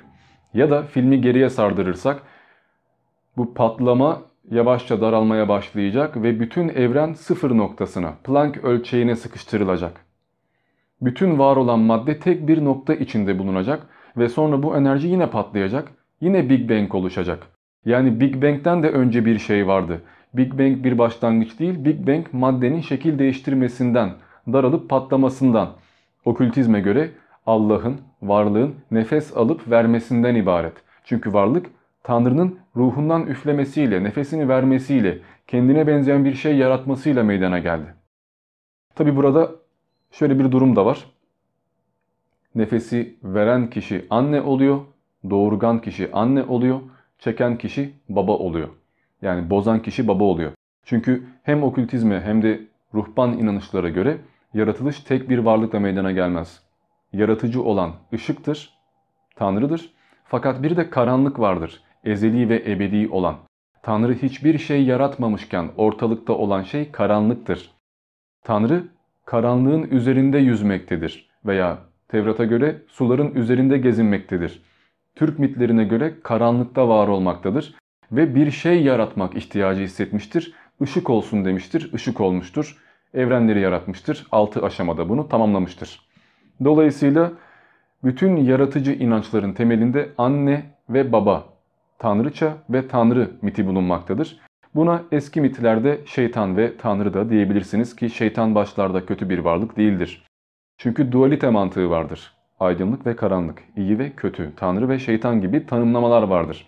Ya 0.55 0.70
da 0.70 0.82
filmi 0.82 1.20
geriye 1.20 1.51
sardırırsak 1.51 2.22
bu 3.36 3.55
patlama 3.55 4.22
yavaşça 4.51 5.01
daralmaya 5.01 5.48
başlayacak 5.48 6.22
ve 6.22 6.40
bütün 6.40 6.68
evren 6.68 7.12
sıfır 7.12 7.56
noktasına, 7.56 8.14
Planck 8.24 8.64
ölçeğine 8.64 9.16
sıkıştırılacak. 9.16 10.05
Bütün 11.01 11.39
var 11.39 11.56
olan 11.56 11.81
madde 11.81 12.18
tek 12.18 12.48
bir 12.48 12.64
nokta 12.64 12.94
içinde 12.94 13.39
bulunacak 13.39 13.86
ve 14.16 14.28
sonra 14.28 14.62
bu 14.62 14.77
enerji 14.77 15.09
yine 15.09 15.31
patlayacak. 15.31 15.89
Yine 16.20 16.51
Big 16.51 16.70
Bang 16.70 16.95
oluşacak. 16.95 17.47
Yani 17.85 18.20
Big 18.20 18.43
Bang'den 18.43 18.82
de 18.82 18.91
önce 18.91 19.24
bir 19.24 19.39
şey 19.39 19.66
vardı. 19.66 20.03
Big 20.35 20.53
Bang 20.53 20.85
bir 20.85 20.99
başlangıç 20.99 21.59
değil, 21.59 21.85
Big 21.85 22.07
Bang 22.07 22.27
maddenin 22.32 22.81
şekil 22.81 23.19
değiştirmesinden, 23.19 24.11
daralıp 24.53 24.89
patlamasından. 24.91 25.69
Okültizme 26.24 26.81
göre 26.81 27.11
Allah'ın, 27.47 28.01
varlığın 28.23 28.74
nefes 28.91 29.37
alıp 29.37 29.70
vermesinden 29.70 30.35
ibaret. 30.35 30.73
Çünkü 31.05 31.32
varlık 31.32 31.66
Tanrı'nın 32.03 32.59
ruhundan 32.77 33.27
üflemesiyle, 33.27 34.05
nefesini 34.05 34.49
vermesiyle, 34.49 35.19
kendine 35.47 35.87
benzeyen 35.87 36.24
bir 36.24 36.35
şey 36.35 36.57
yaratmasıyla 36.57 37.23
meydana 37.23 37.59
geldi. 37.59 37.95
Tabi 38.95 39.16
burada 39.16 39.51
şöyle 40.11 40.39
bir 40.39 40.53
durum 40.53 40.77
da 40.77 40.87
var. 40.87 41.05
Nefesi 42.55 43.16
veren 43.22 43.70
kişi 43.70 44.06
anne 44.10 44.40
oluyor, 44.40 44.81
doğurgan 45.31 45.81
kişi 45.81 46.12
anne 46.12 46.43
oluyor, 46.43 46.81
çeken 47.18 47.59
kişi 47.59 47.94
baba 48.09 48.32
oluyor. 48.32 48.68
Yani 49.22 49.51
bozan 49.51 49.82
kişi 49.82 50.09
baba 50.09 50.24
oluyor. 50.24 50.52
Çünkü 50.85 51.27
hem 51.43 51.62
okültizme 51.62 52.20
hem 52.20 52.43
de 52.43 52.60
ruhban 52.94 53.39
inanışlara 53.39 53.89
göre 53.89 54.18
yaratılış 54.55 55.01
tek 55.01 55.31
bir 55.31 55.39
varlıkla 55.39 55.81
meydana 55.81 56.12
gelmez. 56.12 56.62
Yaratıcı 57.12 57.62
olan 57.62 57.93
ışıktır, 58.12 58.74
Tanrı'dır. 59.36 59.94
Fakat 60.24 60.62
bir 60.62 60.77
de 60.77 60.90
karanlık 60.90 61.39
vardır, 61.39 61.82
ezeli 62.05 62.48
ve 62.48 62.62
ebedi 62.66 63.09
olan. 63.09 63.36
Tanrı 63.82 64.14
hiçbir 64.14 64.59
şey 64.59 64.85
yaratmamışken 64.85 65.68
ortalıkta 65.77 66.32
olan 66.32 66.62
şey 66.62 66.90
karanlıktır. 66.90 67.70
Tanrı 68.44 68.85
karanlığın 69.24 69.82
üzerinde 69.82 70.39
yüzmektedir 70.39 71.31
veya 71.44 71.78
Tevrat'a 72.11 72.45
göre 72.45 72.77
suların 72.89 73.35
üzerinde 73.35 73.78
gezinmektedir. 73.78 74.62
Türk 75.15 75.39
mitlerine 75.39 75.85
göre 75.85 76.15
karanlıkta 76.23 76.89
var 76.89 77.09
olmaktadır 77.09 77.74
ve 78.12 78.35
bir 78.35 78.51
şey 78.51 78.82
yaratmak 78.82 79.37
ihtiyacı 79.37 79.82
hissetmiştir. 79.82 80.55
Işık 80.81 81.11
olsun 81.11 81.45
demiştir, 81.45 81.93
ışık 81.95 82.20
olmuştur. 82.20 82.77
Evrenleri 83.15 83.61
yaratmıştır, 83.61 84.27
altı 84.32 84.62
aşamada 84.62 85.09
bunu 85.09 85.28
tamamlamıştır. 85.28 86.01
Dolayısıyla 86.65 87.32
bütün 88.05 88.37
yaratıcı 88.37 88.93
inançların 88.93 89.53
temelinde 89.53 90.09
anne 90.19 90.62
ve 90.89 91.12
baba, 91.12 91.45
tanrıça 91.99 92.57
ve 92.70 92.89
tanrı 92.89 93.31
miti 93.43 93.66
bulunmaktadır. 93.66 94.41
Buna 94.74 95.03
eski 95.12 95.41
mitlerde 95.41 96.01
şeytan 96.07 96.57
ve 96.57 96.77
tanrı 96.77 97.15
da 97.15 97.31
diyebilirsiniz 97.31 97.97
ki 97.97 98.11
şeytan 98.11 98.55
başlarda 98.55 99.07
kötü 99.07 99.28
bir 99.28 99.39
varlık 99.39 99.77
değildir. 99.77 100.30
Çünkü 100.82 101.12
dualite 101.12 101.51
mantığı 101.51 101.90
vardır. 101.90 102.32
Aydınlık 102.61 103.07
ve 103.07 103.16
karanlık, 103.16 103.62
iyi 103.77 103.98
ve 103.98 104.11
kötü, 104.11 104.52
tanrı 104.57 104.89
ve 104.89 104.98
şeytan 104.98 105.40
gibi 105.40 105.66
tanımlamalar 105.66 106.23
vardır. 106.23 106.66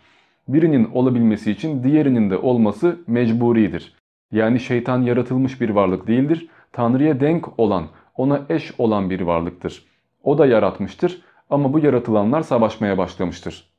Birinin 0.48 0.90
olabilmesi 0.92 1.50
için 1.50 1.84
diğerinin 1.84 2.30
de 2.30 2.38
olması 2.38 3.00
mecburidir. 3.06 3.94
Yani 4.32 4.60
şeytan 4.60 5.02
yaratılmış 5.02 5.60
bir 5.60 5.70
varlık 5.70 6.06
değildir. 6.06 6.48
Tanrı'ya 6.72 7.20
denk 7.20 7.58
olan, 7.58 7.84
ona 8.16 8.40
eş 8.48 8.72
olan 8.78 9.10
bir 9.10 9.20
varlıktır. 9.20 9.84
O 10.22 10.38
da 10.38 10.46
yaratmıştır 10.46 11.22
ama 11.50 11.72
bu 11.72 11.78
yaratılanlar 11.78 12.42
savaşmaya 12.42 12.98
başlamıştır. 12.98 13.72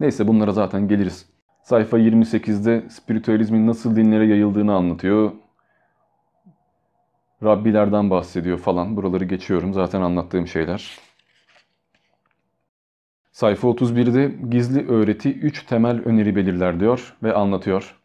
Neyse 0.00 0.28
bunlara 0.28 0.52
zaten 0.52 0.88
geliriz. 0.88 1.28
Sayfa 1.62 1.98
28'de 1.98 2.90
spiritüalizmin 2.90 3.66
nasıl 3.66 3.96
dinlere 3.96 4.26
yayıldığını 4.26 4.74
anlatıyor. 4.74 5.32
Rabbilerden 7.44 8.10
bahsediyor 8.10 8.58
falan. 8.58 8.96
Buraları 8.96 9.24
geçiyorum 9.24 9.74
zaten 9.74 10.00
anlattığım 10.00 10.46
şeyler. 10.46 10.98
Sayfa 13.32 13.68
31'de 13.68 14.48
gizli 14.50 14.88
öğreti 14.88 15.32
3 15.32 15.66
temel 15.66 16.02
öneri 16.04 16.36
belirler 16.36 16.80
diyor 16.80 17.16
ve 17.22 17.34
anlatıyor. 17.34 17.96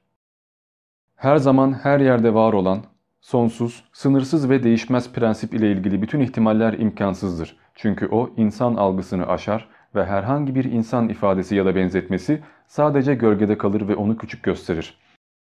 Her 1.15 1.37
zaman 1.37 1.73
her 1.73 1.99
yerde 1.99 2.33
var 2.33 2.53
olan, 2.53 2.83
sonsuz, 3.21 3.83
sınırsız 3.93 4.49
ve 4.49 4.63
değişmez 4.63 5.13
prensip 5.13 5.53
ile 5.53 5.71
ilgili 5.71 6.01
bütün 6.01 6.19
ihtimaller 6.19 6.73
imkansızdır. 6.73 7.57
Çünkü 7.75 8.07
o 8.07 8.29
insan 8.37 8.75
algısını 8.75 9.27
aşar 9.27 9.69
ve 9.95 10.05
herhangi 10.05 10.55
bir 10.55 10.65
insan 10.65 11.09
ifadesi 11.09 11.55
ya 11.55 11.65
da 11.65 11.75
benzetmesi 11.75 12.43
sadece 12.67 13.15
gölgede 13.15 13.57
kalır 13.57 13.87
ve 13.87 13.95
onu 13.95 14.17
küçük 14.17 14.43
gösterir. 14.43 14.97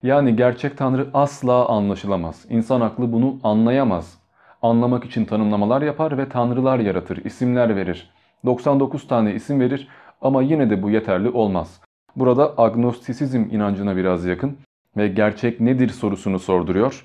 Yani 0.02 0.36
gerçek 0.36 0.77
Tanrı 0.78 1.09
asla 1.14 1.68
anlaşılamaz. 1.68 2.47
İnsan 2.48 2.81
aklı 2.81 3.12
bunu 3.12 3.39
anlayamaz. 3.43 4.18
Anlamak 4.62 5.05
için 5.05 5.24
tanımlamalar 5.24 5.82
yapar 5.82 6.18
ve 6.18 6.28
tanrılar 6.28 6.78
yaratır, 6.78 7.24
isimler 7.24 7.77
verir. 7.77 8.10
99 8.44 9.09
tane 9.09 9.35
isim 9.35 9.60
verir 9.60 9.89
ama 10.20 10.43
yine 10.43 10.70
de 10.70 10.82
bu 10.82 10.90
yeterli 10.90 11.28
olmaz. 11.28 11.81
Burada 12.16 12.55
agnostisizm 12.59 13.44
inancına 13.51 13.97
biraz 13.97 14.24
yakın 14.27 14.59
ve 14.97 15.09
gerçek 15.09 15.60
nedir 15.60 15.89
sorusunu 15.89 16.39
sorduruyor. 16.39 17.05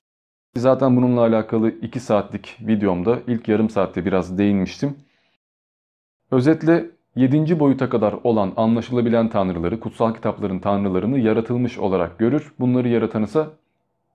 Zaten 0.56 0.98
bununla 0.98 1.22
alakalı 1.22 1.70
2 1.70 2.00
saatlik 2.00 2.58
videomda 2.62 3.20
ilk 3.28 3.48
yarım 3.48 3.70
saatte 3.70 4.06
biraz 4.06 4.38
değinmiştim. 4.38 4.98
Özetle 6.32 6.86
7. 7.16 7.60
boyuta 7.60 7.90
kadar 7.90 8.16
olan 8.24 8.54
anlaşılabilen 8.58 9.30
tanrıları, 9.30 9.80
kutsal 9.80 10.14
kitapların 10.14 10.60
tanrılarını 10.60 11.20
yaratılmış 11.20 11.78
olarak 11.78 12.20
görür. 12.20 12.54
Bunları 12.60 12.88
yaratan 12.88 13.24
ise 13.24 13.46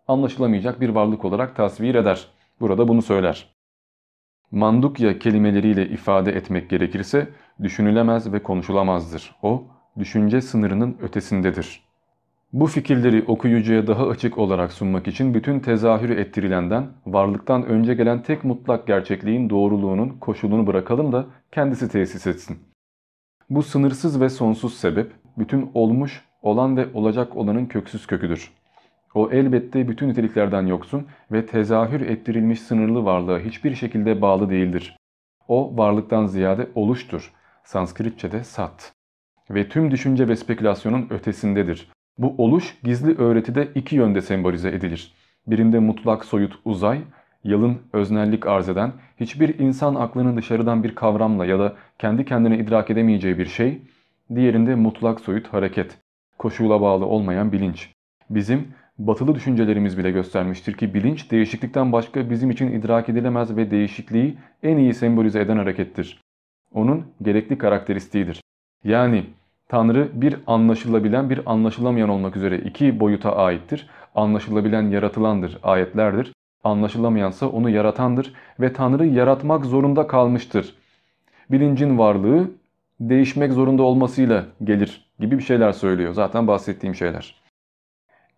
anlaşılamayacak 0.09 0.81
bir 0.81 0.89
varlık 0.89 1.25
olarak 1.25 1.57
tasvir 1.57 1.95
eder. 1.95 2.27
Burada 2.61 2.89
bunu 2.89 3.03
söyler. 3.03 3.49
Mandukya 4.51 5.19
kelimeleriyle 5.19 5.89
ifade 5.89 6.33
etmek 6.33 6.71
gerekirse 6.71 7.29
düşünülemez 7.63 8.33
ve 8.33 8.43
konuşulamazdır. 8.43 9.37
O, 9.43 9.65
düşünce 9.99 10.41
sınırının 10.41 10.97
ötesindedir. 11.03 11.83
Bu 12.53 12.67
fikirleri 12.67 13.25
okuyucuya 13.27 13.87
daha 13.87 14.09
açık 14.09 14.39
olarak 14.39 14.73
sunmak 14.73 15.09
için 15.09 15.35
bütün 15.35 15.61
tezahürü 15.61 16.15
ettirilenden, 16.21 16.87
varlıktan 17.07 17.65
önce 17.65 17.95
gelen 17.95 18.23
tek 18.23 18.45
mutlak 18.45 18.87
gerçekliğin 18.87 19.51
doğruluğunun 19.51 20.09
koşulunu 20.09 20.67
bırakalım 20.67 21.13
da 21.13 21.27
kendisi 21.53 21.89
tesis 21.89 22.27
etsin. 22.27 22.70
Bu 23.51 23.63
sınırsız 23.63 24.21
ve 24.21 24.29
sonsuz 24.29 24.75
sebep, 24.75 25.13
bütün 25.39 25.71
olmuş, 25.75 26.25
olan 26.43 26.77
ve 26.77 26.87
olacak 26.95 27.37
olanın 27.37 27.67
köksüz 27.67 28.07
köküdür. 28.07 28.51
O 29.15 29.31
elbette 29.31 29.89
bütün 29.89 30.09
niteliklerden 30.09 30.67
yoksun 30.67 31.07
ve 31.33 31.47
tezahür 31.47 32.01
ettirilmiş 32.01 32.61
sınırlı 32.61 33.05
varlığa 33.05 33.39
hiçbir 33.39 33.75
şekilde 33.75 34.23
bağlı 34.23 34.51
değildir. 34.51 34.97
O 35.49 35.77
varlıktan 35.77 36.27
ziyade 36.27 36.69
oluştur. 36.75 37.33
Sanskritçe'de 37.65 38.45
sat. 38.45 38.93
Ve 39.51 39.69
tüm 39.69 39.91
düşünce 39.91 40.29
ve 40.29 40.37
spekülasyonun 40.37 41.07
ötesindedir. 41.11 41.91
Bu 42.19 42.35
oluş 42.39 42.79
gizli 42.83 43.19
öğretide 43.19 43.69
iki 43.75 43.97
yönde 43.97 44.21
sembolize 44.23 44.69
edilir. 44.69 45.15
Birinde 45.47 45.79
mutlak 45.79 46.25
soyut 46.25 46.59
uzay, 46.65 47.01
yalın 47.45 47.79
öznellik 47.93 48.47
arz 48.47 48.69
eden, 48.69 48.93
hiçbir 49.21 49.59
insan 49.59 49.95
aklının 49.95 50.37
dışarıdan 50.37 50.85
bir 50.85 50.95
kavramla 50.95 51.47
ya 51.47 51.59
da 51.59 51.75
kendi 51.99 52.25
kendine 52.25 52.59
idrak 52.59 52.91
edemeyeceği 52.91 53.39
bir 53.39 53.47
şey, 53.47 53.83
diğerinde 54.35 54.75
mutlak 54.75 55.21
soyut 55.21 55.49
hareket, 55.49 55.99
koşula 56.39 56.81
bağlı 56.81 57.07
olmayan 57.07 57.53
bilinç. 57.53 57.89
Bizim 58.31 58.69
batılı 58.99 59.35
düşüncelerimiz 59.35 59.99
bile 59.99 60.11
göstermiştir 60.11 60.73
ki 60.73 60.95
bilinç 60.95 61.31
değişiklikten 61.31 61.93
başka 61.93 62.31
bizim 62.31 62.51
için 62.51 62.73
idrak 62.73 63.09
edilemez 63.09 63.57
ve 63.57 63.71
değişikliği 63.71 64.39
en 64.63 64.77
iyi 64.77 64.95
sembolize 64.95 65.41
eden 65.41 65.57
harekettir. 65.57 66.21
Onun 66.75 67.05
gerekli 67.23 67.59
karakteristiğidir. 67.59 68.41
Yani 68.85 69.25
Tanrı 69.69 70.09
bir 70.15 70.37
anlaşılabilen 70.47 71.31
bir 71.31 71.41
anlaşılamayan 71.47 72.09
olmak 72.09 72.37
üzere 72.37 72.59
iki 72.59 73.01
boyuta 73.01 73.37
aittir. 73.37 73.89
Anlaşılabilen 74.15 74.83
yaratılandır, 74.91 75.59
ayetlerdir. 75.63 76.33
Anlaşılamayansa 76.65 77.49
onu 77.49 77.71
yaratandır 77.71 78.33
ve 78.61 78.73
Tanrı 78.73 79.07
yaratmak 79.07 79.65
zorunda 79.65 80.07
kalmıştır. 80.07 80.75
Bilincin 81.51 81.99
varlığı 81.99 82.51
değişmek 83.01 83.53
zorunda 83.53 83.83
olmasıyla 83.83 84.47
gelir 84.65 85.11
gibi 85.21 85.39
bir 85.39 85.43
şeyler 85.43 85.73
söylüyor. 85.73 86.13
Zaten 86.13 86.47
bahsettiğim 86.47 86.95
şeyler. 86.95 87.41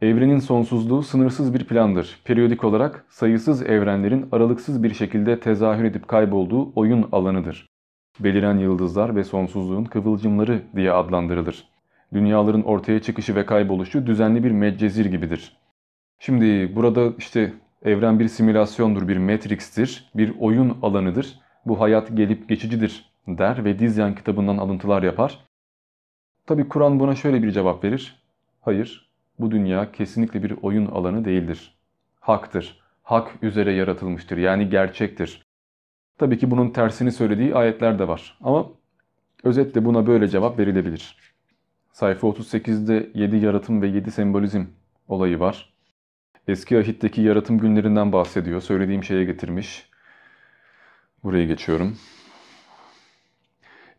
Evrenin 0.03 0.39
sonsuzluğu 0.39 1.03
sınırsız 1.03 1.55
bir 1.55 1.65
plandır. 1.65 2.21
Periyodik 2.25 2.65
olarak 2.65 3.05
sayısız 3.09 3.63
evrenlerin 3.63 4.29
aralıksız 4.33 4.83
bir 4.83 4.95
şekilde 4.95 5.41
tezahür 5.41 5.85
edip 5.85 6.09
kaybolduğu 6.09 6.73
oyun 6.75 7.09
alanıdır. 7.13 7.69
Beliren 8.21 8.59
yıldızlar 8.59 9.17
ve 9.17 9.25
sonsuzluğun 9.25 9.85
kıvılcımları 9.85 10.63
diye 10.77 10.93
adlandırılır. 10.93 11.69
Dünyaların 12.13 12.63
ortaya 12.63 13.03
çıkışı 13.03 13.35
ve 13.35 13.47
kayboluşu 13.47 14.07
düzenli 14.07 14.45
bir 14.45 14.51
medcezir 14.51 15.07
gibidir. 15.07 15.57
Şimdi 16.19 16.77
burada 16.77 17.13
işte 17.19 17.53
evren 17.85 18.21
bir 18.21 18.29
simülasyondur, 18.29 19.09
bir 19.09 19.17
matrix'tir, 19.17 20.11
bir 20.15 20.35
oyun 20.41 20.79
alanıdır. 20.83 21.39
Bu 21.67 21.81
hayat 21.81 22.17
gelip 22.17 22.49
geçicidir 22.49 23.13
der 23.29 23.65
ve 23.65 23.79
Dizyan 23.79 24.15
kitabından 24.15 24.59
alıntılar 24.59 25.03
yapar. 25.03 25.39
Tabi 26.47 26.69
Kur'an 26.69 27.01
buna 27.01 27.15
şöyle 27.15 27.43
bir 27.43 27.51
cevap 27.51 27.85
verir. 27.85 28.23
Hayır, 28.61 29.11
bu 29.39 29.51
dünya 29.51 29.93
kesinlikle 29.93 30.43
bir 30.43 30.55
oyun 30.63 30.87
alanı 30.87 31.25
değildir. 31.25 31.79
Haktır. 32.21 32.83
Hak 33.03 33.33
üzere 33.43 33.73
yaratılmıştır. 33.73 34.37
Yani 34.37 34.69
gerçektir. 34.69 35.43
Tabii 36.19 36.39
ki 36.39 36.51
bunun 36.51 36.71
tersini 36.71 37.13
söylediği 37.13 37.55
ayetler 37.55 37.99
de 37.99 38.09
var. 38.09 38.39
Ama 38.41 38.69
özetle 39.45 39.85
buna 39.85 40.07
böyle 40.07 40.29
cevap 40.29 40.59
verilebilir. 40.59 41.17
Sayfa 41.93 42.27
38'de 42.27 43.11
7 43.15 43.37
yaratım 43.37 43.83
ve 43.83 43.87
7 43.87 44.11
sembolizm 44.11 44.65
olayı 45.09 45.41
var. 45.41 45.72
Eski 46.49 46.79
ahitteki 46.79 47.21
yaratım 47.21 47.59
günlerinden 47.59 48.13
bahsediyor. 48.13 48.61
Söylediğim 48.61 49.05
şeye 49.05 49.25
getirmiş. 49.25 49.89
Buraya 51.25 51.45
geçiyorum. 51.45 51.97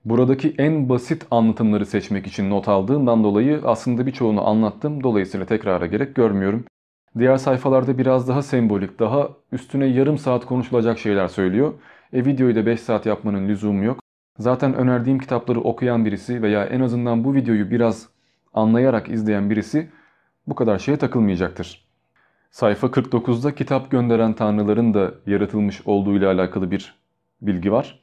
Buradaki 0.05 0.55
en 0.57 0.89
basit 0.89 1.25
anlatımları 1.31 1.85
seçmek 1.85 2.27
için 2.27 2.49
not 2.49 2.67
aldığımdan 2.67 3.23
dolayı 3.23 3.61
aslında 3.63 4.05
birçoğunu 4.05 4.47
anlattım. 4.47 5.03
Dolayısıyla 5.03 5.45
tekrara 5.45 5.85
gerek 5.85 6.15
görmüyorum. 6.15 6.65
Diğer 7.19 7.37
sayfalarda 7.37 7.97
biraz 7.97 8.27
daha 8.27 8.41
sembolik, 8.41 8.99
daha 8.99 9.29
üstüne 9.51 9.85
yarım 9.85 10.17
saat 10.17 10.45
konuşulacak 10.45 10.99
şeyler 10.99 11.27
söylüyor. 11.27 11.73
E 12.13 12.25
videoyu 12.25 12.55
da 12.55 12.65
5 12.65 12.79
saat 12.79 13.05
yapmanın 13.05 13.47
lüzumu 13.47 13.83
yok. 13.83 13.99
Zaten 14.37 14.73
önerdiğim 14.73 15.19
kitapları 15.19 15.61
okuyan 15.61 16.05
birisi 16.05 16.41
veya 16.41 16.65
en 16.65 16.79
azından 16.79 17.23
bu 17.23 17.35
videoyu 17.35 17.71
biraz 17.71 18.09
anlayarak 18.53 19.09
izleyen 19.09 19.49
birisi 19.49 19.89
bu 20.47 20.55
kadar 20.55 20.79
şeye 20.79 20.97
takılmayacaktır. 20.97 21.82
Sayfa 22.53 22.87
49'da 22.87 23.55
kitap 23.55 23.91
gönderen 23.91 24.33
tanrıların 24.33 24.93
da 24.93 25.13
yaratılmış 25.25 25.81
olduğu 25.87 26.17
ile 26.17 26.27
alakalı 26.27 26.71
bir 26.71 26.95
bilgi 27.41 27.71
var. 27.71 27.99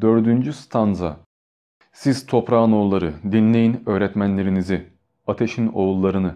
Dördüncü 0.00 0.52
stanza. 0.52 1.16
Siz 1.92 2.26
toprağın 2.26 2.72
oğulları, 2.72 3.14
dinleyin 3.32 3.82
öğretmenlerinizi, 3.86 4.86
ateşin 5.26 5.68
oğullarını, 5.68 6.34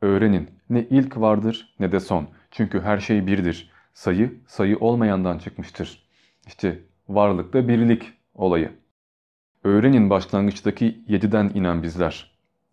öğrenin. 0.00 0.50
Ne 0.70 0.86
ilk 0.90 1.16
vardır 1.16 1.74
ne 1.80 1.92
de 1.92 2.00
son. 2.00 2.28
Çünkü 2.50 2.80
her 2.80 2.98
şey 2.98 3.26
birdir. 3.26 3.70
Sayı, 3.94 4.40
sayı 4.46 4.78
olmayandan 4.78 5.38
çıkmıştır. 5.38 6.02
İşte 6.46 6.78
varlıkta 7.08 7.68
birlik 7.68 8.12
olayı. 8.34 8.72
Öğrenin 9.64 10.10
başlangıçtaki 10.10 11.04
yediden 11.08 11.50
inen 11.54 11.82
bizler. 11.82 12.30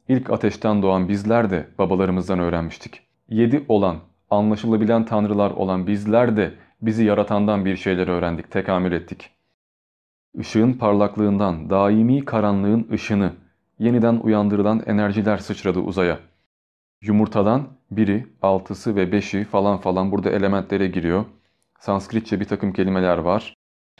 İlk 0.08 0.30
ateşten 0.30 0.82
doğan 0.82 1.10
bizler 1.10 1.50
de 1.50 1.68
babalarımızdan 1.78 2.40
öğrenmiştik. 2.40 3.02
Yedi 3.30 3.66
olan, 3.68 3.98
anlaşılabilen 4.30 5.06
tanrılar 5.06 5.52
olan 5.52 5.88
bizler 5.88 6.38
de 6.38 6.54
bizi 6.82 7.04
yaratandan 7.04 7.66
bir 7.66 7.76
şeyler 7.76 8.08
öğrendik, 8.08 8.52
tekamül 8.52 8.92
ettik. 8.92 9.30
Işığın 10.40 10.74
parlaklığından, 10.74 11.70
daimi 11.70 12.26
karanlığın 12.26 12.88
ışını, 12.92 13.32
yeniden 13.80 14.16
uyandırılan 14.16 14.84
enerjiler 14.86 15.38
sıçradı 15.38 15.80
uzaya. 15.80 16.20
Yumurtadan 17.02 17.68
biri, 17.92 18.28
altısı 18.42 18.96
ve 18.96 19.12
beşi 19.12 19.44
falan 19.44 19.78
falan 19.78 20.12
burada 20.12 20.30
elementlere 20.30 20.88
giriyor. 20.88 21.26
Sanskritçe 21.80 22.40
bir 22.40 22.46
takım 22.46 22.74
kelimeler 22.74 23.18
var. 23.18 23.54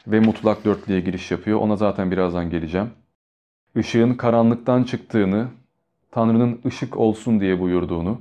Ve 0.06 0.20
mutlak 0.20 0.64
dörtlüğe 0.64 1.00
giriş 1.00 1.30
yapıyor. 1.30 1.60
Ona 1.60 1.76
zaten 1.76 2.10
birazdan 2.10 2.50
geleceğim. 2.50 2.90
Işığın 3.76 4.14
karanlıktan 4.14 4.84
çıktığını, 4.84 5.48
Tanrı'nın 6.10 6.60
ışık 6.66 6.96
olsun 6.96 7.40
diye 7.40 7.60
buyurduğunu 7.60 8.20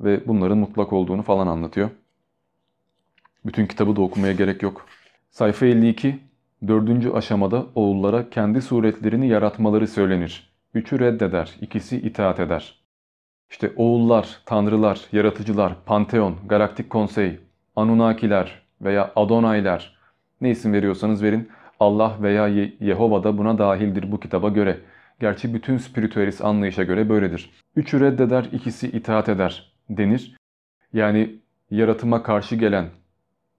ve 0.00 0.28
bunların 0.28 0.58
mutlak 0.58 0.92
olduğunu 0.92 1.22
falan 1.22 1.46
anlatıyor. 1.46 1.90
Bütün 3.46 3.66
kitabı 3.66 3.96
da 3.96 4.00
okumaya 4.00 4.32
gerek 4.32 4.62
yok. 4.62 4.86
Sayfa 5.30 5.66
52, 5.66 6.18
dördüncü 6.68 7.12
aşamada 7.12 7.66
oğullara 7.74 8.30
kendi 8.30 8.62
suretlerini 8.62 9.28
yaratmaları 9.28 9.88
söylenir. 9.88 10.52
Üçü 10.74 10.98
reddeder, 10.98 11.56
ikisi 11.60 11.96
itaat 11.96 12.40
eder. 12.40 12.80
İşte 13.50 13.72
oğullar, 13.76 14.40
tanrılar, 14.46 15.00
yaratıcılar, 15.12 15.84
panteon, 15.86 16.36
galaktik 16.48 16.90
konsey, 16.90 17.40
Anunnakiler 17.76 18.62
veya 18.80 19.12
Adonaylar 19.16 19.96
ne 20.40 20.50
isim 20.50 20.72
veriyorsanız 20.72 21.22
verin 21.22 21.48
Allah 21.80 22.16
veya 22.22 22.48
Yehova 22.80 23.24
da 23.24 23.38
buna 23.38 23.58
dahildir 23.58 24.12
bu 24.12 24.20
kitaba 24.20 24.48
göre. 24.48 24.80
Gerçi 25.20 25.54
bütün 25.54 25.78
spiritüelist 25.78 26.44
anlayışa 26.44 26.82
göre 26.82 27.08
böyledir. 27.08 27.50
Üçü 27.76 28.00
reddeder, 28.00 28.44
ikisi 28.52 28.88
itaat 28.88 29.28
eder 29.28 29.75
denir. 29.90 30.36
Yani 30.92 31.36
yaratıma 31.70 32.22
karşı 32.22 32.56
gelen, 32.56 32.86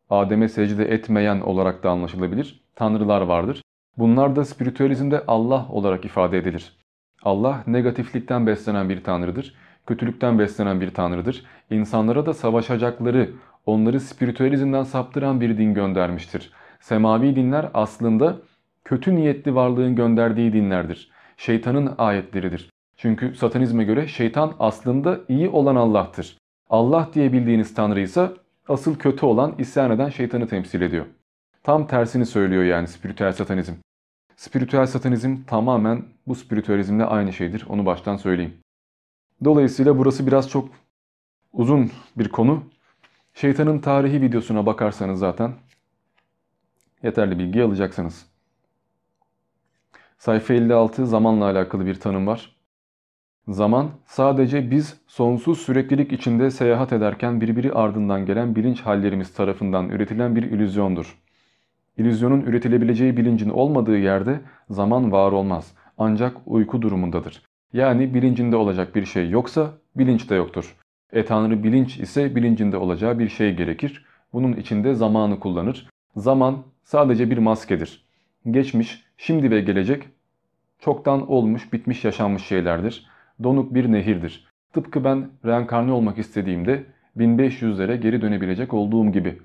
Adem'e 0.10 0.50
secde 0.50 0.86
etmeyen 0.86 1.40
olarak 1.42 1.84
da 1.84 1.90
anlaşılabilir. 1.90 2.62
Tanrılar 2.76 3.22
vardır. 3.22 3.62
Bunlar 3.98 4.36
da 4.36 4.46
spiritüalizmde 4.46 5.24
Allah 5.28 5.68
olarak 5.70 6.06
ifade 6.06 6.38
edilir. 6.38 6.78
Allah 7.24 7.64
negatiflikten 7.68 8.48
beslenen 8.48 8.90
bir 8.90 9.04
tanrıdır. 9.04 9.56
Kötülükten 9.88 10.40
beslenen 10.40 10.82
bir 10.82 10.90
tanrıdır. 10.94 11.46
İnsanlara 11.70 12.26
da 12.26 12.34
savaşacakları, 12.34 13.32
onları 13.66 14.00
spiritüalizmden 14.00 14.84
saptıran 14.84 15.42
bir 15.42 15.58
din 15.58 15.74
göndermiştir. 15.74 16.52
Semavi 16.80 17.36
dinler 17.36 17.70
aslında 17.74 18.38
kötü 18.86 19.16
niyetli 19.16 19.56
varlığın 19.56 19.96
gönderdiği 19.96 20.54
dinlerdir. 20.54 21.12
Şeytanın 21.38 21.96
ayetleridir. 21.98 22.70
Çünkü 22.98 23.36
satanizme 23.36 23.84
göre 23.84 24.08
şeytan 24.08 24.54
aslında 24.60 25.20
iyi 25.28 25.50
olan 25.50 25.76
Allah'tır. 25.76 26.38
Allah 26.70 27.10
diye 27.14 27.34
bildiğiniz 27.34 27.74
tanrı 27.74 28.00
ise 28.00 28.32
asıl 28.68 28.96
kötü 28.96 29.26
olan 29.26 29.56
isyan 29.58 29.92
eden 29.92 30.10
şeytanı 30.10 30.48
temsil 30.48 30.82
ediyor. 30.82 31.06
Tam 31.64 31.88
tersini 31.88 32.26
söylüyor 32.26 32.64
yani 32.64 32.88
spiritüel 32.88 33.34
satanizm. 33.34 33.74
Spiritüel 34.36 34.86
satanizm 34.86 35.44
tamamen 35.48 36.04
bu 36.28 36.36
spiritüalizmle 36.36 37.06
aynı 37.06 37.34
şeydir. 37.34 37.66
Onu 37.70 37.86
baştan 37.86 38.18
söyleyeyim. 38.18 38.54
Dolayısıyla 39.44 39.98
burası 39.98 40.28
biraz 40.28 40.50
çok 40.50 40.70
uzun 41.54 41.92
bir 42.18 42.30
konu. 42.30 42.64
Şeytanın 43.34 43.80
tarihi 43.80 44.22
videosuna 44.22 44.66
bakarsanız 44.66 45.20
zaten 45.20 45.54
yeterli 47.04 47.40
bilgi 47.40 47.64
alacaksınız. 47.64 48.26
Sayfa 50.18 50.54
56 50.54 51.08
zamanla 51.08 51.46
alakalı 51.46 51.86
bir 51.86 52.00
tanım 52.00 52.28
var. 52.28 52.57
Zaman 53.48 53.90
sadece 54.06 54.72
biz 54.72 54.98
sonsuz 55.08 55.58
süreklilik 55.58 56.14
içinde 56.14 56.52
seyahat 56.52 56.94
ederken 56.94 57.42
birbiri 57.42 57.74
ardından 57.74 58.26
gelen 58.26 58.56
bilinç 58.56 58.82
hallerimiz 58.82 59.34
tarafından 59.34 59.90
üretilen 59.90 60.36
bir 60.36 60.44
illüzyondur. 60.44 61.18
İllüzyonun 61.98 62.42
üretilebileceği 62.42 63.18
bilincin 63.18 63.50
olmadığı 63.50 63.98
yerde 63.98 64.40
zaman 64.70 65.12
var 65.12 65.32
olmaz 65.32 65.74
ancak 65.98 66.38
uyku 66.46 66.82
durumundadır. 66.82 67.42
Yani 67.74 68.14
bilincinde 68.14 68.56
olacak 68.56 68.96
bir 68.96 69.06
şey 69.06 69.30
yoksa 69.30 69.72
bilinç 69.96 70.30
de 70.30 70.36
yoktur. 70.36 70.76
E 71.14 71.26
Tanrı 71.26 71.64
bilinç 71.64 72.00
ise 72.00 72.36
bilincinde 72.36 72.78
olacağı 72.78 73.20
bir 73.20 73.30
şey 73.30 73.56
gerekir. 73.56 74.06
Bunun 74.34 74.54
içinde 74.54 74.94
zamanı 74.94 75.40
kullanır. 75.40 75.90
Zaman 76.16 76.64
sadece 76.84 77.30
bir 77.30 77.38
maskedir. 77.38 78.06
Geçmiş, 78.52 79.04
şimdi 79.18 79.52
ve 79.52 79.62
gelecek 79.62 80.04
çoktan 80.80 81.32
olmuş, 81.32 81.74
bitmiş, 81.74 82.06
yaşanmış 82.06 82.44
şeylerdir. 82.44 83.17
Donuk 83.44 83.74
bir 83.74 83.92
nehirdir. 83.92 84.48
Tıpkı 84.74 85.04
ben 85.04 85.30
reenkarne 85.46 85.92
olmak 85.92 86.18
istediğimde 86.18 86.84
1500'lere 87.18 87.96
geri 87.96 88.22
dönebilecek 88.22 88.74
olduğum 88.74 89.12
gibi. 89.12 89.38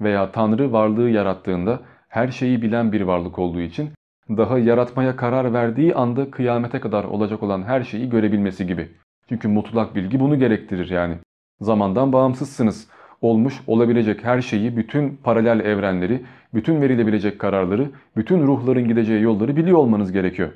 Veya 0.00 0.32
Tanrı 0.32 0.72
varlığı 0.72 1.10
yarattığında 1.10 1.80
her 2.08 2.28
şeyi 2.28 2.62
bilen 2.62 2.92
bir 2.92 3.00
varlık 3.00 3.38
olduğu 3.38 3.60
için 3.60 3.90
daha 4.28 4.58
yaratmaya 4.58 5.16
karar 5.16 5.52
verdiği 5.52 5.94
anda 5.94 6.30
kıyamete 6.30 6.80
kadar 6.80 7.04
olacak 7.04 7.42
olan 7.42 7.62
her 7.62 7.82
şeyi 7.82 8.10
görebilmesi 8.10 8.66
gibi. 8.66 8.88
Çünkü 9.28 9.48
mutlak 9.48 9.94
bilgi 9.94 10.20
bunu 10.20 10.38
gerektirir 10.38 10.90
yani. 10.90 11.14
Zamandan 11.60 12.12
bağımsızsınız. 12.12 12.88
Olmuş 13.20 13.60
olabilecek 13.66 14.24
her 14.24 14.42
şeyi, 14.42 14.76
bütün 14.76 15.18
paralel 15.24 15.60
evrenleri, 15.60 16.22
bütün 16.54 16.80
verilebilecek 16.80 17.38
kararları, 17.38 17.90
bütün 18.16 18.42
ruhların 18.42 18.88
gideceği 18.88 19.22
yolları 19.22 19.56
biliyor 19.56 19.78
olmanız 19.78 20.12
gerekiyor. 20.12 20.50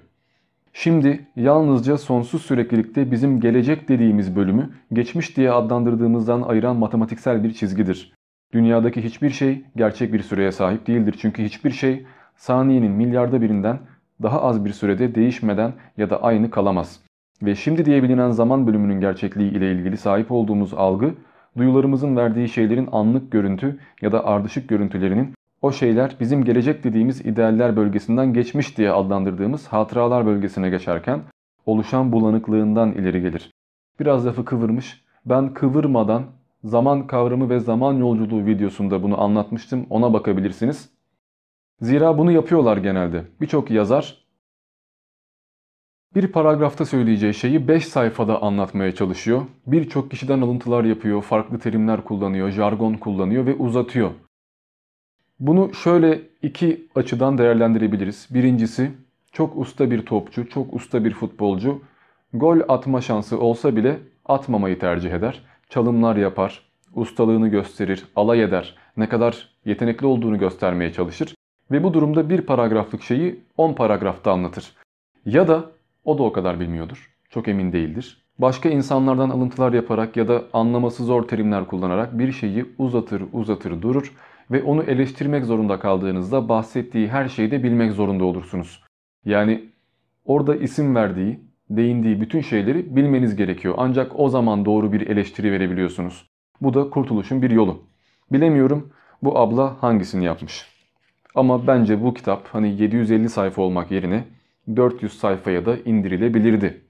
Şimdi 0.73 1.27
yalnızca 1.37 1.99
sonsuz 1.99 2.43
süreklilikte 2.43 3.11
bizim 3.11 3.41
gelecek 3.41 3.89
dediğimiz 3.89 4.37
bölümü 4.37 4.71
geçmiş 4.93 5.37
diye 5.37 5.53
adlandırdığımızdan 5.53 6.43
ayıran 6.43 6.77
matematiksel 6.77 7.45
bir 7.45 7.53
çizgidir. 7.53 8.13
Dünyadaki 8.53 9.05
hiçbir 9.05 9.31
şey 9.31 9.65
gerçek 9.77 10.13
bir 10.13 10.23
süreye 10.23 10.53
sahip 10.53 10.87
değildir. 10.87 11.17
Çünkü 11.21 11.45
hiçbir 11.45 11.71
şey 11.71 12.07
saniyenin 12.37 12.93
milyarda 12.93 13.41
birinden 13.41 13.79
daha 14.23 14.43
az 14.43 14.65
bir 14.65 14.73
sürede 14.73 15.15
değişmeden 15.15 15.73
ya 15.97 16.11
da 16.11 16.23
aynı 16.23 16.51
kalamaz. 16.51 17.01
Ve 17.43 17.55
şimdi 17.55 17.85
diye 17.85 18.03
bilinen 18.03 18.31
zaman 18.31 18.67
bölümünün 18.67 19.01
gerçekliği 19.01 19.51
ile 19.51 19.73
ilgili 19.73 19.97
sahip 19.97 20.33
olduğumuz 20.33 20.75
algı, 20.75 21.15
duyularımızın 21.57 22.17
verdiği 22.17 22.49
şeylerin 22.49 22.89
anlık 22.93 23.33
görüntü 23.33 23.79
ya 24.03 24.13
da 24.13 24.27
ardışık 24.27 24.69
görüntülerinin 24.69 25.35
o 25.63 25.73
şeyler 25.73 26.17
bizim 26.21 26.45
gelecek 26.45 26.85
dediğimiz 26.85 27.27
idealler 27.27 27.77
bölgesinden 27.77 28.35
geçmiş 28.35 28.79
diye 28.79 28.91
adlandırdığımız 28.91 29.67
hatıralar 29.67 30.27
bölgesine 30.27 30.71
geçerken 30.71 31.21
oluşan 31.67 32.13
bulanıklığından 32.13 32.93
ileri 32.93 33.23
gelir. 33.23 33.51
Biraz 34.01 34.27
lafı 34.27 34.45
kıvırmış. 34.45 35.05
Ben 35.27 35.55
kıvırmadan 35.55 36.25
zaman 36.65 37.07
kavramı 37.07 37.51
ve 37.51 37.61
zaman 37.61 37.93
yolculuğu 37.93 38.47
videosunda 38.47 39.03
bunu 39.03 39.21
anlatmıştım. 39.21 39.87
Ona 39.91 40.13
bakabilirsiniz. 40.13 40.91
Zira 41.81 42.19
bunu 42.19 42.33
yapıyorlar 42.33 42.77
genelde. 42.77 43.25
Birçok 43.41 43.71
yazar 43.71 44.23
Bir 46.15 46.33
paragrafta 46.33 46.85
söyleyeceği 46.85 47.35
şeyi 47.35 47.69
5 47.69 47.89
sayfada 47.89 48.43
anlatmaya 48.43 48.95
çalışıyor. 48.95 49.43
Birçok 49.67 50.11
kişiden 50.11 50.41
alıntılar 50.41 50.85
yapıyor, 50.85 51.23
farklı 51.23 51.59
terimler 51.59 52.05
kullanıyor, 52.05 52.51
jargon 52.51 52.95
kullanıyor 52.95 53.47
ve 53.47 53.55
uzatıyor. 53.55 54.11
Bunu 55.41 55.75
şöyle 55.75 56.21
iki 56.43 56.87
açıdan 56.95 57.39
değerlendirebiliriz. 57.39 58.29
Birincisi 58.31 58.91
çok 59.33 59.57
usta 59.57 59.91
bir 59.91 60.07
topçu, 60.07 60.49
çok 60.49 60.75
usta 60.75 61.05
bir 61.05 61.15
futbolcu 61.15 61.83
gol 62.35 62.61
atma 62.69 63.01
şansı 63.01 63.41
olsa 63.41 63.77
bile 63.77 63.99
atmamayı 64.25 64.79
tercih 64.79 65.11
eder. 65.11 65.43
Çalımlar 65.69 66.17
yapar, 66.17 66.63
ustalığını 66.95 67.49
gösterir, 67.49 68.05
alay 68.17 68.43
eder, 68.43 68.77
ne 68.97 69.09
kadar 69.09 69.49
yetenekli 69.65 70.07
olduğunu 70.07 70.39
göstermeye 70.39 70.93
çalışır 70.93 71.35
ve 71.71 71.85
bu 71.85 71.95
durumda 71.95 72.31
bir 72.31 72.41
paragraflık 72.41 73.03
şeyi 73.03 73.41
10 73.57 73.75
paragrafta 73.75 74.33
anlatır. 74.33 74.73
Ya 75.27 75.49
da 75.49 75.65
o 76.05 76.19
da 76.19 76.23
o 76.23 76.33
kadar 76.33 76.61
bilmiyordur, 76.61 77.11
çok 77.31 77.49
emin 77.49 77.73
değildir. 77.73 78.23
Başka 78.39 78.69
insanlardan 78.69 79.31
alıntılar 79.31 79.73
yaparak 79.73 80.17
ya 80.17 80.29
da 80.29 80.43
anlaması 80.53 81.05
zor 81.05 81.23
terimler 81.23 81.67
kullanarak 81.67 82.19
bir 82.19 82.33
şeyi 82.33 82.67
uzatır 82.79 83.23
uzatır 83.33 83.83
durur 83.83 84.13
ve 84.53 84.63
onu 84.63 84.83
eleştirmek 84.83 85.45
zorunda 85.45 85.79
kaldığınızda 85.79 86.49
bahsettiği 86.49 87.09
her 87.09 87.29
şeyi 87.29 87.51
de 87.51 87.63
bilmek 87.63 87.93
zorunda 87.93 88.25
olursunuz. 88.25 88.83
Yani 89.25 89.65
orada 90.25 90.57
isim 90.57 90.95
verdiği, 90.95 91.41
değindiği 91.71 92.21
bütün 92.21 92.41
şeyleri 92.41 92.97
bilmeniz 92.97 93.37
gerekiyor. 93.37 93.75
Ancak 93.79 94.21
o 94.21 94.29
zaman 94.29 94.65
doğru 94.65 94.93
bir 94.93 95.07
eleştiri 95.07 95.53
verebiliyorsunuz. 95.53 96.31
Bu 96.61 96.75
da 96.75 96.91
kurtuluşun 96.91 97.43
bir 97.43 97.51
yolu. 97.51 97.83
Bilemiyorum 98.33 98.93
bu 99.23 99.39
abla 99.39 99.83
hangisini 99.83 100.25
yapmış. 100.25 100.73
Ama 101.35 101.67
bence 101.67 102.03
bu 102.03 102.15
kitap 102.15 102.49
hani 102.49 102.83
750 102.83 103.29
sayfa 103.29 103.63
olmak 103.63 103.91
yerine 103.91 104.25
400 104.77 105.19
sayfaya 105.19 105.67
da 105.67 105.77
indirilebilirdi. 105.77 106.81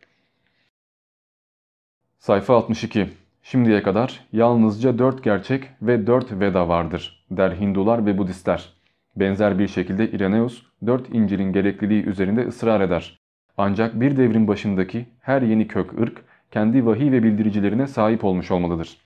Sayfa 2.19 2.57
62. 2.57 3.09
Şimdiye 3.43 3.83
kadar 3.83 4.27
yalnızca 4.33 4.99
4 4.99 5.25
gerçek 5.25 5.65
ve 5.83 6.07
4 6.07 6.33
veda 6.33 6.69
vardır 6.69 7.22
der 7.37 7.61
Hindular 7.61 8.07
ve 8.07 8.19
Budistler. 8.19 8.73
Benzer 9.17 9.59
bir 9.59 9.69
şekilde 9.69 10.11
İreneus 10.11 10.63
4 10.87 11.15
İncil'in 11.15 11.53
gerekliliği 11.53 12.05
üzerinde 12.05 12.47
ısrar 12.47 12.81
eder. 12.81 13.19
Ancak 13.57 14.01
bir 14.01 14.17
devrin 14.17 14.49
başındaki 14.49 15.07
her 15.21 15.43
yeni 15.43 15.69
kök 15.69 16.01
ırk 16.01 16.25
kendi 16.51 16.87
vahiy 16.87 17.13
ve 17.13 17.23
bildiricilerine 17.23 17.87
sahip 17.87 18.25
olmuş 18.25 18.51
olmalıdır. 18.51 18.99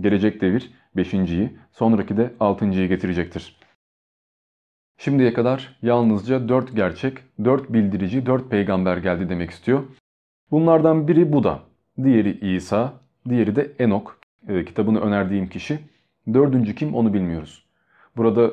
Gelecek 0.00 0.40
devir 0.40 0.70
5.yi, 0.96 1.58
sonraki 1.72 2.16
de 2.16 2.30
6.yı 2.40 2.88
getirecektir. 2.88 3.56
Şimdiye 4.98 5.32
kadar 5.32 5.78
yalnızca 5.82 6.48
4 6.48 6.76
gerçek, 6.76 7.18
4 7.44 7.72
bildirici, 7.72 8.26
4 8.26 8.50
peygamber 8.50 8.96
geldi 8.96 9.28
demek 9.28 9.50
istiyor. 9.50 9.84
Bunlardan 10.50 11.08
biri 11.08 11.32
Buda, 11.32 11.60
diğeri 12.02 12.54
İsa, 12.54 12.92
diğeri 13.28 13.56
de 13.56 13.72
Enok, 13.78 14.18
e, 14.48 14.64
kitabını 14.64 15.00
önerdiğim 15.00 15.48
kişi. 15.48 15.78
Dördüncü 16.34 16.74
kim 16.74 16.94
onu 16.94 17.14
bilmiyoruz. 17.14 17.67
Burada 18.18 18.50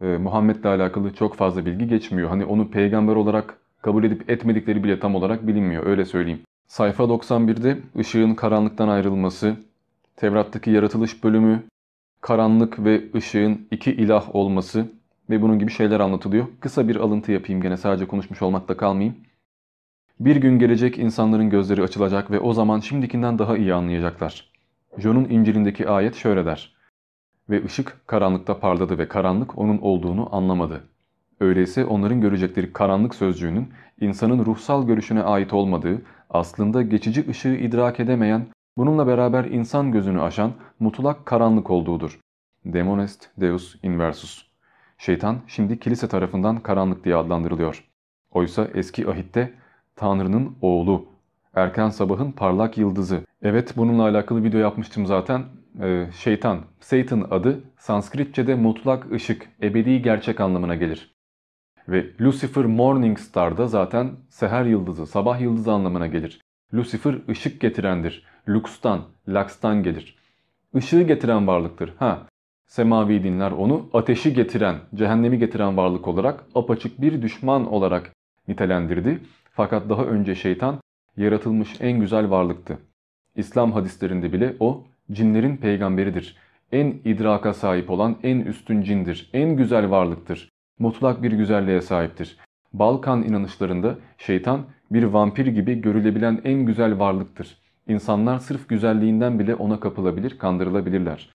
e, 0.00 0.06
Muhammed'le 0.06 0.64
alakalı 0.64 1.14
çok 1.14 1.34
fazla 1.34 1.66
bilgi 1.66 1.88
geçmiyor. 1.88 2.28
Hani 2.28 2.44
onu 2.44 2.70
peygamber 2.70 3.16
olarak 3.16 3.56
kabul 3.82 4.04
edip 4.04 4.30
etmedikleri 4.30 4.84
bile 4.84 5.00
tam 5.00 5.14
olarak 5.14 5.46
bilinmiyor 5.46 5.86
öyle 5.86 6.04
söyleyeyim. 6.04 6.40
Sayfa 6.66 7.04
91'de 7.04 7.78
ışığın 7.98 8.34
karanlıktan 8.34 8.88
ayrılması, 8.88 9.56
Tevrat'taki 10.16 10.70
yaratılış 10.70 11.24
bölümü, 11.24 11.62
karanlık 12.20 12.84
ve 12.84 13.04
ışığın 13.14 13.68
iki 13.70 13.92
ilah 13.92 14.34
olması 14.34 14.86
ve 15.30 15.42
bunun 15.42 15.58
gibi 15.58 15.70
şeyler 15.70 16.00
anlatılıyor. 16.00 16.46
Kısa 16.60 16.88
bir 16.88 16.96
alıntı 16.96 17.32
yapayım 17.32 17.62
gene 17.62 17.76
sadece 17.76 18.06
konuşmuş 18.06 18.42
olmakta 18.42 18.76
kalmayayım. 18.76 19.16
Bir 20.20 20.36
gün 20.36 20.58
gelecek 20.58 20.98
insanların 20.98 21.50
gözleri 21.50 21.82
açılacak 21.82 22.30
ve 22.30 22.40
o 22.40 22.52
zaman 22.52 22.80
şimdikinden 22.80 23.38
daha 23.38 23.56
iyi 23.56 23.74
anlayacaklar. 23.74 24.50
John'un 24.98 25.24
İncil'indeki 25.24 25.88
ayet 25.88 26.14
şöyle 26.14 26.46
der. 26.46 26.79
Ve 27.50 27.64
ışık 27.64 27.96
karanlıkta 28.06 28.60
parladı 28.60 28.98
ve 28.98 29.08
karanlık 29.08 29.58
onun 29.58 29.78
olduğunu 29.78 30.34
anlamadı. 30.36 30.84
Öyleyse 31.40 31.84
onların 31.84 32.20
görecekleri 32.20 32.72
karanlık 32.72 33.14
sözcüğünün 33.14 33.68
insanın 34.00 34.44
ruhsal 34.44 34.86
görüşüne 34.86 35.22
ait 35.22 35.52
olmadığı, 35.52 36.02
aslında 36.30 36.82
geçici 36.82 37.28
ışığı 37.28 37.54
idrak 37.54 38.00
edemeyen, 38.00 38.46
bununla 38.76 39.06
beraber 39.06 39.44
insan 39.44 39.92
gözünü 39.92 40.20
aşan 40.20 40.52
mutlak 40.80 41.26
karanlık 41.26 41.70
olduğudur. 41.70 42.20
Demonest 42.64 43.30
Deus 43.40 43.76
Inversus. 43.82 44.46
Şeytan 44.98 45.38
şimdi 45.46 45.78
kilise 45.78 46.08
tarafından 46.08 46.56
karanlık 46.56 47.04
diye 47.04 47.16
adlandırılıyor. 47.16 47.84
Oysa 48.30 48.68
eski 48.74 49.08
ahitte 49.08 49.54
Tanrı'nın 49.96 50.56
oğlu, 50.62 51.04
erken 51.54 51.88
sabahın 51.88 52.32
parlak 52.32 52.78
yıldızı. 52.78 53.20
Evet 53.42 53.76
bununla 53.76 54.02
alakalı 54.02 54.44
video 54.44 54.60
yapmıştım 54.60 55.06
zaten. 55.06 55.44
Ee, 55.82 56.06
şeytan, 56.18 56.60
Satan 56.80 57.26
adı 57.30 57.60
Sanskritçe'de 57.78 58.54
mutlak 58.54 59.12
ışık, 59.12 59.48
ebedi 59.62 60.02
gerçek 60.02 60.40
anlamına 60.40 60.74
gelir. 60.74 61.14
Ve 61.88 62.06
Lucifer 62.20 62.64
Morning 62.64 63.18
Star'da 63.18 63.66
zaten 63.66 64.10
seher 64.28 64.64
yıldızı, 64.64 65.06
sabah 65.06 65.40
yıldızı 65.40 65.72
anlamına 65.72 66.06
gelir. 66.06 66.40
Lucifer 66.74 67.14
ışık 67.28 67.60
getirendir. 67.60 68.24
Lux'tan, 68.48 69.00
Lux'tan 69.28 69.82
gelir. 69.82 70.16
Işığı 70.74 71.02
getiren 71.02 71.46
varlıktır. 71.46 71.92
Ha, 71.98 72.26
semavi 72.66 73.24
dinler 73.24 73.50
onu 73.50 73.90
ateşi 73.92 74.34
getiren, 74.34 74.76
cehennemi 74.94 75.38
getiren 75.38 75.76
varlık 75.76 76.08
olarak 76.08 76.44
apaçık 76.54 77.00
bir 77.00 77.22
düşman 77.22 77.72
olarak 77.72 78.12
nitelendirdi. 78.48 79.18
Fakat 79.52 79.88
daha 79.88 80.04
önce 80.04 80.34
şeytan 80.34 80.80
yaratılmış 81.16 81.80
en 81.80 82.00
güzel 82.00 82.30
varlıktı. 82.30 82.78
İslam 83.36 83.72
hadislerinde 83.72 84.32
bile 84.32 84.56
o 84.60 84.84
cinlerin 85.12 85.56
peygamberidir. 85.56 86.36
En 86.72 86.86
idraka 87.04 87.54
sahip 87.54 87.90
olan 87.90 88.16
en 88.22 88.40
üstün 88.40 88.82
cindir. 88.82 89.30
En 89.32 89.56
güzel 89.56 89.90
varlıktır. 89.90 90.48
Mutlak 90.78 91.22
bir 91.22 91.32
güzelliğe 91.32 91.80
sahiptir. 91.80 92.36
Balkan 92.72 93.22
inanışlarında 93.22 93.98
şeytan 94.18 94.60
bir 94.90 95.02
vampir 95.02 95.46
gibi 95.46 95.80
görülebilen 95.80 96.40
en 96.44 96.66
güzel 96.66 96.98
varlıktır. 96.98 97.58
İnsanlar 97.88 98.38
sırf 98.38 98.68
güzelliğinden 98.68 99.38
bile 99.38 99.54
ona 99.54 99.80
kapılabilir, 99.80 100.38
kandırılabilirler. 100.38 101.30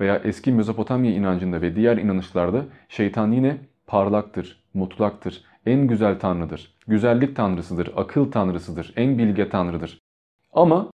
Veya 0.00 0.16
eski 0.24 0.52
Mezopotamya 0.52 1.10
inancında 1.10 1.60
ve 1.60 1.76
diğer 1.76 1.96
inanışlarda 1.96 2.64
şeytan 2.88 3.32
yine 3.32 3.56
parlaktır, 3.86 4.62
mutlaktır, 4.74 5.44
en 5.66 5.86
güzel 5.86 6.18
tanrıdır. 6.18 6.76
Güzellik 6.86 7.36
tanrısıdır, 7.36 7.92
akıl 7.96 8.30
tanrısıdır, 8.30 8.92
en 8.96 9.18
bilge 9.18 9.48
tanrıdır. 9.48 9.98
Ama 10.52 10.90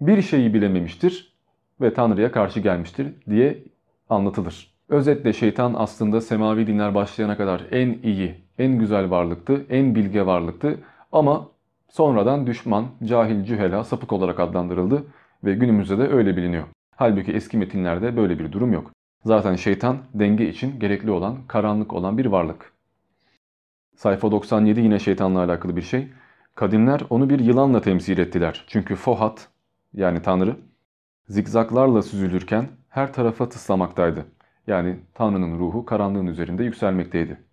bir 0.00 0.22
şeyi 0.22 0.54
bilememiştir 0.54 1.37
ve 1.80 1.94
tanrıya 1.94 2.32
karşı 2.32 2.60
gelmiştir 2.60 3.06
diye 3.30 3.64
anlatılır. 4.10 4.74
Özetle 4.88 5.32
şeytan 5.32 5.74
aslında 5.76 6.20
semavi 6.20 6.66
dinler 6.66 6.94
başlayana 6.94 7.36
kadar 7.36 7.62
en 7.70 7.98
iyi, 8.02 8.34
en 8.58 8.78
güzel 8.78 9.10
varlıktı, 9.10 9.66
en 9.70 9.94
bilge 9.94 10.26
varlıktı 10.26 10.78
ama 11.12 11.48
sonradan 11.88 12.46
düşman, 12.46 12.86
cahil, 13.04 13.44
cühela, 13.44 13.84
sapık 13.84 14.12
olarak 14.12 14.40
adlandırıldı 14.40 15.04
ve 15.44 15.54
günümüzde 15.54 15.98
de 15.98 16.08
öyle 16.08 16.36
biliniyor. 16.36 16.64
Halbuki 16.96 17.32
eski 17.32 17.56
metinlerde 17.56 18.16
böyle 18.16 18.38
bir 18.38 18.52
durum 18.52 18.72
yok. 18.72 18.90
Zaten 19.24 19.54
şeytan 19.54 19.98
denge 20.14 20.48
için 20.48 20.80
gerekli 20.80 21.10
olan, 21.10 21.36
karanlık 21.48 21.92
olan 21.92 22.18
bir 22.18 22.26
varlık. 22.26 22.72
Sayfa 23.96 24.30
97 24.30 24.80
yine 24.80 24.98
şeytanla 24.98 25.44
alakalı 25.44 25.76
bir 25.76 25.82
şey. 25.82 26.08
Kadimler 26.54 27.00
onu 27.10 27.30
bir 27.30 27.38
yılanla 27.40 27.80
temsil 27.80 28.18
ettiler. 28.18 28.64
Çünkü 28.66 28.94
Fohat 28.94 29.48
yani 29.94 30.22
Tanrı 30.22 30.56
zikzaklarla 31.28 32.02
süzülürken 32.02 32.68
her 32.88 33.12
tarafa 33.12 33.48
tıslamaktaydı. 33.48 34.26
Yani 34.66 34.96
Tanrı'nın 35.14 35.58
ruhu 35.58 35.84
karanlığın 35.84 36.26
üzerinde 36.26 36.64
yükselmekteydi. 36.64 37.44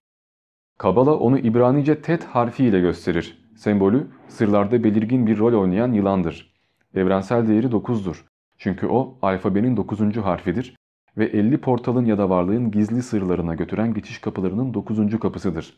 Kabala 0.77 1.15
onu 1.15 1.39
İbranice 1.39 2.01
tet 2.01 2.23
harfiyle 2.23 2.79
gösterir. 2.79 3.45
Sembolü 3.55 4.07
sırlarda 4.27 4.83
belirgin 4.83 5.27
bir 5.27 5.37
rol 5.37 5.61
oynayan 5.61 5.91
yılandır. 5.91 6.53
Evrensel 6.95 7.47
değeri 7.47 7.67
9'dur. 7.67 8.23
Çünkü 8.57 8.87
o 8.87 9.17
alfabenin 9.21 9.77
9. 9.77 10.17
harfidir 10.17 10.75
ve 11.17 11.25
50 11.25 11.57
portalın 11.57 12.05
ya 12.05 12.17
da 12.17 12.29
varlığın 12.29 12.71
gizli 12.71 13.01
sırlarına 13.01 13.55
götüren 13.55 13.93
geçiş 13.93 14.19
kapılarının 14.19 14.73
9. 14.73 15.19
kapısıdır. 15.19 15.77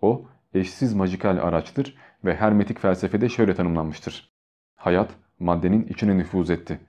O 0.00 0.24
eşsiz 0.54 0.94
majikal 0.94 1.36
araçtır 1.36 1.96
ve 2.24 2.34
hermetik 2.34 2.78
felsefede 2.78 3.28
şöyle 3.28 3.54
tanımlanmıştır. 3.54 4.32
Hayat 4.76 5.10
maddenin 5.38 5.86
içine 5.86 6.18
nüfuz 6.18 6.50
etti. 6.50 6.80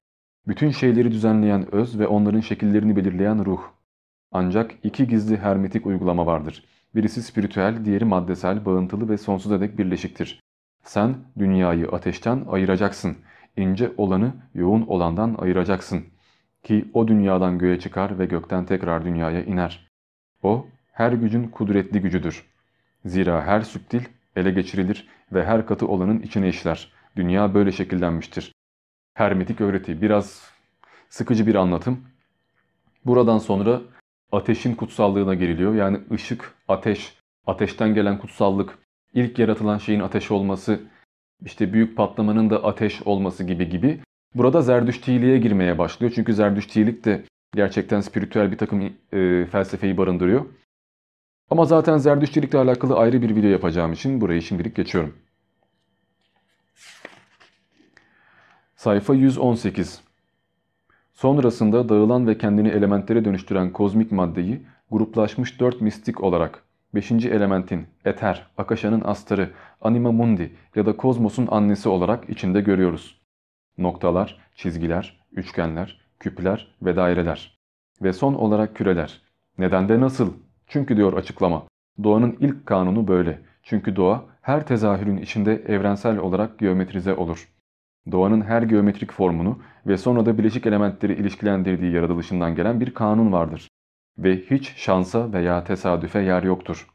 Bütün 0.47 0.71
şeyleri 0.71 1.11
düzenleyen 1.11 1.75
öz 1.75 1.99
ve 1.99 2.07
onların 2.07 2.39
şekillerini 2.39 2.95
belirleyen 2.95 3.45
ruh. 3.45 3.61
Ancak 4.31 4.71
iki 4.83 5.07
gizli 5.07 5.37
hermetik 5.37 5.85
uygulama 5.85 6.25
vardır. 6.25 6.63
Birisi 6.95 7.23
spiritüel, 7.23 7.85
diğeri 7.85 8.05
maddesel, 8.05 8.65
bağıntılı 8.65 9.09
ve 9.09 9.17
sonsuza 9.17 9.61
dek 9.61 9.77
birleşiktir. 9.77 10.39
Sen 10.83 11.15
dünyayı 11.39 11.87
ateşten 11.87 12.45
ayıracaksın. 12.49 13.17
İnce 13.57 13.91
olanı 13.97 14.33
yoğun 14.53 14.81
olandan 14.87 15.35
ayıracaksın. 15.39 16.03
Ki 16.63 16.85
o 16.93 17.07
dünyadan 17.07 17.57
göğe 17.57 17.79
çıkar 17.79 18.19
ve 18.19 18.25
gökten 18.25 18.65
tekrar 18.65 19.05
dünyaya 19.05 19.43
iner. 19.43 19.87
O 20.43 20.67
her 20.91 21.11
gücün 21.11 21.47
kudretli 21.47 22.01
gücüdür. 22.01 22.45
Zira 23.05 23.45
her 23.45 23.61
süptil 23.61 24.01
ele 24.35 24.51
geçirilir 24.51 25.07
ve 25.33 25.45
her 25.45 25.65
katı 25.65 25.87
olanın 25.87 26.19
içine 26.19 26.49
işler. 26.49 26.91
Dünya 27.15 27.53
böyle 27.53 27.71
şekillenmiştir. 27.71 28.53
Hermetik 29.19 29.61
öğreti 29.61 30.01
biraz 30.01 30.43
sıkıcı 31.09 31.47
bir 31.47 31.55
anlatım. 31.55 31.99
Buradan 33.05 33.37
sonra 33.37 33.81
ateşin 34.31 34.75
kutsallığına 34.75 35.33
geliliyor. 35.33 35.75
Yani 35.75 35.99
ışık, 36.11 36.53
ateş, 36.67 37.17
ateşten 37.47 37.93
gelen 37.93 38.17
kutsallık, 38.17 38.77
ilk 39.13 39.39
yaratılan 39.39 39.77
şeyin 39.77 39.99
ateş 39.99 40.31
olması, 40.31 40.79
işte 41.45 41.73
büyük 41.73 41.97
patlamanın 41.97 42.49
da 42.49 42.63
ateş 42.63 43.01
olması 43.01 43.43
gibi 43.43 43.69
gibi. 43.69 43.99
Burada 44.35 44.61
Zerdüştiliğe 44.61 45.37
girmeye 45.37 45.77
başlıyor. 45.77 46.13
Çünkü 46.15 46.33
Zerdüştilik 46.33 47.05
de 47.05 47.23
gerçekten 47.55 48.01
spiritüel 48.01 48.51
bir 48.51 48.57
takım 48.57 48.93
e, 49.13 49.45
felsefeyi 49.45 49.97
barındırıyor. 49.97 50.45
Ama 51.49 51.65
zaten 51.65 51.97
Zerdüştilikle 51.97 52.57
alakalı 52.57 52.97
ayrı 52.97 53.21
bir 53.21 53.35
video 53.35 53.49
yapacağım 53.49 53.93
için 53.93 54.21
burayı 54.21 54.41
şimdilik 54.41 54.75
geçiyorum. 54.75 55.15
Sayfa 58.79 59.13
118 59.13 60.01
Sonrasında 61.13 61.89
dağılan 61.89 62.27
ve 62.27 62.37
kendini 62.37 62.67
elementlere 62.67 63.25
dönüştüren 63.25 63.71
kozmik 63.71 64.11
maddeyi 64.11 64.61
gruplaşmış 64.91 65.59
dört 65.59 65.81
mistik 65.81 66.23
olarak 66.23 66.63
beşinci 66.95 67.29
elementin, 67.29 67.87
eter, 68.05 68.47
akashanın 68.57 69.01
astarı, 69.05 69.49
anima 69.81 70.11
mundi 70.11 70.55
ya 70.75 70.85
da 70.85 70.97
kozmosun 70.97 71.47
annesi 71.51 71.89
olarak 71.89 72.29
içinde 72.29 72.61
görüyoruz. 72.61 73.21
Noktalar, 73.77 74.39
çizgiler, 74.55 75.19
üçgenler, 75.31 76.01
küpler 76.19 76.75
ve 76.81 76.95
daireler. 76.95 77.59
Ve 78.01 78.13
son 78.13 78.33
olarak 78.33 78.75
küreler. 78.75 79.21
Neden 79.57 79.89
de 79.89 79.99
nasıl? 79.99 80.33
Çünkü 80.67 80.97
diyor 80.97 81.13
açıklama. 81.13 81.63
Doğanın 82.03 82.37
ilk 82.39 82.65
kanunu 82.65 83.07
böyle. 83.07 83.41
Çünkü 83.63 83.95
doğa 83.95 84.25
her 84.41 84.67
tezahürün 84.67 85.17
içinde 85.17 85.53
evrensel 85.55 86.17
olarak 86.17 86.59
geometrize 86.59 87.13
olur. 87.13 87.47
Doğanın 88.11 88.41
her 88.41 88.61
geometrik 88.61 89.11
formunu 89.11 89.59
ve 89.87 89.97
sonra 89.97 90.25
da 90.25 90.37
bileşik 90.37 90.65
elementleri 90.65 91.13
ilişkilendirdiği 91.13 91.91
yaratılışından 91.91 92.55
gelen 92.55 92.79
bir 92.79 92.93
kanun 92.93 93.31
vardır. 93.31 93.67
Ve 94.17 94.37
hiç 94.37 94.73
şansa 94.75 95.33
veya 95.33 95.63
tesadüfe 95.63 96.19
yer 96.19 96.43
yoktur. 96.43 96.87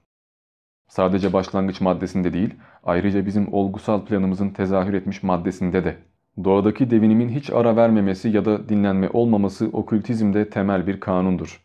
Sadece 0.88 1.32
başlangıç 1.32 1.80
maddesinde 1.80 2.32
değil, 2.32 2.54
ayrıca 2.84 3.26
bizim 3.26 3.52
olgusal 3.54 4.04
planımızın 4.04 4.50
tezahür 4.50 4.94
etmiş 4.94 5.22
maddesinde 5.22 5.84
de. 5.84 5.96
Doğadaki 6.44 6.90
devinimin 6.90 7.28
hiç 7.28 7.50
ara 7.50 7.76
vermemesi 7.76 8.28
ya 8.28 8.44
da 8.44 8.68
dinlenme 8.68 9.08
olmaması 9.12 9.70
okültizmde 9.72 10.50
temel 10.50 10.86
bir 10.86 11.00
kanundur. 11.00 11.60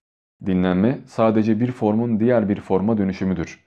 Dinlenme 0.46 0.98
sadece 1.06 1.60
bir 1.60 1.72
formun 1.72 2.20
diğer 2.20 2.50
bir 2.50 2.62
forma 2.62 2.98
dönüşümüdür. 2.98 3.60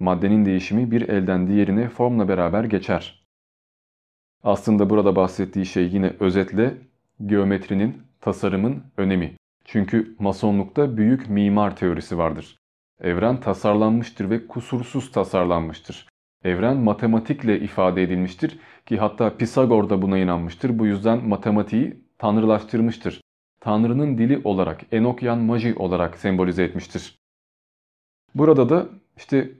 Maddenin 0.00 0.44
değişimi 0.44 0.90
bir 0.90 1.08
elden 1.08 1.48
diğerine 1.48 1.88
formla 1.88 2.28
beraber 2.28 2.64
geçer. 2.64 3.27
Aslında 4.44 4.90
burada 4.90 5.16
bahsettiği 5.16 5.66
şey 5.66 5.88
yine 5.88 6.12
özetle 6.20 6.74
geometrinin, 7.26 8.02
tasarımın 8.20 8.82
önemi. 8.96 9.34
Çünkü 9.64 10.16
masonlukta 10.18 10.96
büyük 10.96 11.30
mimar 11.30 11.76
teorisi 11.76 12.18
vardır. 12.18 12.58
Evren 13.00 13.40
tasarlanmıştır 13.40 14.30
ve 14.30 14.46
kusursuz 14.46 15.12
tasarlanmıştır. 15.12 16.08
Evren 16.44 16.76
matematikle 16.76 17.60
ifade 17.60 18.02
edilmiştir 18.02 18.58
ki 18.86 18.98
hatta 18.98 19.36
Pisagor 19.36 19.90
da 19.90 20.02
buna 20.02 20.18
inanmıştır. 20.18 20.78
Bu 20.78 20.86
yüzden 20.86 21.28
matematiği 21.28 22.00
tanrılaştırmıştır. 22.18 23.20
Tanrı'nın 23.60 24.18
dili 24.18 24.40
olarak, 24.44 24.80
Enokyan 24.92 25.38
Maji 25.38 25.74
olarak 25.74 26.16
sembolize 26.16 26.64
etmiştir. 26.64 27.18
Burada 28.34 28.68
da 28.68 28.88
işte 29.16 29.50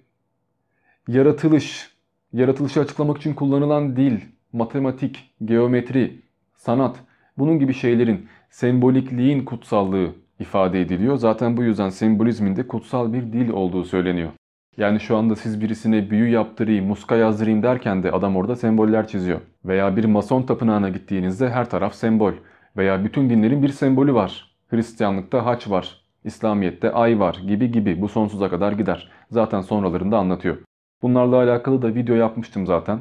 yaratılış, 1.08 1.96
yaratılışı 2.32 2.80
açıklamak 2.80 3.18
için 3.18 3.34
kullanılan 3.34 3.96
dil, 3.96 4.20
matematik, 4.52 5.30
geometri, 5.44 6.22
sanat, 6.54 6.96
bunun 7.38 7.58
gibi 7.58 7.74
şeylerin 7.74 8.28
sembolikliğin 8.50 9.44
kutsallığı 9.44 10.14
ifade 10.40 10.80
ediliyor. 10.80 11.16
Zaten 11.16 11.56
bu 11.56 11.62
yüzden 11.62 11.88
sembolizmin 11.88 12.56
de 12.56 12.66
kutsal 12.66 13.12
bir 13.12 13.22
dil 13.32 13.48
olduğu 13.48 13.84
söyleniyor. 13.84 14.30
Yani 14.76 15.00
şu 15.00 15.16
anda 15.16 15.36
siz 15.36 15.60
birisine 15.60 16.10
büyü 16.10 16.28
yaptırayım, 16.28 16.86
muska 16.86 17.16
yazdırayım 17.16 17.62
derken 17.62 18.02
de 18.02 18.12
adam 18.12 18.36
orada 18.36 18.56
semboller 18.56 19.08
çiziyor. 19.08 19.40
Veya 19.64 19.96
bir 19.96 20.04
mason 20.04 20.42
tapınağına 20.42 20.88
gittiğinizde 20.88 21.50
her 21.50 21.70
taraf 21.70 21.94
sembol. 21.94 22.32
Veya 22.76 23.04
bütün 23.04 23.30
dinlerin 23.30 23.62
bir 23.62 23.68
sembolü 23.68 24.14
var. 24.14 24.56
Hristiyanlıkta 24.68 25.46
haç 25.46 25.70
var, 25.70 26.00
İslamiyet'te 26.24 26.92
ay 26.92 27.20
var 27.20 27.40
gibi 27.46 27.70
gibi 27.72 28.02
bu 28.02 28.08
sonsuza 28.08 28.50
kadar 28.50 28.72
gider. 28.72 29.10
Zaten 29.30 29.60
sonralarında 29.60 30.18
anlatıyor. 30.18 30.56
Bunlarla 31.02 31.36
alakalı 31.36 31.82
da 31.82 31.94
video 31.94 32.16
yapmıştım 32.16 32.66
zaten. 32.66 33.00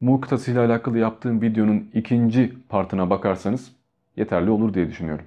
Muktası 0.00 0.50
ile 0.50 0.58
alakalı 0.58 0.98
yaptığım 0.98 1.42
videonun 1.42 1.90
ikinci 1.94 2.52
partına 2.68 3.10
bakarsanız 3.10 3.72
yeterli 4.16 4.50
olur 4.50 4.74
diye 4.74 4.88
düşünüyorum. 4.88 5.24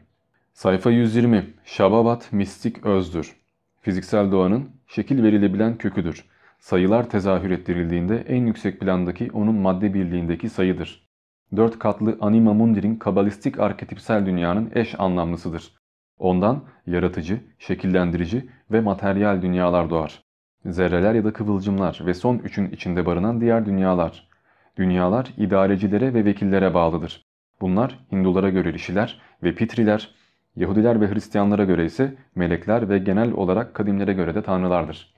Sayfa 0.54 0.92
120. 0.92 1.46
Şababat 1.66 2.34
mistik 2.34 2.86
özdür. 2.86 3.36
Fiziksel 3.82 4.32
doğanın 4.32 4.70
şekil 4.88 5.24
verilebilen 5.24 5.78
köküdür. 5.78 6.26
Sayılar 6.60 7.10
tezahür 7.10 7.52
ettirildiğinde 7.52 8.18
en 8.28 8.46
yüksek 8.46 8.80
plandaki 8.80 9.32
onun 9.34 9.56
madde 9.56 9.94
birliğindeki 9.94 10.50
sayıdır. 10.50 11.08
Dört 11.56 11.80
katlı 11.80 12.18
Anima 12.22 12.54
Mundi'nin 12.54 12.96
kabalistik 12.96 13.60
arketipsel 13.60 14.26
dünyanın 14.26 14.72
eş 14.76 15.00
anlamlısıdır. 15.00 15.74
Ondan 16.20 16.64
yaratıcı, 16.88 17.40
şekillendirici 17.60 18.50
ve 18.72 18.82
materyal 18.82 19.42
dünyalar 19.42 19.90
doğar. 19.90 20.24
Zerreler 20.66 21.14
ya 21.14 21.24
da 21.24 21.34
kıvılcımlar 21.34 22.02
ve 22.06 22.14
son 22.14 22.38
üçün 22.38 22.72
içinde 22.72 23.06
barınan 23.06 23.42
diğer 23.42 23.66
dünyalar. 23.66 24.31
Dünyalar 24.78 25.34
idarecilere 25.38 26.14
ve 26.14 26.26
vekillere 26.26 26.74
bağlıdır. 26.74 27.26
Bunlar 27.62 28.00
Hindulara 28.12 28.50
göre 28.50 28.74
rişiler 28.74 29.22
ve 29.44 29.56
pitriler, 29.56 30.16
Yahudiler 30.56 31.02
ve 31.02 31.14
Hristiyanlara 31.14 31.66
göre 31.66 31.86
ise 31.86 32.16
melekler 32.36 32.90
ve 32.90 32.98
genel 32.98 33.32
olarak 33.32 33.74
kadimlere 33.74 34.14
göre 34.14 34.36
de 34.36 34.42
tanrılardır. 34.42 35.14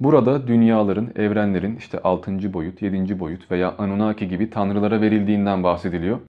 Burada 0.00 0.46
dünyaların, 0.46 1.12
evrenlerin 1.16 1.76
işte 1.76 1.98
6. 1.98 2.52
boyut, 2.52 2.82
7. 2.82 3.20
boyut 3.20 3.50
veya 3.50 3.74
Anunnaki 3.78 4.28
gibi 4.28 4.50
tanrılara 4.50 5.00
verildiğinden 5.00 5.62
bahsediliyor. 5.62 6.20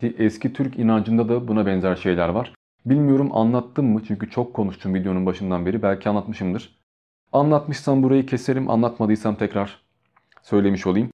Ki 0.00 0.16
eski 0.18 0.52
Türk 0.52 0.78
inancında 0.78 1.28
da 1.28 1.48
buna 1.48 1.66
benzer 1.66 1.96
şeyler 1.96 2.28
var. 2.28 2.54
Bilmiyorum 2.86 3.30
anlattım 3.32 3.86
mı 3.86 4.02
çünkü 4.08 4.30
çok 4.30 4.54
konuştum 4.54 4.94
videonun 4.94 5.26
başından 5.26 5.66
beri 5.66 5.82
belki 5.82 6.08
anlatmışımdır. 6.08 6.78
Anlatmışsam 7.32 8.02
burayı 8.02 8.26
keserim 8.26 8.70
anlatmadıysam 8.70 9.34
tekrar 9.34 9.82
söylemiş 10.42 10.86
olayım. 10.86 11.10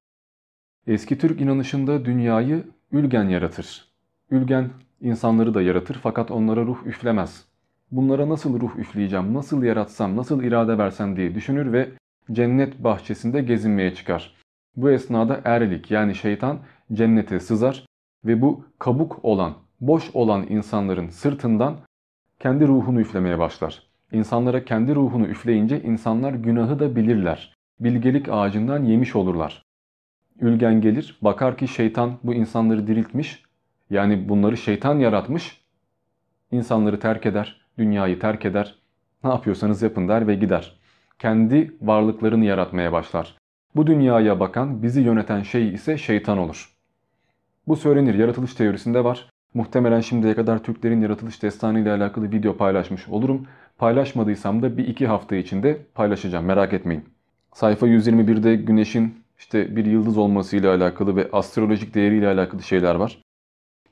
Eski 0.87 1.17
Türk 1.17 1.41
inanışında 1.41 2.05
dünyayı 2.05 2.63
Ülgen 2.91 3.29
yaratır. 3.29 3.87
Ülgen 4.29 4.69
insanları 5.01 5.53
da 5.53 5.61
yaratır 5.61 5.99
fakat 6.03 6.31
onlara 6.31 6.61
ruh 6.61 6.85
üflemez. 6.85 7.45
Bunlara 7.91 8.29
nasıl 8.29 8.59
ruh 8.59 8.75
üfleyeceğim, 8.75 9.33
nasıl 9.33 9.63
yaratsam, 9.63 10.17
nasıl 10.17 10.43
irade 10.43 10.77
versem 10.77 11.15
diye 11.15 11.35
düşünür 11.35 11.73
ve 11.73 11.89
cennet 12.31 12.83
bahçesinde 12.83 13.41
gezinmeye 13.41 13.95
çıkar. 13.95 14.35
Bu 14.75 14.91
esnada 14.91 15.41
erlik 15.45 15.91
yani 15.91 16.15
şeytan 16.15 16.59
cennete 16.93 17.39
sızar 17.39 17.85
ve 18.25 18.41
bu 18.41 18.65
kabuk 18.79 19.25
olan, 19.25 19.53
boş 19.81 20.09
olan 20.13 20.45
insanların 20.49 21.09
sırtından 21.09 21.75
kendi 22.39 22.67
ruhunu 22.67 23.01
üflemeye 23.01 23.39
başlar. 23.39 23.83
İnsanlara 24.11 24.65
kendi 24.65 24.95
ruhunu 24.95 25.27
üfleyince 25.27 25.81
insanlar 25.81 26.33
günahı 26.33 26.79
da 26.79 26.95
bilirler. 26.95 27.53
Bilgelik 27.79 28.29
ağacından 28.29 28.83
yemiş 28.83 29.15
olurlar. 29.15 29.64
Ülgen 30.41 30.81
gelir, 30.81 31.17
bakar 31.21 31.57
ki 31.57 31.67
şeytan 31.67 32.17
bu 32.23 32.33
insanları 32.33 32.87
diriltmiş, 32.87 33.43
yani 33.89 34.29
bunları 34.29 34.57
şeytan 34.57 34.99
yaratmış, 34.99 35.61
insanları 36.51 36.99
terk 36.99 37.25
eder, 37.25 37.61
dünyayı 37.77 38.19
terk 38.19 38.45
eder, 38.45 38.75
ne 39.23 39.29
yapıyorsanız 39.29 39.81
yapın 39.81 40.07
der 40.07 40.27
ve 40.27 40.35
gider. 40.35 40.79
Kendi 41.19 41.75
varlıklarını 41.81 42.45
yaratmaya 42.45 42.91
başlar. 42.91 43.37
Bu 43.75 43.87
dünyaya 43.87 44.39
bakan, 44.39 44.83
bizi 44.83 45.01
yöneten 45.01 45.41
şey 45.41 45.73
ise 45.73 45.97
şeytan 45.97 46.37
olur. 46.37 46.69
Bu 47.67 47.75
söylenir, 47.75 48.13
yaratılış 48.13 48.53
teorisinde 48.53 49.03
var. 49.03 49.29
Muhtemelen 49.53 50.01
şimdiye 50.01 50.35
kadar 50.35 50.63
Türklerin 50.63 51.01
yaratılış 51.01 51.43
destanı 51.43 51.79
ile 51.79 51.91
alakalı 51.91 52.31
video 52.31 52.57
paylaşmış 52.57 53.07
olurum. 53.09 53.47
Paylaşmadıysam 53.77 54.61
da 54.61 54.77
bir 54.77 54.87
iki 54.87 55.07
hafta 55.07 55.35
içinde 55.35 55.77
paylaşacağım 55.93 56.45
merak 56.45 56.73
etmeyin. 56.73 57.05
Sayfa 57.53 57.87
121'de 57.87 58.55
güneşin 58.55 59.24
işte 59.37 59.75
bir 59.75 59.85
yıldız 59.85 60.17
olmasıyla 60.17 60.75
alakalı 60.75 61.15
ve 61.15 61.29
astrolojik 61.31 61.93
değeriyle 61.93 62.27
alakalı 62.27 62.63
şeyler 62.63 62.95
var. 62.95 63.21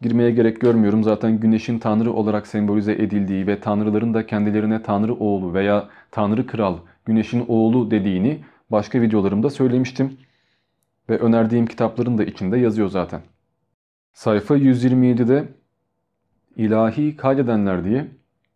Girmeye 0.01 0.31
gerek 0.31 0.61
görmüyorum. 0.61 1.03
Zaten 1.03 1.39
güneşin 1.39 1.79
tanrı 1.79 2.13
olarak 2.13 2.47
sembolize 2.47 2.93
edildiği 2.93 3.47
ve 3.47 3.59
tanrıların 3.59 4.13
da 4.13 4.25
kendilerine 4.25 4.83
tanrı 4.83 5.13
oğlu 5.15 5.53
veya 5.53 5.89
tanrı 6.11 6.47
kral, 6.47 6.77
güneşin 7.05 7.45
oğlu 7.47 7.91
dediğini 7.91 8.39
başka 8.71 9.01
videolarımda 9.01 9.49
söylemiştim. 9.49 10.17
Ve 11.09 11.17
önerdiğim 11.17 11.65
kitapların 11.65 12.17
da 12.17 12.23
içinde 12.23 12.57
yazıyor 12.57 12.87
zaten. 12.87 13.21
Sayfa 14.13 14.57
127'de 14.57 15.47
ilahi 16.55 17.15
kaydedenler 17.15 17.85
diye 17.85 18.07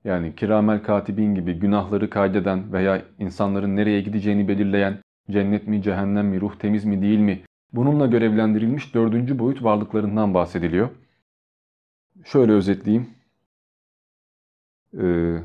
yani 0.04 0.36
kiramel 0.36 0.84
katibin 0.84 1.36
gibi 1.36 1.54
günahları 1.54 2.10
kaydeden 2.10 2.74
veya 2.74 3.02
insanların 3.20 3.76
nereye 3.76 4.02
gideceğini 4.02 4.48
belirleyen 4.48 4.98
cennet 5.32 5.68
mi, 5.68 5.82
cehennem 5.82 6.28
mi, 6.28 6.42
ruh 6.42 6.56
temiz 6.56 6.86
mi, 6.86 7.02
değil 7.02 7.20
mi? 7.20 7.42
Bununla 7.74 8.06
görevlendirilmiş 8.06 8.94
dördüncü 8.94 9.40
boyut 9.40 9.64
varlıklarından 9.64 10.34
bahsediliyor. 10.34 10.90
Şöyle 12.26 12.52
özetleyeyim. 12.52 13.10
Ee, 15.02 15.38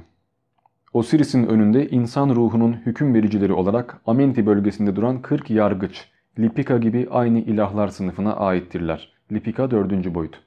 Osiris'in 0.92 1.46
önünde 1.46 1.88
insan 1.88 2.28
ruhunun 2.28 2.72
hüküm 2.72 3.14
vericileri 3.14 3.52
olarak 3.52 4.00
Amenti 4.06 4.46
bölgesinde 4.46 4.96
duran 4.96 5.22
40 5.22 5.50
yargıç, 5.50 6.08
Lipika 6.38 6.78
gibi 6.78 7.08
aynı 7.10 7.38
ilahlar 7.38 7.88
sınıfına 7.88 8.36
aittirler. 8.36 9.12
Lipika 9.32 9.70
dördüncü 9.70 10.14
boyut. 10.14 10.40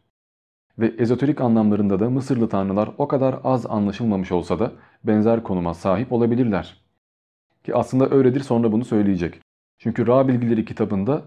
Ve 0.79 0.93
ezoterik 0.97 1.41
anlamlarında 1.41 1.99
da 1.99 2.09
Mısırlı 2.09 2.49
tanrılar 2.49 2.89
o 2.97 3.07
kadar 3.07 3.39
az 3.43 3.65
anlaşılmamış 3.65 4.31
olsa 4.31 4.59
da 4.59 4.71
benzer 5.03 5.43
konuma 5.43 5.73
sahip 5.73 6.11
olabilirler. 6.11 6.84
Ki 7.65 7.75
aslında 7.75 8.09
öyledir 8.09 8.39
sonra 8.39 8.71
bunu 8.71 8.85
söyleyecek. 8.85 9.41
Çünkü 9.77 10.07
Ra 10.07 10.27
bilgileri 10.27 10.65
kitabında 10.65 11.21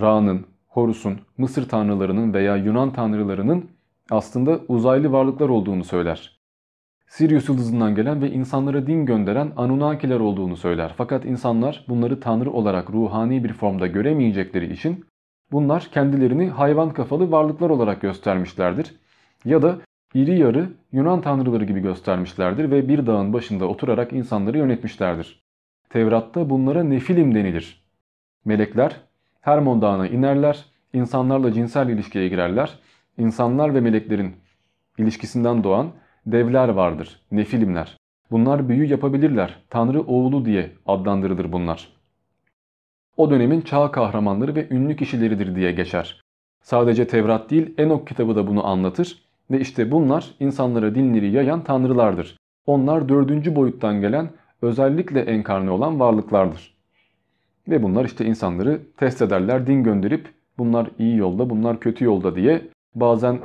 Ra'nın, 0.00 0.46
Horus'un, 0.66 1.20
Mısır 1.38 1.68
tanrılarının 1.68 2.34
veya 2.34 2.56
Yunan 2.56 2.92
tanrılarının 2.92 3.70
aslında 4.10 4.60
uzaylı 4.68 5.12
varlıklar 5.12 5.48
olduğunu 5.48 5.84
söyler. 5.84 6.40
Sirius 7.06 7.48
yıldızından 7.48 7.94
gelen 7.94 8.22
ve 8.22 8.30
insanlara 8.30 8.86
din 8.86 9.06
gönderen 9.06 9.52
Anunnakiler 9.56 10.20
olduğunu 10.20 10.56
söyler. 10.56 10.94
Fakat 10.96 11.24
insanlar 11.24 11.84
bunları 11.88 12.20
tanrı 12.20 12.50
olarak 12.50 12.90
ruhani 12.90 13.44
bir 13.44 13.52
formda 13.52 13.86
göremeyecekleri 13.86 14.72
için 14.72 15.04
bunlar 15.52 15.88
kendilerini 15.92 16.48
hayvan 16.48 16.92
kafalı 16.92 17.30
varlıklar 17.30 17.70
olarak 17.70 18.00
göstermişlerdir. 18.00 18.94
Ya 19.44 19.62
da 19.62 19.78
iri 20.14 20.38
yarı 20.38 20.68
Yunan 20.92 21.20
tanrıları 21.20 21.64
gibi 21.64 21.80
göstermişlerdir 21.80 22.70
ve 22.70 22.88
bir 22.88 23.06
dağın 23.06 23.32
başında 23.32 23.66
oturarak 23.68 24.12
insanları 24.12 24.58
yönetmişlerdir. 24.58 25.43
Tevrat'ta 25.94 26.50
bunlara 26.50 26.84
nefilim 26.84 27.34
denilir. 27.34 27.84
Melekler 28.44 29.00
Hermon 29.40 29.82
Dağı'na 29.82 30.08
inerler, 30.08 30.64
insanlarla 30.92 31.52
cinsel 31.52 31.88
ilişkiye 31.88 32.28
girerler. 32.28 32.78
İnsanlar 33.18 33.74
ve 33.74 33.80
meleklerin 33.80 34.36
ilişkisinden 34.98 35.64
doğan 35.64 35.90
devler 36.26 36.68
vardır, 36.68 37.20
nefilimler. 37.32 37.96
Bunlar 38.30 38.68
büyü 38.68 38.86
yapabilirler, 38.86 39.62
Tanrı 39.70 40.02
oğlu 40.02 40.44
diye 40.44 40.70
adlandırılır 40.86 41.52
bunlar. 41.52 41.88
O 43.16 43.30
dönemin 43.30 43.60
çağ 43.60 43.90
kahramanları 43.90 44.54
ve 44.54 44.68
ünlü 44.70 44.96
kişileridir 44.96 45.56
diye 45.56 45.72
geçer. 45.72 46.20
Sadece 46.62 47.06
Tevrat 47.06 47.50
değil 47.50 47.74
Enok 47.78 48.06
kitabı 48.08 48.36
da 48.36 48.46
bunu 48.46 48.66
anlatır 48.66 49.22
ve 49.50 49.60
işte 49.60 49.90
bunlar 49.90 50.34
insanlara 50.40 50.94
dinleri 50.94 51.30
yayan 51.30 51.64
tanrılardır. 51.64 52.36
Onlar 52.66 53.08
dördüncü 53.08 53.56
boyuttan 53.56 54.00
gelen 54.00 54.30
özellikle 54.64 55.20
enkarne 55.20 55.70
olan 55.70 56.00
varlıklardır. 56.00 56.74
Ve 57.68 57.82
bunlar 57.82 58.04
işte 58.04 58.24
insanları 58.24 58.80
test 58.96 59.22
ederler, 59.22 59.66
din 59.66 59.84
gönderip 59.84 60.28
bunlar 60.58 60.90
iyi 60.98 61.16
yolda, 61.16 61.50
bunlar 61.50 61.80
kötü 61.80 62.04
yolda 62.04 62.36
diye 62.36 62.62
bazen 62.94 63.40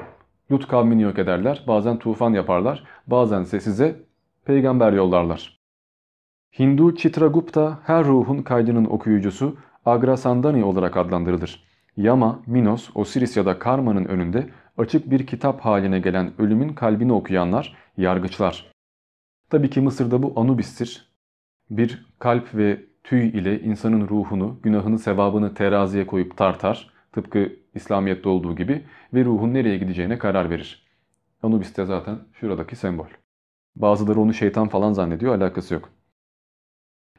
Lut 0.52 0.68
kavmini 0.68 1.02
yok 1.02 1.20
ederler, 1.20 1.64
bazen 1.68 2.00
tufan 2.00 2.34
yaparlar, 2.34 2.84
bazen 3.08 3.42
ise 3.42 3.60
size 3.60 3.96
peygamber 4.46 4.94
yollarlar. 4.94 5.60
Hindu 6.60 6.96
Chitragupta 6.96 7.80
her 7.84 8.06
ruhun 8.06 8.42
kaydının 8.42 8.86
okuyucusu 8.86 9.58
Agrasandani 9.86 10.64
olarak 10.64 10.98
adlandırılır. 10.98 11.64
Yama, 11.98 12.40
Minos, 12.48 12.90
Osiris 12.96 13.38
ya 13.38 13.46
da 13.46 13.60
Karma'nın 13.60 14.06
önünde 14.06 14.50
açık 14.78 15.12
bir 15.12 15.28
kitap 15.28 15.62
haline 15.62 16.00
gelen 16.00 16.32
ölümün 16.38 16.70
kalbini 16.70 17.14
okuyanlar, 17.14 17.78
yargıçlar. 17.98 18.72
Tabii 19.50 19.70
ki 19.70 19.82
Mısır'da 19.82 20.24
bu 20.24 20.34
Anubis'tir. 20.36 21.09
Bir 21.70 22.06
kalp 22.20 22.56
ve 22.56 22.86
tüy 23.04 23.28
ile 23.28 23.62
insanın 23.62 24.08
ruhunu, 24.08 24.60
günahını, 24.64 25.00
sevabını 25.00 25.54
teraziye 25.54 26.08
koyup 26.08 26.38
tartar. 26.38 26.90
Tıpkı 27.12 27.52
İslamiyet'te 27.76 28.30
olduğu 28.30 28.56
gibi 28.56 28.84
ve 29.14 29.26
ruhun 29.26 29.54
nereye 29.54 29.78
gideceğine 29.78 30.18
karar 30.18 30.50
verir. 30.50 30.88
Anubis 31.44 31.78
de 31.78 31.86
zaten 31.86 32.20
şuradaki 32.34 32.76
sembol. 32.76 33.08
Bazıları 33.76 34.20
onu 34.20 34.34
şeytan 34.34 34.68
falan 34.68 34.94
zannediyor 34.94 35.36
alakası 35.36 35.74
yok. 35.74 35.90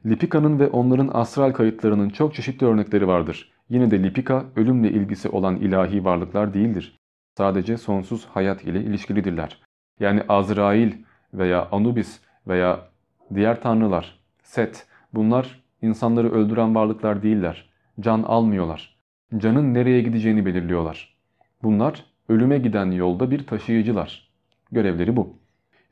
Lipika'nın 0.07 0.59
ve 0.59 0.69
onların 0.69 1.11
astral 1.13 1.53
kayıtlarının 1.53 2.11
çok 2.11 2.35
çeşitli 2.35 2.67
örnekleri 2.67 3.09
vardır. 3.09 3.53
Yine 3.69 3.91
de 3.91 4.03
Lipika 4.03 4.45
ölümle 4.57 4.91
ilgisi 4.91 5.29
olan 5.29 5.57
ilahi 5.57 6.05
varlıklar 6.05 6.55
değildir. 6.55 6.99
Sadece 7.37 7.77
sonsuz 7.77 8.27
hayat 8.27 8.65
ile 8.65 8.81
ilişkilidirler. 8.81 9.63
Yani 10.01 10.23
Azrail 10.29 10.93
veya 11.35 11.69
Anubis 11.73 12.21
veya 12.47 12.89
diğer 13.35 13.63
tanrılar, 13.63 14.20
Set 14.51 14.87
bunlar 15.15 15.63
insanları 15.83 16.33
öldüren 16.33 16.75
varlıklar 16.75 17.23
değiller. 17.23 17.71
Can 18.01 18.23
almıyorlar. 18.23 18.97
Canın 19.37 19.75
nereye 19.75 20.03
gideceğini 20.03 20.47
belirliyorlar. 20.47 21.15
Bunlar 21.63 22.05
ölüme 22.29 22.59
giden 22.59 22.91
yolda 22.91 23.31
bir 23.31 23.47
taşıyıcılar. 23.47 24.31
Görevleri 24.73 25.17
bu. 25.17 25.37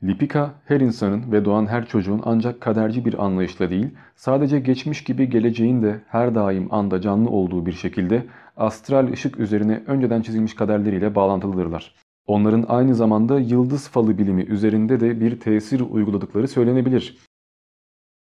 Lipika 0.03 0.53
her 0.65 0.79
insanın 0.79 1.31
ve 1.31 1.45
doğan 1.45 1.65
her 1.65 1.85
çocuğun 1.85 2.21
ancak 2.25 2.61
kaderci 2.61 3.05
bir 3.05 3.25
anlayışla 3.25 3.69
değil, 3.69 3.87
sadece 4.15 4.59
geçmiş 4.59 5.03
gibi 5.03 5.29
geleceğin 5.29 5.81
de 5.81 6.01
her 6.07 6.35
daim 6.35 6.73
anda 6.73 7.01
canlı 7.01 7.29
olduğu 7.29 7.65
bir 7.65 7.73
şekilde 7.73 8.25
astral 8.57 9.11
ışık 9.11 9.39
üzerine 9.39 9.83
önceden 9.87 10.21
çizilmiş 10.21 10.53
kaderleriyle 10.53 11.15
bağlantılıdırlar. 11.15 11.95
Onların 12.27 12.65
aynı 12.67 12.95
zamanda 12.95 13.39
yıldız 13.39 13.89
falı 13.89 14.17
bilimi 14.17 14.41
üzerinde 14.41 14.99
de 14.99 15.19
bir 15.21 15.39
tesir 15.39 15.79
uyguladıkları 15.79 16.47
söylenebilir. 16.47 17.28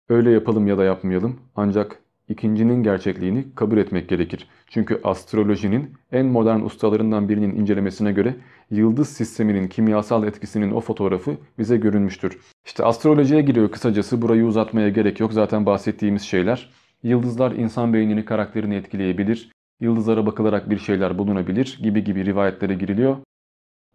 Öyle 0.09 0.31
yapalım 0.31 0.67
ya 0.67 0.77
da 0.77 0.83
yapmayalım 0.83 1.39
ancak 1.55 1.99
ikincinin 2.29 2.83
gerçekliğini 2.83 3.45
kabul 3.55 3.77
etmek 3.77 4.09
gerekir. 4.09 4.47
Çünkü 4.67 5.01
astrolojinin 5.03 5.93
en 6.11 6.25
modern 6.25 6.61
ustalarından 6.61 7.29
birinin 7.29 7.55
incelemesine 7.55 8.11
göre 8.11 8.35
yıldız 8.71 9.09
sisteminin 9.09 9.67
kimyasal 9.67 10.27
etkisinin 10.27 10.71
o 10.71 10.81
fotoğrafı 10.81 11.37
bize 11.59 11.77
görünmüştür. 11.77 12.39
İşte 12.65 12.85
astrolojiye 12.85 13.41
giriyor 13.41 13.71
kısacası 13.71 14.21
burayı 14.21 14.45
uzatmaya 14.45 14.89
gerek 14.89 15.19
yok 15.19 15.33
zaten 15.33 15.65
bahsettiğimiz 15.65 16.21
şeyler. 16.21 16.69
Yıldızlar 17.03 17.51
insan 17.51 17.93
beynini 17.93 18.25
karakterini 18.25 18.75
etkileyebilir, 18.75 19.51
yıldızlara 19.79 20.25
bakılarak 20.25 20.69
bir 20.69 20.77
şeyler 20.77 21.17
bulunabilir 21.17 21.79
gibi 21.83 22.03
gibi 22.03 22.25
rivayetlere 22.25 22.73
giriliyor. 22.73 23.17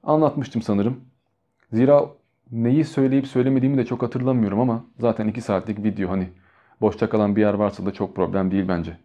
Anlatmıştım 0.02 0.62
sanırım. 0.62 1.00
Zira 1.72 2.06
neyi 2.50 2.84
söyleyip 2.84 3.26
söylemediğimi 3.26 3.78
de 3.78 3.84
çok 3.84 4.02
hatırlamıyorum 4.02 4.60
ama 4.60 4.84
zaten 4.98 5.28
2 5.28 5.40
saatlik 5.40 5.84
video 5.84 6.10
hani 6.10 6.28
boşta 6.80 7.08
kalan 7.08 7.36
bir 7.36 7.40
yer 7.40 7.54
varsa 7.54 7.86
da 7.86 7.92
çok 7.92 8.16
problem 8.16 8.50
değil 8.50 8.68
bence. 8.68 8.96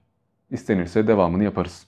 İstenirse 0.51 1.07
devamını 1.07 1.43
yaparız. 1.43 1.87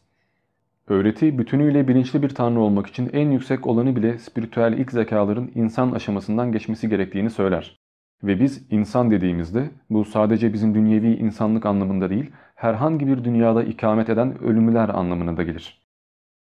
Öğreti 0.87 1.37
bütünüyle 1.37 1.87
bilinçli 1.87 2.21
bir 2.21 2.29
tanrı 2.29 2.59
olmak 2.59 2.87
için 2.87 3.09
en 3.13 3.31
yüksek 3.31 3.67
olanı 3.67 3.95
bile 3.95 4.19
spiritüel 4.19 4.73
ilk 4.73 4.91
zekaların 4.91 5.51
insan 5.55 5.91
aşamasından 5.91 6.51
geçmesi 6.51 6.89
gerektiğini 6.89 7.29
söyler. 7.29 7.79
Ve 8.23 8.39
biz 8.39 8.71
insan 8.71 9.11
dediğimizde 9.11 9.69
bu 9.89 10.05
sadece 10.05 10.53
bizim 10.53 10.75
dünyevi 10.75 11.15
insanlık 11.15 11.65
anlamında 11.65 12.09
değil, 12.09 12.31
herhangi 12.55 13.07
bir 13.07 13.23
dünyada 13.23 13.63
ikamet 13.63 14.09
eden 14.09 14.43
ölümlüler 14.43 14.89
anlamına 14.89 15.37
da 15.37 15.43
gelir. 15.43 15.88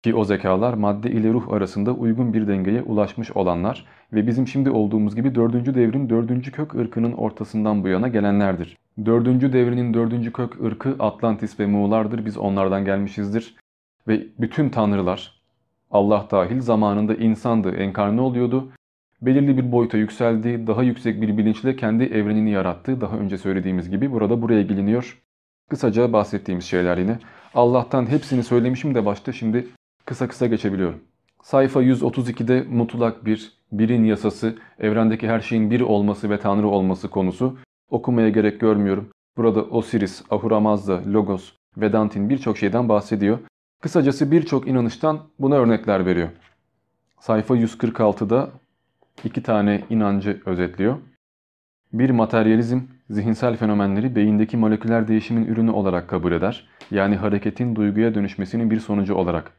Ki 0.03 0.15
o 0.15 0.23
zekalar 0.23 0.73
madde 0.73 1.11
ile 1.11 1.33
ruh 1.33 1.53
arasında 1.53 1.91
uygun 1.93 2.33
bir 2.33 2.47
dengeye 2.47 2.81
ulaşmış 2.81 3.31
olanlar 3.31 3.85
ve 4.13 4.27
bizim 4.27 4.47
şimdi 4.47 4.69
olduğumuz 4.69 5.15
gibi 5.15 5.35
dördüncü 5.35 5.75
devrin 5.75 6.09
dördüncü 6.09 6.51
kök 6.51 6.75
ırkının 6.75 7.11
ortasından 7.11 7.83
bu 7.83 7.87
yana 7.87 8.07
gelenlerdir. 8.07 8.77
Dördüncü 9.05 9.53
devrinin 9.53 9.93
dördüncü 9.93 10.33
kök 10.33 10.61
ırkı 10.61 10.95
Atlantis 10.99 11.59
ve 11.59 11.65
Muğlardır. 11.65 12.25
Biz 12.25 12.37
onlardan 12.37 12.85
gelmişizdir. 12.85 13.55
Ve 14.07 14.27
bütün 14.39 14.69
tanrılar 14.69 15.41
Allah 15.91 16.27
dahil 16.31 16.61
zamanında 16.61 17.15
insandı, 17.15 17.75
enkarne 17.75 18.21
oluyordu. 18.21 18.69
Belirli 19.21 19.57
bir 19.57 19.71
boyuta 19.71 19.97
yükseldi, 19.97 20.67
daha 20.67 20.83
yüksek 20.83 21.21
bir 21.21 21.37
bilinçle 21.37 21.75
kendi 21.75 22.03
evrenini 22.03 22.51
yarattı. 22.51 23.01
Daha 23.01 23.17
önce 23.17 23.37
söylediğimiz 23.37 23.89
gibi 23.89 24.11
burada 24.11 24.41
buraya 24.41 24.61
geliniyor. 24.61 25.21
Kısaca 25.69 26.13
bahsettiğimiz 26.13 26.65
şeyler 26.65 26.97
yine. 26.97 27.19
Allah'tan 27.53 28.05
hepsini 28.05 28.43
söylemişim 28.43 28.95
de 28.95 29.05
başta 29.05 29.31
şimdi 29.31 29.67
kısa 30.07 30.27
kısa 30.27 30.47
geçebiliyorum. 30.47 30.99
Sayfa 31.43 31.83
132'de 31.83 32.65
mutlak 32.69 33.25
bir, 33.25 33.51
birin 33.71 34.03
yasası, 34.03 34.55
evrendeki 34.79 35.27
her 35.27 35.39
şeyin 35.39 35.71
bir 35.71 35.81
olması 35.81 36.29
ve 36.29 36.39
tanrı 36.39 36.67
olması 36.67 37.09
konusu. 37.09 37.57
Okumaya 37.89 38.29
gerek 38.29 38.59
görmüyorum. 38.59 39.09
Burada 39.37 39.63
Osiris, 39.63 40.23
Ahura 40.29 40.59
Mazda, 40.59 41.01
Logos, 41.13 41.53
Vedantin 41.77 42.29
birçok 42.29 42.57
şeyden 42.57 42.89
bahsediyor. 42.89 43.39
Kısacası 43.81 44.31
birçok 44.31 44.67
inanıştan 44.67 45.19
buna 45.39 45.55
örnekler 45.55 46.05
veriyor. 46.05 46.29
Sayfa 47.19 47.57
146'da 47.57 48.49
iki 49.23 49.43
tane 49.43 49.83
inancı 49.89 50.41
özetliyor. 50.45 50.97
Bir 51.93 52.09
materyalizm, 52.09 52.79
zihinsel 53.09 53.57
fenomenleri 53.57 54.15
beyindeki 54.15 54.57
moleküler 54.57 55.07
değişimin 55.07 55.45
ürünü 55.45 55.71
olarak 55.71 56.07
kabul 56.07 56.31
eder. 56.31 56.67
Yani 56.91 57.15
hareketin 57.15 57.75
duyguya 57.75 58.15
dönüşmesinin 58.15 58.71
bir 58.71 58.79
sonucu 58.79 59.15
olarak. 59.15 59.51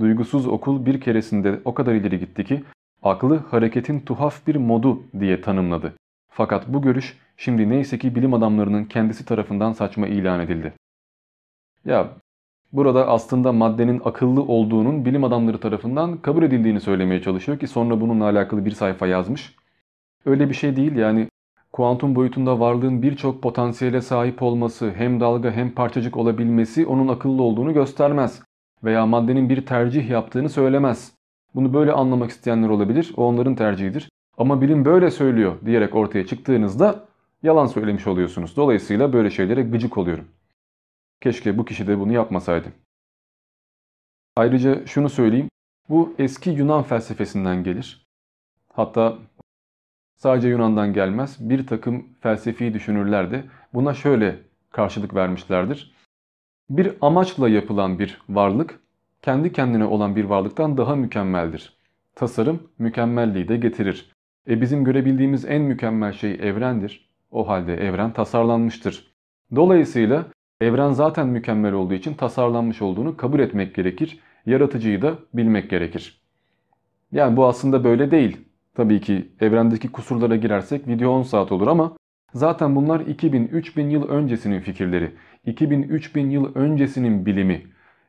Duygusuz 0.00 0.46
okul 0.46 0.86
bir 0.86 1.00
keresinde 1.00 1.60
o 1.64 1.74
kadar 1.74 1.94
ileri 1.94 2.18
gitti 2.18 2.44
ki 2.44 2.64
aklı 3.02 3.36
hareketin 3.36 4.00
tuhaf 4.00 4.46
bir 4.46 4.56
modu 4.56 5.02
diye 5.20 5.40
tanımladı. 5.40 5.94
Fakat 6.28 6.68
bu 6.68 6.82
görüş 6.82 7.18
şimdi 7.36 7.68
neyse 7.68 7.98
ki 7.98 8.14
bilim 8.14 8.34
adamlarının 8.34 8.84
kendisi 8.84 9.24
tarafından 9.24 9.72
saçma 9.72 10.06
ilan 10.06 10.40
edildi. 10.40 10.72
Ya 11.84 12.08
burada 12.72 13.08
aslında 13.08 13.52
maddenin 13.52 14.02
akıllı 14.04 14.42
olduğunun 14.42 15.04
bilim 15.04 15.24
adamları 15.24 15.60
tarafından 15.60 16.16
kabul 16.16 16.42
edildiğini 16.42 16.80
söylemeye 16.80 17.22
çalışıyor 17.22 17.58
ki 17.58 17.66
sonra 17.66 18.00
bununla 18.00 18.24
alakalı 18.24 18.64
bir 18.64 18.70
sayfa 18.70 19.06
yazmış. 19.06 19.56
Öyle 20.26 20.48
bir 20.48 20.54
şey 20.54 20.76
değil 20.76 20.96
yani 20.96 21.28
kuantum 21.72 22.14
boyutunda 22.14 22.60
varlığın 22.60 23.02
birçok 23.02 23.42
potansiyele 23.42 24.00
sahip 24.00 24.42
olması 24.42 24.92
hem 24.96 25.20
dalga 25.20 25.50
hem 25.50 25.70
parçacık 25.70 26.16
olabilmesi 26.16 26.86
onun 26.86 27.08
akıllı 27.08 27.42
olduğunu 27.42 27.74
göstermez. 27.74 28.42
Veya 28.84 29.06
maddenin 29.06 29.48
bir 29.48 29.66
tercih 29.66 30.10
yaptığını 30.10 30.48
söylemez. 30.48 31.12
Bunu 31.54 31.74
böyle 31.74 31.92
anlamak 31.92 32.30
isteyenler 32.30 32.68
olabilir. 32.68 33.12
O 33.16 33.24
onların 33.24 33.54
tercihidir. 33.54 34.10
Ama 34.38 34.60
bilim 34.60 34.84
böyle 34.84 35.10
söylüyor 35.10 35.56
diyerek 35.66 35.94
ortaya 35.94 36.26
çıktığınızda 36.26 37.04
yalan 37.42 37.66
söylemiş 37.66 38.06
oluyorsunuz. 38.06 38.56
Dolayısıyla 38.56 39.12
böyle 39.12 39.30
şeylere 39.30 39.62
gıcık 39.62 39.98
oluyorum. 39.98 40.28
Keşke 41.20 41.58
bu 41.58 41.64
kişi 41.64 41.86
de 41.86 41.98
bunu 41.98 42.12
yapmasaydı. 42.12 42.68
Ayrıca 44.36 44.86
şunu 44.86 45.08
söyleyeyim. 45.08 45.48
Bu 45.88 46.14
eski 46.18 46.50
Yunan 46.50 46.82
felsefesinden 46.82 47.64
gelir. 47.64 48.06
Hatta 48.72 49.18
sadece 50.16 50.48
Yunan'dan 50.48 50.92
gelmez. 50.92 51.36
Bir 51.40 51.66
takım 51.66 52.06
felsefi 52.20 52.74
düşünürler 52.74 53.30
de 53.30 53.44
buna 53.74 53.94
şöyle 53.94 54.38
karşılık 54.70 55.14
vermişlerdir. 55.14 55.94
Bir 56.70 56.92
amaçla 57.00 57.48
yapılan 57.48 57.98
bir 57.98 58.18
varlık 58.28 58.80
kendi 59.22 59.52
kendine 59.52 59.84
olan 59.84 60.16
bir 60.16 60.24
varlıktan 60.24 60.76
daha 60.76 60.96
mükemmeldir. 60.96 61.76
Tasarım 62.14 62.62
mükemmelliği 62.78 63.48
de 63.48 63.56
getirir. 63.56 64.12
E 64.48 64.60
bizim 64.60 64.84
görebildiğimiz 64.84 65.44
en 65.44 65.62
mükemmel 65.62 66.12
şey 66.12 66.32
evrendir. 66.32 67.10
O 67.30 67.48
halde 67.48 67.74
evren 67.74 68.12
tasarlanmıştır. 68.12 69.12
Dolayısıyla 69.56 70.26
evren 70.60 70.92
zaten 70.92 71.28
mükemmel 71.28 71.72
olduğu 71.72 71.94
için 71.94 72.14
tasarlanmış 72.14 72.82
olduğunu 72.82 73.16
kabul 73.16 73.40
etmek 73.40 73.74
gerekir. 73.74 74.18
Yaratıcıyı 74.46 75.02
da 75.02 75.14
bilmek 75.34 75.70
gerekir. 75.70 76.20
Yani 77.12 77.36
bu 77.36 77.46
aslında 77.46 77.84
böyle 77.84 78.10
değil. 78.10 78.36
Tabii 78.74 79.00
ki 79.00 79.28
evrendeki 79.40 79.92
kusurlara 79.92 80.36
girersek 80.36 80.88
video 80.88 81.10
10 81.10 81.22
saat 81.22 81.52
olur 81.52 81.66
ama 81.66 81.96
zaten 82.34 82.76
bunlar 82.76 83.00
2000-3000 83.00 83.90
yıl 83.90 84.08
öncesinin 84.08 84.60
fikirleri. 84.60 85.12
2000-3000 85.46 86.30
yıl 86.30 86.54
öncesinin 86.54 87.26
bilimi. 87.26 87.62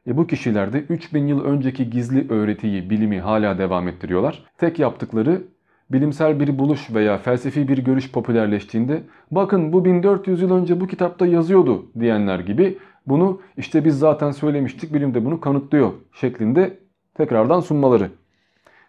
E 0.07 0.17
bu 0.17 0.27
kişiler 0.27 0.73
de 0.73 0.79
3000 0.79 1.27
yıl 1.27 1.43
önceki 1.43 1.89
gizli 1.89 2.31
öğretiyi, 2.31 2.89
bilimi 2.89 3.19
hala 3.19 3.57
devam 3.57 3.87
ettiriyorlar. 3.87 4.43
Tek 4.57 4.79
yaptıkları 4.79 5.41
bilimsel 5.89 6.39
bir 6.39 6.59
buluş 6.59 6.93
veya 6.93 7.17
felsefi 7.17 7.67
bir 7.67 7.77
görüş 7.77 8.11
popülerleştiğinde 8.11 9.03
bakın 9.31 9.73
bu 9.73 9.85
1400 9.85 10.41
yıl 10.41 10.51
önce 10.51 10.79
bu 10.79 10.87
kitapta 10.87 11.25
yazıyordu 11.25 11.85
diyenler 11.99 12.39
gibi 12.39 12.77
bunu 13.07 13.41
işte 13.57 13.85
biz 13.85 13.99
zaten 13.99 14.31
söylemiştik 14.31 14.93
bilim 14.93 15.13
de 15.13 15.25
bunu 15.25 15.41
kanıtlıyor 15.41 15.91
şeklinde 16.13 16.77
tekrardan 17.13 17.59
sunmaları. 17.59 18.09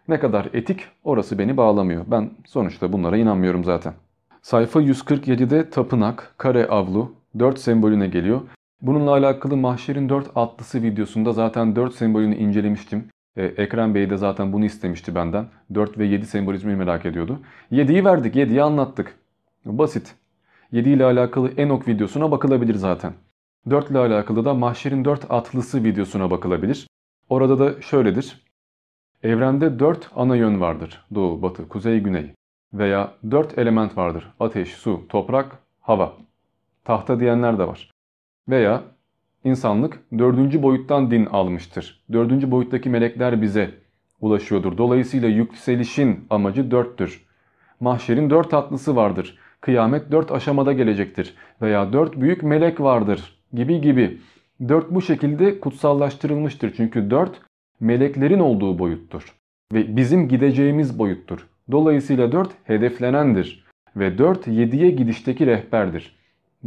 Ne 0.08 0.20
kadar 0.20 0.48
etik 0.52 0.80
orası 1.04 1.38
beni 1.38 1.56
bağlamıyor. 1.56 2.04
Ben 2.06 2.30
sonuçta 2.46 2.92
bunlara 2.92 3.16
inanmıyorum 3.16 3.64
zaten. 3.64 3.94
Sayfa 4.42 4.80
147'de 4.80 5.70
tapınak, 5.70 6.34
kare 6.38 6.66
avlu, 6.66 7.12
4 7.38 7.58
sembolüne 7.58 8.06
geliyor. 8.06 8.40
Bununla 8.80 9.10
alakalı 9.10 9.56
Mahşer'in 9.56 10.08
4 10.08 10.30
atlısı 10.34 10.82
videosunda 10.82 11.32
zaten 11.32 11.76
4 11.76 11.94
sembolünü 11.94 12.36
incelemiştim. 12.36 13.04
Ee, 13.36 13.44
Ekrem 13.44 13.94
Bey 13.94 14.10
de 14.10 14.16
zaten 14.16 14.52
bunu 14.52 14.64
istemişti 14.64 15.14
benden. 15.14 15.46
4 15.74 15.98
ve 15.98 16.04
7 16.04 16.26
sembolizmi 16.26 16.76
merak 16.76 17.06
ediyordu. 17.06 17.40
7'yi 17.72 18.04
verdik, 18.04 18.36
7'yi 18.36 18.62
anlattık. 18.62 19.18
Basit. 19.64 20.14
7 20.72 20.90
ile 20.90 21.04
alakalı 21.04 21.48
Enok 21.56 21.88
videosuna 21.88 22.30
bakılabilir 22.30 22.74
zaten. 22.74 23.12
4 23.70 23.90
ile 23.90 23.98
alakalı 23.98 24.44
da 24.44 24.54
Mahşer'in 24.54 25.04
4 25.04 25.30
atlısı 25.30 25.84
videosuna 25.84 26.30
bakılabilir. 26.30 26.86
Orada 27.28 27.58
da 27.58 27.82
şöyledir. 27.82 28.42
Evrende 29.22 29.78
4 29.78 30.10
ana 30.16 30.36
yön 30.36 30.60
vardır. 30.60 31.04
Doğu, 31.14 31.42
batı, 31.42 31.68
kuzey, 31.68 32.00
güney. 32.00 32.34
Veya 32.74 33.14
4 33.30 33.58
element 33.58 33.96
vardır. 33.96 34.32
Ateş, 34.40 34.74
su, 34.74 35.08
toprak, 35.08 35.58
hava. 35.80 36.12
Tahta 36.84 37.20
diyenler 37.20 37.58
de 37.58 37.68
var. 37.68 37.90
Veya 38.48 38.82
insanlık 39.44 40.00
dördüncü 40.18 40.62
boyuttan 40.62 41.10
din 41.10 41.26
almıştır. 41.26 42.04
Dördüncü 42.12 42.50
boyuttaki 42.50 42.90
melekler 42.90 43.42
bize 43.42 43.70
ulaşıyordur. 44.20 44.78
Dolayısıyla 44.78 45.28
yükselişin 45.28 46.26
amacı 46.30 46.70
dörttür. 46.70 47.26
Mahşerin 47.80 48.30
dört 48.30 48.54
atlısı 48.54 48.96
vardır. 48.96 49.38
Kıyamet 49.60 50.12
dört 50.12 50.32
aşamada 50.32 50.72
gelecektir. 50.72 51.34
Veya 51.62 51.92
dört 51.92 52.20
büyük 52.20 52.42
melek 52.42 52.80
vardır 52.80 53.38
gibi 53.52 53.80
gibi. 53.80 54.18
Dört 54.68 54.90
bu 54.90 55.02
şekilde 55.02 55.60
kutsallaştırılmıştır. 55.60 56.74
Çünkü 56.76 57.10
dört 57.10 57.40
meleklerin 57.80 58.38
olduğu 58.38 58.78
boyuttur. 58.78 59.34
Ve 59.72 59.96
bizim 59.96 60.28
gideceğimiz 60.28 60.98
boyuttur. 60.98 61.48
Dolayısıyla 61.70 62.32
dört 62.32 62.50
hedeflenendir. 62.64 63.64
Ve 63.96 64.18
dört 64.18 64.46
yediye 64.46 64.90
gidişteki 64.90 65.46
rehberdir. 65.46 66.16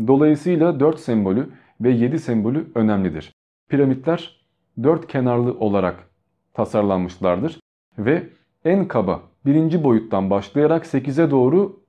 Dolayısıyla 0.08 0.80
dört 0.80 1.00
sembolü 1.00 1.50
ve 1.82 1.92
7 1.92 2.20
sembolü 2.20 2.72
önemlidir. 2.76 3.34
Piramitler 3.70 4.46
dört 4.84 5.08
kenarlı 5.08 5.60
olarak 5.60 6.10
tasarlanmışlardır 6.54 7.60
ve 7.98 8.30
en 8.66 8.88
kaba 8.88 9.22
birinci 9.46 9.84
boyuttan 9.84 10.30
başlayarak 10.30 10.86
8'e 10.86 11.32
doğru 11.32 11.80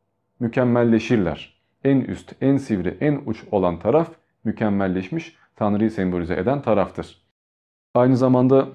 mükemmelleşirler. 0.41 1.57
En 1.85 2.01
üst, 2.01 2.33
en 2.41 2.57
sivri, 2.57 2.97
en 3.01 3.20
uç 3.27 3.45
olan 3.51 3.78
taraf 3.78 4.11
mükemmelleşmiş 4.45 5.37
Tanrı'yı 5.57 5.91
sembolize 5.91 6.35
eden 6.35 6.62
taraftır. 6.62 7.23
Aynı 7.95 8.16
zamanda 8.16 8.69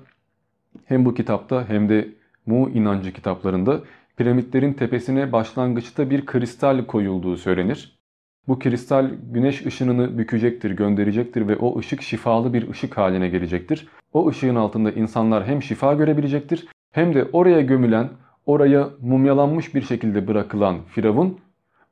hem 0.86 1.06
bu 1.06 1.14
kitapta 1.14 1.70
hem 1.70 1.90
de 1.90 2.08
Mu 2.46 2.70
inancı 2.70 3.14
kitaplarında 3.14 3.82
piramitlerin 4.18 4.74
tepesine 4.74 5.32
başlangıçta 5.32 6.10
bir 6.10 6.26
kristal 6.26 6.86
koyulduğu 6.86 7.38
söylenir. 7.38 8.01
Bu 8.48 8.60
kristal 8.60 9.10
güneş 9.32 9.66
ışınını 9.66 10.18
bükecektir, 10.18 10.72
gönderecektir 10.72 11.48
ve 11.48 11.56
o 11.56 11.80
ışık 11.80 12.02
şifalı 12.02 12.54
bir 12.54 12.70
ışık 12.70 12.98
haline 12.98 13.30
gelecektir. 13.30 13.88
O 14.14 14.28
ışığın 14.28 14.56
altında 14.56 14.92
insanlar 14.92 15.48
hem 15.48 15.64
şifa 15.64 15.94
görebilecektir 15.94 16.68
hem 16.92 17.14
de 17.14 17.28
oraya 17.34 17.62
gömülen, 17.62 18.10
oraya 18.46 18.90
mumyalanmış 19.02 19.76
bir 19.76 19.82
şekilde 19.82 20.28
bırakılan 20.28 20.78
Firavun 20.88 21.40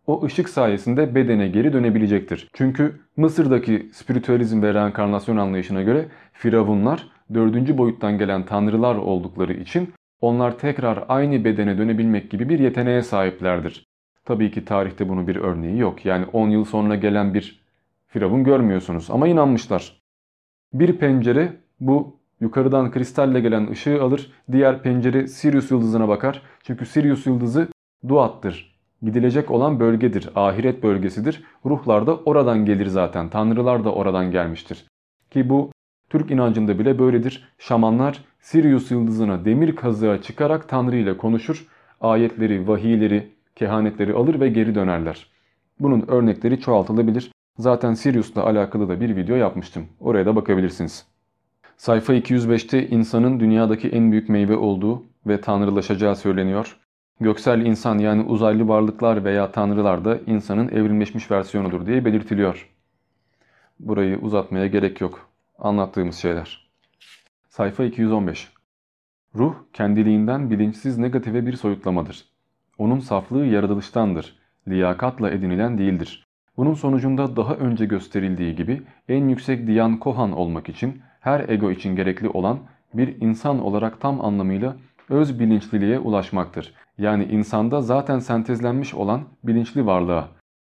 o 0.08 0.26
ışık 0.26 0.50
sayesinde 0.50 1.16
bedene 1.16 1.48
geri 1.48 1.74
dönebilecektir. 1.74 2.50
Çünkü 2.54 3.00
Mısır'daki 3.18 3.90
spiritüalizm 3.94 4.62
ve 4.62 4.74
reenkarnasyon 4.74 5.38
anlayışına 5.38 5.82
göre 5.82 6.06
Firavunlar 6.34 7.10
dördüncü 7.34 7.78
boyuttan 7.78 8.18
gelen 8.18 8.46
tanrılar 8.46 8.96
oldukları 8.96 9.54
için 9.54 9.94
onlar 10.22 10.58
tekrar 10.58 11.04
aynı 11.08 11.44
bedene 11.44 11.78
dönebilmek 11.78 12.32
gibi 12.32 12.50
bir 12.50 12.60
yeteneğe 12.60 13.02
sahiplerdir. 13.02 13.89
Tabii 14.30 14.52
ki 14.52 14.66
tarihte 14.66 15.10
bunun 15.10 15.28
bir 15.28 15.36
örneği 15.36 15.78
yok. 15.78 16.06
Yani 16.06 16.26
10 16.34 16.50
yıl 16.50 16.66
sonra 16.66 16.96
gelen 16.96 17.34
bir 17.34 17.62
firavun 18.08 18.44
görmüyorsunuz 18.44 19.10
ama 19.12 19.28
inanmışlar. 19.28 20.02
Bir 20.74 20.98
pencere 20.98 21.54
bu 21.80 22.20
yukarıdan 22.40 22.92
kristalle 22.92 23.40
gelen 23.40 23.72
ışığı 23.72 24.04
alır. 24.04 24.32
Diğer 24.52 24.82
pencere 24.82 25.28
Sirius 25.28 25.72
yıldızına 25.72 26.08
bakar. 26.08 26.42
Çünkü 26.64 26.86
Sirius 26.86 27.26
yıldızı 27.26 27.68
Duat'tır. 28.08 28.80
Gidilecek 29.02 29.52
olan 29.52 29.80
bölgedir. 29.80 30.30
Ahiret 30.36 30.84
bölgesidir. 30.84 31.44
Ruhlar 31.66 32.08
da 32.08 32.18
oradan 32.18 32.66
gelir 32.66 32.88
zaten. 32.88 33.30
Tanrılar 33.30 33.86
da 33.86 33.94
oradan 33.94 34.32
gelmiştir. 34.32 34.86
Ki 35.32 35.50
bu 35.50 35.72
Türk 36.10 36.32
inancında 36.32 36.80
bile 36.80 37.00
böyledir. 37.00 37.50
Şamanlar 37.58 38.26
Sirius 38.40 38.92
yıldızına 38.92 39.46
demir 39.46 39.76
kazığa 39.76 40.22
çıkarak 40.22 40.70
Tanrı 40.70 40.96
ile 40.96 41.18
konuşur. 41.18 41.68
Ayetleri, 42.02 42.68
vahiyleri, 42.68 43.39
kehanetleri 43.60 44.14
alır 44.14 44.40
ve 44.40 44.50
geri 44.50 44.76
dönerler. 44.76 45.28
Bunun 45.80 46.06
örnekleri 46.08 46.60
çoğaltılabilir. 46.60 47.32
Zaten 47.58 47.94
Sirius'la 47.94 48.44
alakalı 48.44 48.90
da 48.90 49.02
bir 49.02 49.16
video 49.16 49.36
yapmıştım. 49.36 49.88
Oraya 50.00 50.26
da 50.26 50.36
bakabilirsiniz. 50.36 51.06
Sayfa 51.78 52.14
205'te 52.14 52.88
insanın 52.88 53.40
dünyadaki 53.40 53.90
en 53.90 54.12
büyük 54.12 54.30
meyve 54.30 54.58
olduğu 54.58 55.04
ve 55.28 55.42
tanrılaşacağı 55.42 56.16
söyleniyor. 56.16 56.78
Göksel 57.20 57.66
insan 57.66 57.98
yani 57.98 58.24
uzaylı 58.24 58.68
varlıklar 58.68 59.26
veya 59.26 59.52
tanrılar 59.52 60.06
da 60.06 60.20
insanın 60.28 60.68
evrimleşmiş 60.68 61.32
versiyonudur 61.32 61.86
diye 61.86 62.06
belirtiliyor. 62.06 62.70
Burayı 63.80 64.18
uzatmaya 64.18 64.68
gerek 64.68 65.02
yok. 65.02 65.30
Anlattığımız 65.58 66.16
şeyler. 66.16 66.70
Sayfa 67.50 67.84
215 67.84 68.52
Ruh 69.36 69.56
kendiliğinden 69.74 70.50
bilinçsiz 70.50 70.98
negatife 70.98 71.46
bir 71.46 71.54
soyutlamadır. 71.54 72.29
Onun 72.80 73.00
saflığı 73.00 73.46
yaratılıştandır, 73.46 74.36
liyakatla 74.68 75.30
edinilen 75.30 75.78
değildir. 75.78 76.26
Bunun 76.58 76.74
sonucunda 76.74 77.36
daha 77.36 77.56
önce 77.56 77.86
gösterildiği 77.86 78.56
gibi 78.56 78.82
en 79.10 79.30
yüksek 79.30 79.68
Diyan 79.68 80.00
Kohan 80.00 80.32
olmak 80.32 80.70
için 80.70 81.02
her 81.20 81.50
ego 81.50 81.72
için 81.72 81.96
gerekli 81.96 82.30
olan 82.30 82.60
bir 82.94 83.22
insan 83.22 83.64
olarak 83.64 84.02
tam 84.02 84.26
anlamıyla 84.26 84.76
öz 85.10 85.40
bilinçliliğe 85.40 86.00
ulaşmaktır. 86.00 86.74
Yani 86.98 87.24
insanda 87.24 87.82
zaten 87.82 88.20
sentezlenmiş 88.20 88.94
olan 88.94 89.22
bilinçli 89.44 89.86
varlığa. 89.86 90.28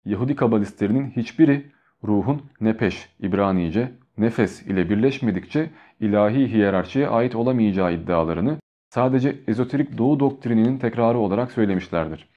Yahudi 0.06 0.36
kabalistlerinin 0.36 1.10
hiçbiri 1.10 1.72
ruhun 2.04 2.42
nepeş, 2.62 3.10
İbranice 3.20 3.92
nefes 4.18 4.62
ile 4.62 4.90
birleşmedikçe 4.90 5.70
ilahi 6.00 6.52
hiyerarşiye 6.52 7.08
ait 7.08 7.36
olamayacağı 7.36 7.94
iddialarını 7.94 8.58
sadece 8.90 9.40
ezoterik 9.48 9.98
doğu 9.98 10.20
doktrininin 10.20 10.78
tekrarı 10.78 11.18
olarak 11.18 11.52
söylemişlerdir. 11.52 12.30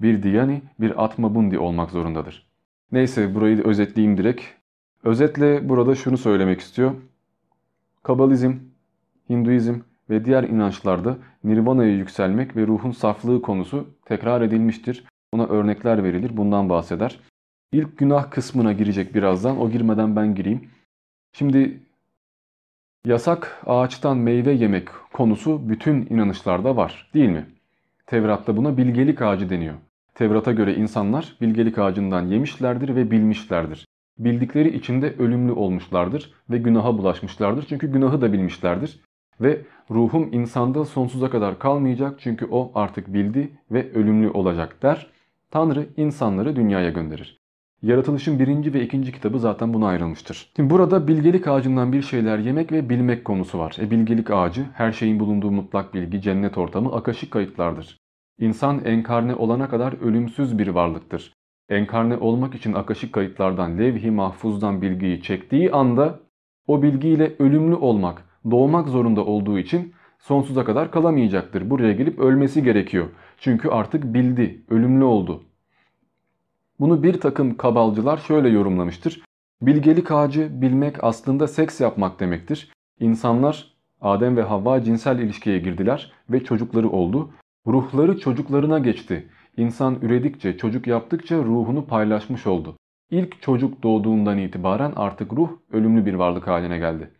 Bir 0.00 0.22
diyani, 0.22 0.62
bir 0.80 1.04
atmabundi 1.04 1.58
olmak 1.58 1.90
zorundadır. 1.90 2.46
Neyse 2.92 3.34
burayı 3.34 3.64
özetleyeyim 3.64 4.18
direkt. 4.18 4.42
Özetle 5.04 5.68
burada 5.68 5.94
şunu 5.94 6.16
söylemek 6.18 6.60
istiyor. 6.60 6.94
Kabalizm, 8.02 8.54
Hinduizm 9.30 9.74
ve 10.10 10.24
diğer 10.24 10.44
inançlarda 10.44 11.18
nirvana'ya 11.44 11.92
yükselmek 11.96 12.56
ve 12.56 12.66
ruhun 12.66 12.90
saflığı 12.90 13.42
konusu 13.42 13.88
tekrar 14.04 14.42
edilmiştir. 14.42 15.04
Buna 15.34 15.46
örnekler 15.46 16.04
verilir, 16.04 16.36
bundan 16.36 16.68
bahseder. 16.68 17.20
İlk 17.72 17.98
günah 17.98 18.30
kısmına 18.30 18.72
girecek 18.72 19.14
birazdan, 19.14 19.60
o 19.60 19.70
girmeden 19.70 20.16
ben 20.16 20.34
gireyim. 20.34 20.70
Şimdi 21.32 21.80
yasak 23.06 23.62
ağaçtan 23.66 24.16
meyve 24.16 24.52
yemek 24.52 24.88
konusu 25.12 25.68
bütün 25.68 26.06
inanışlarda 26.10 26.76
var 26.76 27.10
değil 27.14 27.28
mi? 27.28 27.46
Tevrat'ta 28.06 28.56
buna 28.56 28.76
bilgelik 28.76 29.22
ağacı 29.22 29.50
deniyor. 29.50 29.74
Tevrat'a 30.14 30.52
göre 30.52 30.74
insanlar 30.74 31.36
bilgelik 31.40 31.78
ağacından 31.78 32.26
yemişlerdir 32.26 32.96
ve 32.96 33.10
bilmişlerdir. 33.10 33.88
Bildikleri 34.18 34.76
içinde 34.76 35.14
ölümlü 35.18 35.52
olmuşlardır 35.52 36.32
ve 36.50 36.58
günaha 36.58 36.98
bulaşmışlardır. 36.98 37.66
Çünkü 37.68 37.92
günahı 37.92 38.20
da 38.20 38.32
bilmişlerdir. 38.32 39.00
Ve 39.40 39.62
ruhum 39.90 40.32
insanda 40.32 40.84
sonsuza 40.84 41.30
kadar 41.30 41.58
kalmayacak 41.58 42.20
çünkü 42.20 42.46
o 42.50 42.72
artık 42.74 43.14
bildi 43.14 43.58
ve 43.70 43.92
ölümlü 43.92 44.30
olacak 44.30 44.82
der. 44.82 45.06
Tanrı 45.50 45.86
insanları 45.96 46.56
dünyaya 46.56 46.90
gönderir. 46.90 47.41
Yaratılışın 47.82 48.38
birinci 48.38 48.74
ve 48.74 48.84
ikinci 48.84 49.12
kitabı 49.12 49.38
zaten 49.38 49.74
buna 49.74 49.86
ayrılmıştır. 49.86 50.52
Şimdi 50.56 50.70
burada 50.70 51.08
bilgelik 51.08 51.48
ağacından 51.48 51.92
bir 51.92 52.02
şeyler 52.02 52.38
yemek 52.38 52.72
ve 52.72 52.88
bilmek 52.88 53.24
konusu 53.24 53.58
var. 53.58 53.76
E 53.80 53.90
bilgelik 53.90 54.30
ağacı 54.30 54.66
her 54.74 54.92
şeyin 54.92 55.20
bulunduğu 55.20 55.50
mutlak 55.50 55.94
bilgi, 55.94 56.20
cennet 56.20 56.58
ortamı, 56.58 56.92
akaşik 56.92 57.30
kayıtlardır. 57.30 57.98
İnsan 58.38 58.84
enkarne 58.84 59.34
olana 59.34 59.68
kadar 59.68 59.92
ölümsüz 60.02 60.58
bir 60.58 60.68
varlıktır. 60.68 61.32
Enkarne 61.68 62.16
olmak 62.16 62.54
için 62.54 62.72
akaşik 62.72 63.12
kayıtlardan, 63.12 63.78
levh-i 63.78 64.10
mahfuzdan 64.10 64.82
bilgiyi 64.82 65.22
çektiği 65.22 65.72
anda 65.72 66.20
o 66.66 66.82
bilgiyle 66.82 67.36
ölümlü 67.38 67.74
olmak, 67.74 68.24
doğmak 68.50 68.88
zorunda 68.88 69.24
olduğu 69.24 69.58
için 69.58 69.92
sonsuza 70.18 70.64
kadar 70.64 70.90
kalamayacaktır. 70.90 71.70
Buraya 71.70 71.92
gelip 71.92 72.18
ölmesi 72.18 72.62
gerekiyor. 72.62 73.06
Çünkü 73.38 73.68
artık 73.68 74.14
bildi, 74.14 74.64
ölümlü 74.70 75.04
oldu. 75.04 75.44
Bunu 76.80 77.02
bir 77.02 77.20
takım 77.20 77.56
kabalcılar 77.56 78.16
şöyle 78.16 78.48
yorumlamıştır. 78.48 79.22
Bilgelik 79.62 80.10
ağacı 80.10 80.62
bilmek 80.62 81.04
aslında 81.04 81.48
seks 81.48 81.80
yapmak 81.80 82.20
demektir. 82.20 82.72
İnsanlar 83.00 83.72
Adem 84.00 84.36
ve 84.36 84.42
Havva 84.42 84.82
cinsel 84.82 85.18
ilişkiye 85.18 85.58
girdiler 85.58 86.12
ve 86.30 86.44
çocukları 86.44 86.90
oldu. 86.90 87.30
Ruhları 87.66 88.18
çocuklarına 88.18 88.78
geçti. 88.78 89.28
İnsan 89.56 89.98
üredikçe, 90.02 90.56
çocuk 90.56 90.86
yaptıkça 90.86 91.36
ruhunu 91.36 91.86
paylaşmış 91.86 92.46
oldu. 92.46 92.76
İlk 93.10 93.42
çocuk 93.42 93.82
doğduğundan 93.82 94.38
itibaren 94.38 94.92
artık 94.96 95.32
ruh 95.32 95.50
ölümlü 95.72 96.06
bir 96.06 96.14
varlık 96.14 96.46
haline 96.46 96.78
geldi. 96.78 97.10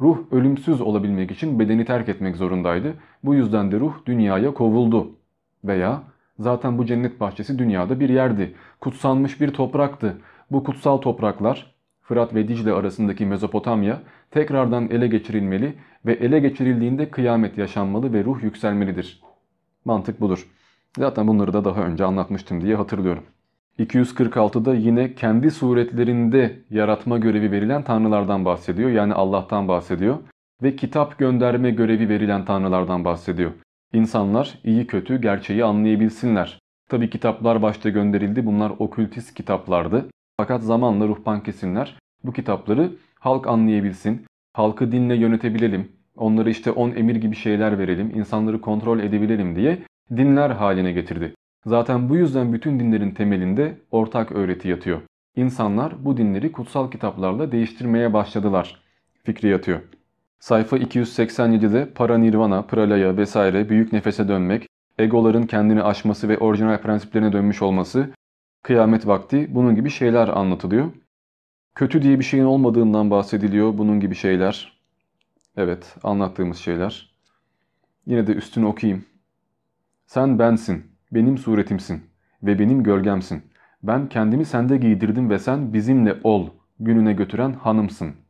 Ruh 0.00 0.18
ölümsüz 0.30 0.80
olabilmek 0.80 1.30
için 1.30 1.58
bedeni 1.58 1.84
terk 1.84 2.08
etmek 2.08 2.36
zorundaydı. 2.36 2.94
Bu 3.24 3.34
yüzden 3.34 3.72
de 3.72 3.80
ruh 3.80 3.94
dünyaya 4.06 4.54
kovuldu. 4.54 5.10
Veya 5.64 6.02
zaten 6.38 6.78
bu 6.78 6.86
cennet 6.86 7.20
bahçesi 7.20 7.58
dünyada 7.58 8.00
bir 8.00 8.08
yerdi. 8.08 8.54
Kutsanmış 8.80 9.40
bir 9.40 9.50
topraktı. 9.50 10.20
Bu 10.50 10.64
kutsal 10.64 10.96
topraklar 10.96 11.76
Fırat 12.02 12.34
ve 12.34 12.48
Dicle 12.48 12.72
arasındaki 12.72 13.26
Mezopotamya 13.26 14.00
tekrardan 14.30 14.90
ele 14.90 15.06
geçirilmeli 15.06 15.74
ve 16.06 16.12
ele 16.12 16.38
geçirildiğinde 16.38 17.10
kıyamet 17.10 17.58
yaşanmalı 17.58 18.12
ve 18.12 18.24
ruh 18.24 18.42
yükselmelidir. 18.42 19.22
Mantık 19.84 20.20
budur. 20.20 20.46
Zaten 20.98 21.28
bunları 21.28 21.52
da 21.52 21.64
daha 21.64 21.80
önce 21.80 22.04
anlatmıştım 22.04 22.60
diye 22.60 22.76
hatırlıyorum. 22.76 23.22
246'da 23.78 24.74
yine 24.74 25.14
kendi 25.14 25.50
suretlerinde 25.50 26.58
yaratma 26.70 27.18
görevi 27.18 27.50
verilen 27.50 27.82
tanrılardan 27.82 28.44
bahsediyor. 28.44 28.90
Yani 28.90 29.14
Allah'tan 29.14 29.68
bahsediyor. 29.68 30.18
Ve 30.62 30.76
kitap 30.76 31.18
gönderme 31.18 31.70
görevi 31.70 32.08
verilen 32.08 32.44
tanrılardan 32.44 33.04
bahsediyor. 33.04 33.50
İnsanlar 33.92 34.58
iyi 34.64 34.86
kötü 34.86 35.20
gerçeği 35.20 35.64
anlayabilsinler. 35.64 36.58
Tabi 36.88 37.10
kitaplar 37.10 37.62
başta 37.62 37.88
gönderildi. 37.88 38.46
Bunlar 38.46 38.72
okültist 38.78 39.34
kitaplardı. 39.34 40.08
Fakat 40.36 40.62
zamanla 40.62 41.08
ruhban 41.08 41.42
kesimler 41.42 41.98
bu 42.24 42.32
kitapları 42.32 42.92
halk 43.20 43.46
anlayabilsin, 43.46 44.26
halkı 44.52 44.92
dinle 44.92 45.16
yönetebilelim, 45.16 45.92
onları 46.16 46.50
işte 46.50 46.70
on 46.70 46.90
emir 46.90 47.16
gibi 47.16 47.36
şeyler 47.36 47.78
verelim, 47.78 48.12
insanları 48.14 48.60
kontrol 48.60 48.98
edebilelim 49.00 49.56
diye 49.56 49.78
dinler 50.16 50.50
haline 50.50 50.92
getirdi. 50.92 51.34
Zaten 51.64 52.08
bu 52.08 52.16
yüzden 52.16 52.52
bütün 52.52 52.80
dinlerin 52.80 53.10
temelinde 53.10 53.78
ortak 53.90 54.32
öğreti 54.32 54.68
yatıyor. 54.68 55.00
İnsanlar 55.36 56.04
bu 56.04 56.16
dinleri 56.16 56.52
kutsal 56.52 56.90
kitaplarla 56.90 57.52
değiştirmeye 57.52 58.12
başladılar. 58.12 58.82
Fikri 59.24 59.48
yatıyor. 59.48 59.80
Sayfa 60.46 60.78
287'de 60.78 61.92
paranirvana, 61.94 62.62
pralaya 62.62 63.16
vesaire 63.16 63.68
büyük 63.68 63.92
nefese 63.92 64.28
dönmek, 64.28 64.68
egoların 64.98 65.46
kendini 65.46 65.82
aşması 65.82 66.28
ve 66.28 66.38
orijinal 66.38 66.78
prensiplerine 66.82 67.32
dönmüş 67.32 67.62
olması, 67.62 68.10
kıyamet 68.62 69.06
vakti 69.06 69.54
bunun 69.54 69.74
gibi 69.74 69.90
şeyler 69.90 70.28
anlatılıyor. 70.28 70.92
Kötü 71.74 72.02
diye 72.02 72.18
bir 72.18 72.24
şeyin 72.24 72.44
olmadığından 72.44 73.10
bahsediliyor 73.10 73.78
bunun 73.78 74.00
gibi 74.00 74.14
şeyler. 74.14 74.80
Evet 75.56 75.96
anlattığımız 76.02 76.58
şeyler. 76.58 77.14
Yine 78.06 78.26
de 78.26 78.32
üstünü 78.32 78.66
okuyayım. 78.66 79.04
Sen 80.06 80.38
bensin, 80.38 80.84
benim 81.12 81.38
suretimsin 81.38 82.02
ve 82.42 82.58
benim 82.58 82.82
gölgemsin. 82.82 83.42
Ben 83.82 84.08
kendimi 84.08 84.44
sende 84.44 84.76
giydirdim 84.76 85.30
ve 85.30 85.38
sen 85.38 85.72
bizimle 85.72 86.16
ol 86.24 86.48
gününe 86.80 87.12
götüren 87.12 87.52
hanımsın. 87.52 88.25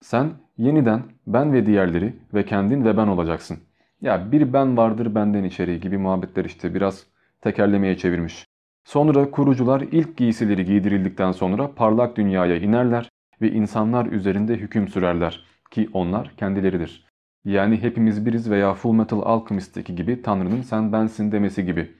Sen 0.00 0.30
yeniden 0.58 1.02
ben 1.26 1.52
ve 1.52 1.66
diğerleri 1.66 2.16
ve 2.34 2.44
kendin 2.44 2.84
ve 2.84 2.96
ben 2.96 3.06
olacaksın. 3.06 3.58
Ya 4.00 4.32
bir 4.32 4.52
ben 4.52 4.76
vardır 4.76 5.14
benden 5.14 5.44
içeri 5.44 5.80
gibi 5.80 5.98
muhabbetler 5.98 6.44
işte 6.44 6.74
biraz 6.74 7.06
tekerlemeye 7.40 7.96
çevirmiş. 7.96 8.46
Sonra 8.84 9.30
kurucular 9.30 9.80
ilk 9.80 10.16
giysileri 10.16 10.64
giydirildikten 10.64 11.32
sonra 11.32 11.74
parlak 11.74 12.16
dünyaya 12.16 12.56
inerler 12.56 13.10
ve 13.40 13.50
insanlar 13.50 14.06
üzerinde 14.06 14.56
hüküm 14.56 14.88
sürerler 14.88 15.44
ki 15.70 15.88
onlar 15.92 16.32
kendileridir. 16.36 17.04
Yani 17.44 17.82
hepimiz 17.82 18.26
biriz 18.26 18.50
veya 18.50 18.74
Full 18.74 18.92
Metal 18.92 19.22
Alchemist'teki 19.22 19.94
gibi 19.94 20.22
Tanrı'nın 20.22 20.62
sen 20.62 20.92
bensin 20.92 21.32
demesi 21.32 21.64
gibi. 21.66 21.94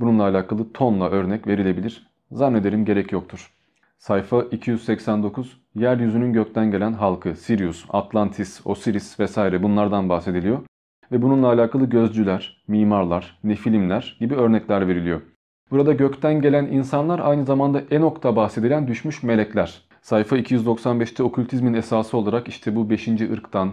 Bununla 0.00 0.22
alakalı 0.22 0.72
tonla 0.72 1.10
örnek 1.10 1.46
verilebilir. 1.46 2.06
Zannederim 2.30 2.84
gerek 2.84 3.12
yoktur. 3.12 3.52
Sayfa 4.02 4.42
289 4.42 5.60
yeryüzünün 5.74 6.32
gökten 6.32 6.70
gelen 6.70 6.92
halkı 6.92 7.36
Sirius, 7.36 7.84
Atlantis, 7.88 8.60
Osiris 8.64 9.20
vesaire 9.20 9.62
bunlardan 9.62 10.08
bahsediliyor. 10.08 10.58
Ve 11.12 11.22
bununla 11.22 11.46
alakalı 11.46 11.86
gözcüler, 11.86 12.64
mimarlar, 12.68 13.38
nefilimler 13.44 14.16
gibi 14.20 14.34
örnekler 14.34 14.88
veriliyor. 14.88 15.20
Burada 15.70 15.92
gökten 15.92 16.42
gelen 16.42 16.66
insanlar 16.66 17.18
aynı 17.18 17.44
zamanda 17.44 17.80
Enok'ta 17.90 18.36
bahsedilen 18.36 18.88
düşmüş 18.88 19.22
melekler. 19.22 19.82
Sayfa 20.00 20.38
295'te 20.38 21.22
okültizmin 21.22 21.74
esası 21.74 22.16
olarak 22.16 22.48
işte 22.48 22.76
bu 22.76 22.90
5. 22.90 23.08
ırktan, 23.08 23.72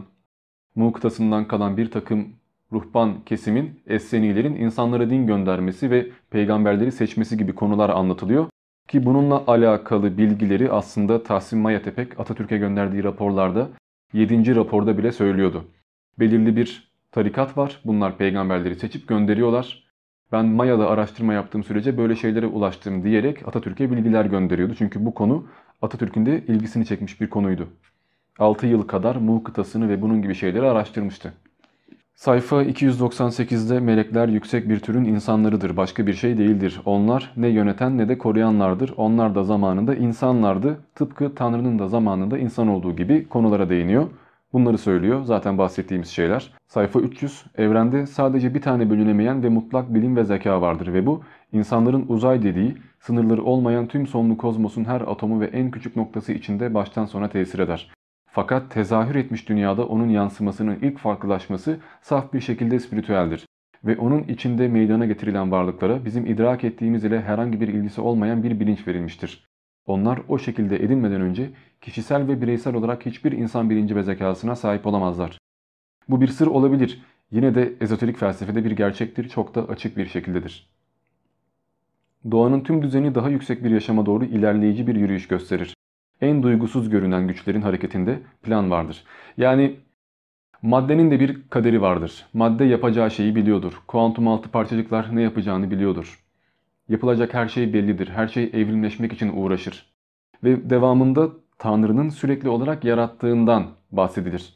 Mu 0.76 0.94
kıtasından 0.94 1.48
kalan 1.48 1.78
bir 1.78 1.92
takım 1.92 2.28
ruhban 2.72 3.22
kesimin, 3.26 3.82
Essenilerin 3.88 4.56
insanlara 4.56 5.10
din 5.10 5.28
göndermesi 5.28 5.92
ve 5.92 6.08
peygamberleri 6.30 6.92
seçmesi 6.92 7.38
gibi 7.38 7.56
konular 7.56 7.90
anlatılıyor. 7.90 8.46
Ki 8.90 9.06
bununla 9.06 9.44
alakalı 9.48 10.18
bilgileri 10.18 10.72
aslında 10.72 11.24
Tahsin 11.24 11.60
Mayatepek 11.60 12.20
Atatürk'e 12.20 12.58
gönderdiği 12.58 13.04
raporlarda 13.04 13.70
7. 14.14 14.56
raporda 14.56 14.98
bile 14.98 15.12
söylüyordu. 15.12 15.66
Belirli 16.20 16.56
bir 16.56 16.92
tarikat 17.12 17.58
var. 17.58 17.82
Bunlar 17.86 18.18
peygamberleri 18.18 18.76
seçip 18.76 19.08
gönderiyorlar. 19.08 19.84
Ben 20.32 20.46
Maya'da 20.46 20.90
araştırma 20.90 21.34
yaptığım 21.34 21.64
sürece 21.64 21.98
böyle 21.98 22.16
şeylere 22.16 22.46
ulaştım 22.46 23.04
diyerek 23.04 23.48
Atatürk'e 23.48 23.92
bilgiler 23.92 24.26
gönderiyordu. 24.26 24.76
Çünkü 24.78 25.06
bu 25.06 25.14
konu 25.14 25.48
Atatürk'ün 25.82 26.26
de 26.26 26.44
ilgisini 26.48 26.86
çekmiş 26.86 27.22
bir 27.22 27.30
konuydu. 27.30 27.68
6 28.40 28.68
yıl 28.68 28.88
kadar 28.88 29.16
Mu 29.16 29.44
kıtasını 29.44 29.90
ve 29.90 30.02
bunun 30.02 30.22
gibi 30.22 30.36
şeyleri 30.36 30.66
araştırmıştı. 30.66 31.34
Sayfa 32.20 32.64
298'de 32.64 33.80
melekler 33.80 34.28
yüksek 34.28 34.70
bir 34.70 34.80
türün 34.80 35.06
insanlarıdır, 35.06 35.78
başka 35.78 36.08
bir 36.08 36.14
şey 36.14 36.38
değildir. 36.38 36.82
Onlar 36.86 37.32
ne 37.38 37.48
yöneten 37.48 37.98
ne 37.98 38.10
de 38.10 38.18
koruyanlardır. 38.18 38.94
Onlar 38.98 39.36
da 39.36 39.44
zamanında 39.44 39.96
insanlardı. 39.96 40.78
Tıpkı 40.96 41.36
Tanrı'nın 41.36 41.80
da 41.80 41.88
zamanında 41.88 42.38
insan 42.38 42.68
olduğu 42.68 42.96
gibi 42.96 43.28
konulara 43.28 43.70
değiniyor. 43.70 44.08
Bunları 44.54 44.78
söylüyor. 44.78 45.24
Zaten 45.24 45.58
bahsettiğimiz 45.58 46.10
şeyler. 46.10 46.54
Sayfa 46.68 47.00
300. 47.00 47.44
Evrende 47.58 48.06
sadece 48.06 48.54
bir 48.54 48.62
tane 48.62 48.90
bölünemeyen 48.90 49.44
ve 49.44 49.50
mutlak 49.50 49.94
bilim 49.94 50.16
ve 50.16 50.24
zeka 50.24 50.62
vardır 50.62 50.94
ve 50.94 51.06
bu 51.06 51.22
insanların 51.54 52.06
uzay 52.08 52.44
dediği 52.44 52.78
sınırları 53.00 53.44
olmayan 53.44 53.88
tüm 53.88 54.08
sonlu 54.08 54.38
kozmosun 54.38 54.86
her 54.86 55.02
atomu 55.02 55.42
ve 55.42 55.46
en 55.46 55.72
küçük 55.72 55.96
noktası 55.96 56.34
içinde 56.34 56.74
baştan 56.74 57.06
sona 57.06 57.30
tesir 57.30 57.60
eder. 57.60 57.99
Fakat 58.32 58.72
tezahür 58.72 59.16
etmiş 59.16 59.50
dünyada 59.50 59.88
onun 59.88 60.10
yansımasının 60.10 60.80
ilk 60.82 60.98
farklılaşması 60.98 61.80
saf 62.02 62.34
bir 62.34 62.42
şekilde 62.42 62.80
spiritüeldir. 62.80 63.46
Ve 63.84 63.98
onun 63.98 64.24
içinde 64.24 64.68
meydana 64.68 65.06
getirilen 65.06 65.52
varlıklara 65.52 66.06
bizim 66.06 66.26
idrak 66.26 66.64
ettiğimiz 66.64 67.04
ile 67.04 67.22
herhangi 67.22 67.62
bir 67.62 67.68
ilgisi 67.68 68.02
olmayan 68.02 68.44
bir 68.44 68.60
bilinç 68.60 68.88
verilmiştir. 68.88 69.50
Onlar 69.86 70.20
o 70.28 70.40
şekilde 70.40 70.84
edinmeden 70.84 71.22
önce 71.22 71.50
kişisel 71.82 72.28
ve 72.28 72.42
bireysel 72.42 72.76
olarak 72.76 73.06
hiçbir 73.06 73.32
insan 73.32 73.70
bilinci 73.70 73.96
ve 73.96 74.04
zekasına 74.04 74.56
sahip 74.56 74.88
olamazlar. 74.88 75.38
Bu 76.10 76.22
bir 76.22 76.28
sır 76.28 76.48
olabilir. 76.48 77.02
Yine 77.32 77.56
de 77.56 77.74
ezoterik 77.82 78.18
felsefede 78.18 78.66
bir 78.66 78.72
gerçektir, 78.72 79.30
çok 79.30 79.56
da 79.56 79.68
açık 79.68 79.98
bir 79.98 80.06
şekildedir. 80.06 80.70
Doğanın 82.32 82.62
tüm 82.62 82.82
düzeni 82.82 83.16
daha 83.16 83.30
yüksek 83.30 83.64
bir 83.64 83.72
yaşama 83.72 84.06
doğru 84.06 84.26
ilerleyici 84.26 84.88
bir 84.88 84.96
yürüyüş 84.96 85.28
gösterir. 85.28 85.76
En 86.22 86.44
duygusuz 86.44 86.90
görünen 86.90 87.28
güçlerin 87.28 87.62
hareketinde 87.62 88.20
plan 88.44 88.72
vardır. 88.72 89.04
Yani 89.38 89.76
maddenin 90.62 91.12
de 91.12 91.20
bir 91.20 91.50
kaderi 91.50 91.82
vardır. 91.82 92.26
Madde 92.34 92.66
yapacağı 92.66 93.12
şeyi 93.12 93.36
biliyordur. 93.36 93.82
Kuantum 93.88 94.28
altı 94.28 94.50
parçacıklar 94.50 95.16
ne 95.16 95.22
yapacağını 95.22 95.72
biliyordur. 95.72 96.20
Yapılacak 96.90 97.34
her 97.34 97.48
şey 97.48 97.74
bellidir. 97.74 98.10
Her 98.10 98.28
şey 98.28 98.44
evrimleşmek 98.44 99.14
için 99.14 99.32
uğraşır. 99.36 99.86
Ve 100.44 100.70
devamında 100.70 101.30
Tanrı'nın 101.58 102.10
sürekli 102.10 102.50
olarak 102.50 102.84
yarattığından 102.84 103.68
bahsedilir. 103.92 104.54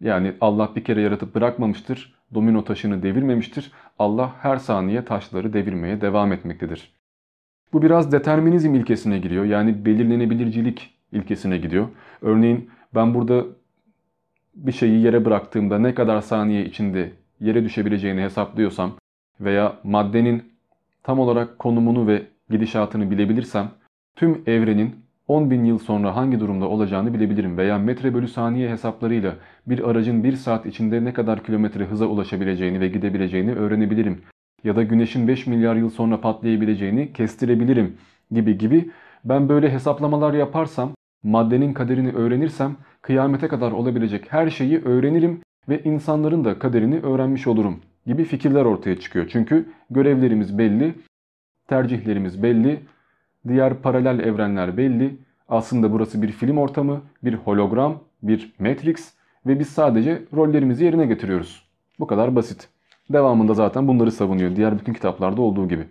Yani 0.00 0.34
Allah 0.40 0.70
bir 0.76 0.84
kere 0.84 1.00
yaratıp 1.00 1.34
bırakmamıştır. 1.34 2.14
Domino 2.34 2.64
taşını 2.64 3.02
devirmemiştir. 3.02 3.72
Allah 3.98 4.32
her 4.40 4.56
saniye 4.56 5.04
taşları 5.04 5.52
devirmeye 5.52 6.00
devam 6.00 6.32
etmektedir. 6.32 6.92
Bu 7.72 7.82
biraz 7.82 8.12
determinizm 8.12 8.74
ilkesine 8.74 9.18
giriyor. 9.18 9.44
Yani 9.44 9.84
belirlenebilircilik 9.84 11.01
ilkesine 11.12 11.58
gidiyor. 11.58 11.88
Örneğin 12.22 12.70
ben 12.94 13.14
burada 13.14 13.44
bir 14.54 14.72
şeyi 14.72 15.02
yere 15.02 15.24
bıraktığımda 15.24 15.78
ne 15.78 15.94
kadar 15.94 16.20
saniye 16.20 16.64
içinde 16.64 17.12
yere 17.40 17.64
düşebileceğini 17.64 18.22
hesaplıyorsam 18.22 18.92
veya 19.40 19.76
maddenin 19.84 20.52
tam 21.02 21.18
olarak 21.18 21.58
konumunu 21.58 22.06
ve 22.06 22.22
gidişatını 22.50 23.10
bilebilirsem 23.10 23.70
tüm 24.16 24.42
evrenin 24.46 24.96
10 25.28 25.50
bin 25.50 25.64
yıl 25.64 25.78
sonra 25.78 26.16
hangi 26.16 26.40
durumda 26.40 26.68
olacağını 26.68 27.14
bilebilirim 27.14 27.58
veya 27.58 27.78
metre 27.78 28.14
bölü 28.14 28.28
saniye 28.28 28.70
hesaplarıyla 28.70 29.36
bir 29.66 29.90
aracın 29.90 30.24
1 30.24 30.32
saat 30.32 30.66
içinde 30.66 31.04
ne 31.04 31.12
kadar 31.12 31.42
kilometre 31.44 31.84
hıza 31.84 32.06
ulaşabileceğini 32.06 32.80
ve 32.80 32.88
gidebileceğini 32.88 33.54
öğrenebilirim. 33.54 34.22
Ya 34.64 34.76
da 34.76 34.82
güneşin 34.82 35.28
5 35.28 35.46
milyar 35.46 35.76
yıl 35.76 35.90
sonra 35.90 36.20
patlayabileceğini 36.20 37.12
kestirebilirim 37.12 37.96
gibi 38.30 38.58
gibi 38.58 38.90
ben 39.24 39.48
böyle 39.48 39.70
hesaplamalar 39.70 40.34
yaparsam 40.34 40.92
maddenin 41.22 41.72
kaderini 41.72 42.12
öğrenirsem 42.12 42.76
kıyamete 43.02 43.48
kadar 43.48 43.72
olabilecek 43.72 44.32
her 44.32 44.50
şeyi 44.50 44.84
öğrenirim 44.84 45.40
ve 45.68 45.82
insanların 45.82 46.44
da 46.44 46.58
kaderini 46.58 47.00
öğrenmiş 47.00 47.46
olurum 47.46 47.80
gibi 48.06 48.24
fikirler 48.24 48.64
ortaya 48.64 49.00
çıkıyor. 49.00 49.28
Çünkü 49.32 49.68
görevlerimiz 49.90 50.58
belli, 50.58 50.94
tercihlerimiz 51.68 52.42
belli, 52.42 52.80
diğer 53.48 53.74
paralel 53.74 54.18
evrenler 54.18 54.76
belli. 54.76 55.16
Aslında 55.48 55.92
burası 55.92 56.22
bir 56.22 56.32
film 56.32 56.58
ortamı, 56.58 57.00
bir 57.24 57.34
hologram, 57.34 57.98
bir 58.22 58.52
matrix 58.58 59.14
ve 59.46 59.58
biz 59.58 59.68
sadece 59.68 60.22
rollerimizi 60.34 60.84
yerine 60.84 61.06
getiriyoruz. 61.06 61.68
Bu 61.98 62.06
kadar 62.06 62.36
basit. 62.36 62.68
Devamında 63.10 63.54
zaten 63.54 63.88
bunları 63.88 64.12
savunuyor 64.12 64.56
diğer 64.56 64.78
bütün 64.78 64.92
kitaplarda 64.92 65.42
olduğu 65.42 65.68
gibi. 65.68 65.84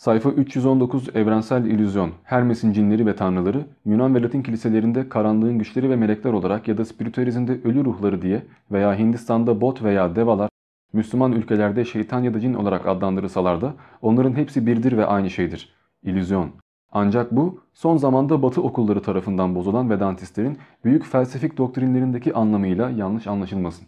Sayfa 0.00 0.30
319 0.30 1.08
Evrensel 1.16 1.64
İllüzyon, 1.64 2.10
Hermes'in 2.24 2.72
cinleri 2.72 3.06
ve 3.06 3.16
tanrıları, 3.16 3.66
Yunan 3.84 4.14
ve 4.14 4.22
Latin 4.22 4.42
kiliselerinde 4.42 5.08
karanlığın 5.08 5.58
güçleri 5.58 5.90
ve 5.90 5.96
melekler 5.96 6.32
olarak 6.32 6.68
ya 6.68 6.78
da 6.78 6.84
spiritüalizmde 6.84 7.52
ölü 7.64 7.84
ruhları 7.84 8.22
diye 8.22 8.42
veya 8.70 8.98
Hindistan'da 8.98 9.60
bot 9.60 9.82
veya 9.82 10.16
devalar, 10.16 10.50
Müslüman 10.92 11.32
ülkelerde 11.32 11.84
şeytan 11.84 12.22
ya 12.22 12.34
da 12.34 12.40
cin 12.40 12.54
olarak 12.54 12.86
adlandırılsalar 12.86 13.60
da 13.60 13.74
onların 14.02 14.32
hepsi 14.32 14.66
birdir 14.66 14.96
ve 14.96 15.06
aynı 15.06 15.30
şeydir. 15.30 15.74
İllüzyon. 16.02 16.50
Ancak 16.92 17.32
bu 17.32 17.60
son 17.72 17.96
zamanda 17.96 18.42
batı 18.42 18.62
okulları 18.62 19.02
tarafından 19.02 19.54
bozulan 19.54 19.90
Vedantistlerin 19.90 20.58
büyük 20.84 21.04
felsefik 21.04 21.58
doktrinlerindeki 21.58 22.34
anlamıyla 22.34 22.90
yanlış 22.90 23.26
anlaşılmasın. 23.26 23.86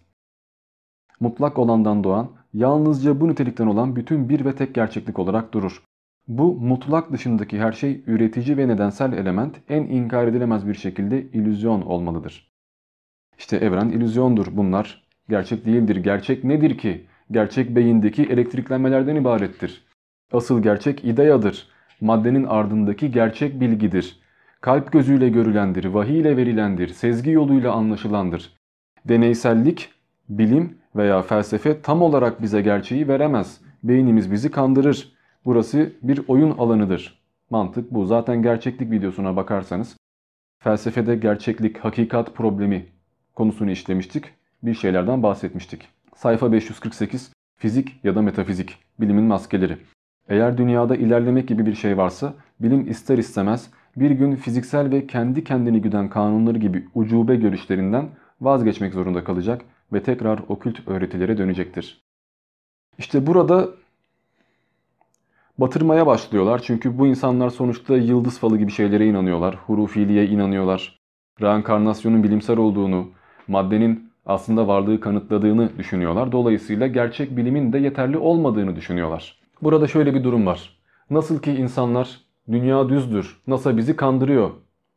Mutlak 1.21 1.59
olandan 1.59 2.05
doğan, 2.05 2.29
yalnızca 2.55 3.21
bu 3.21 3.29
nitelikten 3.29 3.67
olan 3.67 3.97
bütün 3.97 4.29
bir 4.29 4.45
ve 4.45 4.55
tek 4.55 4.75
gerçeklik 4.75 5.19
olarak 5.19 5.55
durur. 5.55 5.83
Bu 6.29 6.55
mutlak 6.55 7.13
dışındaki 7.13 7.61
her 7.61 7.73
şey 7.73 8.03
üretici 8.07 8.57
ve 8.57 8.69
nedensel 8.69 9.13
element 9.13 9.57
en 9.69 9.83
inkar 9.83 10.27
edilemez 10.27 10.69
bir 10.69 10.75
şekilde 10.75 11.23
illüzyon 11.23 11.83
olmalıdır. 11.83 12.53
İşte 13.39 13.57
evren 13.57 13.89
illüzyondur 13.89 14.47
bunlar. 14.51 15.03
Gerçek 15.29 15.67
değildir. 15.67 15.97
Gerçek 15.97 16.45
nedir 16.45 16.79
ki? 16.79 17.07
Gerçek 17.31 17.77
beyindeki 17.77 18.23
elektriklenmelerden 18.23 19.17
ibarettir. 19.17 19.85
Asıl 20.33 20.63
gerçek 20.63 21.05
ideyadır. 21.05 21.69
Maddenin 22.01 22.45
ardındaki 22.45 23.11
gerçek 23.11 23.61
bilgidir. 23.61 24.21
Kalp 24.61 24.93
gözüyle 24.93 25.29
görülendir, 25.29 25.85
vahiy 25.85 26.21
ile 26.21 26.37
verilendir, 26.37 26.89
sezgi 26.89 27.31
yoluyla 27.31 27.73
anlaşılandır. 27.73 28.53
Deneysellik, 29.05 29.91
bilim 30.29 30.79
veya 30.97 31.23
felsefe 31.23 31.83
tam 31.83 32.03
olarak 32.03 32.43
bize 32.43 32.63
gerçeği 32.63 33.09
veremez. 33.09 33.61
Beynimiz 33.83 34.33
bizi 34.33 34.51
kandırır. 34.51 35.13
Burası 35.45 35.93
bir 36.03 36.21
oyun 36.29 36.51
alanıdır. 36.51 37.23
Mantık 37.51 37.91
bu. 37.91 38.07
Zaten 38.07 38.43
gerçeklik 38.43 38.91
videosuna 38.91 39.37
bakarsanız 39.37 39.97
felsefede 40.59 41.17
gerçeklik, 41.17 41.79
hakikat 41.79 42.35
problemi 42.35 42.87
konusunu 43.35 43.71
işlemiştik. 43.71 44.25
Bir 44.63 44.75
şeylerden 44.75 45.23
bahsetmiştik. 45.23 45.89
Sayfa 46.15 46.53
548 46.53 47.33
Fizik 47.63 48.05
ya 48.05 48.15
da 48.15 48.23
metafizik, 48.23 48.79
bilimin 49.01 49.25
maskeleri. 49.25 49.77
Eğer 50.29 50.59
dünyada 50.59 50.97
ilerlemek 50.97 51.49
gibi 51.49 51.67
bir 51.67 51.75
şey 51.75 51.97
varsa 51.97 52.35
bilim 52.61 52.91
ister 52.91 53.19
istemez 53.19 53.71
bir 53.97 54.11
gün 54.11 54.37
fiziksel 54.37 54.91
ve 54.91 55.07
kendi 55.07 55.45
kendini 55.45 55.83
güden 55.83 56.09
kanunları 56.09 56.59
gibi 56.59 56.89
ucube 56.95 57.37
görüşlerinden 57.37 58.09
vazgeçmek 58.41 58.95
zorunda 58.95 59.25
kalacak 59.25 59.63
ve 59.93 60.03
tekrar 60.03 60.41
okült 60.49 60.89
öğretilere 60.89 61.39
dönecektir. 61.39 62.03
İşte 62.99 63.27
burada 63.27 63.69
batırmaya 65.63 66.07
başlıyorlar. 66.07 66.63
Çünkü 66.65 66.99
bu 66.99 67.07
insanlar 67.07 67.51
sonuçta 67.51 67.97
yıldız 67.97 68.39
falı 68.39 68.59
gibi 68.59 68.73
şeylere 68.73 69.07
inanıyorlar. 69.07 69.55
Hurufiliğe 69.55 70.27
inanıyorlar. 70.27 71.01
Reenkarnasyonun 71.41 72.23
bilimsel 72.23 72.59
olduğunu, 72.59 73.09
maddenin 73.49 74.11
aslında 74.27 74.69
varlığı 74.69 75.01
kanıtladığını 75.01 75.79
düşünüyorlar. 75.79 76.33
Dolayısıyla 76.33 76.87
gerçek 76.87 77.37
bilimin 77.37 77.73
de 77.73 77.79
yeterli 77.79 78.19
olmadığını 78.19 78.77
düşünüyorlar. 78.77 79.41
Burada 79.63 79.87
şöyle 79.87 80.15
bir 80.15 80.25
durum 80.25 80.47
var. 80.47 80.79
Nasıl 81.11 81.39
ki 81.43 81.53
insanlar 81.53 82.21
dünya 82.53 82.89
düzdür, 82.89 83.41
NASA 83.47 83.77
bizi 83.77 83.97
kandırıyor, 83.97 84.51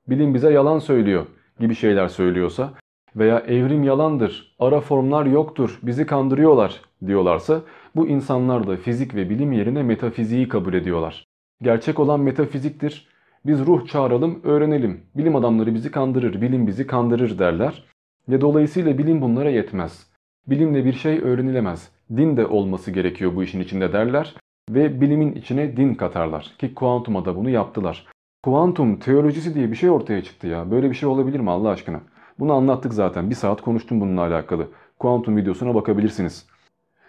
bilim 0.09 0.33
bize 0.33 0.51
yalan 0.53 0.79
söylüyor 0.79 1.25
gibi 1.59 1.75
şeyler 1.75 2.07
söylüyorsa 2.07 2.73
veya 3.15 3.39
evrim 3.39 3.83
yalandır, 3.83 4.55
ara 4.59 4.81
formlar 4.81 5.25
yoktur, 5.25 5.79
bizi 5.83 6.05
kandırıyorlar 6.05 6.81
diyorlarsa 7.07 7.61
bu 7.95 8.07
insanlar 8.07 8.67
da 8.67 8.77
fizik 8.77 9.15
ve 9.15 9.29
bilim 9.29 9.51
yerine 9.51 9.83
metafiziği 9.83 10.47
kabul 10.47 10.73
ediyorlar. 10.73 11.25
Gerçek 11.61 11.99
olan 11.99 12.19
metafiziktir. 12.19 13.07
Biz 13.45 13.65
ruh 13.65 13.87
çağıralım, 13.87 14.39
öğrenelim. 14.43 15.01
Bilim 15.15 15.35
adamları 15.35 15.73
bizi 15.73 15.91
kandırır, 15.91 16.41
bilim 16.41 16.67
bizi 16.67 16.87
kandırır 16.87 17.39
derler. 17.39 17.83
Ve 18.29 18.41
dolayısıyla 18.41 18.97
bilim 18.97 19.21
bunlara 19.21 19.49
yetmez. 19.49 20.07
Bilimle 20.47 20.85
bir 20.85 20.93
şey 20.93 21.19
öğrenilemez. 21.19 21.91
Din 22.17 22.37
de 22.37 22.45
olması 22.45 22.91
gerekiyor 22.91 23.35
bu 23.35 23.43
işin 23.43 23.59
içinde 23.59 23.93
derler. 23.93 24.35
Ve 24.69 25.01
bilimin 25.01 25.33
içine 25.33 25.77
din 25.77 25.93
katarlar. 25.93 26.55
Ki 26.59 26.73
kuantuma 26.73 27.25
da 27.25 27.35
bunu 27.35 27.49
yaptılar. 27.49 28.05
Kuantum 28.43 28.99
teolojisi 28.99 29.55
diye 29.55 29.71
bir 29.71 29.75
şey 29.75 29.89
ortaya 29.89 30.23
çıktı 30.23 30.47
ya. 30.47 30.71
Böyle 30.71 30.89
bir 30.89 30.95
şey 30.95 31.09
olabilir 31.09 31.39
mi 31.39 31.51
Allah 31.51 31.69
aşkına? 31.69 32.01
Bunu 32.39 32.53
anlattık 32.53 32.93
zaten. 32.93 33.29
Bir 33.29 33.35
saat 33.35 33.61
konuştum 33.61 34.01
bununla 34.01 34.21
alakalı. 34.21 34.67
Kuantum 34.99 35.37
videosuna 35.37 35.75
bakabilirsiniz. 35.75 36.47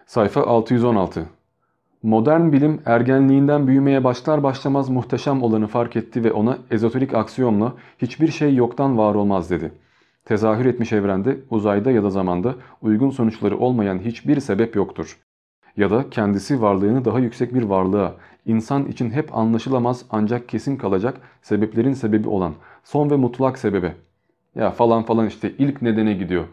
Sayfa 0.07 0.41
616 0.41 1.27
Modern 2.03 2.53
bilim 2.53 2.81
ergenliğinden 2.85 3.66
büyümeye 3.66 4.05
başlar 4.05 4.43
başlamaz 4.43 4.89
muhteşem 4.89 5.43
olanı 5.43 5.66
fark 5.66 5.97
etti 5.97 6.24
ve 6.24 6.33
ona 6.33 6.59
ezoterik 6.70 7.15
aksiyonla 7.15 7.74
hiçbir 7.99 8.28
şey 8.28 8.55
yoktan 8.55 8.99
var 8.99 9.15
olmaz 9.15 9.51
dedi. 9.51 9.73
Tezahür 10.24 10.66
etmiş 10.66 10.93
evrende, 10.93 11.39
uzayda 11.51 11.91
ya 11.91 12.03
da 12.03 12.11
zamanda 12.11 12.55
uygun 12.83 13.11
sonuçları 13.11 13.59
olmayan 13.59 13.99
hiçbir 13.99 14.41
sebep 14.41 14.77
yoktur. 14.77 15.19
Ya 15.77 15.91
da 15.91 16.11
kendisi 16.11 16.62
varlığını 16.62 17.05
daha 17.05 17.19
yüksek 17.19 17.55
bir 17.55 17.62
varlığa, 17.62 18.15
insan 18.45 18.87
için 18.87 19.11
hep 19.11 19.37
anlaşılamaz 19.37 20.05
ancak 20.11 20.49
kesin 20.49 20.77
kalacak 20.77 21.20
sebeplerin 21.43 21.93
sebebi 21.93 22.28
olan 22.28 22.55
son 22.85 23.11
ve 23.11 23.16
mutlak 23.16 23.59
sebebe. 23.59 23.95
Ya 24.55 24.70
falan 24.70 25.03
falan 25.03 25.27
işte 25.27 25.53
ilk 25.59 25.83
nedene 25.83 26.12
gidiyor. 26.12 26.45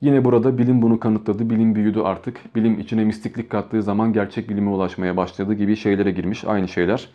Yine 0.00 0.24
burada 0.24 0.58
bilim 0.58 0.82
bunu 0.82 1.00
kanıtladı, 1.00 1.50
bilim 1.50 1.74
büyüdü 1.74 2.00
artık. 2.00 2.56
Bilim 2.56 2.80
içine 2.80 3.04
mistiklik 3.04 3.50
kattığı 3.50 3.82
zaman 3.82 4.12
gerçek 4.12 4.48
bilime 4.48 4.70
ulaşmaya 4.70 5.16
başladı 5.16 5.54
gibi 5.54 5.76
şeylere 5.76 6.10
girmiş 6.10 6.44
aynı 6.44 6.68
şeyler. 6.68 7.08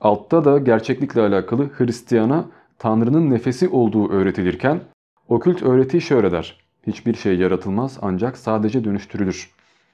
Altta 0.00 0.44
da 0.44 0.58
gerçeklikle 0.58 1.20
alakalı 1.20 1.70
Hristiyana 1.72 2.46
Tanrı'nın 2.78 3.30
nefesi 3.30 3.68
olduğu 3.68 4.10
öğretilirken 4.10 4.80
Okült 5.28 5.62
öğreti 5.62 6.00
şöyle 6.00 6.32
der. 6.32 6.60
Hiçbir 6.86 7.14
şey 7.14 7.36
yaratılmaz 7.36 7.98
ancak 8.02 8.36
sadece 8.36 8.84
dönüştürülür. 8.84 9.50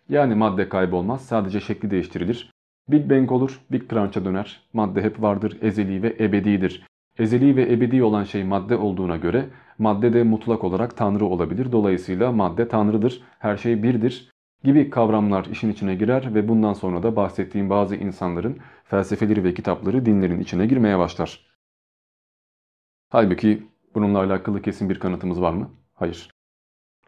Yani 0.09 0.35
madde 0.35 0.69
kaybolmaz 0.69 1.25
sadece 1.25 1.61
şekli 1.61 1.91
değiştirilir. 1.91 2.51
Big 2.89 3.11
Bang 3.11 3.33
olur, 3.33 3.61
Big 3.71 3.91
Crunch'a 3.91 4.25
döner. 4.25 4.61
Madde 4.73 5.03
hep 5.03 5.23
vardır, 5.23 5.59
ezeli 5.63 6.03
ve 6.03 6.17
ebedidir. 6.21 6.87
Ezeli 7.19 7.57
ve 7.57 7.73
ebedi 7.73 8.03
olan 8.03 8.25
şey 8.25 8.45
madde 8.45 8.77
olduğuna 8.77 9.17
göre 9.17 9.51
madde 9.79 10.13
de 10.13 10.23
mutlak 10.23 10.65
olarak 10.65 10.97
tanrı 10.97 11.25
olabilir. 11.27 11.73
Dolayısıyla 11.73 12.33
madde 12.33 12.69
tanrıdır, 12.69 13.23
her 13.39 13.57
şey 13.57 13.83
birdir 13.83 14.31
gibi 14.65 14.91
kavramlar 14.91 15.45
işin 15.45 15.73
içine 15.73 15.95
girer 15.95 16.35
ve 16.35 16.49
bundan 16.49 16.73
sonra 16.73 17.03
da 17.03 17.17
bahsettiğim 17.17 17.71
bazı 17.71 17.97
insanların 17.97 18.59
felsefeleri 18.85 19.45
ve 19.45 19.55
kitapları 19.55 20.07
dinlerin 20.07 20.41
içine 20.41 20.67
girmeye 20.67 20.99
başlar. 20.99 21.47
Halbuki 23.09 23.63
bununla 23.95 24.19
alakalı 24.19 24.63
kesin 24.63 24.91
bir 24.91 24.99
kanıtımız 24.99 25.41
var 25.41 25.53
mı? 25.53 25.71
Hayır. 25.95 26.31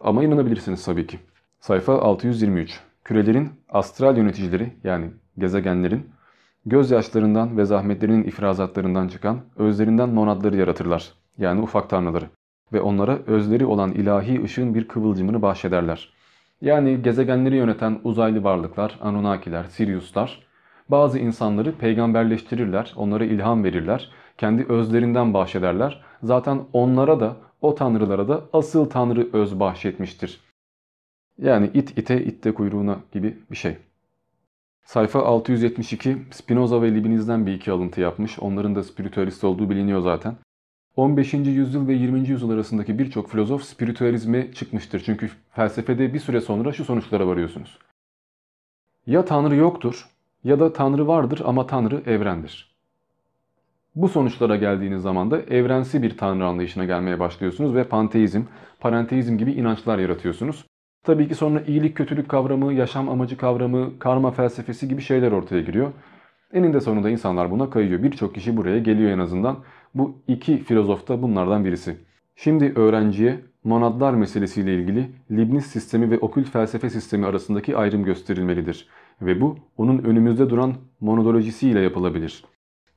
Ama 0.00 0.24
inanabilirsiniz 0.24 0.84
tabii 0.84 1.06
ki. 1.06 1.18
Sayfa 1.60 1.98
623. 1.98 2.80
Kürelerin 3.04 3.52
astral 3.68 4.16
yöneticileri 4.16 4.72
yani 4.84 5.10
gezegenlerin 5.38 6.10
gözyaşlarından 6.66 7.56
ve 7.56 7.64
zahmetlerinin 7.64 8.24
ifrazatlarından 8.24 9.08
çıkan 9.08 9.40
özlerinden 9.56 10.08
monadları 10.08 10.56
yaratırlar. 10.56 11.12
Yani 11.38 11.60
ufak 11.60 11.90
tanrıları. 11.90 12.26
Ve 12.72 12.80
onlara 12.80 13.18
özleri 13.26 13.66
olan 13.66 13.92
ilahi 13.92 14.42
ışığın 14.42 14.74
bir 14.74 14.88
kıvılcımını 14.88 15.42
bahşederler. 15.42 16.12
Yani 16.60 17.02
gezegenleri 17.02 17.56
yöneten 17.56 18.00
uzaylı 18.04 18.44
varlıklar, 18.44 18.98
Anunnakiler, 19.00 19.64
Siriuslar 19.64 20.46
bazı 20.88 21.18
insanları 21.18 21.72
peygamberleştirirler, 21.72 22.94
onlara 22.96 23.24
ilham 23.24 23.64
verirler, 23.64 24.10
kendi 24.38 24.64
özlerinden 24.64 25.34
bahşederler. 25.34 26.02
Zaten 26.22 26.60
onlara 26.72 27.20
da 27.20 27.36
o 27.60 27.74
tanrılara 27.74 28.28
da 28.28 28.40
asıl 28.52 28.90
tanrı 28.90 29.28
öz 29.32 29.60
bahşetmiştir. 29.60 30.40
Yani 31.38 31.70
it 31.74 31.98
ite 31.98 32.24
itte 32.24 32.54
kuyruğuna 32.54 32.96
gibi 33.12 33.38
bir 33.50 33.56
şey. 33.56 33.76
Sayfa 34.84 35.22
672 35.22 36.16
Spinoza 36.30 36.82
ve 36.82 36.94
Leibniz'den 36.94 37.46
bir 37.46 37.52
iki 37.52 37.72
alıntı 37.72 38.00
yapmış. 38.00 38.38
Onların 38.38 38.74
da 38.74 38.82
spiritüalist 38.82 39.44
olduğu 39.44 39.70
biliniyor 39.70 40.00
zaten. 40.00 40.36
15. 40.96 41.34
yüzyıl 41.34 41.88
ve 41.88 41.92
20. 41.92 42.28
yüzyıl 42.28 42.50
arasındaki 42.50 42.98
birçok 42.98 43.30
filozof 43.30 43.62
spiritüalizme 43.62 44.52
çıkmıştır. 44.52 45.02
Çünkü 45.06 45.30
felsefede 45.50 46.14
bir 46.14 46.18
süre 46.18 46.40
sonra 46.40 46.72
şu 46.72 46.84
sonuçlara 46.84 47.26
varıyorsunuz. 47.26 47.78
Ya 49.06 49.24
Tanrı 49.24 49.56
yoktur 49.56 50.08
ya 50.44 50.60
da 50.60 50.72
Tanrı 50.72 51.06
vardır 51.06 51.42
ama 51.44 51.66
Tanrı 51.66 52.02
evrendir. 52.06 52.74
Bu 53.94 54.08
sonuçlara 54.08 54.56
geldiğiniz 54.56 55.02
zaman 55.02 55.30
da 55.30 55.40
evrensi 55.40 56.02
bir 56.02 56.16
Tanrı 56.16 56.46
anlayışına 56.46 56.84
gelmeye 56.84 57.20
başlıyorsunuz 57.20 57.74
ve 57.74 57.84
panteizm, 57.84 58.42
parenteizm 58.80 59.38
gibi 59.38 59.52
inançlar 59.52 59.98
yaratıyorsunuz. 59.98 60.64
Tabii 61.04 61.28
ki 61.28 61.34
sonra 61.34 61.60
iyilik 61.66 61.96
kötülük 61.96 62.28
kavramı, 62.28 62.72
yaşam 62.72 63.08
amacı 63.08 63.36
kavramı, 63.36 63.98
karma 63.98 64.30
felsefesi 64.30 64.88
gibi 64.88 65.02
şeyler 65.02 65.32
ortaya 65.32 65.60
giriyor. 65.60 65.92
Eninde 66.52 66.80
sonunda 66.80 67.10
insanlar 67.10 67.50
buna 67.50 67.70
kayıyor. 67.70 68.02
Birçok 68.02 68.34
kişi 68.34 68.56
buraya 68.56 68.78
geliyor 68.78 69.10
en 69.10 69.18
azından. 69.18 69.58
Bu 69.94 70.22
iki 70.28 70.58
filozof 70.58 71.08
da 71.08 71.22
bunlardan 71.22 71.64
birisi. 71.64 71.96
Şimdi 72.36 72.72
öğrenciye 72.76 73.40
monadlar 73.64 74.14
meselesiyle 74.14 74.74
ilgili 74.74 75.10
Leibniz 75.30 75.66
sistemi 75.66 76.10
ve 76.10 76.18
okült 76.18 76.48
felsefe 76.48 76.90
sistemi 76.90 77.26
arasındaki 77.26 77.76
ayrım 77.76 78.04
gösterilmelidir. 78.04 78.88
Ve 79.22 79.40
bu 79.40 79.58
onun 79.76 79.98
önümüzde 79.98 80.50
duran 80.50 80.74
monodolojisiyle 81.00 81.80
yapılabilir. 81.80 82.44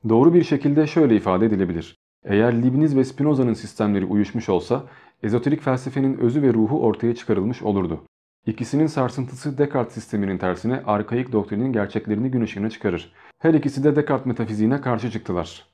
Doğru 0.08 0.34
bir 0.34 0.42
şekilde 0.44 0.86
şöyle 0.86 1.16
ifade 1.16 1.46
edilebilir. 1.46 1.96
Eğer 2.24 2.62
Leibniz 2.62 2.96
ve 2.96 3.04
Spinoza'nın 3.04 3.54
sistemleri 3.54 4.04
uyuşmuş 4.04 4.48
olsa 4.48 4.84
ezoterik 5.22 5.62
felsefenin 5.62 6.18
özü 6.18 6.42
ve 6.42 6.52
ruhu 6.54 6.82
ortaya 6.82 7.14
çıkarılmış 7.14 7.62
olurdu. 7.62 8.00
İkisinin 8.46 8.86
sarsıntısı 8.86 9.58
Descartes 9.58 9.94
sisteminin 9.94 10.38
tersine 10.38 10.82
arkaik 10.86 11.32
doktrinin 11.32 11.72
gerçeklerini 11.72 12.30
gün 12.30 12.40
ışığına 12.40 12.70
çıkarır. 12.70 13.12
Her 13.38 13.54
ikisi 13.54 13.84
de 13.84 13.96
Descartes 13.96 14.26
metafiziğine 14.26 14.80
karşı 14.80 15.10
çıktılar. 15.10 15.64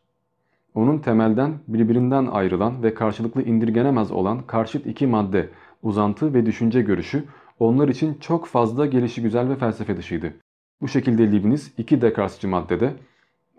Onun 0.74 0.98
temelden 0.98 1.52
birbirinden 1.68 2.26
ayrılan 2.26 2.82
ve 2.82 2.94
karşılıklı 2.94 3.42
indirgenemez 3.42 4.10
olan 4.10 4.42
karşıt 4.46 4.86
iki 4.86 5.06
madde, 5.06 5.48
uzantı 5.82 6.34
ve 6.34 6.46
düşünce 6.46 6.82
görüşü 6.82 7.24
onlar 7.58 7.88
için 7.88 8.14
çok 8.14 8.46
fazla 8.46 8.86
gelişi 8.86 9.22
güzel 9.22 9.48
ve 9.48 9.56
felsefe 9.56 9.96
dışıydı. 9.96 10.34
Bu 10.80 10.88
şekilde 10.88 11.32
Leibniz 11.32 11.72
iki 11.78 12.02
Descartesçi 12.02 12.46
maddede 12.46 12.92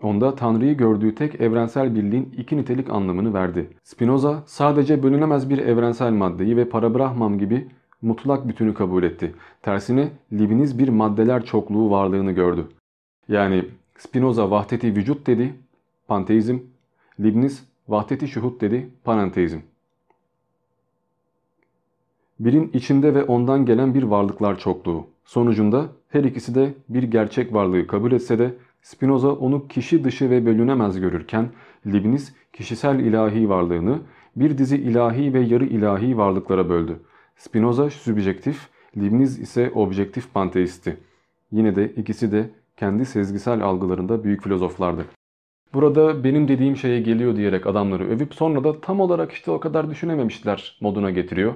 Onda 0.02 0.34
Tanrı'yı 0.34 0.76
gördüğü 0.76 1.14
tek 1.14 1.40
evrensel 1.40 1.94
birliğin 1.94 2.34
iki 2.38 2.56
nitelik 2.56 2.90
anlamını 2.90 3.34
verdi. 3.34 3.70
Spinoza 3.82 4.42
sadece 4.46 5.02
bölünemez 5.02 5.50
bir 5.50 5.58
evrensel 5.58 6.12
maddeyi 6.12 6.56
ve 6.56 6.68
parabrahmam 6.68 7.38
gibi 7.38 7.68
mutlak 8.02 8.48
bütünü 8.48 8.74
kabul 8.74 9.02
etti. 9.02 9.34
Tersine 9.62 10.08
Leibniz 10.32 10.78
bir 10.78 10.88
maddeler 10.88 11.44
çokluğu 11.44 11.90
varlığını 11.90 12.32
gördü. 12.32 12.66
Yani 13.28 13.64
Spinoza 13.98 14.50
vahdeti 14.50 14.96
vücut 14.96 15.26
dedi, 15.26 15.54
panteizm. 16.08 16.58
Leibniz 17.22 17.64
vahdeti 17.88 18.28
şuhut 18.28 18.60
dedi, 18.60 18.88
panenteizm. 19.04 19.58
Birin 22.40 22.70
içinde 22.72 23.14
ve 23.14 23.24
ondan 23.24 23.66
gelen 23.66 23.94
bir 23.94 24.02
varlıklar 24.02 24.58
çokluğu. 24.58 25.06
Sonucunda 25.24 25.86
her 26.08 26.24
ikisi 26.24 26.54
de 26.54 26.74
bir 26.88 27.02
gerçek 27.02 27.54
varlığı 27.54 27.86
kabul 27.86 28.12
etse 28.12 28.38
de 28.38 28.54
Spinoza 28.86 29.32
onu 29.32 29.68
kişi 29.68 30.04
dışı 30.04 30.30
ve 30.30 30.46
bölünemez 30.46 31.00
görürken 31.00 31.48
Leibniz 31.86 32.34
kişisel 32.52 32.98
ilahi 32.98 33.48
varlığını 33.48 34.00
bir 34.36 34.58
dizi 34.58 34.76
ilahi 34.76 35.34
ve 35.34 35.40
yarı 35.40 35.64
ilahi 35.64 36.18
varlıklara 36.18 36.68
böldü. 36.68 37.00
Spinoza 37.36 37.90
sübjektif, 37.90 38.68
Leibniz 38.96 39.38
ise 39.38 39.70
objektif 39.74 40.34
panteisti. 40.34 40.96
Yine 41.52 41.76
de 41.76 41.92
ikisi 41.92 42.32
de 42.32 42.50
kendi 42.76 43.06
sezgisel 43.06 43.62
algılarında 43.62 44.24
büyük 44.24 44.42
filozoflardı. 44.42 45.04
Burada 45.74 46.24
benim 46.24 46.48
dediğim 46.48 46.76
şeye 46.76 47.00
geliyor 47.00 47.36
diyerek 47.36 47.66
adamları 47.66 48.08
övüp 48.08 48.34
sonra 48.34 48.64
da 48.64 48.80
tam 48.80 49.00
olarak 49.00 49.32
işte 49.32 49.50
o 49.50 49.60
kadar 49.60 49.90
düşünememişler 49.90 50.78
moduna 50.80 51.10
getiriyor. 51.10 51.54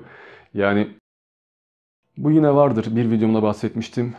Yani 0.55 0.89
bu 2.17 2.31
yine 2.31 2.55
vardır. 2.55 2.87
Bir 2.97 3.11
videomda 3.11 3.43
bahsetmiştim. 3.43 4.15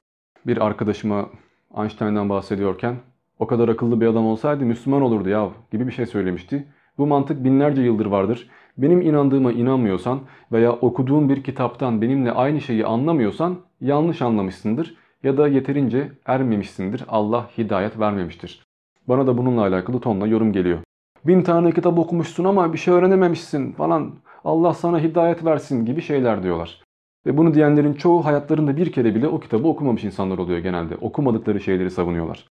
Bir 0.48 0.66
arkadaşıma 0.66 1.30
Einstein'dan 1.78 2.30
bahsediyorken 2.30 2.96
o 3.40 3.48
kadar 3.48 3.70
akıllı 3.70 4.02
bir 4.02 4.08
adam 4.08 4.26
olsaydı 4.26 4.66
Müslüman 4.66 5.02
olurdu 5.02 5.30
ya 5.30 5.50
gibi 5.72 5.88
bir 5.88 5.92
şey 5.92 6.06
söylemişti. 6.06 6.68
Bu 6.98 7.08
mantık 7.08 7.44
binlerce 7.44 7.82
yıldır 7.82 8.06
vardır. 8.06 8.50
Benim 8.78 9.02
inandığıma 9.02 9.52
inanmıyorsan 9.52 10.20
veya 10.52 10.72
okuduğun 10.72 11.30
bir 11.30 11.44
kitaptan 11.44 12.02
benimle 12.02 12.32
aynı 12.32 12.62
şeyi 12.62 12.86
anlamıyorsan 12.86 13.58
yanlış 13.82 14.22
anlamışsındır 14.22 14.96
ya 15.24 15.38
da 15.38 15.48
yeterince 15.48 16.12
ermemişsindir. 16.26 17.04
Allah 17.08 17.50
hidayet 17.58 18.00
vermemiştir. 18.00 18.64
Bana 19.08 19.28
da 19.28 19.38
bununla 19.38 19.62
alakalı 19.62 20.00
tonla 20.00 20.28
yorum 20.28 20.54
geliyor. 20.54 20.80
Bin 21.26 21.42
tane 21.42 21.72
kitap 21.72 22.00
okumuşsun 22.00 22.44
ama 22.44 22.74
bir 22.74 22.78
şey 22.78 22.94
öğrenememişsin 22.94 23.72
falan. 23.72 24.14
Allah 24.44 24.74
sana 24.74 25.00
hidayet 25.00 25.46
versin 25.46 25.86
gibi 25.86 26.02
şeyler 26.02 26.44
diyorlar. 26.44 26.82
Ve 27.26 27.38
bunu 27.38 27.54
diyenlerin 27.54 27.94
çoğu 27.94 28.26
hayatlarında 28.26 28.78
bir 28.78 28.92
kere 28.92 29.16
bile 29.16 29.28
o 29.28 29.40
kitabı 29.40 29.68
okumamış 29.68 30.04
insanlar 30.04 30.38
oluyor 30.38 30.60
genelde. 30.60 30.96
Okumadıkları 30.96 31.60
şeyleri 31.60 31.92
savunuyorlar. 31.92 32.48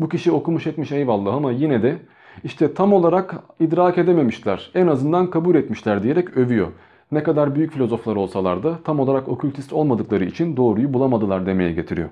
Bu 0.00 0.08
kişi 0.08 0.32
okumuş 0.32 0.66
etmiş 0.66 0.92
eyvallah 0.92 1.34
ama 1.34 1.52
yine 1.52 1.82
de 1.82 1.98
işte 2.44 2.74
tam 2.74 2.92
olarak 2.92 3.34
idrak 3.60 3.98
edememişler. 3.98 4.70
En 4.74 4.86
azından 4.86 5.30
kabul 5.30 5.54
etmişler 5.54 6.02
diyerek 6.02 6.36
övüyor. 6.36 6.72
Ne 7.12 7.22
kadar 7.22 7.54
büyük 7.54 7.72
filozoflar 7.72 8.16
olsalar 8.16 8.62
da 8.62 8.78
tam 8.84 9.00
olarak 9.00 9.28
okültist 9.28 9.72
olmadıkları 9.72 10.24
için 10.24 10.56
doğruyu 10.56 10.94
bulamadılar 10.94 11.46
demeye 11.46 11.72
getiriyor. 11.72 12.08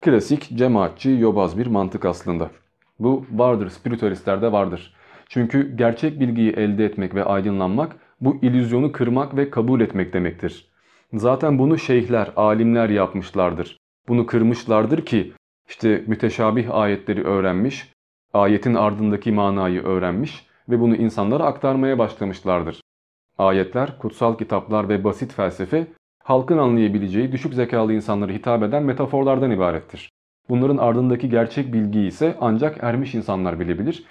Klasik, 0.00 0.56
cemaatçi, 0.58 1.10
yobaz 1.10 1.58
bir 1.58 1.66
mantık 1.66 2.04
aslında. 2.04 2.50
Bu 2.98 3.24
vardır, 3.32 3.70
spiritüalistlerde 3.70 4.52
vardır. 4.52 4.94
Çünkü 5.28 5.76
gerçek 5.76 6.20
bilgiyi 6.20 6.52
elde 6.52 6.84
etmek 6.84 7.14
ve 7.14 7.24
aydınlanmak 7.24 7.96
bu 8.20 8.36
illüzyonu 8.42 8.92
kırmak 8.92 9.36
ve 9.36 9.50
kabul 9.50 9.80
etmek 9.80 10.12
demektir. 10.12 10.68
Zaten 11.12 11.58
bunu 11.58 11.78
şeyhler, 11.78 12.32
alimler 12.36 12.88
yapmışlardır. 12.88 13.78
Bunu 14.08 14.26
kırmışlardır 14.26 15.06
ki 15.06 15.32
işte 15.68 16.04
müteşabih 16.06 16.74
ayetleri 16.74 17.24
öğrenmiş, 17.24 17.92
ayetin 18.34 18.74
ardındaki 18.74 19.32
manayı 19.32 19.82
öğrenmiş 19.82 20.46
ve 20.68 20.80
bunu 20.80 20.96
insanlara 20.96 21.44
aktarmaya 21.44 21.98
başlamışlardır. 21.98 22.80
Ayetler, 23.38 23.98
kutsal 23.98 24.38
kitaplar 24.38 24.88
ve 24.88 25.04
basit 25.04 25.32
felsefe 25.32 25.86
halkın 26.24 26.58
anlayabileceği 26.58 27.32
düşük 27.32 27.54
zekalı 27.54 27.92
insanlara 27.92 28.32
hitap 28.32 28.62
eden 28.62 28.82
metaforlardan 28.82 29.50
ibarettir. 29.50 30.10
Bunların 30.48 30.76
ardındaki 30.76 31.28
gerçek 31.28 31.72
bilgiyi 31.72 32.08
ise 32.08 32.36
ancak 32.40 32.78
ermiş 32.84 33.14
insanlar 33.14 33.60
bilebilir. 33.60 34.04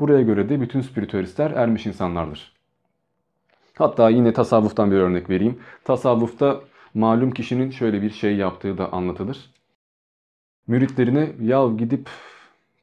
Buraya 0.00 0.22
göre 0.22 0.48
de 0.48 0.60
bütün 0.60 0.80
spiritüalistler 0.80 1.50
ermiş 1.50 1.86
insanlardır. 1.86 2.57
Hatta 3.78 4.10
yine 4.10 4.32
tasavvuftan 4.32 4.90
bir 4.90 4.96
örnek 4.96 5.30
vereyim. 5.30 5.58
Tasavvufta 5.84 6.60
malum 6.94 7.30
kişinin 7.30 7.70
şöyle 7.70 8.02
bir 8.02 8.10
şey 8.10 8.36
yaptığı 8.36 8.78
da 8.78 8.92
anlatılır. 8.92 9.50
Müritlerine 10.66 11.32
ya 11.40 11.68
gidip 11.78 12.08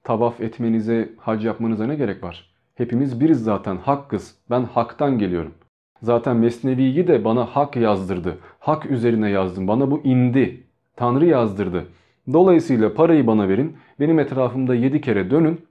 tavaf 0.04 0.42
etmenize, 0.42 1.10
hac 1.18 1.46
yapmanıza 1.46 1.88
ne 1.88 1.96
gerek 1.96 2.24
var? 2.24 2.50
Hepimiz 2.76 3.20
biriz 3.20 3.44
zaten, 3.44 3.78
hakkız. 3.78 4.36
Ben 4.50 4.64
haktan 4.64 5.18
geliyorum. 5.20 5.54
Zaten 6.02 6.38
Mesnevi'yi 6.38 7.08
de 7.08 7.26
bana 7.26 7.46
hak 7.46 7.76
yazdırdı. 7.76 8.38
Hak 8.60 8.86
üzerine 8.86 9.30
yazdım. 9.30 9.68
Bana 9.68 9.92
bu 9.92 10.02
indi. 10.04 10.64
Tanrı 10.96 11.26
yazdırdı. 11.26 11.86
Dolayısıyla 12.34 12.94
parayı 12.94 13.28
bana 13.28 13.50
verin. 13.50 13.78
Benim 14.00 14.20
etrafımda 14.20 14.76
yedi 14.76 15.02
kere 15.02 15.32
dönün. 15.32 15.66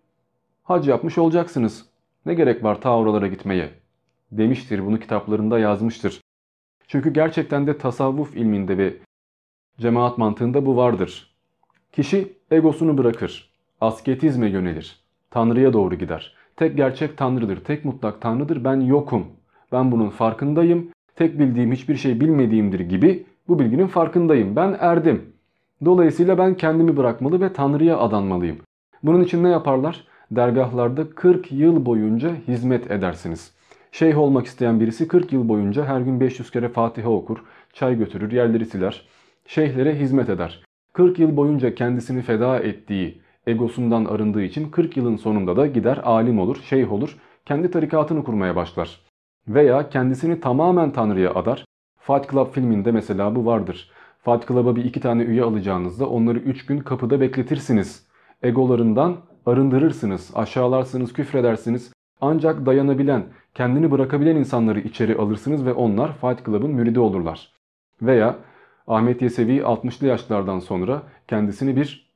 Hac 0.63 0.89
yapmış 0.89 1.19
olacaksınız. 1.19 1.87
Ne 2.27 2.35
gerek 2.35 2.65
var 2.65 2.81
ta 2.81 2.97
oralara 2.97 3.27
gitmeye? 3.27 3.84
Demiştir 4.39 4.87
bunu 4.87 5.01
kitaplarında 5.01 5.59
yazmıştır. 5.59 6.21
Çünkü 6.89 7.13
gerçekten 7.13 7.67
de 7.67 7.79
tasavvuf 7.79 8.37
ilminde 8.37 8.79
ve 8.79 8.95
cemaat 9.79 10.19
mantığında 10.19 10.67
bu 10.67 10.77
vardır. 10.77 11.35
Kişi 11.93 12.33
egosunu 12.51 12.99
bırakır. 12.99 13.51
Asketizme 13.81 14.51
yönelir. 14.51 15.01
Tanrı'ya 15.31 15.73
doğru 15.73 15.95
gider. 15.95 16.35
Tek 16.57 16.77
gerçek 16.77 17.17
Tanrı'dır. 17.17 17.65
Tek 17.65 17.85
mutlak 17.85 18.21
Tanrı'dır. 18.21 18.65
Ben 18.65 18.81
yokum. 18.81 19.27
Ben 19.73 19.93
bunun 19.93 20.11
farkındayım. 20.11 20.91
Tek 21.17 21.39
bildiğim 21.39 21.73
hiçbir 21.73 21.97
şey 21.97 22.21
bilmediğimdir 22.21 22.81
gibi 22.81 23.27
bu 23.49 23.59
bilginin 23.59 23.87
farkındayım. 23.87 24.57
Ben 24.57 24.77
erdim. 24.81 25.33
Dolayısıyla 25.85 26.39
ben 26.39 26.55
kendimi 26.55 26.97
bırakmalı 26.97 27.41
ve 27.41 27.53
Tanrı'ya 27.53 27.99
adanmalıyım. 27.99 28.59
Bunun 29.03 29.25
için 29.25 29.45
ne 29.45 29.49
yaparlar? 29.49 30.05
Dergahlarda 30.31 31.11
40 31.11 31.53
yıl 31.53 31.87
boyunca 31.87 32.35
hizmet 32.49 32.91
edersiniz. 32.91 33.54
Şeyh 33.95 34.19
olmak 34.19 34.47
isteyen 34.47 34.81
birisi 34.81 35.09
40 35.09 35.33
yıl 35.33 35.49
boyunca 35.49 35.85
her 35.85 36.01
gün 36.01 36.21
500 36.21 36.51
kere 36.51 36.69
Fatiha 36.69 37.11
okur, 37.11 37.39
çay 37.73 37.99
götürür, 37.99 38.33
yerleri 38.33 38.67
siler. 38.67 39.09
Şeyhlere 39.47 39.99
hizmet 39.99 40.29
eder. 40.29 40.65
40 40.93 41.19
yıl 41.19 41.37
boyunca 41.37 41.75
kendisini 41.75 42.23
feda 42.23 42.59
ettiği, 42.59 43.23
egosundan 43.47 44.05
arındığı 44.05 44.43
için 44.43 44.71
40 44.71 44.97
yılın 44.97 45.17
sonunda 45.17 45.57
da 45.57 45.67
gider 45.67 46.01
alim 46.05 46.39
olur, 46.39 46.57
şeyh 46.57 46.93
olur, 46.93 47.19
kendi 47.45 47.71
tarikatını 47.71 48.25
kurmaya 48.25 48.57
başlar. 48.57 49.01
Veya 49.49 49.89
kendisini 49.89 50.41
tamamen 50.41 50.91
Tanrı'ya 50.91 51.35
adar. 51.35 51.65
Fight 52.01 52.31
Club 52.31 52.53
filminde 52.53 52.93
mesela 52.93 53.37
bu 53.37 53.47
vardır. 53.47 53.91
Fight 54.25 54.49
Club'a 54.49 54.77
bir 54.77 54.85
iki 54.85 55.01
tane 55.01 55.23
üye 55.23 55.43
alacağınızda 55.43 56.09
onları 56.09 56.39
3 56.39 56.67
gün 56.67 56.79
kapıda 56.79 57.21
bekletirsiniz. 57.21 58.07
Egolarından 58.43 59.17
arındırırsınız, 59.47 60.31
aşağılarsınız, 60.35 61.13
küfredersiniz. 61.13 61.93
Ancak 62.21 62.67
dayanabilen, 62.67 63.25
kendini 63.55 63.91
bırakabilen 63.91 64.37
insanları 64.37 64.81
içeri 64.81 65.17
alırsınız 65.17 65.67
ve 65.67 65.73
onlar 65.73 66.13
Fight 66.13 66.47
Club'ın 66.47 66.71
müridi 66.71 67.01
olurlar. 67.01 67.53
Veya 68.03 68.37
Ahmet 68.87 69.23
Yesevi 69.23 69.59
60'lı 69.59 70.07
yaşlardan 70.07 70.59
sonra 70.59 71.03
kendisini 71.29 71.77
bir 71.77 72.11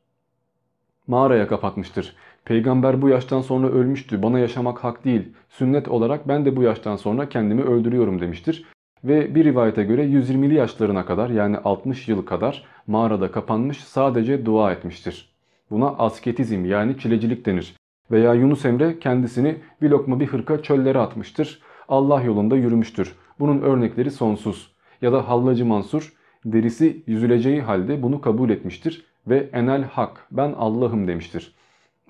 mağaraya 1.06 1.48
kapatmıştır. 1.48 2.16
Peygamber 2.44 3.02
bu 3.02 3.08
yaştan 3.08 3.40
sonra 3.40 3.68
ölmüştü. 3.68 4.22
Bana 4.22 4.38
yaşamak 4.38 4.84
hak 4.84 5.04
değil. 5.04 5.32
Sünnet 5.48 5.88
olarak 5.88 6.28
ben 6.28 6.44
de 6.44 6.56
bu 6.56 6.62
yaştan 6.62 6.96
sonra 6.96 7.28
kendimi 7.28 7.62
öldürüyorum 7.62 8.20
demiştir. 8.20 8.64
Ve 9.04 9.34
bir 9.34 9.44
rivayete 9.44 9.84
göre 9.84 10.04
120'li 10.04 10.54
yaşlarına 10.54 11.06
kadar 11.06 11.30
yani 11.30 11.58
60 11.58 12.08
yıl 12.08 12.26
kadar 12.26 12.64
mağarada 12.86 13.30
kapanmış 13.30 13.84
sadece 13.84 14.46
dua 14.46 14.72
etmiştir. 14.72 15.28
Buna 15.70 15.88
asketizm 15.88 16.64
yani 16.64 16.98
çilecilik 16.98 17.46
denir. 17.46 17.74
Veya 18.10 18.34
Yunus 18.34 18.64
Emre 18.64 18.98
kendisini 18.98 19.56
bir 19.82 19.90
lokma 19.90 20.20
bir 20.20 20.26
hırka 20.26 20.62
çöllere 20.62 20.98
atmıştır. 20.98 21.62
Allah 21.88 22.22
yolunda 22.22 22.56
yürümüştür. 22.56 23.14
Bunun 23.40 23.60
örnekleri 23.60 24.10
sonsuz. 24.10 24.72
Ya 25.02 25.12
da 25.12 25.28
Hallacı 25.28 25.66
Mansur 25.66 26.12
derisi 26.44 27.02
yüzüleceği 27.06 27.62
halde 27.62 28.02
bunu 28.02 28.20
kabul 28.20 28.50
etmiştir 28.50 29.04
ve 29.26 29.50
enel 29.52 29.82
hak 29.82 30.26
ben 30.30 30.52
Allah'ım 30.58 31.08
demiştir. 31.08 31.54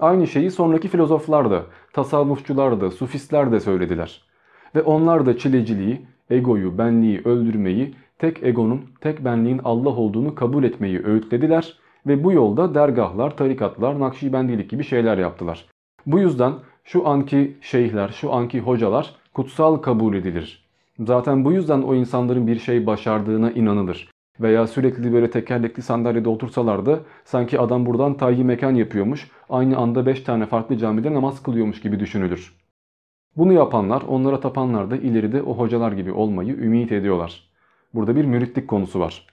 Aynı 0.00 0.26
şeyi 0.26 0.50
sonraki 0.50 0.88
filozoflar 0.88 1.50
da, 1.50 1.62
tasavvufçular 1.92 2.80
da, 2.80 2.90
sufistler 2.90 3.52
de 3.52 3.60
söylediler. 3.60 4.22
Ve 4.74 4.82
onlar 4.82 5.26
da 5.26 5.38
çileciliği, 5.38 6.06
egoyu, 6.30 6.78
benliği 6.78 7.22
öldürmeyi, 7.24 7.94
tek 8.18 8.42
egonun, 8.42 8.84
tek 9.00 9.24
benliğin 9.24 9.60
Allah 9.64 9.90
olduğunu 9.90 10.34
kabul 10.34 10.64
etmeyi 10.64 11.04
öğütlediler 11.04 11.78
ve 12.06 12.24
bu 12.24 12.32
yolda 12.32 12.74
dergahlar, 12.74 13.36
tarikatlar, 13.36 14.00
nakşibendilik 14.00 14.70
gibi 14.70 14.84
şeyler 14.84 15.18
yaptılar. 15.18 15.64
Bu 16.06 16.18
yüzden 16.18 16.52
şu 16.84 17.08
anki 17.08 17.56
şeyhler, 17.60 18.08
şu 18.08 18.32
anki 18.32 18.60
hocalar 18.60 19.14
kutsal 19.34 19.76
kabul 19.76 20.14
edilir. 20.14 20.68
Zaten 20.98 21.44
bu 21.44 21.52
yüzden 21.52 21.82
o 21.82 21.94
insanların 21.94 22.46
bir 22.46 22.58
şey 22.58 22.86
başardığına 22.86 23.50
inanılır. 23.50 24.08
Veya 24.40 24.66
sürekli 24.66 25.12
böyle 25.12 25.30
tekerlekli 25.30 25.82
sandalyede 25.82 26.28
otursalar 26.28 26.86
da 26.86 27.00
sanki 27.24 27.60
adam 27.60 27.86
buradan 27.86 28.14
tayyi 28.16 28.44
mekan 28.44 28.74
yapıyormuş, 28.74 29.30
aynı 29.48 29.76
anda 29.76 30.06
5 30.06 30.20
tane 30.20 30.46
farklı 30.46 30.76
camide 30.76 31.14
namaz 31.14 31.42
kılıyormuş 31.42 31.80
gibi 31.80 32.00
düşünülür. 32.00 32.56
Bunu 33.36 33.52
yapanlar, 33.52 34.02
onlara 34.08 34.40
tapanlar 34.40 34.90
da 34.90 34.96
ileride 34.96 35.42
o 35.42 35.58
hocalar 35.58 35.92
gibi 35.92 36.12
olmayı 36.12 36.54
ümit 36.54 36.92
ediyorlar. 36.92 37.48
Burada 37.94 38.16
bir 38.16 38.24
müritlik 38.24 38.68
konusu 38.68 39.00
var. 39.00 39.26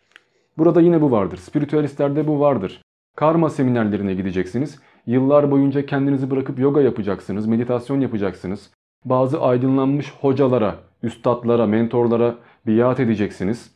Burada 0.57 0.81
yine 0.81 1.01
bu 1.01 1.11
vardır. 1.11 1.37
Spiritüalistlerde 1.37 2.27
bu 2.27 2.39
vardır. 2.39 2.81
Karma 3.15 3.49
seminerlerine 3.49 4.13
gideceksiniz. 4.13 4.79
Yıllar 5.07 5.51
boyunca 5.51 5.85
kendinizi 5.85 6.31
bırakıp 6.31 6.59
yoga 6.59 6.81
yapacaksınız, 6.81 7.47
meditasyon 7.47 8.01
yapacaksınız. 8.01 8.71
Bazı 9.05 9.41
aydınlanmış 9.41 10.13
hocalara, 10.21 10.75
üstadlara, 11.03 11.65
mentorlara 11.65 12.35
biat 12.67 12.99
edeceksiniz. 12.99 13.71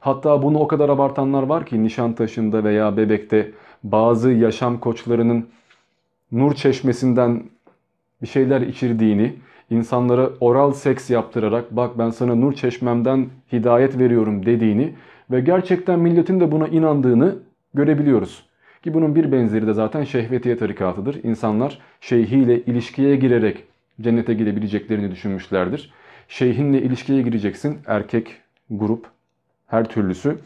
Hatta 0.00 0.42
bunu 0.42 0.58
o 0.58 0.66
kadar 0.66 0.88
abartanlar 0.88 1.42
var 1.42 1.66
ki 1.66 1.82
Nişantaşı'nda 1.82 2.64
veya 2.64 2.96
Bebek'te 2.96 3.52
bazı 3.82 4.30
yaşam 4.30 4.80
koçlarının 4.80 5.46
nur 6.32 6.54
çeşmesinden 6.54 7.42
bir 8.22 8.26
şeyler 8.26 8.60
içirdiğini, 8.60 9.36
insanlara 9.70 10.30
oral 10.40 10.72
seks 10.72 11.10
yaptırarak 11.10 11.76
bak 11.76 11.98
ben 11.98 12.10
sana 12.10 12.34
nur 12.34 12.52
çeşmemden 12.52 13.26
hidayet 13.52 13.98
veriyorum 13.98 14.46
dediğini 14.46 14.94
ve 15.30 15.40
gerçekten 15.40 15.98
milletin 15.98 16.40
de 16.40 16.52
buna 16.52 16.68
inandığını 16.68 17.36
görebiliyoruz. 17.74 18.53
Ki 18.84 18.94
bunun 18.94 19.14
bir 19.14 19.32
benzeri 19.32 19.66
de 19.66 19.72
zaten 19.72 20.04
şehvetiye 20.04 20.56
tarikatıdır. 20.56 21.24
İnsanlar 21.24 21.78
şeyhiyle 22.00 22.60
ilişkiye 22.60 23.16
girerek 23.16 23.64
cennete 24.00 24.34
gidebileceklerini 24.34 25.10
düşünmüşlerdir. 25.10 25.92
Şeyhinle 26.28 26.82
ilişkiye 26.82 27.22
gireceksin 27.22 27.78
erkek 27.86 28.36
grup 28.70 29.06
her 29.66 29.88
türlüsü 29.88 30.38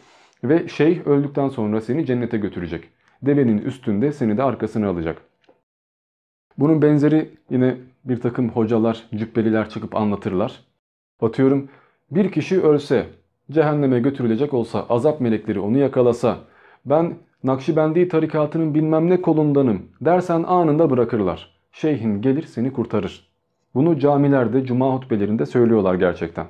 ve 0.45 0.69
şeyh 0.69 1.07
öldükten 1.07 1.49
sonra 1.49 1.81
seni 1.81 2.07
cennete 2.07 2.39
götürecek. 2.39 2.85
Devenin 3.23 3.59
üstünde 3.59 4.13
seni 4.13 4.37
de 4.37 4.43
arkasına 4.43 4.89
alacak. 4.89 5.23
Bunun 6.59 6.83
benzeri 6.83 7.31
yine 7.51 7.77
bir 8.05 8.21
takım 8.21 8.49
hocalar, 8.49 9.05
cübbeliler 9.15 9.69
çıkıp 9.69 9.97
anlatırlar. 9.97 10.61
Atıyorum 11.21 11.69
bir 12.11 12.33
kişi 12.33 12.61
ölse, 12.61 13.07
cehenneme 13.51 14.01
götürülecek 14.01 14.55
olsa, 14.55 14.87
azap 14.89 15.21
melekleri 15.21 15.61
onu 15.61 15.79
yakalasa, 15.79 16.39
ben 16.87 17.15
Nakşibendi 17.45 18.09
tarikatının 18.09 18.75
bilmem 18.75 19.11
ne 19.11 19.21
kolundanım 19.21 19.83
dersen 20.01 20.43
anında 20.43 20.91
bırakırlar. 20.91 21.51
Şeyhin 21.73 22.23
gelir 22.23 22.43
seni 22.43 22.73
kurtarır. 22.73 23.29
Bunu 23.75 23.99
camilerde, 23.99 24.65
cuma 24.65 24.95
hutbelerinde 24.95 25.47
söylüyorlar 25.47 25.95
gerçekten. 25.95 26.47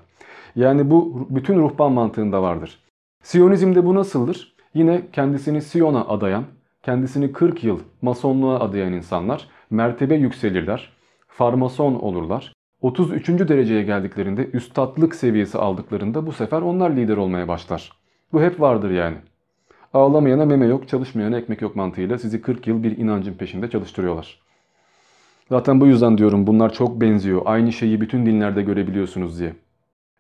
Yani 0.57 0.91
bu 0.91 1.27
bütün 1.31 1.59
ruhban 1.59 1.93
mantığında 1.93 2.43
vardır. 2.43 2.79
Siyonizmde 3.23 3.87
bu 3.87 3.95
nasıldır? 3.95 4.55
Yine 4.75 5.03
kendisini 5.13 5.63
Siyon'a 5.63 6.09
adayan, 6.09 6.45
kendisini 6.83 7.33
40 7.33 7.65
yıl 7.65 7.79
masonluğa 8.03 8.61
adayan 8.61 8.93
insanlar 8.93 9.49
mertebe 9.71 10.15
yükselirler, 10.15 10.93
farmason 11.27 11.95
olurlar. 11.95 12.53
33. 12.83 13.29
dereceye 13.29 13.83
geldiklerinde 13.83 14.47
üstatlık 14.53 15.15
seviyesi 15.15 15.59
aldıklarında 15.59 16.27
bu 16.27 16.33
sefer 16.33 16.63
onlar 16.63 16.91
lider 16.91 17.17
olmaya 17.17 17.49
başlar. 17.49 17.93
Bu 18.33 18.43
hep 18.43 18.61
vardır 18.61 18.91
yani. 18.91 19.17
Ağlamayana 19.95 20.45
meme 20.45 20.67
yok, 20.67 20.89
çalışmayana 20.89 21.39
ekmek 21.39 21.63
yok 21.63 21.77
mantığıyla 21.77 22.19
sizi 22.19 22.43
40 22.43 22.67
yıl 22.67 22.83
bir 22.83 22.99
inancın 22.99 23.35
peşinde 23.35 23.71
çalıştırıyorlar. 23.71 24.41
Zaten 25.49 25.81
bu 25.81 25.87
yüzden 25.87 26.19
diyorum 26.19 26.47
bunlar 26.47 26.73
çok 26.73 27.01
benziyor. 27.01 27.43
Aynı 27.45 27.73
şeyi 27.73 28.01
bütün 28.01 28.27
dinlerde 28.27 28.63
görebiliyorsunuz 28.63 29.41
diye. 29.41 29.55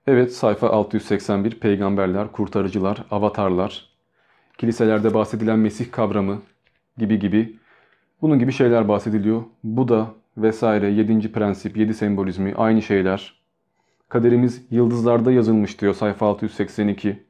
Evet 0.06 0.32
sayfa 0.32 0.70
681 0.70 1.60
peygamberler, 1.60 2.32
kurtarıcılar, 2.32 3.04
avatarlar, 3.10 3.88
kiliselerde 4.58 5.14
bahsedilen 5.14 5.58
Mesih 5.58 5.90
kavramı 5.90 6.38
gibi 6.98 7.18
gibi 7.18 7.56
bunun 8.22 8.38
gibi 8.38 8.52
şeyler 8.52 8.88
bahsediliyor. 8.88 9.42
Bu 9.64 9.88
da 9.88 10.06
vesaire 10.36 10.90
7. 10.90 11.32
prensip, 11.32 11.76
7 11.76 11.94
sembolizmi 11.94 12.54
aynı 12.56 12.82
şeyler. 12.82 13.34
Kaderimiz 14.08 14.66
yıldızlarda 14.70 15.32
yazılmış 15.32 15.80
diyor 15.80 15.94
sayfa 15.94 16.26
682. 16.26 17.27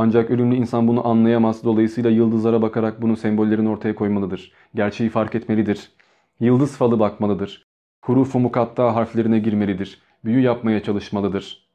Ancak 0.00 0.30
ölümlü 0.30 0.54
insan 0.54 0.88
bunu 0.88 1.08
anlayamaz. 1.08 1.64
Dolayısıyla 1.64 2.10
yıldızlara 2.10 2.62
bakarak 2.62 3.02
bunun 3.02 3.14
sembollerini 3.14 3.68
ortaya 3.68 3.94
koymalıdır. 3.94 4.52
Gerçeği 4.74 5.10
fark 5.10 5.34
etmelidir. 5.34 5.90
Yıldız 6.40 6.76
falı 6.76 7.00
bakmalıdır. 7.00 7.66
Hurufu 8.04 8.38
mukatta 8.38 8.94
harflerine 8.94 9.38
girmelidir. 9.38 10.02
Büyü 10.24 10.40
yapmaya 10.40 10.82
çalışmalıdır. 10.82 11.68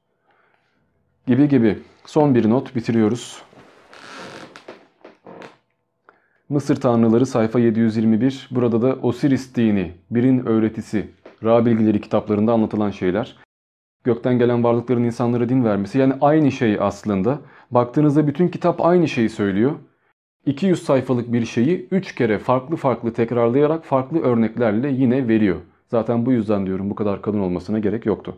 Gibi 1.27 1.49
gibi. 1.49 1.79
Son 2.05 2.35
bir 2.35 2.49
not 2.49 2.75
bitiriyoruz. 2.75 3.41
Mısır 6.49 6.75
Tanrıları 6.75 7.25
sayfa 7.25 7.59
721. 7.59 8.47
Burada 8.51 8.81
da 8.81 8.95
Osiris 8.95 9.55
dini, 9.55 9.91
birin 10.11 10.45
öğretisi, 10.45 11.09
Ra 11.43 11.65
bilgileri 11.65 12.01
kitaplarında 12.01 12.53
anlatılan 12.53 12.91
şeyler. 12.91 13.37
gökten 14.03 14.39
gelen 14.39 14.63
varlıkların 14.63 15.03
insanlara 15.03 15.49
din 15.49 15.65
vermesi 15.65 15.97
yani 15.97 16.13
aynı 16.21 16.51
şey 16.51 16.77
aslında. 16.79 17.39
Baktığınızda 17.73 18.27
bütün 18.27 18.47
kitap 18.47 18.85
aynı 18.85 19.07
şeyi 19.07 19.29
söylüyor. 19.29 19.71
200 20.45 20.83
sayfalık 20.83 21.33
bir 21.33 21.45
şeyi 21.45 21.87
3 21.91 22.15
kere 22.15 22.39
farklı 22.39 22.75
farklı 22.75 23.13
tekrarlayarak 23.13 23.85
farklı 23.85 24.21
örneklerle 24.21 24.91
yine 24.91 25.27
veriyor. 25.27 25.57
Zaten 25.87 26.25
bu 26.25 26.31
yüzden 26.31 26.65
diyorum 26.65 26.89
bu 26.89 26.95
kadar 26.95 27.21
kalın 27.21 27.39
olmasına 27.39 27.79
gerek 27.79 28.05
yoktu. 28.05 28.37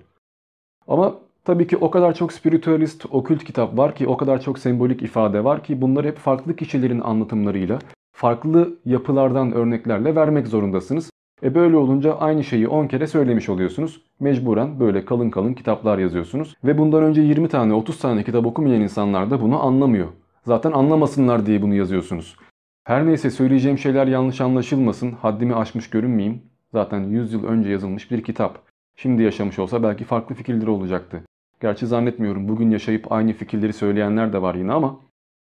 Ama 0.88 1.16
tabii 1.44 1.68
ki 1.68 1.78
o 1.78 1.92
kadar 1.92 2.14
çok 2.14 2.34
spiritüalist, 2.34 3.06
okült 3.12 3.44
kitap 3.44 3.78
var 3.78 3.96
ki, 3.96 4.08
o 4.08 4.18
kadar 4.18 4.42
çok 4.42 4.60
sembolik 4.60 5.02
ifade 5.02 5.44
var 5.44 5.64
ki 5.64 5.82
bunları 5.82 6.08
hep 6.08 6.18
farklı 6.18 6.56
kişilerin 6.56 7.02
anlatımlarıyla, 7.02 7.80
farklı 8.12 8.78
yapılardan 8.86 9.52
örneklerle 9.52 10.16
vermek 10.16 10.48
zorundasınız. 10.48 11.10
E 11.44 11.56
böyle 11.56 11.78
olunca 11.78 12.18
aynı 12.18 12.44
şeyi 12.44 12.68
10 12.68 12.88
kere 12.88 13.08
söylemiş 13.08 13.50
oluyorsunuz. 13.50 14.02
Mecburen 14.20 14.80
böyle 14.80 15.06
kalın 15.06 15.30
kalın 15.30 15.54
kitaplar 15.54 15.98
yazıyorsunuz. 15.98 16.56
Ve 16.64 16.78
bundan 16.78 17.04
önce 17.04 17.22
20 17.22 17.48
tane 17.48 17.74
30 17.74 18.00
tane 18.00 18.24
kitap 18.24 18.46
okumayan 18.46 18.82
insanlar 18.82 19.32
da 19.32 19.42
bunu 19.42 19.64
anlamıyor. 19.64 20.08
Zaten 20.46 20.72
anlamasınlar 20.72 21.46
diye 21.46 21.62
bunu 21.62 21.76
yazıyorsunuz. 21.76 22.36
Her 22.84 23.06
neyse 23.06 23.30
söyleyeceğim 23.30 23.78
şeyler 23.78 24.08
yanlış 24.08 24.42
anlaşılmasın, 24.42 25.12
haddimi 25.12 25.56
aşmış 25.56 25.90
görünmeyeyim. 25.90 26.42
Zaten 26.72 27.04
100 27.04 27.34
yıl 27.34 27.44
önce 27.44 27.70
yazılmış 27.70 28.12
bir 28.12 28.24
kitap. 28.24 28.60
Şimdi 28.96 29.24
yaşamış 29.24 29.60
olsa 29.60 29.84
belki 29.84 30.04
farklı 30.04 30.36
fikirleri 30.36 30.70
olacaktı. 30.70 31.22
Gerçi 31.62 31.88
zannetmiyorum 31.88 32.48
bugün 32.48 32.72
yaşayıp 32.72 33.12
aynı 33.12 33.34
fikirleri 33.34 33.74
söyleyenler 33.74 34.34
de 34.34 34.42
var 34.42 34.56
yine 34.56 34.74
ama 34.74 35.00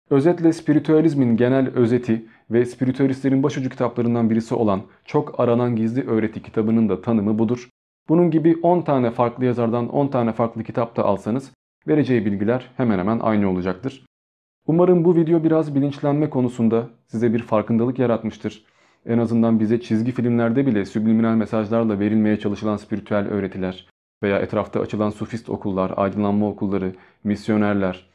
Özetle 0.10 0.54
spiritüalizmin 0.54 1.38
genel 1.38 1.70
özeti 1.70 2.26
ve 2.52 2.66
spiritüalistlerin 2.66 3.44
başucu 3.44 3.70
kitaplarından 3.70 4.30
birisi 4.30 4.56
olan 4.56 4.82
Çok 5.06 5.40
Aranan 5.40 5.76
Gizli 5.76 6.08
Öğreti 6.08 6.44
kitabının 6.44 6.90
da 6.90 7.02
tanımı 7.02 7.40
budur. 7.40 7.70
Bunun 8.10 8.32
gibi 8.32 8.60
10 8.62 8.82
tane 8.82 9.12
farklı 9.12 9.46
yazardan 9.46 9.90
10 9.90 10.08
tane 10.08 10.34
farklı 10.34 10.64
kitap 10.64 10.96
da 10.96 11.06
alsanız 11.06 11.52
vereceği 11.88 12.26
bilgiler 12.26 12.72
hemen 12.78 13.00
hemen 13.00 13.20
aynı 13.20 13.50
olacaktır. 13.50 14.06
Umarım 14.68 15.06
bu 15.06 15.16
video 15.16 15.44
biraz 15.44 15.76
bilinçlenme 15.76 16.30
konusunda 16.30 16.88
size 17.08 17.34
bir 17.34 17.40
farkındalık 17.40 18.00
yaratmıştır. 18.00 18.66
En 19.06 19.18
azından 19.18 19.60
bize 19.60 19.82
çizgi 19.82 20.12
filmlerde 20.12 20.66
bile 20.66 20.86
subliminal 20.86 21.36
mesajlarla 21.36 22.00
verilmeye 22.00 22.40
çalışılan 22.40 22.78
spiritüel 22.78 23.28
öğretiler 23.28 23.88
veya 24.24 24.40
etrafta 24.40 24.80
açılan 24.80 25.10
sufist 25.10 25.50
okullar, 25.50 25.94
aydınlanma 25.98 26.48
okulları, 26.48 26.96
misyonerler, 27.24 28.09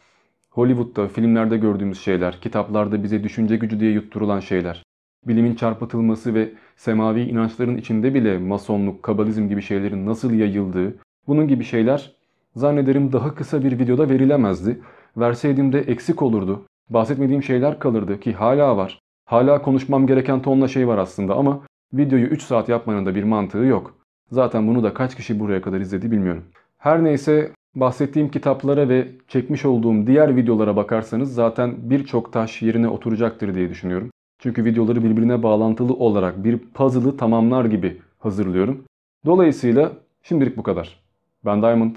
Hollywood'da, 0.55 1.09
filmlerde 1.09 1.57
gördüğümüz 1.57 2.01
şeyler, 2.01 2.41
kitaplarda 2.41 3.03
bize 3.03 3.25
düşünce 3.25 3.57
gücü 3.57 3.81
diye 3.81 3.93
yutturulan 3.93 4.41
şeyler, 4.41 4.83
bilimin 5.27 5.55
çarpıtılması 5.55 6.35
ve 6.35 6.53
semavi 6.77 7.21
inançların 7.21 7.77
içinde 7.77 8.15
bile 8.15 8.39
masonluk, 8.39 9.03
kabalizm 9.03 9.49
gibi 9.49 9.63
şeylerin 9.63 10.07
nasıl 10.07 10.33
yayıldığı, 10.33 10.95
bunun 11.27 11.49
gibi 11.49 11.65
şeyler 11.65 12.13
zannederim 12.57 13.13
daha 13.13 13.35
kısa 13.35 13.65
bir 13.65 13.79
videoda 13.79 14.09
verilemezdi. 14.09 14.81
Verseydim 15.17 15.73
de 15.73 15.81
eksik 15.81 16.23
olurdu. 16.23 16.67
Bahsetmediğim 16.91 17.43
şeyler 17.43 17.79
kalırdı 17.79 18.21
ki 18.21 18.33
hala 18.33 18.77
var. 18.77 18.99
Hala 19.25 19.63
konuşmam 19.63 20.07
gereken 20.07 20.43
tonla 20.43 20.69
şey 20.69 20.89
var 20.89 20.99
aslında 20.99 21.35
ama 21.35 21.61
videoyu 21.93 22.27
3 22.27 22.43
saat 22.43 22.69
yapmanın 22.69 23.07
da 23.07 23.15
bir 23.15 23.25
mantığı 23.25 23.59
yok. 23.59 23.95
Zaten 24.31 24.69
bunu 24.69 24.83
da 24.83 24.95
kaç 24.95 25.17
kişi 25.17 25.41
buraya 25.41 25.63
kadar 25.63 25.81
izledi 25.81 26.11
bilmiyorum. 26.11 26.45
Her 26.79 27.05
neyse 27.05 27.51
bahsettiğim 27.77 28.31
kitaplara 28.31 28.89
ve 28.89 29.09
çekmiş 29.29 29.65
olduğum 29.65 30.07
diğer 30.07 30.37
videolara 30.37 30.77
bakarsanız 30.77 31.35
zaten 31.35 31.75
birçok 31.79 32.33
taş 32.33 32.63
yerine 32.63 32.89
oturacaktır 32.89 33.55
diye 33.55 33.71
düşünüyorum. 33.71 34.11
Çünkü 34.39 34.65
videoları 34.65 35.05
birbirine 35.05 35.43
bağlantılı 35.43 35.93
olarak 35.93 36.45
bir 36.45 36.59
puzzle'ı 36.59 37.17
tamamlar 37.17 37.65
gibi 37.65 38.01
hazırlıyorum. 38.19 38.85
Dolayısıyla 39.27 39.93
şimdilik 40.23 40.57
bu 40.57 40.63
kadar. 40.63 41.01
Ben 41.45 41.63
Diamond. 41.63 41.97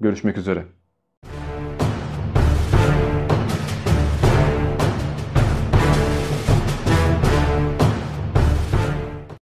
Görüşmek 0.00 0.38
üzere. 0.38 0.77